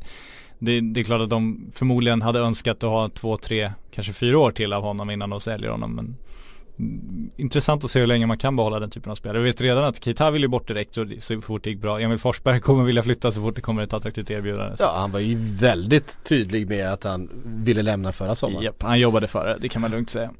det, 0.58 0.80
det 0.80 1.00
är 1.00 1.04
klart 1.04 1.20
att 1.20 1.30
de 1.30 1.70
förmodligen 1.74 2.22
hade 2.22 2.40
önskat 2.40 2.84
att 2.84 2.90
ha 2.90 3.08
två, 3.08 3.36
tre, 3.36 3.72
kanske 3.90 4.12
fyra 4.12 4.38
år 4.38 4.50
till 4.50 4.72
av 4.72 4.82
honom 4.82 5.10
innan 5.10 5.30
de 5.30 5.40
säljer 5.40 5.70
honom 5.70 5.94
men 5.94 6.16
Intressant 7.36 7.84
att 7.84 7.90
se 7.90 8.00
hur 8.00 8.06
länge 8.06 8.26
man 8.26 8.38
kan 8.38 8.56
behålla 8.56 8.80
den 8.80 8.90
typen 8.90 9.12
av 9.12 9.16
spelare. 9.16 9.38
Vi 9.38 9.44
vet 9.44 9.60
redan 9.60 9.84
att 9.84 10.04
Keita 10.04 10.30
vill 10.30 10.42
ju 10.42 10.48
bort 10.48 10.68
direkt 10.68 10.94
så, 10.94 11.06
så 11.20 11.40
fort 11.40 11.64
det 11.64 11.70
gick 11.70 11.80
bra. 11.80 12.00
Emil 12.00 12.18
Forsberg 12.18 12.60
kommer 12.60 12.84
vilja 12.84 13.02
flytta 13.02 13.32
så 13.32 13.40
fort 13.40 13.54
det 13.56 13.60
kommer 13.62 13.82
ett 13.82 13.92
attraktivt 13.92 14.30
erbjudande. 14.30 14.76
Så- 14.76 14.82
Ja, 14.82 14.94
han 14.96 15.10
var 15.10 15.20
ju 15.20 15.36
väldigt 15.60 16.18
tydlig 16.24 16.68
med 16.68 16.92
att 16.92 17.04
han 17.04 17.30
ville 17.44 17.82
lämna 17.82 18.12
förra 18.12 18.34
sommaren. 18.34 18.64
Japp, 18.64 18.82
han 18.82 19.00
jobbade 19.00 19.26
för 19.26 19.46
det, 19.48 19.56
det 19.60 19.68
kan 19.68 19.82
man 19.82 19.90
lugnt 19.90 20.10
säga. 20.10 20.30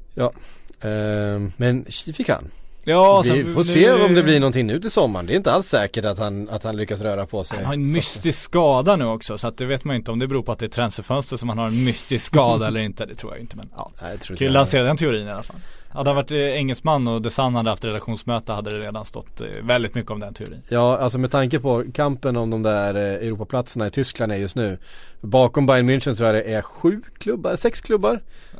Ehm, 0.81 1.51
men 1.57 1.85
tji 1.89 2.13
fick 2.13 2.29
han. 2.29 2.43
Ja, 2.83 3.23
Vi 3.33 3.43
får 3.53 3.63
se 3.63 3.91
om 3.91 4.15
det 4.15 4.23
blir 4.23 4.39
någonting 4.39 4.67
nu 4.67 4.79
till 4.79 4.91
sommaren. 4.91 5.25
Det 5.25 5.33
är 5.33 5.37
inte 5.37 5.51
alls 5.51 5.67
säkert 5.67 6.05
att 6.05 6.19
han, 6.19 6.49
att 6.49 6.63
han 6.63 6.75
lyckas 6.77 7.01
röra 7.01 7.25
på 7.25 7.43
sig. 7.43 7.57
Han 7.57 7.65
har 7.65 7.73
en 7.73 7.91
mystisk 7.91 8.41
skada 8.41 8.95
nu 8.95 9.05
också 9.05 9.37
så 9.37 9.47
att 9.47 9.57
det 9.57 9.65
vet 9.65 9.83
man 9.83 9.95
inte 9.95 10.11
om 10.11 10.19
det 10.19 10.27
beror 10.27 10.43
på 10.43 10.51
att 10.51 10.59
det 10.59 10.65
är 10.65 10.69
transferfönster 10.69 11.37
som 11.37 11.49
han 11.49 11.57
har 11.57 11.67
en 11.67 11.83
mystisk 11.83 12.25
skada 12.25 12.67
eller 12.67 12.79
inte. 12.79 13.05
Det 13.05 13.15
tror 13.15 13.33
jag 13.33 13.41
inte 13.41 13.57
men 13.57 13.69
ja. 13.75 13.91
Nej, 14.01 14.17
jag 14.29 14.41
ju 14.41 14.45
jag. 14.45 14.53
lansera 14.53 14.83
den 14.83 14.97
teorin 14.97 15.27
i 15.27 15.31
alla 15.31 15.43
fall. 15.43 15.55
Hade 15.89 16.09
han 16.09 16.15
varit 16.15 16.31
eh, 16.31 16.37
engelsman 16.37 17.07
och 17.07 17.23
The 17.23 17.29
Sun 17.29 17.55
hade 17.55 17.69
haft 17.69 17.85
redaktionsmöte 17.85 18.51
hade 18.53 18.69
det 18.69 18.79
redan 18.85 19.05
stått 19.05 19.41
eh, 19.41 19.47
väldigt 19.63 19.95
mycket 19.95 20.11
om 20.11 20.19
den 20.19 20.33
teorin. 20.33 20.61
Ja, 20.69 20.97
alltså 20.97 21.19
med 21.19 21.31
tanke 21.31 21.59
på 21.59 21.83
kampen 21.93 22.37
om 22.37 22.49
de 22.49 22.63
där 22.63 22.95
eh, 22.95 23.27
Europaplatserna 23.27 23.87
i 23.87 23.91
Tyskland 23.91 24.31
är 24.31 24.35
just 24.35 24.55
nu. 24.55 24.77
Bakom 25.21 25.65
Bayern 25.65 25.89
München 25.89 26.13
så 26.13 26.23
är 26.25 26.33
det 26.33 26.41
är 26.41 26.61
sju 26.61 27.01
klubbar, 27.17 27.55
sex 27.55 27.81
klubbar. 27.81 28.19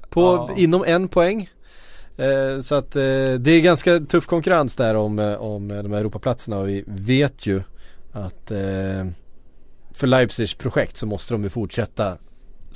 På, 0.09 0.21
Ja. 0.21 0.49
inom 0.57 0.83
en 0.87 1.07
poäng. 1.07 1.49
Eh, 2.17 2.61
så 2.61 2.75
att 2.75 2.95
eh, 2.95 3.01
det 3.39 3.51
är 3.51 3.61
ganska 3.61 3.99
tuff 3.99 4.25
konkurrens 4.27 4.75
där 4.75 4.95
om, 4.95 5.19
om 5.39 5.67
de 5.67 5.91
här 5.91 5.99
Europaplatserna 5.99 6.57
och 6.57 6.67
vi 6.69 6.83
vet 6.87 7.45
ju 7.45 7.61
att 8.11 8.51
eh, 8.51 9.07
för 9.93 10.07
Leipzigs 10.07 10.53
projekt 10.53 10.97
så 10.97 11.05
måste 11.05 11.33
de 11.33 11.43
ju 11.43 11.49
fortsätta 11.49 12.17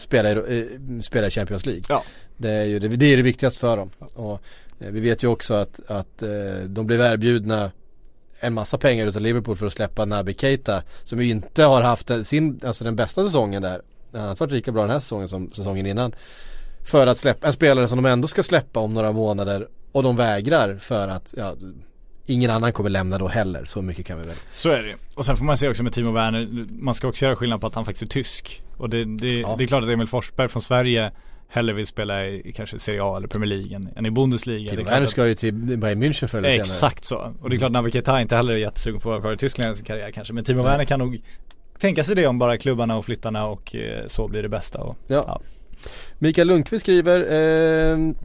spela, 0.02 0.32
i- 0.32 0.60
eh, 0.60 1.02
spela 1.02 1.28
i 1.28 1.32
Champions 1.32 1.66
League. 1.66 1.84
Ja. 1.90 2.04
Det 2.38 2.50
är 2.50 2.66
ju 2.66 2.80
det, 2.80 2.88
det, 2.88 3.06
är 3.06 3.18
det 3.18 3.24
viktigaste 3.24 3.60
för 3.60 3.78
dem. 3.78 3.90
Och 4.00 4.42
eh, 4.80 4.92
vi 4.92 5.00
vet 5.00 5.24
ju 5.24 5.28
också 5.28 5.54
att, 5.54 5.80
att 5.88 6.22
eh, 6.22 6.30
de 6.68 6.86
blev 6.88 7.02
erbjudna 7.02 7.72
en 8.40 8.54
massa 8.54 8.78
pengar 8.78 9.08
utav 9.08 9.22
Liverpool 9.22 9.56
för 9.56 9.66
att 9.66 9.74
släppa 9.74 10.06
Naby 10.06 10.34
Keita 10.34 10.84
som 11.04 11.22
ju 11.22 11.30
inte 11.30 11.64
har 11.64 11.82
haft 11.82 12.12
sin, 12.24 12.60
alltså 12.64 12.84
den 12.84 12.96
bästa 12.96 13.24
säsongen 13.24 13.62
där. 13.62 13.82
Han 14.12 14.22
har 14.22 14.32
inte 14.32 14.44
varit 14.44 14.52
lika 14.54 14.72
bra 14.72 14.82
den 14.82 14.92
här 14.92 15.00
säsongen 15.00 15.28
som 15.28 15.50
säsongen 15.50 15.86
innan. 15.86 16.16
För 16.86 17.08
att 17.08 17.18
släppa 17.18 17.48
en 17.48 17.54
spelare 17.54 17.88
som 17.88 18.04
de 18.04 18.10
ändå 18.10 18.28
ska 18.28 18.44
släppa 18.44 18.80
om 18.80 18.94
några 18.94 19.12
månader 19.12 19.68
och 19.92 20.04
de 20.04 20.16
vägrar 20.16 20.76
för 20.76 21.08
att 21.08 21.34
ja, 21.38 21.56
ingen 22.32 22.52
annan 22.52 22.74
kommer 22.74 22.90
lämna 22.90 23.18
då 23.18 23.28
heller. 23.28 23.66
Så 23.66 23.82
mycket 23.82 24.06
kan 24.06 24.18
vi 24.22 24.28
väl. 24.28 24.36
Så 24.54 24.70
är 24.70 24.84
det. 24.84 24.96
Och 25.16 25.26
sen 25.26 25.38
får 25.38 25.46
man 25.46 25.58
se 25.58 25.70
också 25.70 25.84
med 25.84 25.94
Timo 25.94 26.12
Werner, 26.12 26.66
man 26.82 26.96
ska 26.96 27.08
också 27.08 27.26
göra 27.26 27.36
skillnad 27.36 27.62
på 27.62 27.68
att 27.68 27.76
han 27.76 27.86
faktiskt 27.86 28.04
är 28.04 28.08
tysk. 28.08 28.62
Och 28.78 28.90
det, 28.90 29.06
det, 29.06 29.28
Ja. 29.40 29.56
det 29.58 29.64
är 29.64 29.68
klart 29.68 29.84
att 29.84 29.90
Emil 29.90 30.08
Forsberg 30.08 30.50
från 30.50 30.62
Sverige 30.62 31.12
hellre 31.48 31.74
vill 31.74 31.88
spela 31.88 32.26
i, 32.28 32.52
kanske 32.56 32.80
Serie 32.80 33.04
A 33.04 33.18
eller 33.18 33.28
Premier 33.28 33.48
League 33.50 33.76
än, 33.76 33.90
än 33.96 34.06
i 34.06 34.12
Bundesliga. 34.12 34.70
Timo 34.70 34.84
Werner 34.84 35.06
ska 35.06 35.28
ju 35.28 35.36
till 35.36 35.54
Bayern 35.54 36.04
München 36.04 36.28
förr 36.28 36.38
eller 36.38 36.50
senare. 36.50 36.64
Exakt 36.64 37.06
så. 37.06 37.34
Och 37.42 37.50
det 37.50 37.56
är 37.56 37.58
klart 37.58 37.72
Naby 37.72 37.92
Keita 37.92 38.22
inte 38.22 38.36
heller 38.36 38.54
är 38.54 38.58
jättesugen 38.58 39.00
på 39.00 39.10
att 39.10 39.14
vara 39.14 39.22
kvar 39.22 39.34
i 39.34 39.38
Tyskland 39.38 39.74
i 39.74 39.76
sin 39.76 39.86
karriär 39.86 40.12
kanske. 40.12 40.34
Men 40.34 40.44
Timo 40.44 40.62
Nej. 40.62 40.72
Werner 40.72 40.86
kan 40.86 41.00
nog 41.00 41.22
tänka 41.80 42.04
sig 42.04 42.16
det 42.16 42.28
om 42.28 42.40
bara 42.40 42.58
klubbarna 42.58 42.98
och 42.98 43.06
flyttarna 43.06 43.46
och 43.46 43.76
eh, 43.76 44.08
så 44.08 44.28
blir 44.28 44.42
det 44.44 44.50
bästa. 44.50 44.80
Och, 44.80 44.98
Ja. 45.08 45.24
Ja. 45.28 45.42
Mikael 46.20 46.48
Lundqvist 46.48 46.82
skriver 46.86 47.28
ehm, 47.32 48.16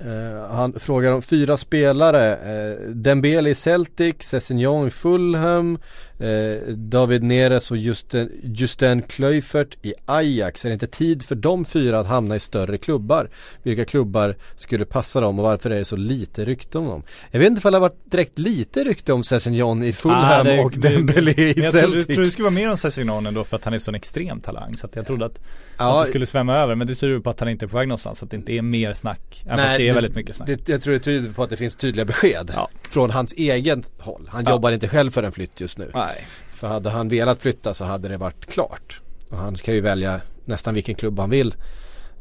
Eh, 0.00 0.50
han 0.50 0.72
frågar 0.72 1.12
om 1.12 1.22
fyra 1.22 1.56
spelare. 1.56 2.36
Eh, 2.36 2.80
Dembele 2.88 3.50
i 3.50 3.54
Celtic, 3.54 4.14
Sessignon 4.20 4.86
i 4.86 4.90
Fulham 4.90 5.78
eh, 6.18 6.68
David 6.74 7.22
Neres 7.22 7.70
och 7.70 7.76
Justin, 7.76 8.30
Justin 8.42 9.02
Kluivert 9.02 9.76
i 9.82 9.94
Ajax 10.06 10.64
Är 10.64 10.68
det 10.68 10.72
inte 10.72 10.86
tid 10.86 11.22
för 11.22 11.34
de 11.34 11.64
fyra 11.64 11.98
att 12.00 12.06
hamna 12.06 12.36
i 12.36 12.40
större 12.40 12.78
klubbar? 12.78 13.30
Vilka 13.62 13.84
klubbar 13.84 14.36
skulle 14.56 14.84
passa 14.84 15.20
dem 15.20 15.38
och 15.38 15.44
varför 15.44 15.70
är 15.70 15.78
det 15.78 15.84
så 15.84 15.96
lite 15.96 16.44
rykte 16.44 16.78
om 16.78 16.86
dem? 16.86 17.02
Jag 17.30 17.38
vet 17.40 17.48
inte 17.48 17.58
ifall 17.58 17.72
det 17.72 17.76
har 17.78 17.80
varit 17.88 18.10
direkt 18.10 18.38
lite 18.38 18.84
rykte 18.84 19.12
om 19.12 19.24
Sessignon 19.24 19.82
i 19.82 19.92
Fulham 19.92 20.46
Ah, 20.46 20.64
och 20.64 20.72
det- 20.72 20.88
Dembele 20.88 21.30
i 21.30 21.52
Men 21.56 21.64
jag 21.64 21.72
trodde, 21.72 21.86
Celtic 21.92 22.06
trodde 22.06 22.24
det 22.24 22.30
skulle 22.30 22.44
vara 22.44 22.54
mer 22.54 22.70
om 22.70 22.76
Sessignon 22.76 23.26
ändå 23.26 23.44
för 23.44 23.56
att 23.56 23.64
han 23.64 23.74
är 23.74 23.78
så 23.78 23.90
en 23.90 23.94
extrem 23.94 24.40
talang. 24.40 24.74
Så 24.74 24.86
att 24.86 24.96
jag 24.96 25.06
trodde 25.06 25.24
att, 25.26 25.32
att 25.38 25.40
Ja, 25.78 26.00
det 26.00 26.06
skulle 26.06 26.26
svämma 26.26 26.56
över. 26.56 26.74
Men 26.74 26.86
det 26.86 26.94
tyder 26.94 27.18
på 27.20 27.30
att 27.30 27.40
han 27.40 27.48
inte 27.48 27.64
är 27.64 27.68
på 27.68 27.76
väg 27.76 27.88
någonstans. 27.88 28.18
Så 28.18 28.24
att 28.24 28.30
det 28.30 28.36
inte 28.36 28.52
är 28.52 28.62
mer 28.62 28.94
snack. 28.94 29.42
Även 29.46 29.58
fast 29.58 29.76
det 29.78 29.88
är 29.88 29.94
väldigt 29.94 30.14
mycket 30.14 30.36
snack. 30.36 30.48
Det, 30.48 30.68
jag 30.68 30.82
tror 30.82 30.92
det 30.94 31.00
tyder 31.00 31.32
på 31.32 31.42
att 31.42 31.50
det 31.50 31.56
finns 31.56 31.76
tydliga 31.76 32.04
besked 32.04 32.50
Ja. 32.54 32.68
från 32.82 33.10
hans 33.10 33.32
egen 33.36 33.84
håll. 33.98 34.28
Han 34.32 34.44
Ja. 34.44 34.50
jobbar 34.50 34.72
inte 34.72 34.88
själv 34.88 35.10
för 35.10 35.22
en 35.22 35.32
flytt 35.32 35.60
just 35.60 35.78
nu. 35.78 35.90
Nej. 35.94 36.07
För 36.50 36.68
hade 36.68 36.90
han 36.90 37.08
velat 37.08 37.38
flytta 37.38 37.74
så 37.74 37.84
hade 37.84 38.08
det 38.08 38.16
varit 38.16 38.46
klart. 38.46 39.00
Och 39.30 39.38
han 39.38 39.56
kan 39.56 39.74
ju 39.74 39.80
välja 39.80 40.20
nästan 40.44 40.74
vilken 40.74 40.94
klubb 40.94 41.18
han 41.18 41.30
vill. 41.30 41.54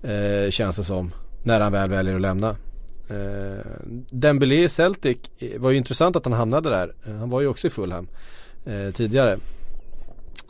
Eh, 0.04 0.50
känns 0.50 0.76
det 0.76 0.84
som. 0.84 1.12
När 1.44 1.62
han 1.62 1.72
väl 1.72 1.90
väljer 1.90 2.16
att 2.16 2.22
lämna. 2.22 2.56
Eh, 3.10 3.66
Dembélé 4.12 4.64
i 4.64 4.70
Celtic 4.70 5.18
eh, 5.40 5.60
var 5.60 5.72
ju 5.72 5.78
intressant 5.78 6.16
att 6.16 6.26
han 6.26 6.34
hamnade 6.34 6.70
där. 6.70 6.94
Eh, 7.06 7.16
han 7.16 7.30
var 7.30 7.42
ju 7.42 7.48
också 7.48 7.68
i 7.68 7.70
Fulham 7.70 8.08
eh, 8.66 8.92
tidigare. 8.92 9.38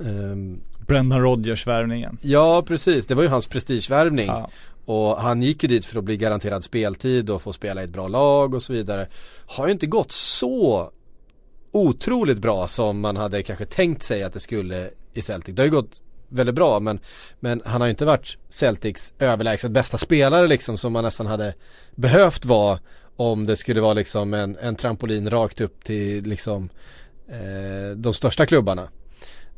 Ehm, 0.06 0.62
Brendan 0.88 1.22
Rodgers 1.22 1.68
värvningen. 1.68 2.18
ja 2.22 2.64
precis, 2.68 3.06
det 3.06 3.16
var 3.16 3.24
ju 3.24 3.30
hans 3.30 3.48
prestigevärvning. 3.48 4.28
Ja. 4.28 4.50
Och 4.86 5.22
han 5.22 5.44
gick 5.44 5.64
ju 5.64 5.70
dit 5.70 5.86
för 5.86 6.00
att 6.00 6.04
bli 6.06 6.18
garanterad 6.18 6.64
speltid 6.64 7.30
och 7.30 7.42
få 7.42 7.54
spela 7.54 7.82
i 7.82 7.84
ett 7.84 7.90
bra 7.90 8.08
lag 8.08 8.56
och 8.56 8.64
så 8.64 8.74
vidare. 8.74 9.08
Har 9.46 9.66
ju 9.66 9.72
inte 9.72 9.88
gått 9.88 10.12
så 10.12 10.92
otroligt 11.72 12.40
bra 12.40 12.68
som 12.68 13.00
man 13.00 13.16
hade 13.18 13.44
kanske 13.44 13.66
tänkt 13.66 14.04
sig 14.04 14.24
att 14.24 14.34
det 14.34 14.40
skulle 14.40 14.90
i 15.14 15.22
Celtic. 15.22 15.56
Det 15.56 15.62
har 15.62 15.66
ju 15.66 15.72
gått 15.72 16.02
väldigt 16.30 16.56
bra 16.56 16.80
men, 16.80 17.00
men 17.40 17.62
han 17.66 17.82
har 17.82 17.88
ju 17.88 17.92
inte 17.92 18.06
varit 18.06 18.38
Celtics 18.50 19.14
överlägset 19.20 19.72
bästa 19.72 19.98
spelare 19.98 20.48
liksom 20.48 20.78
som 20.78 20.94
man 20.94 21.04
nästan 21.04 21.28
hade 21.28 21.54
behövt 21.96 22.46
vara 22.46 22.80
om 23.16 23.46
det 23.46 23.56
skulle 23.56 23.82
vara 23.82 23.94
liksom 23.94 24.34
en, 24.34 24.58
en 24.58 24.76
trampolin 24.76 25.30
rakt 25.30 25.62
upp 25.62 25.84
till 25.84 26.24
liksom 26.24 26.70
eh, 27.30 27.96
de 27.96 28.14
största 28.14 28.46
klubbarna. 28.46 28.90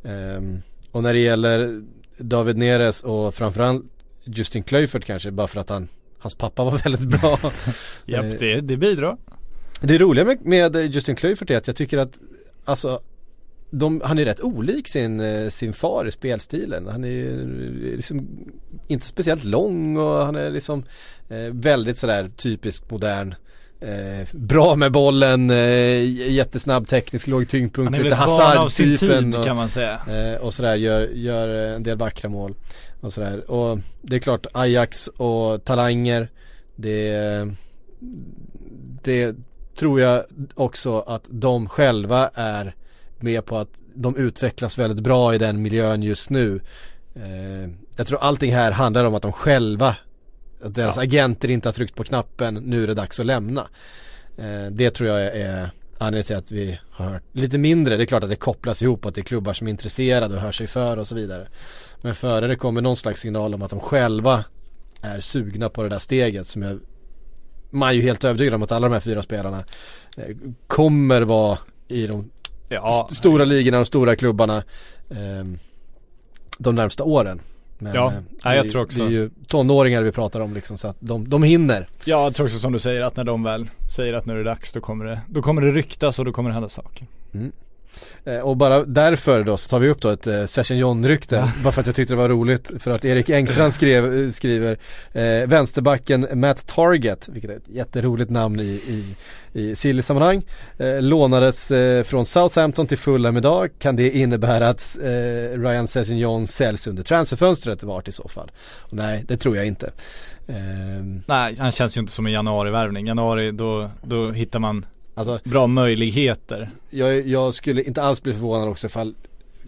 Eh, 0.02 0.42
och 0.90 1.02
när 1.02 1.12
det 1.12 1.20
gäller 1.20 1.82
David 2.18 2.56
Neres 2.56 3.02
och 3.02 3.34
framförallt 3.34 3.84
Justin 4.24 4.62
Kluivert 4.62 5.04
kanske 5.04 5.30
bara 5.30 5.48
för 5.48 5.60
att 5.60 5.68
han 5.68 5.88
Hans 6.18 6.34
pappa 6.34 6.64
var 6.64 6.78
väldigt 6.84 7.20
bra 7.20 7.38
Japp, 8.04 8.38
det, 8.38 8.60
det 8.60 8.76
bidrar. 8.76 9.16
Det 9.80 9.98
roliga 9.98 10.24
med, 10.24 10.46
med 10.46 10.76
Justin 10.94 11.16
Kluivert 11.16 11.50
är 11.50 11.56
att 11.56 11.66
jag 11.66 11.76
tycker 11.76 11.98
att 11.98 12.20
Alltså 12.64 13.00
de, 13.70 14.00
han 14.04 14.18
är 14.18 14.24
rätt 14.24 14.40
olik 14.40 14.88
sin, 14.88 15.20
eh, 15.20 15.48
sin 15.48 15.72
far 15.72 16.04
i 16.08 16.10
spelstilen. 16.10 16.86
Han 16.86 17.04
är 17.04 17.08
ju 17.08 17.96
liksom 17.96 18.28
inte 18.88 19.06
speciellt 19.06 19.44
lång 19.44 19.96
och 19.96 20.16
han 20.26 20.36
är 20.36 20.50
liksom 20.50 20.84
eh, 21.28 21.38
väldigt 21.52 21.98
sådär 21.98 22.30
typiskt 22.36 22.90
modern. 22.90 23.34
Eh, 23.80 24.26
bra 24.32 24.76
med 24.76 24.92
bollen, 24.92 25.50
eh, 25.50 26.30
jättesnabb 26.32 26.88
teknisk, 26.88 27.26
låg 27.26 27.48
tyngdpunkt, 27.48 27.98
lite 27.98 28.14
Hazard-typen. 28.14 29.34
och- 29.34 29.44
kan 29.44 29.56
man 29.56 29.68
säga. 29.68 30.00
Eh, 30.08 30.40
och 30.40 30.54
sådär 30.54 30.74
gör, 30.74 31.00
gör 31.00 31.48
en 31.48 31.82
del 31.82 31.96
vackra 31.96 32.30
mål 32.30 32.54
och 33.00 33.12
sådär. 33.12 33.50
Och 33.50 33.78
det 34.02 34.16
är 34.16 34.20
klart 34.20 34.46
Ajax 34.52 35.08
och 35.08 35.64
talanger 35.64 36.28
det, 36.76 37.16
det 39.02 39.36
tror 39.74 40.00
jag 40.00 40.24
också 40.54 41.00
att 41.00 41.24
de 41.30 41.68
själva 41.68 42.30
är 42.34 42.74
med 43.18 43.46
på 43.46 43.58
att 43.58 43.68
de 43.94 44.16
utvecklas 44.16 44.78
väldigt 44.78 45.04
bra 45.04 45.34
i 45.34 45.38
den 45.38 45.62
miljön 45.62 46.02
just 46.02 46.30
nu. 46.30 46.60
Eh, 47.14 47.70
jag 47.96 48.06
tror 48.06 48.18
allting 48.18 48.54
här 48.54 48.72
handlar 48.72 49.04
om 49.04 49.14
att 49.14 49.22
de 49.22 49.32
själva, 49.32 49.96
att 50.62 50.74
deras 50.74 50.98
agenter 50.98 51.50
inte 51.50 51.68
har 51.68 51.72
tryckt 51.72 51.94
på 51.94 52.04
knappen, 52.04 52.54
nu 52.54 52.82
är 52.82 52.86
det 52.86 52.94
dags 52.94 53.20
att 53.20 53.26
lämna. 53.26 53.68
Eh, 54.36 54.66
det 54.70 54.90
tror 54.90 55.08
jag 55.08 55.36
är 55.36 55.70
anledningen 55.98 56.24
till 56.24 56.36
att 56.36 56.52
vi 56.52 56.78
har 56.90 57.06
hört 57.10 57.22
lite 57.32 57.58
mindre. 57.58 57.96
Det 57.96 58.04
är 58.04 58.06
klart 58.06 58.24
att 58.24 58.30
det 58.30 58.36
kopplas 58.36 58.82
ihop 58.82 59.06
att 59.06 59.14
det 59.14 59.20
är 59.20 59.22
klubbar 59.22 59.52
som 59.52 59.66
är 59.66 59.70
intresserade 59.70 60.34
och 60.34 60.40
hör 60.40 60.52
sig 60.52 60.66
för 60.66 60.96
och 60.96 61.06
så 61.06 61.14
vidare. 61.14 61.48
Men 62.00 62.14
före 62.14 62.46
det 62.46 62.56
kommer 62.56 62.80
någon 62.80 62.96
slags 62.96 63.20
signal 63.20 63.54
om 63.54 63.62
att 63.62 63.70
de 63.70 63.80
själva 63.80 64.44
är 65.02 65.20
sugna 65.20 65.68
på 65.68 65.82
det 65.82 65.88
där 65.88 65.98
steget 65.98 66.46
som 66.46 66.62
jag 66.62 66.80
man 67.70 67.96
ju 67.96 68.02
helt 68.02 68.24
övertygad 68.24 68.54
om 68.54 68.62
att 68.62 68.72
alla 68.72 68.88
de 68.88 68.92
här 68.94 69.00
fyra 69.00 69.22
spelarna 69.22 69.64
eh, 70.16 70.36
kommer 70.66 71.22
vara 71.22 71.58
i 71.88 72.06
de 72.06 72.30
Ja, 72.68 73.00
st- 73.10 73.14
stora 73.14 73.44
ligorna, 73.44 73.76
de 73.76 73.84
stora 73.86 74.16
klubbarna 74.16 74.56
eh, 75.10 75.44
de 76.58 76.74
närmsta 76.74 77.04
åren. 77.04 77.40
Men, 77.78 77.94
Ja, 77.94 78.08
eh, 78.12 78.18
ja, 78.44 78.54
jag 78.54 78.64
ju- 78.64 78.70
tror 78.70 78.82
också. 78.82 78.98
Det 78.98 79.04
är 79.04 79.10
ju 79.10 79.30
tonåringar 79.48 80.02
vi 80.02 80.12
pratar 80.12 80.40
om 80.40 80.54
liksom 80.54 80.78
så 80.78 80.88
att 80.88 80.96
de, 81.00 81.28
de 81.28 81.42
hinner. 81.42 81.86
Ja, 82.04 82.22
jag 82.24 82.34
tror 82.34 82.46
också 82.46 82.58
som 82.58 82.72
du 82.72 82.78
säger 82.78 83.02
att 83.02 83.16
när 83.16 83.24
de 83.24 83.42
väl 83.42 83.70
säger 83.96 84.14
att 84.14 84.26
nu 84.26 84.32
är 84.32 84.36
det 84.38 84.44
dags 84.44 84.72
då 84.72 84.80
kommer 84.80 85.04
det, 85.04 85.20
då 85.28 85.42
kommer 85.42 85.62
det 85.62 85.70
ryktas 85.70 86.18
och 86.18 86.24
då 86.24 86.32
kommer 86.32 86.50
det 86.50 86.54
hända 86.54 86.68
saker. 86.68 87.06
Eh, 87.32 87.40
och 88.42 88.56
bara 88.56 88.84
därför 88.84 89.44
då 89.44 89.56
så 89.56 89.68
tar 89.68 89.78
vi 89.78 89.88
upp 89.88 90.00
då 90.00 90.08
ett 90.08 90.26
eh, 90.26 90.46
Session 90.46 90.78
John-rykte. 90.78 91.52
Bara 91.64 91.72
för 91.72 91.80
att 91.80 91.86
jag 91.86 91.96
tyckte 91.96 92.14
det 92.14 92.18
var 92.18 92.28
roligt. 92.28 92.70
För 92.78 92.90
att 92.90 93.04
Erik 93.04 93.30
Engstrand 93.30 93.74
skrev, 93.74 94.22
eh, 94.24 94.30
skriver 94.30 94.78
eh, 95.12 95.48
vänsterbacken 95.48 96.26
Matt 96.34 96.66
Target, 96.66 97.28
vilket 97.28 97.50
är 97.50 97.56
ett 97.56 97.68
jätteroligt 97.68 98.30
namn 98.30 98.60
i, 98.60 98.64
i, 98.64 99.16
i 99.52 99.74
Silly-sammanhang. 99.74 100.42
Eh, 100.78 101.02
lånades 101.02 101.70
eh, 101.70 102.02
från 102.04 102.26
Southampton 102.26 102.86
till 102.86 102.98
Fulham 102.98 103.36
idag. 103.36 103.70
Kan 103.78 103.96
det 103.96 104.10
innebära 104.10 104.68
att 104.68 104.98
eh, 105.02 105.58
Ryan 105.58 105.88
Session 105.88 106.18
John 106.18 106.46
säljs 106.46 106.86
under 106.86 107.02
transferfönstret 107.02 107.82
vart 107.82 108.08
i 108.08 108.12
så 108.12 108.28
fall? 108.28 108.50
Och 108.78 108.96
nej, 108.96 109.24
det 109.28 109.36
tror 109.36 109.56
jag 109.56 109.66
inte. 109.66 109.90
Ehm, 110.48 111.22
Nej, 111.26 111.56
han 111.58 111.72
känns 111.72 111.96
ju 111.96 112.00
inte 112.00 112.12
som 112.12 112.26
en 112.26 112.32
januarivärvning. 112.32 113.06
Januari, 113.06 113.50
då, 113.50 113.90
då 114.02 114.30
hittar 114.30 114.58
man 114.58 114.86
alltså 115.20 115.50
bra 115.50 115.66
möjligheter. 115.66 116.70
jag, 116.90 117.28
jag 117.28 117.54
skulle 117.54 117.82
inte 117.82 118.02
alls 118.02 118.22
bli 118.22 118.32
förvånad 118.32 118.68
också 118.68 118.86
ifall 118.86 119.14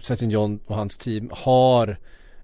Sessin 0.02 0.30
John 0.30 0.60
och 0.66 0.76
hans 0.76 0.98
team 0.98 1.30
har 1.32 1.98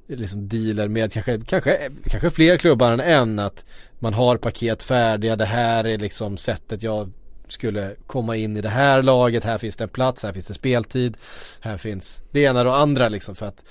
liksom 0.06 0.48
dealer 0.48 0.88
med 0.88 1.12
kanske, 1.12 1.40
kanske, 1.46 1.90
kanske 2.04 2.30
fler 2.30 2.58
klubbar 2.58 2.90
än 2.90 3.00
en 3.00 3.38
att 3.38 3.64
man 3.98 4.14
har 4.14 4.36
paket 4.36 4.82
färdiga, 4.82 5.36
det 5.36 5.44
här 5.44 5.84
är 5.84 5.98
liksom 5.98 6.36
sättet 6.36 6.82
jag 6.82 7.10
skulle 7.48 7.94
komma 8.06 8.36
in 8.36 8.56
i 8.56 8.60
det 8.60 8.68
här 8.68 9.02
laget, 9.02 9.44
här 9.44 9.58
finns 9.58 9.76
det 9.76 9.84
en 9.84 9.88
plats, 9.88 10.22
här 10.22 10.32
finns 10.32 10.46
det 10.46 10.54
speltid, 10.54 11.16
här 11.60 11.78
finns 11.78 12.22
det 12.30 12.40
ena 12.40 12.60
och 12.60 12.66
det 12.66 12.74
andra 12.74 13.08
liksom 13.08 13.34
för 13.34 13.46
att 13.46 13.64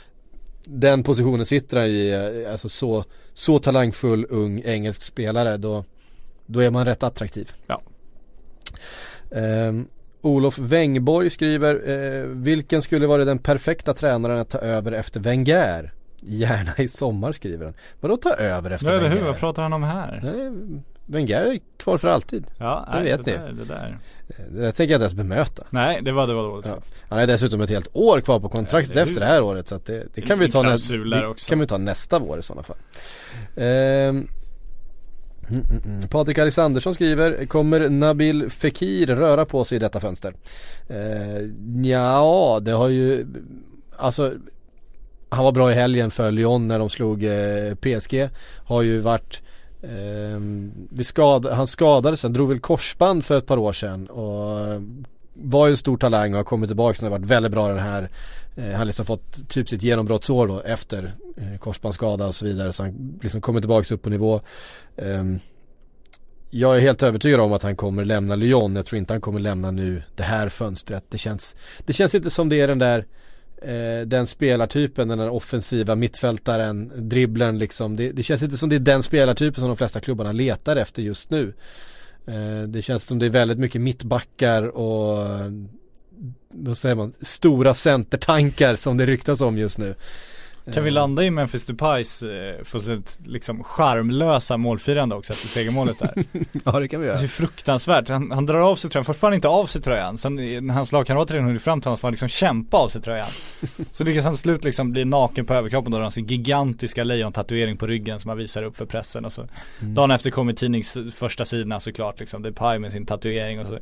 den 0.64 1.04
positionen 1.04 1.46
sitter 1.46 1.78
han 1.78 1.88
i, 1.88 2.46
alltså 2.52 2.70
så, 2.70 3.06
så 3.34 3.60
talangfull 3.60 4.26
ung 4.30 4.62
engelsk 4.66 5.02
spelare 5.02 5.58
då, 5.58 5.86
då 6.46 6.60
är 6.60 6.72
man 6.72 6.86
rätt 6.86 7.04
attraktiv. 7.04 7.52
Ja. 7.68 7.82
Ehm, 9.32 9.88
Olof 10.22 10.58
Wängborg 10.60 11.30
skriver, 11.30 11.90
eh, 11.90 12.26
vilken 12.28 12.82
skulle 12.82 13.08
vara 13.08 13.26
den 13.26 13.38
perfekta 13.38 13.94
tränaren 13.94 14.38
att 14.40 14.50
ta 14.50 14.58
över 14.58 14.92
efter 14.92 15.20
Wenger? 15.20 15.94
Gärna 16.20 16.72
i 16.78 16.88
sommar 16.88 17.32
skriver 17.32 17.66
han. 17.66 17.74
Vadå 18.00 18.18
ta 18.18 18.34
över 18.34 18.72
efter 18.72 19.00
Wenger? 19.00 19.10
hur? 19.18 19.26
Vad 19.26 19.38
pratar 19.38 19.64
han 19.64 19.74
om 19.74 19.84
här? 19.84 20.20
Nej, 20.24 20.52
Wenger 21.06 21.42
är 21.42 21.60
kvar 21.78 21.98
för 21.98 22.08
alltid. 22.08 22.48
Ja, 22.58 22.88
det 22.92 23.00
nej, 23.00 23.04
vet 23.12 23.26
det 23.26 23.32
ni. 23.32 23.38
Där, 23.38 23.54
det 23.54 23.66
där. 23.74 23.98
Eh, 24.30 24.36
Det 24.52 24.62
där 24.62 24.72
tänker 24.72 24.92
jag 24.94 24.98
inte 24.98 25.04
ens 25.04 25.14
bemöta. 25.14 25.64
Nej, 25.70 26.02
det 26.02 26.12
var, 26.12 26.28
det 26.28 26.34
var 26.34 26.44
dåligt. 26.44 26.66
Ja. 26.68 26.78
Han 27.10 27.20
har 27.20 27.28
dessutom 27.28 27.62
ett 27.62 27.70
helt 27.70 27.90
år 27.94 28.22
kvar 28.22 28.40
på 28.40 28.50
kontraktet 28.50 28.96
Ja, 28.96 29.02
efter 29.04 29.20
det 29.20 29.26
här 29.26 29.42
året 29.42 29.68
så 29.68 29.76
att 29.76 29.86
det, 29.86 30.04
det 30.14 30.22
kan 30.22 30.40
vi 30.40 30.52
ta, 30.52 30.62
nä- 30.64 30.78
det 31.26 31.48
kan 31.50 31.60
vi 31.60 31.68
ta 31.68 31.78
nästa 31.78 32.20
vår 32.20 32.40
i 32.40 32.44
sådana 32.44 32.64
fall. 32.64 32.78
Ehm, 33.56 34.28
mm, 35.50 35.64
mm, 35.70 35.82
mm. 35.86 36.08
Patrik 36.08 36.38
Alexandersson 36.38 36.94
skriver, 36.94 37.46
kommer 37.46 37.90
Nabil 37.90 38.50
Fekir 38.50 39.08
röra 39.08 39.46
på 39.46 39.64
sig 39.64 39.76
i 39.76 39.80
detta 39.80 40.00
fönster? 40.00 40.34
Eh, 40.88 41.42
ja, 41.84 42.60
det 42.62 42.72
har 42.72 42.88
ju, 42.88 43.26
alltså 43.98 44.34
han 45.30 45.44
var 45.44 45.52
bra 45.52 45.72
i 45.72 45.76
helgen 45.76 46.12
för 46.12 46.32
Lyon 46.32 46.68
när 46.68 46.80
de 46.80 46.90
slog 46.90 47.24
eh, 47.24 47.76
PSG. 47.76 48.30
Har 48.66 48.82
ju 48.82 49.00
varit 49.00 49.42
eh, 49.82 50.40
vi 50.90 51.04
skad, 51.04 51.46
han 51.46 51.68
skadades, 51.68 52.24
han 52.24 52.34
drog 52.34 52.50
väl 52.50 52.60
korsband 52.60 53.26
för 53.26 53.38
ett 53.38 53.46
par 53.46 53.58
år 53.58 53.74
sedan 53.74 54.08
och 54.08 54.60
eh, 54.60 54.82
var 55.34 55.68
ju 55.68 55.72
en 55.72 55.78
stor 55.78 55.98
talang 55.98 56.32
och 56.34 56.38
har 56.38 56.44
kommit 56.44 56.70
tillbaka 56.70 57.06
och 57.06 57.12
har 57.12 57.20
varit 57.20 57.32
väldigt 57.32 57.52
bra 57.52 57.68
den 57.68 57.80
här 57.80 58.10
Eh, 58.58 58.64
han 58.64 58.76
har 58.76 58.86
liksom 58.86 59.06
fått 59.06 59.50
typ 59.50 59.70
sitt 59.70 59.84
genombrottsår 59.84 60.48
då 60.48 60.62
efter 60.62 61.16
eh, 61.38 61.58
korsbandsskada 61.60 62.28
och 62.28 62.36
så 62.36 62.46
vidare 62.46 62.74
så 62.74 62.84
han 62.84 63.20
liksom 63.22 63.42
kommer 63.42 63.62
tillbaka 63.62 63.94
upp 63.96 64.02
på 64.02 64.10
nivå 64.10 64.42
ehm, 64.98 65.40
Jag 66.50 66.78
är 66.78 66.82
helt 66.82 67.04
övertygad 67.04 67.40
om 67.40 67.54
att 67.54 67.64
han 67.64 67.76
kommer 67.76 68.06
lämna 68.06 68.36
Lyon, 68.36 68.76
jag 68.76 68.86
tror 68.86 68.98
inte 68.98 69.14
han 69.14 69.22
kommer 69.22 69.40
lämna 69.40 69.72
nu 69.72 70.04
det 70.16 70.24
här 70.24 70.50
fönstret 70.50 71.04
Det 71.10 71.18
känns, 71.18 71.56
det 71.86 71.94
känns 71.94 72.16
inte 72.16 72.30
som 72.30 72.50
det 72.50 72.62
är 72.62 72.68
den 72.68 72.80
där 72.80 73.06
eh, 73.62 74.08
den 74.08 74.28
spelartypen, 74.28 75.08
den 75.08 75.18
där 75.18 75.30
offensiva 75.30 75.96
mittfältaren, 75.96 76.92
dribblen 77.10 77.60
liksom. 77.60 77.96
Det, 77.96 78.12
det 78.12 78.24
känns 78.24 78.44
inte 78.44 78.58
som 78.58 78.70
det 78.70 78.76
är 78.76 78.80
den 78.80 79.04
spelartypen 79.04 79.60
som 79.60 79.68
de 79.68 79.78
flesta 79.78 80.00
klubbarna 80.00 80.32
letar 80.32 80.76
efter 80.76 81.02
just 81.02 81.30
nu. 81.30 81.54
Eh, 82.28 82.62
det 82.68 82.82
känns 82.82 83.04
som 83.04 83.20
det 83.20 83.26
är 83.26 83.30
väldigt 83.30 83.60
mycket 83.60 83.82
mittbackar 83.82 84.64
och 84.64 85.28
vad 86.54 86.78
säger 86.78 86.96
man, 86.96 87.14
stora 87.22 87.74
centertankar 87.74 88.76
som 88.76 88.98
det 88.98 89.06
ryktas 89.06 89.42
om 89.42 89.58
just 89.58 89.78
nu. 89.78 89.96
Kan 90.74 90.84
vi 90.84 90.90
Eh, 90.90 90.94
landa 90.94 91.24
i 91.24 91.32
Memphis 91.32 91.66
Depays 91.66 92.24
eh, 92.24 92.64
för 92.64 92.80
sitt 92.80 93.20
liksom 93.26 93.64
charmlösa 93.64 94.58
målfirande 94.58 95.16
också 95.16 95.34
efter 95.34 95.48
segermålet 95.48 96.00
där? 96.00 96.14
Ja 96.66 96.80
det 96.80 96.88
kan 96.88 97.00
vi 97.00 97.06
Det 97.06 97.12
göra. 97.12 97.18
är 97.20 97.22
så 97.22 97.28
fruktansvärt. 97.28 98.10
Han, 98.10 98.32
han 98.32 98.46
drar 98.46 98.60
av 98.60 98.76
sig 98.76 98.90
tröjan, 98.90 99.06
fortfarande 99.06 99.36
inte 99.36 99.48
av 99.48 99.66
sig 99.66 99.82
tröjan. 99.82 100.18
Sen 100.18 100.36
när 100.36 100.74
hans 100.74 100.92
lagkamrater 100.92 101.34
redan 101.34 101.48
hunnit 101.48 101.62
fram 101.62 101.82
till 101.82 101.88
honom 101.88 101.98
får 101.98 102.08
han 102.08 102.14
liksom 102.14 102.30
kämpa 102.30 102.78
av 102.78 102.88
sig 102.88 103.02
tröjan. 103.02 103.28
Så 103.92 104.04
lyckas 104.04 104.26
han 104.26 104.38
slut 104.38 104.64
liksom 104.64 104.92
bli 104.92 105.06
naken 105.06 105.46
på 105.46 105.54
överkroppen 105.54 105.92
då 105.92 105.98
har 105.98 106.02
han 106.02 106.12
sin 106.12 106.26
gigantiska 106.28 107.04
lejontatuering 107.04 107.78
på 107.78 107.88
ryggen 107.88 108.20
som 108.20 108.30
han 108.30 108.38
visar 108.38 108.64
upp 108.64 108.78
för 108.78 108.86
pressen 108.86 109.26
och 109.26 109.34
så 109.34 109.48
Dagen 109.80 110.12
efter 110.12 110.32
kommer 110.32 110.54
tidnings 110.54 110.98
första 111.16 111.46
sidorna 111.46 111.80
såklart 111.80 112.20
liksom, 112.20 112.42
Depay 112.42 112.80
med 112.80 112.92
sin 112.92 113.06
tatuering 113.06 113.60
och 113.60 113.68
så 113.68 113.80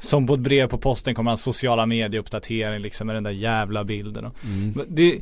Som 0.00 0.26
på 0.26 0.34
ett 0.34 0.40
brev 0.40 0.68
på 0.68 0.78
posten 0.78 1.14
kommer 1.14 1.30
hans 1.30 1.42
sociala 1.42 1.86
medieuppdatering 1.86 2.82
liksom 2.82 3.06
med 3.06 3.16
den 3.16 3.22
där 3.24 3.30
jävla 3.30 3.84
bilden 3.84 4.24
och 4.24 4.34
Men 4.76 4.86
det 4.88 5.20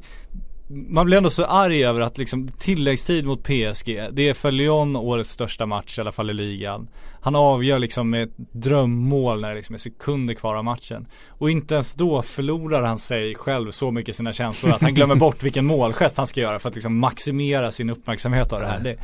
man 0.73 1.07
blir 1.07 1.17
ändå 1.17 1.31
så 1.31 1.45
arg 1.45 1.85
över 1.85 2.01
att 2.01 2.19
liksom 2.19 2.49
tilläggstid 2.49 3.25
mot 3.25 3.43
PSG, 3.43 4.09
det 4.13 4.29
är 4.29 4.35
för 4.35 4.51
Lyon 4.51 4.97
årets 4.97 5.31
största 5.31 5.67
match 5.67 5.99
i 5.99 6.01
alla 6.01 6.13
fall 6.13 6.31
i 6.31 6.35
ligan. 6.35 6.89
Han 7.21 7.37
avgör 7.37 7.79
liksom 7.79 8.11
med 8.11 8.23
ett 8.23 8.37
drömmål 8.37 9.41
när 9.41 9.49
det 9.49 9.55
liksom 9.55 9.75
är 9.75 9.79
sekunder 9.79 10.35
kvar 10.35 10.55
av 10.55 10.65
matchen. 10.65 11.07
Och 11.29 11.51
inte 11.51 11.75
ens 11.75 11.95
då 11.95 12.23
förlorar 12.23 12.83
han 12.83 12.99
sig 12.99 13.35
själv 13.35 13.71
så 13.71 13.91
mycket 13.91 14.17
sina 14.17 14.33
känslor 14.33 14.73
att 14.73 14.83
han 14.83 14.95
glömmer 14.95 15.15
bort 15.15 15.43
vilken 15.43 15.65
målgest 15.65 16.17
han 16.17 16.27
ska 16.27 16.41
göra 16.41 16.59
för 16.59 16.69
att 16.69 16.75
liksom 16.75 16.99
maximera 16.99 17.73
sin 17.73 17.91
uppmärksamhet 17.91 18.53
av 18.53 18.61
det 18.61 18.67
här. 18.67 18.81
Det, 18.81 18.97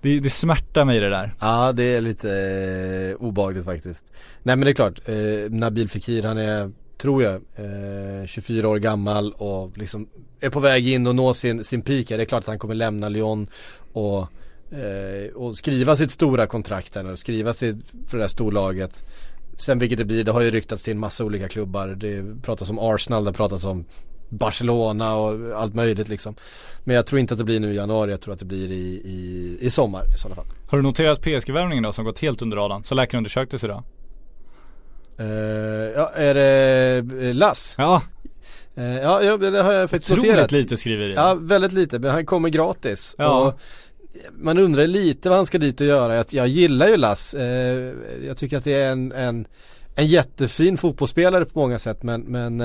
det, 0.00 0.20
det 0.20 0.30
smärtar 0.30 0.84
mig 0.84 1.00
det 1.00 1.10
där. 1.10 1.34
Ja 1.40 1.72
det 1.72 1.84
är 1.84 2.00
lite 2.00 2.30
eh, 3.18 3.24
obehagligt 3.24 3.64
faktiskt. 3.64 4.12
Nej 4.42 4.56
men 4.56 4.64
det 4.64 4.70
är 4.70 4.74
klart, 4.74 5.00
eh, 5.08 5.50
Nabil 5.50 5.88
Fekir 5.88 6.22
han 6.22 6.38
är, 6.38 6.70
tror 6.98 7.22
jag, 7.22 7.34
eh, 7.34 8.26
24 8.26 8.68
år 8.68 8.78
gammal 8.78 9.32
och 9.32 9.78
liksom 9.78 10.08
är 10.40 10.50
på 10.50 10.60
väg 10.60 10.88
in 10.88 11.06
och 11.06 11.14
nå 11.14 11.34
sin, 11.34 11.64
sin 11.64 11.82
peak. 11.82 12.10
Ja, 12.10 12.16
Det 12.16 12.22
är 12.22 12.24
klart 12.24 12.40
att 12.40 12.46
han 12.46 12.58
kommer 12.58 12.74
lämna 12.74 13.08
Lyon 13.08 13.46
och, 13.92 14.18
eh, 14.72 15.34
och 15.34 15.56
skriva 15.56 15.96
sitt 15.96 16.10
stora 16.10 16.46
kontrakt 16.46 16.94
där, 16.94 17.10
och 17.10 17.18
skriva 17.18 17.52
sitt 17.52 17.76
för 18.06 18.16
det 18.16 18.22
här 18.22 18.28
storlaget. 18.28 19.04
Sen 19.58 19.78
vilket 19.78 19.98
det 19.98 20.04
blir, 20.04 20.24
det 20.24 20.32
har 20.32 20.40
ju 20.40 20.50
ryktats 20.50 20.82
till 20.82 20.90
en 20.90 20.98
massa 20.98 21.24
olika 21.24 21.48
klubbar. 21.48 21.88
Det 21.88 22.42
pratas 22.42 22.70
om 22.70 22.78
Arsenal, 22.78 23.24
det 23.24 23.32
pratas 23.32 23.64
om 23.64 23.84
Barcelona 24.28 25.16
och 25.16 25.60
allt 25.60 25.74
möjligt 25.74 26.08
liksom. 26.08 26.34
Men 26.84 26.96
jag 26.96 27.06
tror 27.06 27.20
inte 27.20 27.34
att 27.34 27.38
det 27.38 27.44
blir 27.44 27.60
nu 27.60 27.72
i 27.72 27.76
januari, 27.76 28.10
jag 28.10 28.20
tror 28.20 28.34
att 28.34 28.40
det 28.40 28.44
blir 28.44 28.72
i, 28.72 29.02
i, 29.04 29.58
i 29.60 29.70
sommar 29.70 30.04
i 30.14 30.18
sådana 30.18 30.34
fall. 30.34 30.46
Har 30.66 30.78
du 30.78 30.82
noterat 30.82 31.20
PSG-värvningen 31.22 31.82
då 31.82 31.92
som 31.92 32.04
gått 32.04 32.18
helt 32.18 32.42
under 32.42 32.56
radarn? 32.56 32.84
Så 32.84 32.94
läkarundersöktes 32.94 33.64
idag. 33.64 33.82
Uh, 35.20 35.26
ja, 35.96 36.10
är 36.14 36.34
det 36.34 37.04
eh, 37.20 37.34
Lass? 37.34 37.74
Ja, 37.78 38.02
Eh, 38.78 38.96
ja, 38.96 39.22
ja, 39.22 39.36
det 39.36 39.62
har 39.62 39.72
jag 39.72 39.90
faktiskt 39.90 40.10
Otroligt 40.10 40.30
noterat. 40.30 40.52
lite 40.52 40.76
skriveri. 40.76 41.14
Ja, 41.14 41.34
väldigt 41.40 41.72
lite, 41.72 41.98
men 41.98 42.10
han 42.10 42.26
kommer 42.26 42.48
gratis. 42.48 43.14
Ja. 43.18 43.46
Och 43.46 43.60
man 44.32 44.58
undrar 44.58 44.86
lite 44.86 45.28
vad 45.28 45.38
han 45.38 45.46
ska 45.46 45.58
dit 45.58 45.80
och 45.80 45.86
göra. 45.86 46.16
Jag, 46.16 46.26
jag 46.30 46.48
gillar 46.48 46.88
ju 46.88 46.96
Lass. 46.96 47.34
Eh, 47.34 47.92
jag 48.26 48.36
tycker 48.36 48.58
att 48.58 48.64
det 48.64 48.74
är 48.74 48.92
en, 48.92 49.12
en, 49.12 49.46
en 49.94 50.06
jättefin 50.06 50.76
fotbollsspelare 50.76 51.44
på 51.44 51.58
många 51.58 51.78
sätt 51.78 52.02
men, 52.02 52.20
men 52.20 52.56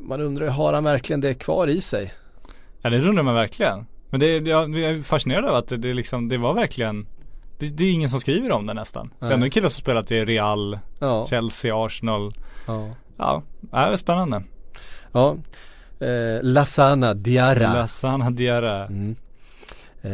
man 0.00 0.20
undrar, 0.20 0.46
har 0.46 0.72
han 0.72 0.84
verkligen 0.84 1.20
det 1.20 1.34
kvar 1.34 1.68
i 1.68 1.80
sig? 1.80 2.14
Ja 2.82 2.90
det 2.90 3.08
undrar 3.08 3.22
man 3.22 3.34
verkligen. 3.34 3.86
Men 4.10 4.20
det, 4.20 4.26
jag, 4.38 4.78
jag 4.78 4.90
är 4.90 5.02
fascinerad 5.02 5.44
av 5.44 5.54
att 5.54 5.68
det, 5.68 5.76
det, 5.76 5.92
liksom, 5.92 6.28
det 6.28 6.38
var 6.38 6.54
verkligen 6.54 7.06
det, 7.58 7.68
det 7.68 7.84
är 7.84 7.92
ingen 7.92 8.08
som 8.10 8.20
skriver 8.20 8.52
om 8.52 8.66
det 8.66 8.74
nästan. 8.74 9.10
Det 9.18 9.24
är 9.24 9.28
Nej. 9.28 9.34
ändå 9.34 9.48
killar 9.50 9.68
som 9.68 9.80
spelat 9.80 10.10
i 10.10 10.24
Real, 10.24 10.78
Ja, 10.98 11.26
Chelsea, 11.30 11.84
Arsenal. 11.86 12.34
ja. 12.66 12.88
Ja, 13.18 13.42
det 13.70 13.76
är 13.76 13.96
spännande. 13.96 14.42
ja. 15.12 15.36
Eh, 16.00 16.42
Lasana 16.42 17.14
Diarra. 17.14 17.72
Lasana 17.72 18.30
Diarra. 18.30 18.86
Mm. 18.86 19.16
Eh, 20.04 20.10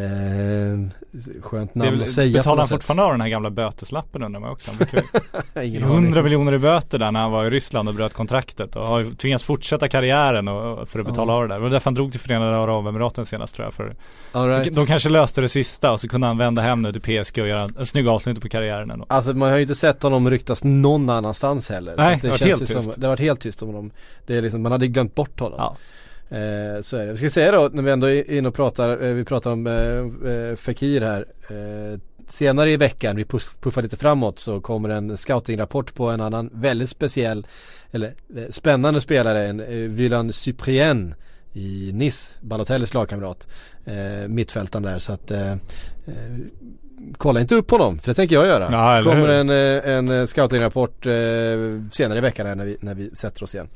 skönt 1.42 1.70
Det 1.74 1.78
namn 1.78 1.90
väl, 1.90 2.02
att 2.02 2.08
säga 2.08 2.38
betalar 2.38 2.58
han 2.58 2.68
fortfarande 2.68 3.02
av 3.02 3.10
den 3.12 3.20
här 3.20 3.28
gamla 3.28 3.50
böteslappen 3.50 4.22
undrar 4.22 4.40
man 4.40 4.50
också. 4.50 4.70
Ingen 5.62 5.84
aning. 5.84 5.94
100 5.94 6.22
miljoner 6.22 6.52
i 6.54 6.58
böter 6.58 6.98
där 6.98 7.12
när 7.12 7.20
han 7.20 7.32
var 7.32 7.44
i 7.44 7.50
Ryssland 7.50 7.88
och 7.88 7.94
bröt 7.94 8.12
kontraktet 8.12 8.76
och 8.76 8.86
har 8.86 9.14
tvingats 9.16 9.44
fortsätta 9.44 9.88
karriären 9.88 10.48
och, 10.48 10.88
för 10.88 11.00
att 11.00 11.06
betala 11.06 11.32
Ja. 11.32 11.36
av 11.36 11.42
det 11.42 11.48
där. 11.48 11.54
Det 11.54 11.62
var 11.62 11.70
därför 11.70 11.84
han 11.84 11.94
drog 11.94 12.10
till 12.12 12.20
Förenade 12.20 12.56
Arabemiraten 12.56 13.26
senast 13.26 13.54
tror 13.54 13.66
jag. 13.66 13.74
För 13.74 13.96
right. 14.48 14.74
De 14.74 14.86
kanske 14.86 15.08
löste 15.08 15.40
det 15.40 15.48
sista 15.48 15.92
och 15.92 16.00
så 16.00 16.08
kunde 16.08 16.26
han 16.26 16.38
vända 16.38 16.62
hem 16.62 16.82
nu 16.82 16.92
till 16.92 17.24
PSG 17.24 17.38
och 17.38 17.48
göra 17.48 17.62
en, 17.62 17.74
en 17.78 17.86
snygg 17.86 18.08
avslutning 18.08 18.42
på 18.42 18.48
karriären 18.48 18.90
ändå. 18.90 19.06
Alltså 19.08 19.32
man 19.32 19.50
har 19.50 19.56
ju 19.56 19.62
inte 19.62 19.74
sett 19.74 20.02
honom 20.02 20.30
ryktas 20.30 20.64
någon 20.64 21.10
annanstans 21.10 21.70
heller. 21.70 21.94
Nej, 21.96 22.18
det 22.22 22.28
varit 22.28 22.38
känns 22.38 22.50
helt 22.50 22.70
som, 22.70 22.82
tyst. 22.82 23.00
Det 23.00 23.06
har 23.06 23.12
varit 23.12 23.20
helt 23.20 23.40
tyst 23.40 23.62
om 23.62 23.68
honom. 23.68 23.90
Det 24.26 24.36
är 24.36 24.42
liksom, 24.42 24.62
man 24.62 24.72
hade 24.72 24.86
glömt 24.86 25.14
bort 25.14 25.40
honom. 25.40 25.58
Ja. 25.58 25.76
Eh, 26.30 26.80
så 26.80 26.96
är 26.96 27.06
det. 27.06 27.12
Vi 27.12 27.16
ska 27.16 27.30
säga 27.30 27.52
då 27.52 27.70
när 27.72 27.82
vi 27.82 27.90
ändå 27.90 28.06
är 28.06 28.30
inne 28.30 28.48
och 28.48 28.54
pratar, 28.54 29.02
eh, 29.04 29.12
vi 29.14 29.24
pratar 29.24 29.50
om 29.50 29.66
eh, 29.66 30.32
eh, 30.32 30.56
Fekir 30.56 31.00
här. 31.00 31.26
Eh, 31.48 31.98
senare 32.28 32.72
i 32.72 32.76
veckan, 32.76 33.16
vi 33.16 33.24
puff, 33.24 33.56
puffar 33.60 33.82
lite 33.82 33.96
framåt 33.96 34.38
så 34.38 34.60
kommer 34.60 34.88
en 34.88 35.16
scoutingrapport 35.16 35.94
på 35.94 36.08
en 36.08 36.20
annan 36.20 36.50
väldigt 36.52 36.90
speciell, 36.90 37.46
eller 37.90 38.14
eh, 38.36 38.50
spännande 38.50 39.00
spelare, 39.00 39.46
en 39.46 39.60
eh, 39.60 39.66
Vylan 39.68 40.32
Cyprien 40.32 41.14
i 41.52 41.90
Nice, 41.94 42.34
Balotellis 42.40 42.94
lagkamrat. 42.94 43.48
Eh, 43.84 44.28
mittfältaren 44.28 44.82
där 44.82 44.98
så 44.98 45.12
att 45.12 45.30
eh, 45.30 45.52
eh, 45.52 46.36
kolla 47.16 47.40
inte 47.40 47.54
upp 47.54 47.70
honom, 47.70 47.98
för 47.98 48.10
det 48.10 48.14
tänker 48.14 48.36
jag 48.36 48.46
göra. 48.46 48.68
Ja, 48.72 48.96
det 48.96 49.02
kommer 49.04 49.28
en, 49.28 49.50
eh, 49.50 49.94
en 49.96 50.20
eh, 50.20 50.26
scoutingrapport 50.26 51.06
eh, 51.06 51.12
senare 51.92 52.18
i 52.18 52.20
veckan 52.20 52.46
här 52.46 52.54
när 52.54 52.64
vi, 52.64 52.76
när 52.80 52.94
vi 52.94 53.10
sätter 53.10 53.42
oss 53.42 53.54
igen. 53.54 53.68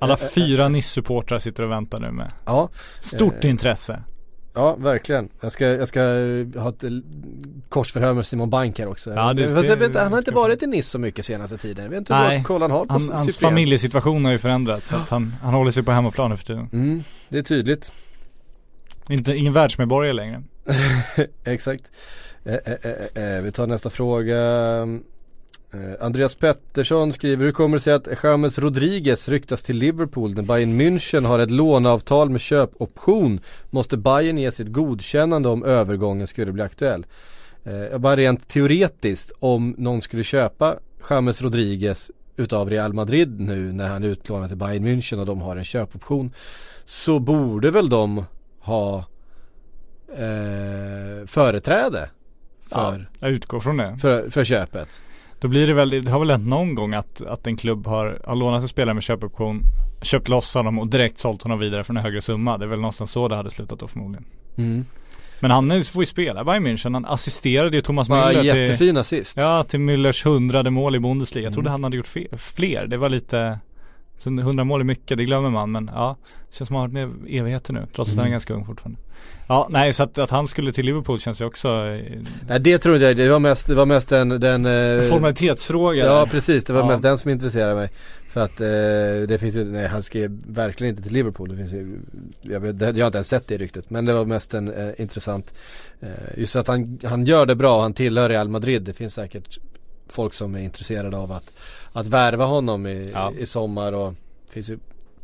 Alla 0.00 0.16
fyra 0.16 0.68
NIS-supportrar 0.68 1.38
sitter 1.38 1.62
och 1.62 1.70
väntar 1.70 2.00
nu 2.00 2.10
med 2.10 2.32
Ja, 2.44 2.68
stort 3.00 3.44
intresse. 3.44 4.02
Ja, 4.54 4.74
verkligen. 4.76 5.28
Jag 5.40 5.52
ska, 5.52 5.66
jag 5.66 5.88
ska 5.88 6.00
ha 6.60 6.68
ett 6.68 6.84
korsförhör 7.68 8.12
med 8.12 8.26
Simon 8.26 8.50
Bank 8.50 8.78
här 8.78 8.86
också. 8.88 9.10
Ja, 9.14 9.32
det- 9.32 9.62
det- 9.62 9.76
vet, 9.76 9.96
han 9.96 10.12
har 10.12 10.18
inte 10.18 10.30
varit 10.30 10.62
i 10.62 10.66
Nice 10.66 10.88
så 10.88 10.98
mycket 10.98 11.24
senaste 11.24 11.56
tiden. 11.56 11.84
Jag 11.84 11.90
vet 11.90 11.98
inte 11.98 12.14
hur 12.14 12.42
koll 12.44 12.62
han 12.62 12.70
har 12.70 12.86
på 12.86 12.92
Han, 12.92 13.00
Cyprien. 13.00 13.18
hans 13.18 13.36
familjesituation 13.38 14.24
har 14.24 14.32
ju 14.32 14.38
förändrats 14.38 14.88
så 14.88 14.96
att 14.96 15.10
han, 15.10 15.34
han 15.42 15.54
håller 15.54 15.70
sig 15.70 15.82
på 15.82 15.92
hemmaplan 15.92 16.30
nu 16.30 16.36
för 16.36 16.44
tiden. 16.44 16.68
Mm, 16.72 17.02
det 17.28 17.38
är 17.38 17.42
tydligt. 17.42 17.92
Inte, 19.08 19.32
ingen 19.36 19.52
världsmedborgare 19.52 20.12
längre. 20.12 20.42
Exakt. 21.44 21.82
Eh 22.44 22.54
eh, 22.54 22.72
eh, 22.82 22.90
eh, 23.14 23.36
eh, 23.36 23.42
vi 23.42 23.52
tar 23.52 23.66
nästa 23.66 23.90
fråga. 23.90 24.38
Eh, 25.72 26.06
Andreas 26.06 26.34
Pettersson 26.34 27.12
skriver, 27.12 27.44
hur 27.44 27.52
kommer 27.52 27.76
det 27.76 27.80
sig 27.80 27.92
att 27.92 28.08
James 28.22 28.58
Rodriguez 28.58 29.28
ryktas 29.28 29.62
till 29.62 29.76
Liverpool 29.76 30.34
när 30.34 30.42
Bayern 30.42 30.80
München 30.80 31.26
har 31.26 31.38
ett 31.38 31.50
låneavtal 31.50 32.30
med 32.30 32.40
köpoption? 32.40 33.40
Måste 33.70 33.96
Bayern 33.96 34.38
ge 34.38 34.52
sitt 34.52 34.68
godkännande 34.68 35.48
om 35.48 35.64
övergången 35.64 36.26
skulle 36.26 36.52
bli 36.52 36.62
aktuell? 36.62 37.06
Eh, 37.64 37.98
bara 37.98 38.16
rent 38.16 38.48
teoretiskt, 38.48 39.32
om 39.38 39.74
någon 39.78 40.02
skulle 40.02 40.24
köpa 40.24 40.76
James 41.10 41.42
Rodriguez 41.42 42.10
utav 42.36 42.70
Real 42.70 42.92
Madrid 42.92 43.40
nu 43.40 43.72
när 43.72 43.88
han 43.88 44.04
är 44.04 44.08
utlånad 44.08 44.48
till 44.48 44.58
Bayern 44.58 44.86
München 44.86 45.20
och 45.20 45.26
de 45.26 45.40
har 45.40 45.56
en 45.56 45.64
köpoption 45.64 46.32
så 46.84 47.18
borde 47.18 47.70
väl 47.70 47.88
de 47.88 48.24
ha 48.58 49.04
eh, 50.08 51.26
företräde 51.26 52.08
för, 52.72 52.98
Ja, 52.98 53.16
jag 53.20 53.30
utgår 53.30 53.60
från 53.60 53.76
det. 53.76 53.96
för, 54.00 54.30
för 54.30 54.44
köpet. 54.44 55.00
Då 55.40 55.48
blir 55.48 55.66
det 55.66 55.74
väl, 55.74 56.04
det 56.04 56.10
har 56.10 56.18
väl 56.20 56.30
hänt 56.30 56.46
någon 56.48 56.74
gång 56.74 56.94
att, 56.94 57.22
att 57.22 57.46
en 57.46 57.56
klubb 57.56 57.86
har, 57.86 58.18
har 58.24 58.34
lånat 58.34 58.62
en 58.62 58.68
spelare 58.68 58.94
med 58.94 59.02
köpoption, 59.02 59.62
köpt 60.02 60.28
loss 60.28 60.54
honom 60.54 60.78
och 60.78 60.88
direkt 60.88 61.18
sålt 61.18 61.42
honom 61.42 61.58
vidare 61.58 61.84
för 61.84 61.92
en 61.92 61.96
högre 62.02 62.20
summa. 62.22 62.58
Det 62.58 62.64
är 62.64 62.68
väl 62.68 62.80
någonstans 62.80 63.10
så 63.10 63.28
det 63.28 63.36
hade 63.36 63.50
slutat 63.50 63.78
då 63.78 63.88
förmodligen. 63.88 64.24
Mm. 64.56 64.84
Men 65.40 65.50
han 65.50 65.82
får 65.82 66.02
ju 66.02 66.06
spela 66.06 66.44
Bayern 66.44 66.66
München, 66.66 66.92
han 66.92 67.04
assisterade 67.04 67.76
ju 67.76 67.80
Thomas 67.80 68.08
Müller 68.10 68.32
till 68.40 68.44
jättefin 68.44 68.96
assist. 68.96 69.36
Ja, 69.36 69.64
till 69.64 69.80
Müllers 69.80 70.24
hundrade 70.24 70.70
mål 70.70 70.94
i 70.96 71.00
Bundesliga. 71.00 71.44
Jag 71.44 71.52
trodde 71.52 71.68
Mm. 71.68 71.72
han 71.72 71.84
hade 71.84 71.96
gjort 71.96 72.14
fler. 72.38 72.86
Det 72.86 72.96
var 72.96 73.08
lite 73.08 73.58
Sen 74.24 74.38
100 74.38 74.64
mål 74.64 74.80
är 74.80 74.84
mycket, 74.84 75.18
det 75.18 75.24
glömmer 75.24 75.50
man 75.50 75.72
men 75.72 75.90
ja 75.94 76.16
det 76.50 76.56
Känns 76.56 76.68
som 76.68 76.76
han 76.76 76.80
har 76.94 76.98
varit 76.98 77.08
med 77.24 77.38
evigheter 77.40 77.72
nu 77.72 77.86
trots 77.94 78.10
att 78.10 78.16
han 78.16 78.22
är 78.24 78.26
Mm. 78.26 78.32
ganska 78.32 78.54
ung 78.54 78.64
fortfarande 78.66 79.00
Ja 79.48 79.66
nej 79.70 79.92
så 79.92 80.02
att, 80.02 80.18
att 80.18 80.30
han 80.30 80.46
skulle 80.46 80.72
till 80.72 80.84
Liverpool 80.86 81.20
känns 81.20 81.40
ju 81.40 81.44
också 81.44 81.68
eh, 81.68 82.20
Nej 82.48 82.60
det 82.60 82.78
tror 82.78 82.94
inte 82.94 83.06
jag, 83.06 83.16
det 83.16 83.28
var 83.28 83.38
mest, 83.38 83.66
det 83.66 83.74
var 83.74 83.86
mest 83.86 84.08
den, 84.08 84.28
den 84.28 84.66
en 84.66 84.98
eh, 85.00 85.08
formalitetsfråga 85.10 86.04
Ja 86.06 86.18
där. 86.20 86.26
precis, 86.26 86.64
det 86.64 86.72
var 86.72 86.80
Ja. 86.80 86.86
mest 86.86 87.02
den 87.02 87.18
som 87.18 87.30
intresserade 87.30 87.74
mig. 87.74 87.88
För 88.28 88.40
att 88.40 88.60
eh, 88.60 89.28
det 89.28 89.38
finns 89.40 89.56
ju, 89.56 89.64
nej 89.64 89.86
han 89.88 90.02
ju 90.12 90.38
verkligen 90.46 90.90
inte 90.90 91.02
till 91.02 91.12
Liverpool. 91.12 91.48
Det 91.48 91.56
finns 91.56 91.72
ju, 91.72 91.98
jag, 92.42 92.60
vet, 92.60 92.80
jag 92.80 92.88
har 93.04 93.06
inte 93.06 93.18
ens 93.18 93.28
sett 93.28 93.48
det 93.48 93.58
ryktet. 93.58 93.90
Men 93.90 94.04
det 94.04 94.12
var 94.14 94.24
mest 94.24 94.54
en 94.54 94.72
eh, 94.72 94.90
intressant. 94.98 95.54
Eh, 96.00 96.08
just 96.36 96.56
att 96.56 96.68
han, 96.68 96.98
han 97.04 97.24
gör 97.24 97.46
det 97.46 97.54
bra, 97.54 97.82
han 97.82 97.94
tillhör 97.94 98.28
Real 98.28 98.48
Madrid. 98.48 98.82
Det 98.82 98.92
finns 98.92 99.14
säkert 99.14 99.58
folk 100.08 100.34
som 100.34 100.54
är 100.54 100.58
intresserade 100.60 101.16
av 101.16 101.32
att, 101.32 101.52
att 101.92 102.06
värva 102.06 102.44
honom 102.44 102.86
i, 102.86 103.10
Ja. 103.14 103.32
i 103.38 103.46
sommar. 103.46 103.92
Och 103.92 104.14
det 104.46 104.52
finns 104.52 104.70
ju 104.70 104.78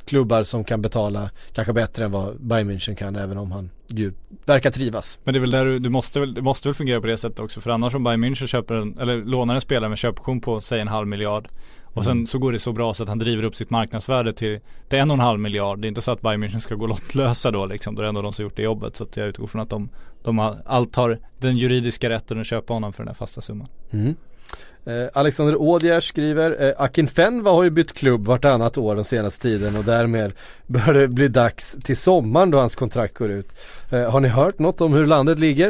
klubbar 0.04 0.42
som 0.42 0.64
kan 0.64 0.82
betala 0.82 1.30
kanske 1.52 1.72
bättre 1.72 2.04
än 2.04 2.12
vad 2.12 2.40
Bayern 2.40 2.70
München 2.70 2.94
kan. 2.94 3.16
Även 3.16 3.38
om 3.38 3.52
han 3.52 3.70
ju 3.86 4.12
verkar 4.46 4.70
trivas. 4.70 5.18
Men 5.24 5.34
det 5.34 5.38
är 5.38 5.40
väl 5.40 5.50
där 5.50 5.64
du, 5.64 5.78
du 5.78 5.88
måste 5.88 6.20
väl, 6.20 6.34
det 6.34 6.42
måste 6.42 6.68
väl 6.68 6.74
fungera 6.74 7.00
på 7.00 7.06
det 7.06 7.16
sättet 7.16 7.40
också 7.40 7.60
för 7.60 7.70
annars 7.70 7.94
om 7.94 8.04
Bayern 8.04 8.24
München 8.24 8.46
köper 8.46 8.74
en, 8.74 8.98
eller 8.98 9.16
lånar 9.24 9.54
en 9.54 9.60
spelare 9.60 9.88
med 9.88 9.98
köpoption 9.98 10.40
på 10.40 10.60
säg 10.60 10.80
en 10.80 10.88
halv 10.88 11.06
miljard 11.08 11.48
och 11.84 12.04
sen 12.04 12.12
Mm. 12.12 12.26
så 12.26 12.38
går 12.38 12.52
det 12.52 12.58
så 12.58 12.72
bra 12.72 12.94
så 12.94 13.02
att 13.02 13.08
han 13.08 13.18
driver 13.18 13.42
upp 13.42 13.56
sitt 13.56 13.70
marknadsvärde 13.70 14.32
till, 14.32 14.60
till 14.88 14.98
en 14.98 15.10
och 15.10 15.14
en 15.14 15.20
halv 15.20 15.40
miljard. 15.40 15.78
Det 15.78 15.86
är 15.86 15.88
inte 15.88 16.00
så 16.00 16.12
att 16.12 16.20
Bayern 16.20 16.44
München 16.44 16.58
ska 16.58 16.74
gå 16.74 16.86
lottlösa 16.86 17.50
då 17.50 17.66
liksom. 17.66 17.94
Då 17.94 18.00
är 18.00 18.02
det 18.02 18.08
ändå 18.08 18.22
de 18.22 18.32
som 18.32 18.42
gjort 18.42 18.56
det 18.56 18.62
jobbet. 18.62 18.96
Så 18.96 19.04
att 19.04 19.16
jag 19.16 19.28
utgår 19.28 19.46
från 19.46 19.60
att 19.62 19.70
de, 19.70 19.88
de 20.22 20.38
har, 20.38 20.56
allt 20.66 20.96
har 20.96 21.18
den 21.38 21.56
juridiska 21.56 22.10
rätten 22.10 22.40
att 22.40 22.46
köpa 22.46 22.72
honom 22.72 22.92
för 22.92 23.02
den 23.02 23.08
här 23.08 23.14
fasta 23.14 23.40
summan. 23.40 23.68
Mm. 23.90 24.14
Eh, 24.86 25.08
Alexander 25.14 25.56
Ådjär 25.60 26.00
skriver, 26.00 26.62
eh, 26.68 26.72
Akin 26.78 27.08
Fenva 27.08 27.50
har 27.50 27.62
ju 27.62 27.70
bytt 27.70 27.92
klubb 27.92 28.26
vartannat 28.26 28.78
år 28.78 28.94
den 28.94 29.04
senaste 29.04 29.42
tiden 29.42 29.76
och 29.76 29.84
därmed 29.84 30.32
bör 30.66 30.94
det 30.94 31.08
bli 31.08 31.28
dags 31.28 31.76
till 31.84 31.96
sommaren 31.96 32.50
då 32.50 32.58
hans 32.58 32.74
kontrakt 32.76 33.14
går 33.18 33.30
ut. 33.30 33.48
Eh, 33.92 34.10
har 34.10 34.20
ni 34.20 34.28
hört 34.28 34.58
något 34.58 34.80
om 34.80 34.92
hur 34.92 35.06
landet 35.06 35.38
ligger? 35.38 35.68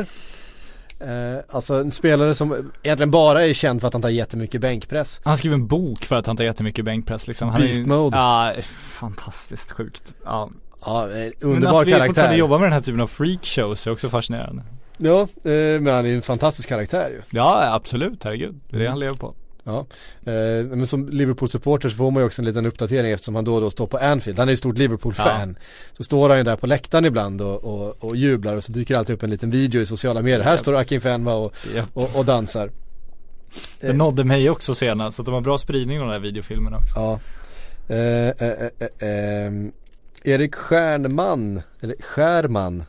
Eh, 1.00 1.38
alltså 1.50 1.74
en 1.74 1.90
spelare 1.90 2.34
som 2.34 2.70
egentligen 2.82 3.10
bara 3.10 3.46
är 3.46 3.52
känd 3.52 3.80
för 3.80 3.88
att 3.88 3.94
han 3.94 4.02
tar 4.02 4.08
jättemycket 4.08 4.60
bänkpress. 4.60 5.20
Han 5.24 5.36
skriver 5.36 5.54
en 5.54 5.66
bok 5.66 6.04
för 6.04 6.16
att 6.16 6.26
han 6.26 6.36
tar 6.36 6.44
jättemycket 6.44 6.84
bänkpress 6.84 7.26
liksom. 7.28 7.48
Han 7.48 7.60
är 7.62 7.66
Beast 7.66 7.80
ju- 7.80 7.86
mode. 7.86 8.16
Ja, 8.16 8.52
fantastiskt 9.00 9.72
sjukt. 9.72 10.02
Ja. 10.24 10.50
Ja, 10.84 11.02
eh, 11.04 11.08
Men 11.10 11.32
underbar 11.40 11.80
att 11.80 11.86
vi 11.86 11.92
fortfarande 11.92 12.14
karaktär. 12.14 12.36
jobbar 12.36 12.58
med 12.58 12.66
den 12.66 12.72
här 12.72 12.80
typen 12.80 13.00
av 13.00 13.06
freakshows 13.06 13.86
är 13.86 13.90
också 13.90 14.08
fascinerande. 14.08 14.62
Ja, 15.02 15.20
eh, 15.20 15.80
men 15.80 15.86
han 15.86 16.04
är 16.04 16.08
ju 16.08 16.16
en 16.16 16.22
fantastisk 16.22 16.68
karaktär 16.68 17.10
ju. 17.10 17.22
Ja, 17.30 17.74
absolut, 17.74 18.24
herregud. 18.24 18.60
Det 18.68 18.76
är 18.76 18.80
det 18.80 18.88
han 18.88 18.98
lever 18.98 19.14
på. 19.16 19.34
Ja, 19.64 19.86
eh, 20.24 20.66
men 20.66 20.86
som 20.86 21.08
Liverpool-supporter 21.08 21.88
så 21.88 21.96
får 21.96 22.10
man 22.10 22.22
ju 22.22 22.26
också 22.26 22.42
en 22.42 22.46
liten 22.46 22.66
uppdatering 22.66 23.12
eftersom 23.12 23.34
han 23.34 23.44
då 23.44 23.54
och 23.54 23.60
då 23.60 23.70
står 23.70 23.86
på 23.86 23.98
Anfield. 23.98 24.38
Han 24.38 24.48
är 24.48 24.52
ju 24.52 24.56
stort 24.56 24.78
Liverpool-fan. 24.78 25.56
Så 25.92 26.04
står 26.04 26.28
han 26.28 26.38
ju 26.38 26.44
där 26.44 26.56
på 26.56 26.66
läktaren 26.66 27.04
ibland 27.04 27.42
och, 27.42 27.64
och, 27.64 28.04
och 28.04 28.16
jublar 28.16 28.56
och 28.56 28.64
så 28.64 28.72
dyker 28.72 28.96
alltid 28.98 29.14
upp 29.14 29.22
en 29.22 29.30
liten 29.30 29.50
video 29.50 29.80
i 29.80 29.86
sociala 29.86 30.22
medier. 30.22 30.40
Här 30.40 30.56
står 30.56 30.76
Akin 30.76 31.00
Fenwa 31.00 31.34
och, 31.34 31.54
Ja. 31.76 31.82
och, 31.94 32.16
och 32.16 32.24
dansar. 32.24 32.70
Det 33.80 33.92
nådde 33.92 34.24
mig 34.24 34.50
också 34.50 34.74
senast, 34.74 35.16
så 35.16 35.22
de 35.22 35.34
har 35.34 35.40
bra 35.40 35.58
spridning 35.58 36.00
av 36.00 36.06
de 36.06 36.12
här 36.12 36.20
videofilmerna 36.20 36.76
också. 36.76 36.98
Ja. 36.98 37.18
Eh, 37.94 38.28
eh, 38.28 38.68
eh, 38.78 39.08
eh, 39.08 39.52
Erik 40.24 40.54
Stjärnman, 40.54 41.62
eller 41.80 41.96
Skärman 42.00 42.84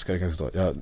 ska, 0.00 0.12
det 0.12 0.18
kanske 0.18 0.34
stå. 0.34 0.50
Jag 0.58 0.76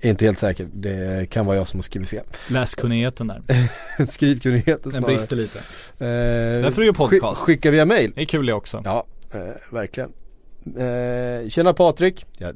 är 0.00 0.10
inte 0.10 0.24
helt 0.24 0.38
säker. 0.38 0.68
Det 0.72 1.30
kan 1.30 1.46
vara 1.46 1.56
jag 1.56 1.68
som 1.68 1.78
har 1.78 1.82
skrivit 1.82 2.08
fel. 2.08 2.24
Läskunnigheten 2.50 3.26
där. 3.26 3.42
Skrivkunnigheten 4.06 4.80
Den 4.82 4.92
snarare. 4.92 5.06
brister 5.06 5.36
lite. 5.36 5.58
Eh, 5.58 5.64
Därför 6.62 6.82
är 6.82 6.86
det 6.86 6.92
podcast. 6.92 7.40
skick- 7.40 7.46
Skicka 7.46 7.70
via 7.70 7.84
mail. 7.84 8.12
Det 8.14 8.20
är 8.22 8.26
kul 8.26 8.46
det 8.46 8.52
också. 8.52 8.82
Ja, 8.84 9.06
eh, 9.34 9.40
verkligen. 9.74 10.12
Eh, 10.76 11.48
tjena 11.48 11.72
Patrik. 11.72 12.26
Jag 12.38 12.54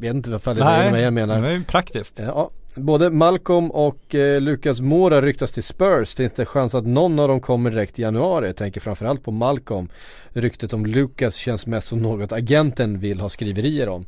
vet 0.00 0.14
inte 0.14 0.30
vad 0.30 0.40
det 0.56 0.62
är 0.62 0.90
med 0.90 1.00
jag 1.00 1.06
det 1.06 1.10
menar. 1.10 1.42
är 1.42 1.50
ju 1.52 1.64
praktiskt. 1.64 2.18
Ja, 2.18 2.50
både 2.74 3.10
Malcolm 3.10 3.70
och 3.70 4.14
eh, 4.14 4.40
Lucas 4.40 4.80
Moura 4.80 5.22
ryktas 5.22 5.52
till 5.52 5.62
Spurs. 5.62 6.14
Finns 6.14 6.32
det 6.32 6.46
chans 6.46 6.74
att 6.74 6.86
någon 6.86 7.18
av 7.18 7.28
dem 7.28 7.40
kommer 7.40 7.70
direkt 7.70 7.98
i 7.98 8.02
januari? 8.02 8.46
Jag 8.46 8.56
tänker 8.56 8.80
framförallt 8.80 9.24
på 9.24 9.30
Malcolm. 9.30 9.88
Ryktet 10.28 10.72
om 10.72 10.86
Lucas 10.86 11.36
känns 11.36 11.66
mest 11.66 11.88
som 11.88 12.02
något 12.02 12.32
agenten 12.32 12.98
vill 12.98 13.20
ha 13.20 13.28
skriverier 13.28 13.88
om. 13.88 14.06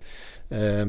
Eh, 0.50 0.86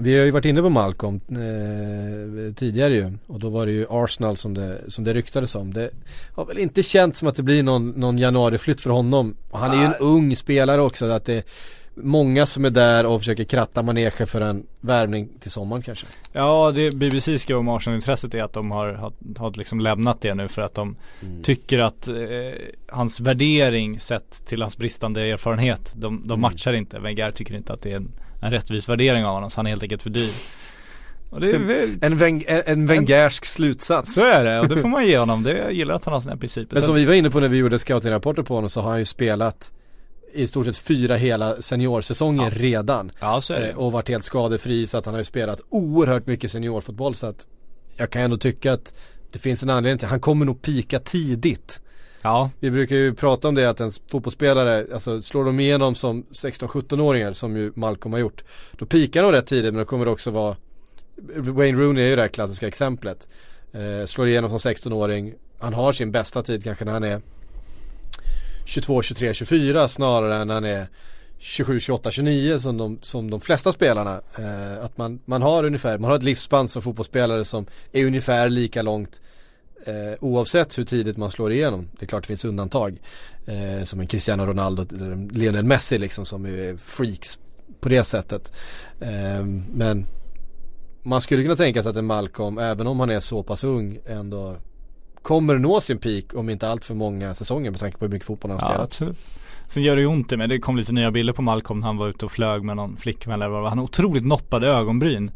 vi 0.00 0.18
har 0.18 0.24
ju 0.24 0.30
varit 0.30 0.44
inne 0.44 0.62
på 0.62 0.70
Malcolm 0.70 1.20
eh, 1.28 2.54
tidigare 2.54 2.94
ju 2.94 3.12
och 3.26 3.40
då 3.40 3.48
var 3.48 3.66
det 3.66 3.72
ju 3.72 3.86
Arsenal 3.90 4.36
som 4.36 4.54
det, 4.54 4.78
som 4.88 5.04
det 5.04 5.14
ryktades 5.14 5.54
om. 5.54 5.74
Det 5.74 5.90
har 6.34 6.44
väl 6.44 6.58
inte 6.58 6.82
känts 6.82 7.18
som 7.18 7.28
att 7.28 7.36
det 7.36 7.42
blir 7.42 7.62
någon, 7.62 7.90
någon 7.90 8.18
januariflytt 8.18 8.80
för 8.80 8.90
honom. 8.90 9.36
Och 9.50 9.58
han 9.58 9.70
är 9.70 9.76
ju 9.76 9.84
en 9.84 9.94
ung 10.00 10.36
spelare 10.36 10.82
också. 10.82 11.06
Att 11.06 11.24
det 11.24 11.44
många 12.02 12.46
som 12.46 12.64
är 12.64 12.70
där 12.70 13.06
och 13.06 13.20
försöker 13.20 13.44
kratta 13.44 13.82
manegen 13.82 14.26
för 14.26 14.40
en 14.40 14.66
värvning 14.80 15.28
till 15.40 15.50
sommaren 15.50 15.82
kanske. 15.82 16.06
Ja, 16.32 16.72
det 16.74 16.94
BBC 16.96 17.38
skrev 17.38 17.56
om 17.58 17.68
Arsenal-intresset 17.68 18.34
är 18.34 18.42
att 18.42 18.52
de 18.52 18.70
har, 18.70 18.92
har, 18.92 19.12
har 19.38 19.52
liksom 19.58 19.80
lämnat 19.80 20.20
det 20.20 20.34
nu 20.34 20.48
för 20.48 20.62
att 20.62 20.74
de 20.74 20.96
Mm. 21.22 21.42
tycker 21.42 21.78
att 21.78 22.08
eh, 22.08 22.14
hans 22.88 23.20
värdering 23.20 24.00
sett 24.00 24.46
till 24.46 24.62
hans 24.62 24.76
bristande 24.76 25.22
erfarenhet, 25.22 25.92
de, 25.96 26.20
de 26.24 26.30
Mm. 26.30 26.40
matchar 26.40 26.72
inte. 26.72 26.98
Wenger 26.98 27.32
tycker 27.32 27.54
inte 27.54 27.72
att 27.72 27.82
det 27.82 27.92
är 27.92 27.96
en, 27.96 28.08
en 28.42 28.50
rättvis 28.50 28.88
värdering 28.88 29.24
av 29.24 29.34
honom 29.34 29.50
så 29.50 29.58
han 29.58 29.66
är 29.66 29.70
helt 29.70 29.82
enkelt 29.82 30.02
för 30.02 30.10
dyr. 30.10 30.30
Och 31.30 31.40
det 31.40 31.50
är 31.50 31.58
väl, 31.58 31.98
En, 32.02 32.18
Weng, 32.18 32.44
en, 32.48 32.62
en 32.66 32.86
Wengersk 32.86 33.44
slutsats. 33.44 34.14
så 34.14 34.26
är 34.26 34.44
det 34.44 34.60
och 34.60 34.68
det 34.68 34.76
får 34.76 34.88
man 34.88 35.06
ge 35.06 35.18
honom. 35.18 35.42
Det, 35.42 35.58
jag 35.58 35.72
gillar 35.72 35.94
att 35.94 36.04
han 36.04 36.12
har 36.14 36.20
sina 36.20 36.36
principer. 36.36 36.76
Men 36.76 36.82
som 36.82 36.94
vi 36.94 37.04
var 37.04 37.14
inne 37.14 37.30
på 37.30 37.40
när 37.40 37.48
vi 37.48 37.56
gjorde 37.58 37.78
scouting-rapporter 37.78 38.42
på 38.42 38.54
honom 38.54 38.70
så 38.70 38.80
har 38.80 38.90
han 38.90 38.98
ju 38.98 39.04
spelat 39.04 39.70
i 40.32 40.46
stort 40.46 40.66
sett 40.66 40.76
fyra 40.76 41.16
hela 41.16 41.62
seniorsäsonger 41.62 42.50
redan. 42.50 43.10
Ja, 43.20 43.40
så 43.40 43.54
är 43.54 43.60
det. 43.60 43.68
Eh, 43.68 43.78
och 43.78 43.92
varit 43.92 44.08
helt 44.08 44.24
skadefri 44.24 44.86
så 44.86 44.98
att 44.98 45.04
han 45.04 45.14
har 45.14 45.20
ju 45.20 45.24
spelat 45.24 45.60
oerhört 45.68 46.26
mycket 46.26 46.50
seniorfotboll 46.50 47.14
så 47.14 47.26
att 47.26 47.46
jag 47.96 48.10
kan 48.10 48.22
ändå 48.22 48.36
tycka 48.36 48.72
att 48.72 48.94
det 49.32 49.38
finns 49.38 49.62
en 49.62 49.70
anledning 49.70 49.98
till, 49.98 50.08
han 50.08 50.20
kommer 50.20 50.46
nog 50.46 50.62
pika 50.62 50.98
tidigt. 50.98 51.80
Ja, 52.22 52.50
Vi 52.60 52.70
brukar 52.70 52.96
ju 52.96 53.14
prata 53.14 53.48
om 53.48 53.54
det 53.54 53.70
att 53.70 53.80
en 53.80 53.90
fotbollsspelare, 54.10 54.86
alltså 54.94 55.22
slår 55.22 55.44
de 55.44 55.60
igenom 55.60 55.94
som 55.94 56.22
16-17-åringar 56.22 57.32
som 57.32 57.56
ju 57.56 57.72
Malcolm 57.74 58.12
har 58.12 58.20
gjort. 58.20 58.44
Då 58.72 58.86
pikar 58.86 59.22
de 59.22 59.32
rätt 59.32 59.46
tidigt 59.46 59.74
men 59.74 59.78
då 59.78 59.84
kommer 59.84 60.04
det 60.04 60.10
också 60.10 60.30
vara 60.30 60.56
Wayne 61.36 61.78
Rooney 61.78 62.04
är 62.04 62.08
ju 62.08 62.16
det 62.16 62.22
här 62.22 62.28
klassiska 62.28 62.68
exemplet. 62.68 63.28
Eh, 63.72 64.06
slår 64.06 64.28
igenom 64.28 64.50
som 64.50 64.72
16-åring, 64.72 65.34
han 65.58 65.74
har 65.74 65.92
sin 65.92 66.12
bästa 66.12 66.42
tid 66.42 66.64
kanske 66.64 66.84
när 66.84 66.92
han 66.92 67.04
är 67.04 67.20
22, 68.68 69.02
23, 69.02 69.34
24 69.34 69.88
snarare 69.88 70.36
än 70.36 70.50
han 70.50 70.64
är 70.64 70.86
27, 71.38 71.80
28, 71.80 72.10
29 72.10 72.58
som 72.58 72.76
de, 72.76 72.98
som 73.02 73.30
de 73.30 73.40
flesta 73.40 73.72
spelarna. 73.72 74.20
Eh, 74.38 74.84
att 74.84 74.98
man, 74.98 75.20
man 75.24 75.42
har 75.42 75.64
ungefär, 75.64 75.98
man 75.98 76.10
har 76.10 76.16
ett 76.16 76.22
livsspann 76.22 76.68
som 76.68 76.82
fotbollsspelare 76.82 77.44
som 77.44 77.66
är 77.92 78.06
ungefär 78.06 78.48
lika 78.48 78.82
långt 78.82 79.20
eh, 79.86 79.94
oavsett 80.20 80.78
hur 80.78 80.84
tidigt 80.84 81.16
man 81.16 81.30
slår 81.30 81.52
igenom. 81.52 81.88
Det 81.98 82.04
är 82.04 82.06
klart 82.06 82.22
det 82.22 82.26
finns 82.26 82.44
undantag. 82.44 83.00
Eh, 83.46 83.84
som 83.84 84.00
en 84.00 84.06
Cristiano 84.06 84.46
Ronaldo 84.46 84.86
eller 84.94 85.10
en 85.10 85.28
Lionel 85.28 85.64
Messi 85.64 85.98
liksom 85.98 86.26
som 86.26 86.46
är 86.46 86.76
freaks 86.76 87.38
på 87.80 87.88
det 87.88 88.04
sättet. 88.04 88.52
Eh, 89.00 89.44
men 89.72 90.06
man 91.02 91.20
skulle 91.20 91.42
kunna 91.42 91.56
tänka 91.56 91.82
sig 91.82 91.90
att 91.90 91.96
en 91.96 92.06
Malcolm, 92.06 92.58
även 92.58 92.86
om 92.86 93.00
han 93.00 93.10
är 93.10 93.20
så 93.20 93.42
pass 93.42 93.64
ung, 93.64 93.98
ändå 94.06 94.56
kommer 95.22 95.58
nå 95.58 95.80
sin 95.80 95.98
peak 95.98 96.24
om 96.34 96.50
inte 96.50 96.68
allt 96.68 96.84
för 96.84 96.94
många 96.94 97.34
säsonger 97.34 97.70
med 97.70 97.80
tanke 97.80 97.98
på 97.98 98.04
hur 98.04 98.12
mycket 98.12 98.26
fotboll 98.26 98.50
han 98.50 98.60
har 98.60 98.68
ja 98.68 98.72
spelat. 98.72 98.88
absolut. 98.88 99.18
Sen 99.68 99.82
gör 99.82 99.96
det 99.96 100.02
ju 100.02 100.08
ont 100.08 100.32
i 100.32 100.36
mig. 100.36 100.48
Det 100.48 100.58
kom 100.58 100.76
lite 100.76 100.92
nya 100.92 101.10
bilder 101.10 101.32
på 101.32 101.42
Malcolm 101.42 101.80
när 101.80 101.86
han 101.86 101.96
var 101.96 102.08
ute 102.08 102.24
och 102.24 102.32
flög 102.32 102.62
med 102.62 102.76
någon 102.76 102.96
flickvän 102.96 103.34
eller 103.42 103.48
vad. 103.48 103.68
Han 103.68 103.78
har 103.78 103.84
otroligt 103.84 104.26
noppade 104.26 104.68
ögonbryn. 104.68 105.30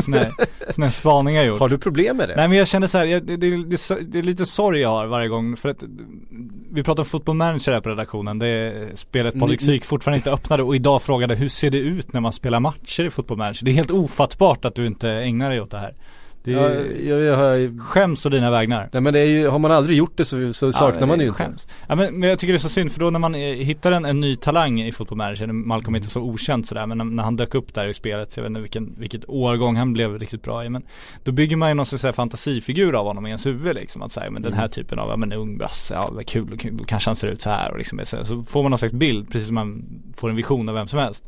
Sån 0.00 0.14
här, 0.14 0.30
sån 0.70 0.84
här 0.84 0.90
spaning 0.90 1.34
jag 1.34 1.46
gjort. 1.46 1.60
Har 1.60 1.68
du 1.68 1.78
problem 1.78 2.16
med 2.16 2.28
det? 2.28 2.36
Nej 2.36 2.48
men 2.48 2.58
jag 2.58 2.68
känner 2.68 2.86
så 2.86 2.98
här, 2.98 3.04
jag, 3.04 3.22
det, 3.22 3.36
det, 3.36 3.56
det, 3.56 4.00
det 4.00 4.18
är 4.18 4.22
lite 4.22 4.46
sorg 4.46 4.80
jag 4.80 4.88
har 4.88 5.06
varje 5.06 5.28
gång 5.28 5.56
för 5.56 5.68
att 5.68 5.84
Vi 6.70 6.82
pratar 6.82 7.02
om 7.02 7.06
football 7.06 7.36
manager 7.36 7.72
här 7.72 7.80
på 7.80 7.88
redaktionen, 7.88 8.38
det 8.38 8.46
är 8.46 8.88
spelet 8.94 9.40
Patrik 9.40 9.62
Mm. 9.62 9.80
Fortfarande 9.80 10.16
inte 10.16 10.32
öppnade 10.32 10.62
och 10.62 10.76
idag 10.76 11.02
frågade 11.02 11.34
hur 11.34 11.48
ser 11.48 11.70
det 11.70 11.78
ut 11.78 12.12
när 12.12 12.20
man 12.20 12.32
spelar 12.32 12.60
matcher 12.60 13.04
i 13.04 13.10
football 13.10 13.38
manager? 13.38 13.64
Det 13.64 13.70
är 13.70 13.74
helt 13.74 13.90
ofattbart 13.90 14.64
att 14.64 14.74
du 14.74 14.86
inte 14.86 15.10
ägnar 15.10 15.50
dig 15.50 15.60
åt 15.60 15.70
det 15.70 15.78
här 15.78 15.94
Det 16.44 16.52
är, 16.52 17.08
jag, 17.08 17.20
jag, 17.20 17.36
har- 17.36 17.78
skäms 17.80 18.26
å 18.26 18.28
dina 18.28 18.50
vägnar 18.50 18.88
nej 18.92 19.02
men 19.02 19.12
det 19.12 19.18
är 19.20 19.26
ju, 19.26 19.48
har 19.48 19.58
man 19.58 19.70
aldrig 19.72 19.98
gjort 19.98 20.16
det 20.16 20.24
så, 20.24 20.52
så 20.52 20.72
saknar 20.72 21.00
Ja, 21.00 21.06
man 21.06 21.20
ju 21.20 21.26
inte. 21.26 21.38
skäms. 21.44 21.68
Ja, 21.88 21.94
men, 21.94 22.14
men 22.20 22.28
jag 22.28 22.38
tycker 22.38 22.52
det 22.52 22.56
är 22.56 22.60
så 22.60 22.68
synd 22.68 22.92
för 22.92 23.00
då 23.00 23.10
när 23.10 23.18
man 23.18 23.34
eh, 23.34 23.40
hittar 23.40 23.92
en, 23.92 24.04
en 24.04 24.20
ny 24.20 24.36
talang 24.36 24.80
i 24.80 24.92
Football 24.92 25.18
Manager, 25.18 25.46
Malcolm 25.46 25.94
är 25.94 25.98
inte 25.98 26.10
så 26.10 26.20
okänd 26.20 26.68
sådär 26.68 26.86
men 26.86 26.98
när, 26.98 27.04
när 27.04 27.22
han 27.22 27.36
dök 27.36 27.54
upp 27.54 27.74
där 27.74 27.86
i 27.86 27.94
spelet, 27.94 28.36
jag 28.36 28.42
vet 28.42 28.50
inte 28.50 28.60
vilken, 28.60 28.94
vilket 28.98 29.24
årgång 29.28 29.76
han 29.76 29.92
blev 29.92 30.18
riktigt 30.18 30.42
bra 30.42 30.64
i 30.64 30.68
men 30.68 30.82
Då 31.22 31.32
bygger 31.32 31.56
man 31.56 31.68
ju 31.68 31.74
någon 31.74 31.86
slags 31.86 32.00
så 32.02 32.08
här 32.08 32.12
fantasifigur 32.12 32.94
av 33.00 33.06
honom 33.06 33.26
i 33.26 33.28
ens 33.28 33.46
huvud 33.46 33.74
liksom 33.74 34.02
att 34.02 34.12
säga 34.12 34.30
men 34.30 34.42
den 34.42 34.52
här 34.52 34.68
typen 34.68 34.98
av, 34.98 35.08
ja 35.08 35.16
men 35.16 35.32
ung 35.32 35.58
brasse, 35.58 35.94
ja 35.94 36.08
vad 36.12 36.26
kul, 36.26 36.58
då 36.72 36.84
kanske 36.84 37.10
han 37.10 37.16
ser 37.16 37.28
ut 37.28 37.42
så 37.42 37.50
här 37.50 37.70
och 37.72 37.78
liksom 37.78 38.00
så, 38.04 38.24
så 38.24 38.42
får 38.42 38.62
man 38.62 38.70
någon 38.70 38.78
slags 38.78 38.94
bild 38.94 39.30
precis 39.30 39.46
som 39.46 39.54
man 39.54 39.84
får 40.16 40.30
en 40.30 40.36
vision 40.36 40.68
av 40.68 40.74
vem 40.74 40.86
som 40.88 40.98
helst 40.98 41.24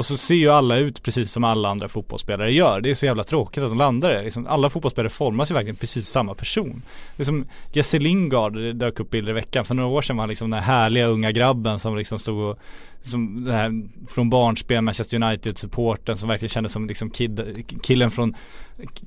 och 0.00 0.06
så 0.06 0.16
ser 0.16 0.34
ju 0.34 0.48
alla 0.48 0.76
ut 0.76 1.02
precis 1.02 1.32
som 1.32 1.44
alla 1.44 1.68
andra 1.68 1.88
fotbollsspelare 1.88 2.52
gör. 2.52 2.80
Det 2.80 2.90
är 2.90 2.94
så 2.94 3.06
jävla 3.06 3.22
tråkigt 3.22 3.62
att 3.62 3.68
de 3.68 3.78
landar 3.78 4.10
där. 4.10 4.22
Liksom, 4.22 4.46
alla 4.46 4.70
fotbollsspelare 4.70 5.10
formas 5.10 5.50
ju 5.50 5.54
verkligen 5.54 5.76
precis 5.76 6.08
samma 6.08 6.34
person. 6.34 6.82
Det 7.16 7.22
är 7.22 7.24
som 7.24 7.46
Jesse 7.72 7.98
Lingard, 7.98 8.54
det 8.54 8.72
dök 8.72 9.00
upp 9.00 9.10
bilder 9.10 9.30
i 9.30 9.34
veckan. 9.34 9.64
För 9.64 9.74
några 9.74 9.88
år 9.88 10.02
sedan 10.02 10.16
var 10.16 10.22
han 10.22 10.28
liksom 10.28 10.50
den 10.50 10.62
här 10.62 10.74
härliga 10.74 11.06
unga 11.06 11.32
grabben 11.32 11.78
som 11.78 11.96
liksom 11.96 12.18
stod 12.18 12.38
och 12.38 12.58
som 13.02 13.44
det 13.44 13.52
här 13.52 13.88
från 14.08 14.30
barnspel 14.30 14.82
Manchester 14.82 15.22
United 15.22 15.58
supporten 15.58 16.16
som 16.16 16.28
verkligen 16.28 16.48
kändes 16.50 16.72
som 16.72 16.86
liksom 16.86 17.10
kid, 17.10 17.64
killen 17.82 18.10
från 18.10 18.34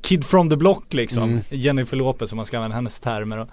Kid 0.02 0.26
from 0.26 0.50
the 0.50 0.56
block 0.56 0.94
liksom. 0.94 1.24
Mm. 1.24 1.44
Jennifer 1.50 1.98
Lopez 1.98 2.32
om 2.32 2.38
man 2.38 2.46
ska 2.46 2.58
använda 2.58 2.76
hennes 2.76 3.00
termer. 3.00 3.38
Och, 3.38 3.50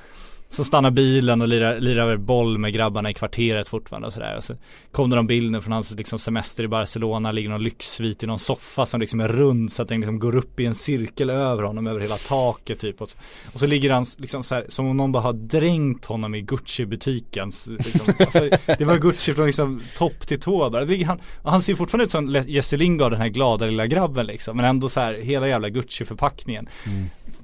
så 0.50 0.64
stannar 0.64 0.90
bilen 0.90 1.42
och 1.42 1.48
lirar, 1.48 1.80
lirar 1.80 2.16
boll 2.16 2.58
med 2.58 2.72
grabbarna 2.72 3.10
i 3.10 3.14
kvarteret 3.14 3.68
fortfarande 3.68 4.06
och 4.06 4.12
sådär. 4.12 4.36
Och 4.36 4.44
så 4.44 4.54
kom 4.92 5.10
det 5.10 5.16
någon 5.16 5.26
bild 5.26 5.62
från 5.62 5.72
hans 5.72 5.94
liksom 5.94 6.18
semester 6.18 6.64
i 6.64 6.68
Barcelona, 6.68 7.32
ligger 7.32 7.50
någon 7.50 7.62
lyxsvit 7.62 8.22
i 8.22 8.26
någon 8.26 8.38
soffa 8.38 8.86
som 8.86 9.00
liksom 9.00 9.20
är 9.20 9.28
rund 9.28 9.72
så 9.72 9.82
att 9.82 9.88
den 9.88 10.00
liksom 10.00 10.18
går 10.18 10.36
upp 10.36 10.60
i 10.60 10.66
en 10.66 10.74
cirkel 10.74 11.30
över 11.30 11.62
honom 11.62 11.86
över 11.86 12.00
hela 12.00 12.16
taket 12.16 12.80
typ. 12.80 13.00
Och 13.00 13.10
så, 13.10 13.18
och 13.52 13.58
så 13.58 13.66
ligger 13.66 13.90
han 13.90 14.06
liksom 14.16 14.42
så 14.42 14.54
här, 14.54 14.66
som 14.68 14.86
om 14.86 14.96
någon 14.96 15.12
bara 15.12 15.22
har 15.22 15.32
dränkt 15.32 16.04
honom 16.04 16.34
i 16.34 16.42
Gucci-butikens, 16.42 17.70
liksom, 17.84 18.14
alltså, 18.18 18.48
det 18.78 18.84
var 18.84 18.96
Gucci 18.98 19.34
från 19.34 19.46
liksom 19.46 19.82
topp 19.98 20.26
till 20.26 20.40
tå 20.40 20.70
bara. 20.70 21.04
Han, 21.06 21.20
han 21.44 21.62
ser 21.62 21.74
fortfarande 21.74 22.04
ut 22.04 22.10
som 22.10 22.44
Jesse 22.46 22.76
Lingard, 22.76 23.12
den 23.12 23.20
här 23.20 23.28
glada 23.28 23.66
lilla 23.66 23.86
grabben 23.86 24.26
liksom. 24.26 24.56
Men 24.56 24.66
ändå 24.66 24.88
så 24.88 25.00
här, 25.00 25.14
hela 25.14 25.48
jävla 25.48 25.68
Gucci-förpackningen. 25.68 26.68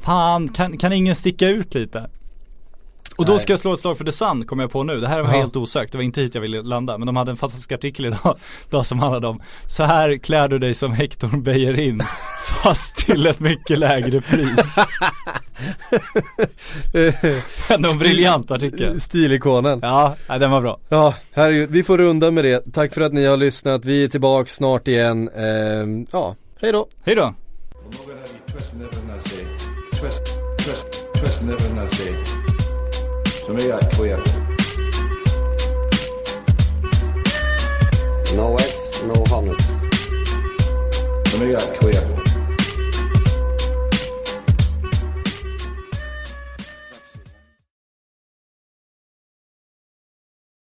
Fan, 0.00 0.48
kan, 0.48 0.78
kan 0.78 0.92
ingen 0.92 1.14
sticka 1.14 1.48
ut 1.48 1.74
lite? 1.74 2.10
Och 3.16 3.24
då 3.26 3.38
ska 3.38 3.52
jag 3.52 3.60
slå 3.60 3.72
ett 3.72 3.80
slag 3.80 3.98
för 3.98 4.04
The 4.04 4.12
Sun, 4.12 4.44
kommer 4.44 4.62
jag 4.62 4.70
på 4.70 4.82
nu. 4.82 5.00
Det 5.00 5.08
här 5.08 5.20
var 5.22 5.32
Ja. 5.32 5.36
helt 5.40 5.56
osökt, 5.56 5.92
det 5.92 5.98
var 5.98 6.02
inte 6.02 6.20
hit 6.20 6.34
jag 6.34 6.42
ville 6.42 6.62
landa. 6.62 6.98
Men 6.98 7.06
de 7.06 7.16
hade 7.16 7.30
en 7.30 7.36
fantastisk 7.36 7.72
artikel 7.72 8.04
idag, 8.06 8.36
idag 8.68 8.86
som 8.86 8.98
handlade 8.98 9.26
om 9.26 9.42
Så 9.68 9.84
här 9.84 10.16
klär 10.16 10.48
du 10.48 10.58
dig 10.58 10.74
som 10.74 10.92
Hector 10.92 11.36
Bellerin, 11.36 12.00
fast 12.62 12.96
till 12.96 13.26
ett 13.26 13.40
mycket 13.40 13.78
lägre 13.78 14.20
pris. 14.20 14.76
Ändå 17.68 17.88
en 17.90 17.98
briljant 17.98 18.50
artikel. 18.50 19.00
Stilikonen. 19.00 19.78
Ja, 19.82 20.16
den 20.26 20.50
var 20.50 20.60
bra. 20.60 20.78
Ja, 20.88 21.14
herregud, 21.32 21.70
vi 21.70 21.82
får 21.82 21.98
runda 21.98 22.30
med 22.30 22.44
det. 22.44 22.72
Tack 22.72 22.94
för 22.94 23.00
att 23.00 23.12
ni 23.12 23.24
har 23.24 23.36
lyssnat. 23.36 23.84
Vi 23.84 24.04
är 24.04 24.08
tillbaka 24.08 24.48
snart 24.48 24.88
igen. 24.88 25.28
Ehm, 25.28 26.06
ja, 26.12 26.34
hej 26.60 26.72
då. 26.72 26.86
Hej 27.04 27.14
då. 27.14 27.34
Någon 33.48 33.60
hade 33.60 33.68
twisting 33.68 34.02
everything 34.02 34.12
I 34.12 34.24
say. 34.24 34.40
Twist, 34.46 34.72
twist, 34.72 34.96
twisting 34.96 34.96
everything 34.96 34.96
I 34.96 34.96
say. 34.96 34.96
Så 34.96 35.02
nu 35.02 35.02
är 35.02 35.08
jag 35.08 35.20
queer. 35.20 35.36
No 38.36 38.56
eggs, 38.58 39.02
no 39.02 39.34
honey. 39.34 39.54
Så 41.26 41.38
nu 41.38 41.44
är 41.44 41.52
jag 41.52 41.80
queer. 41.80 42.15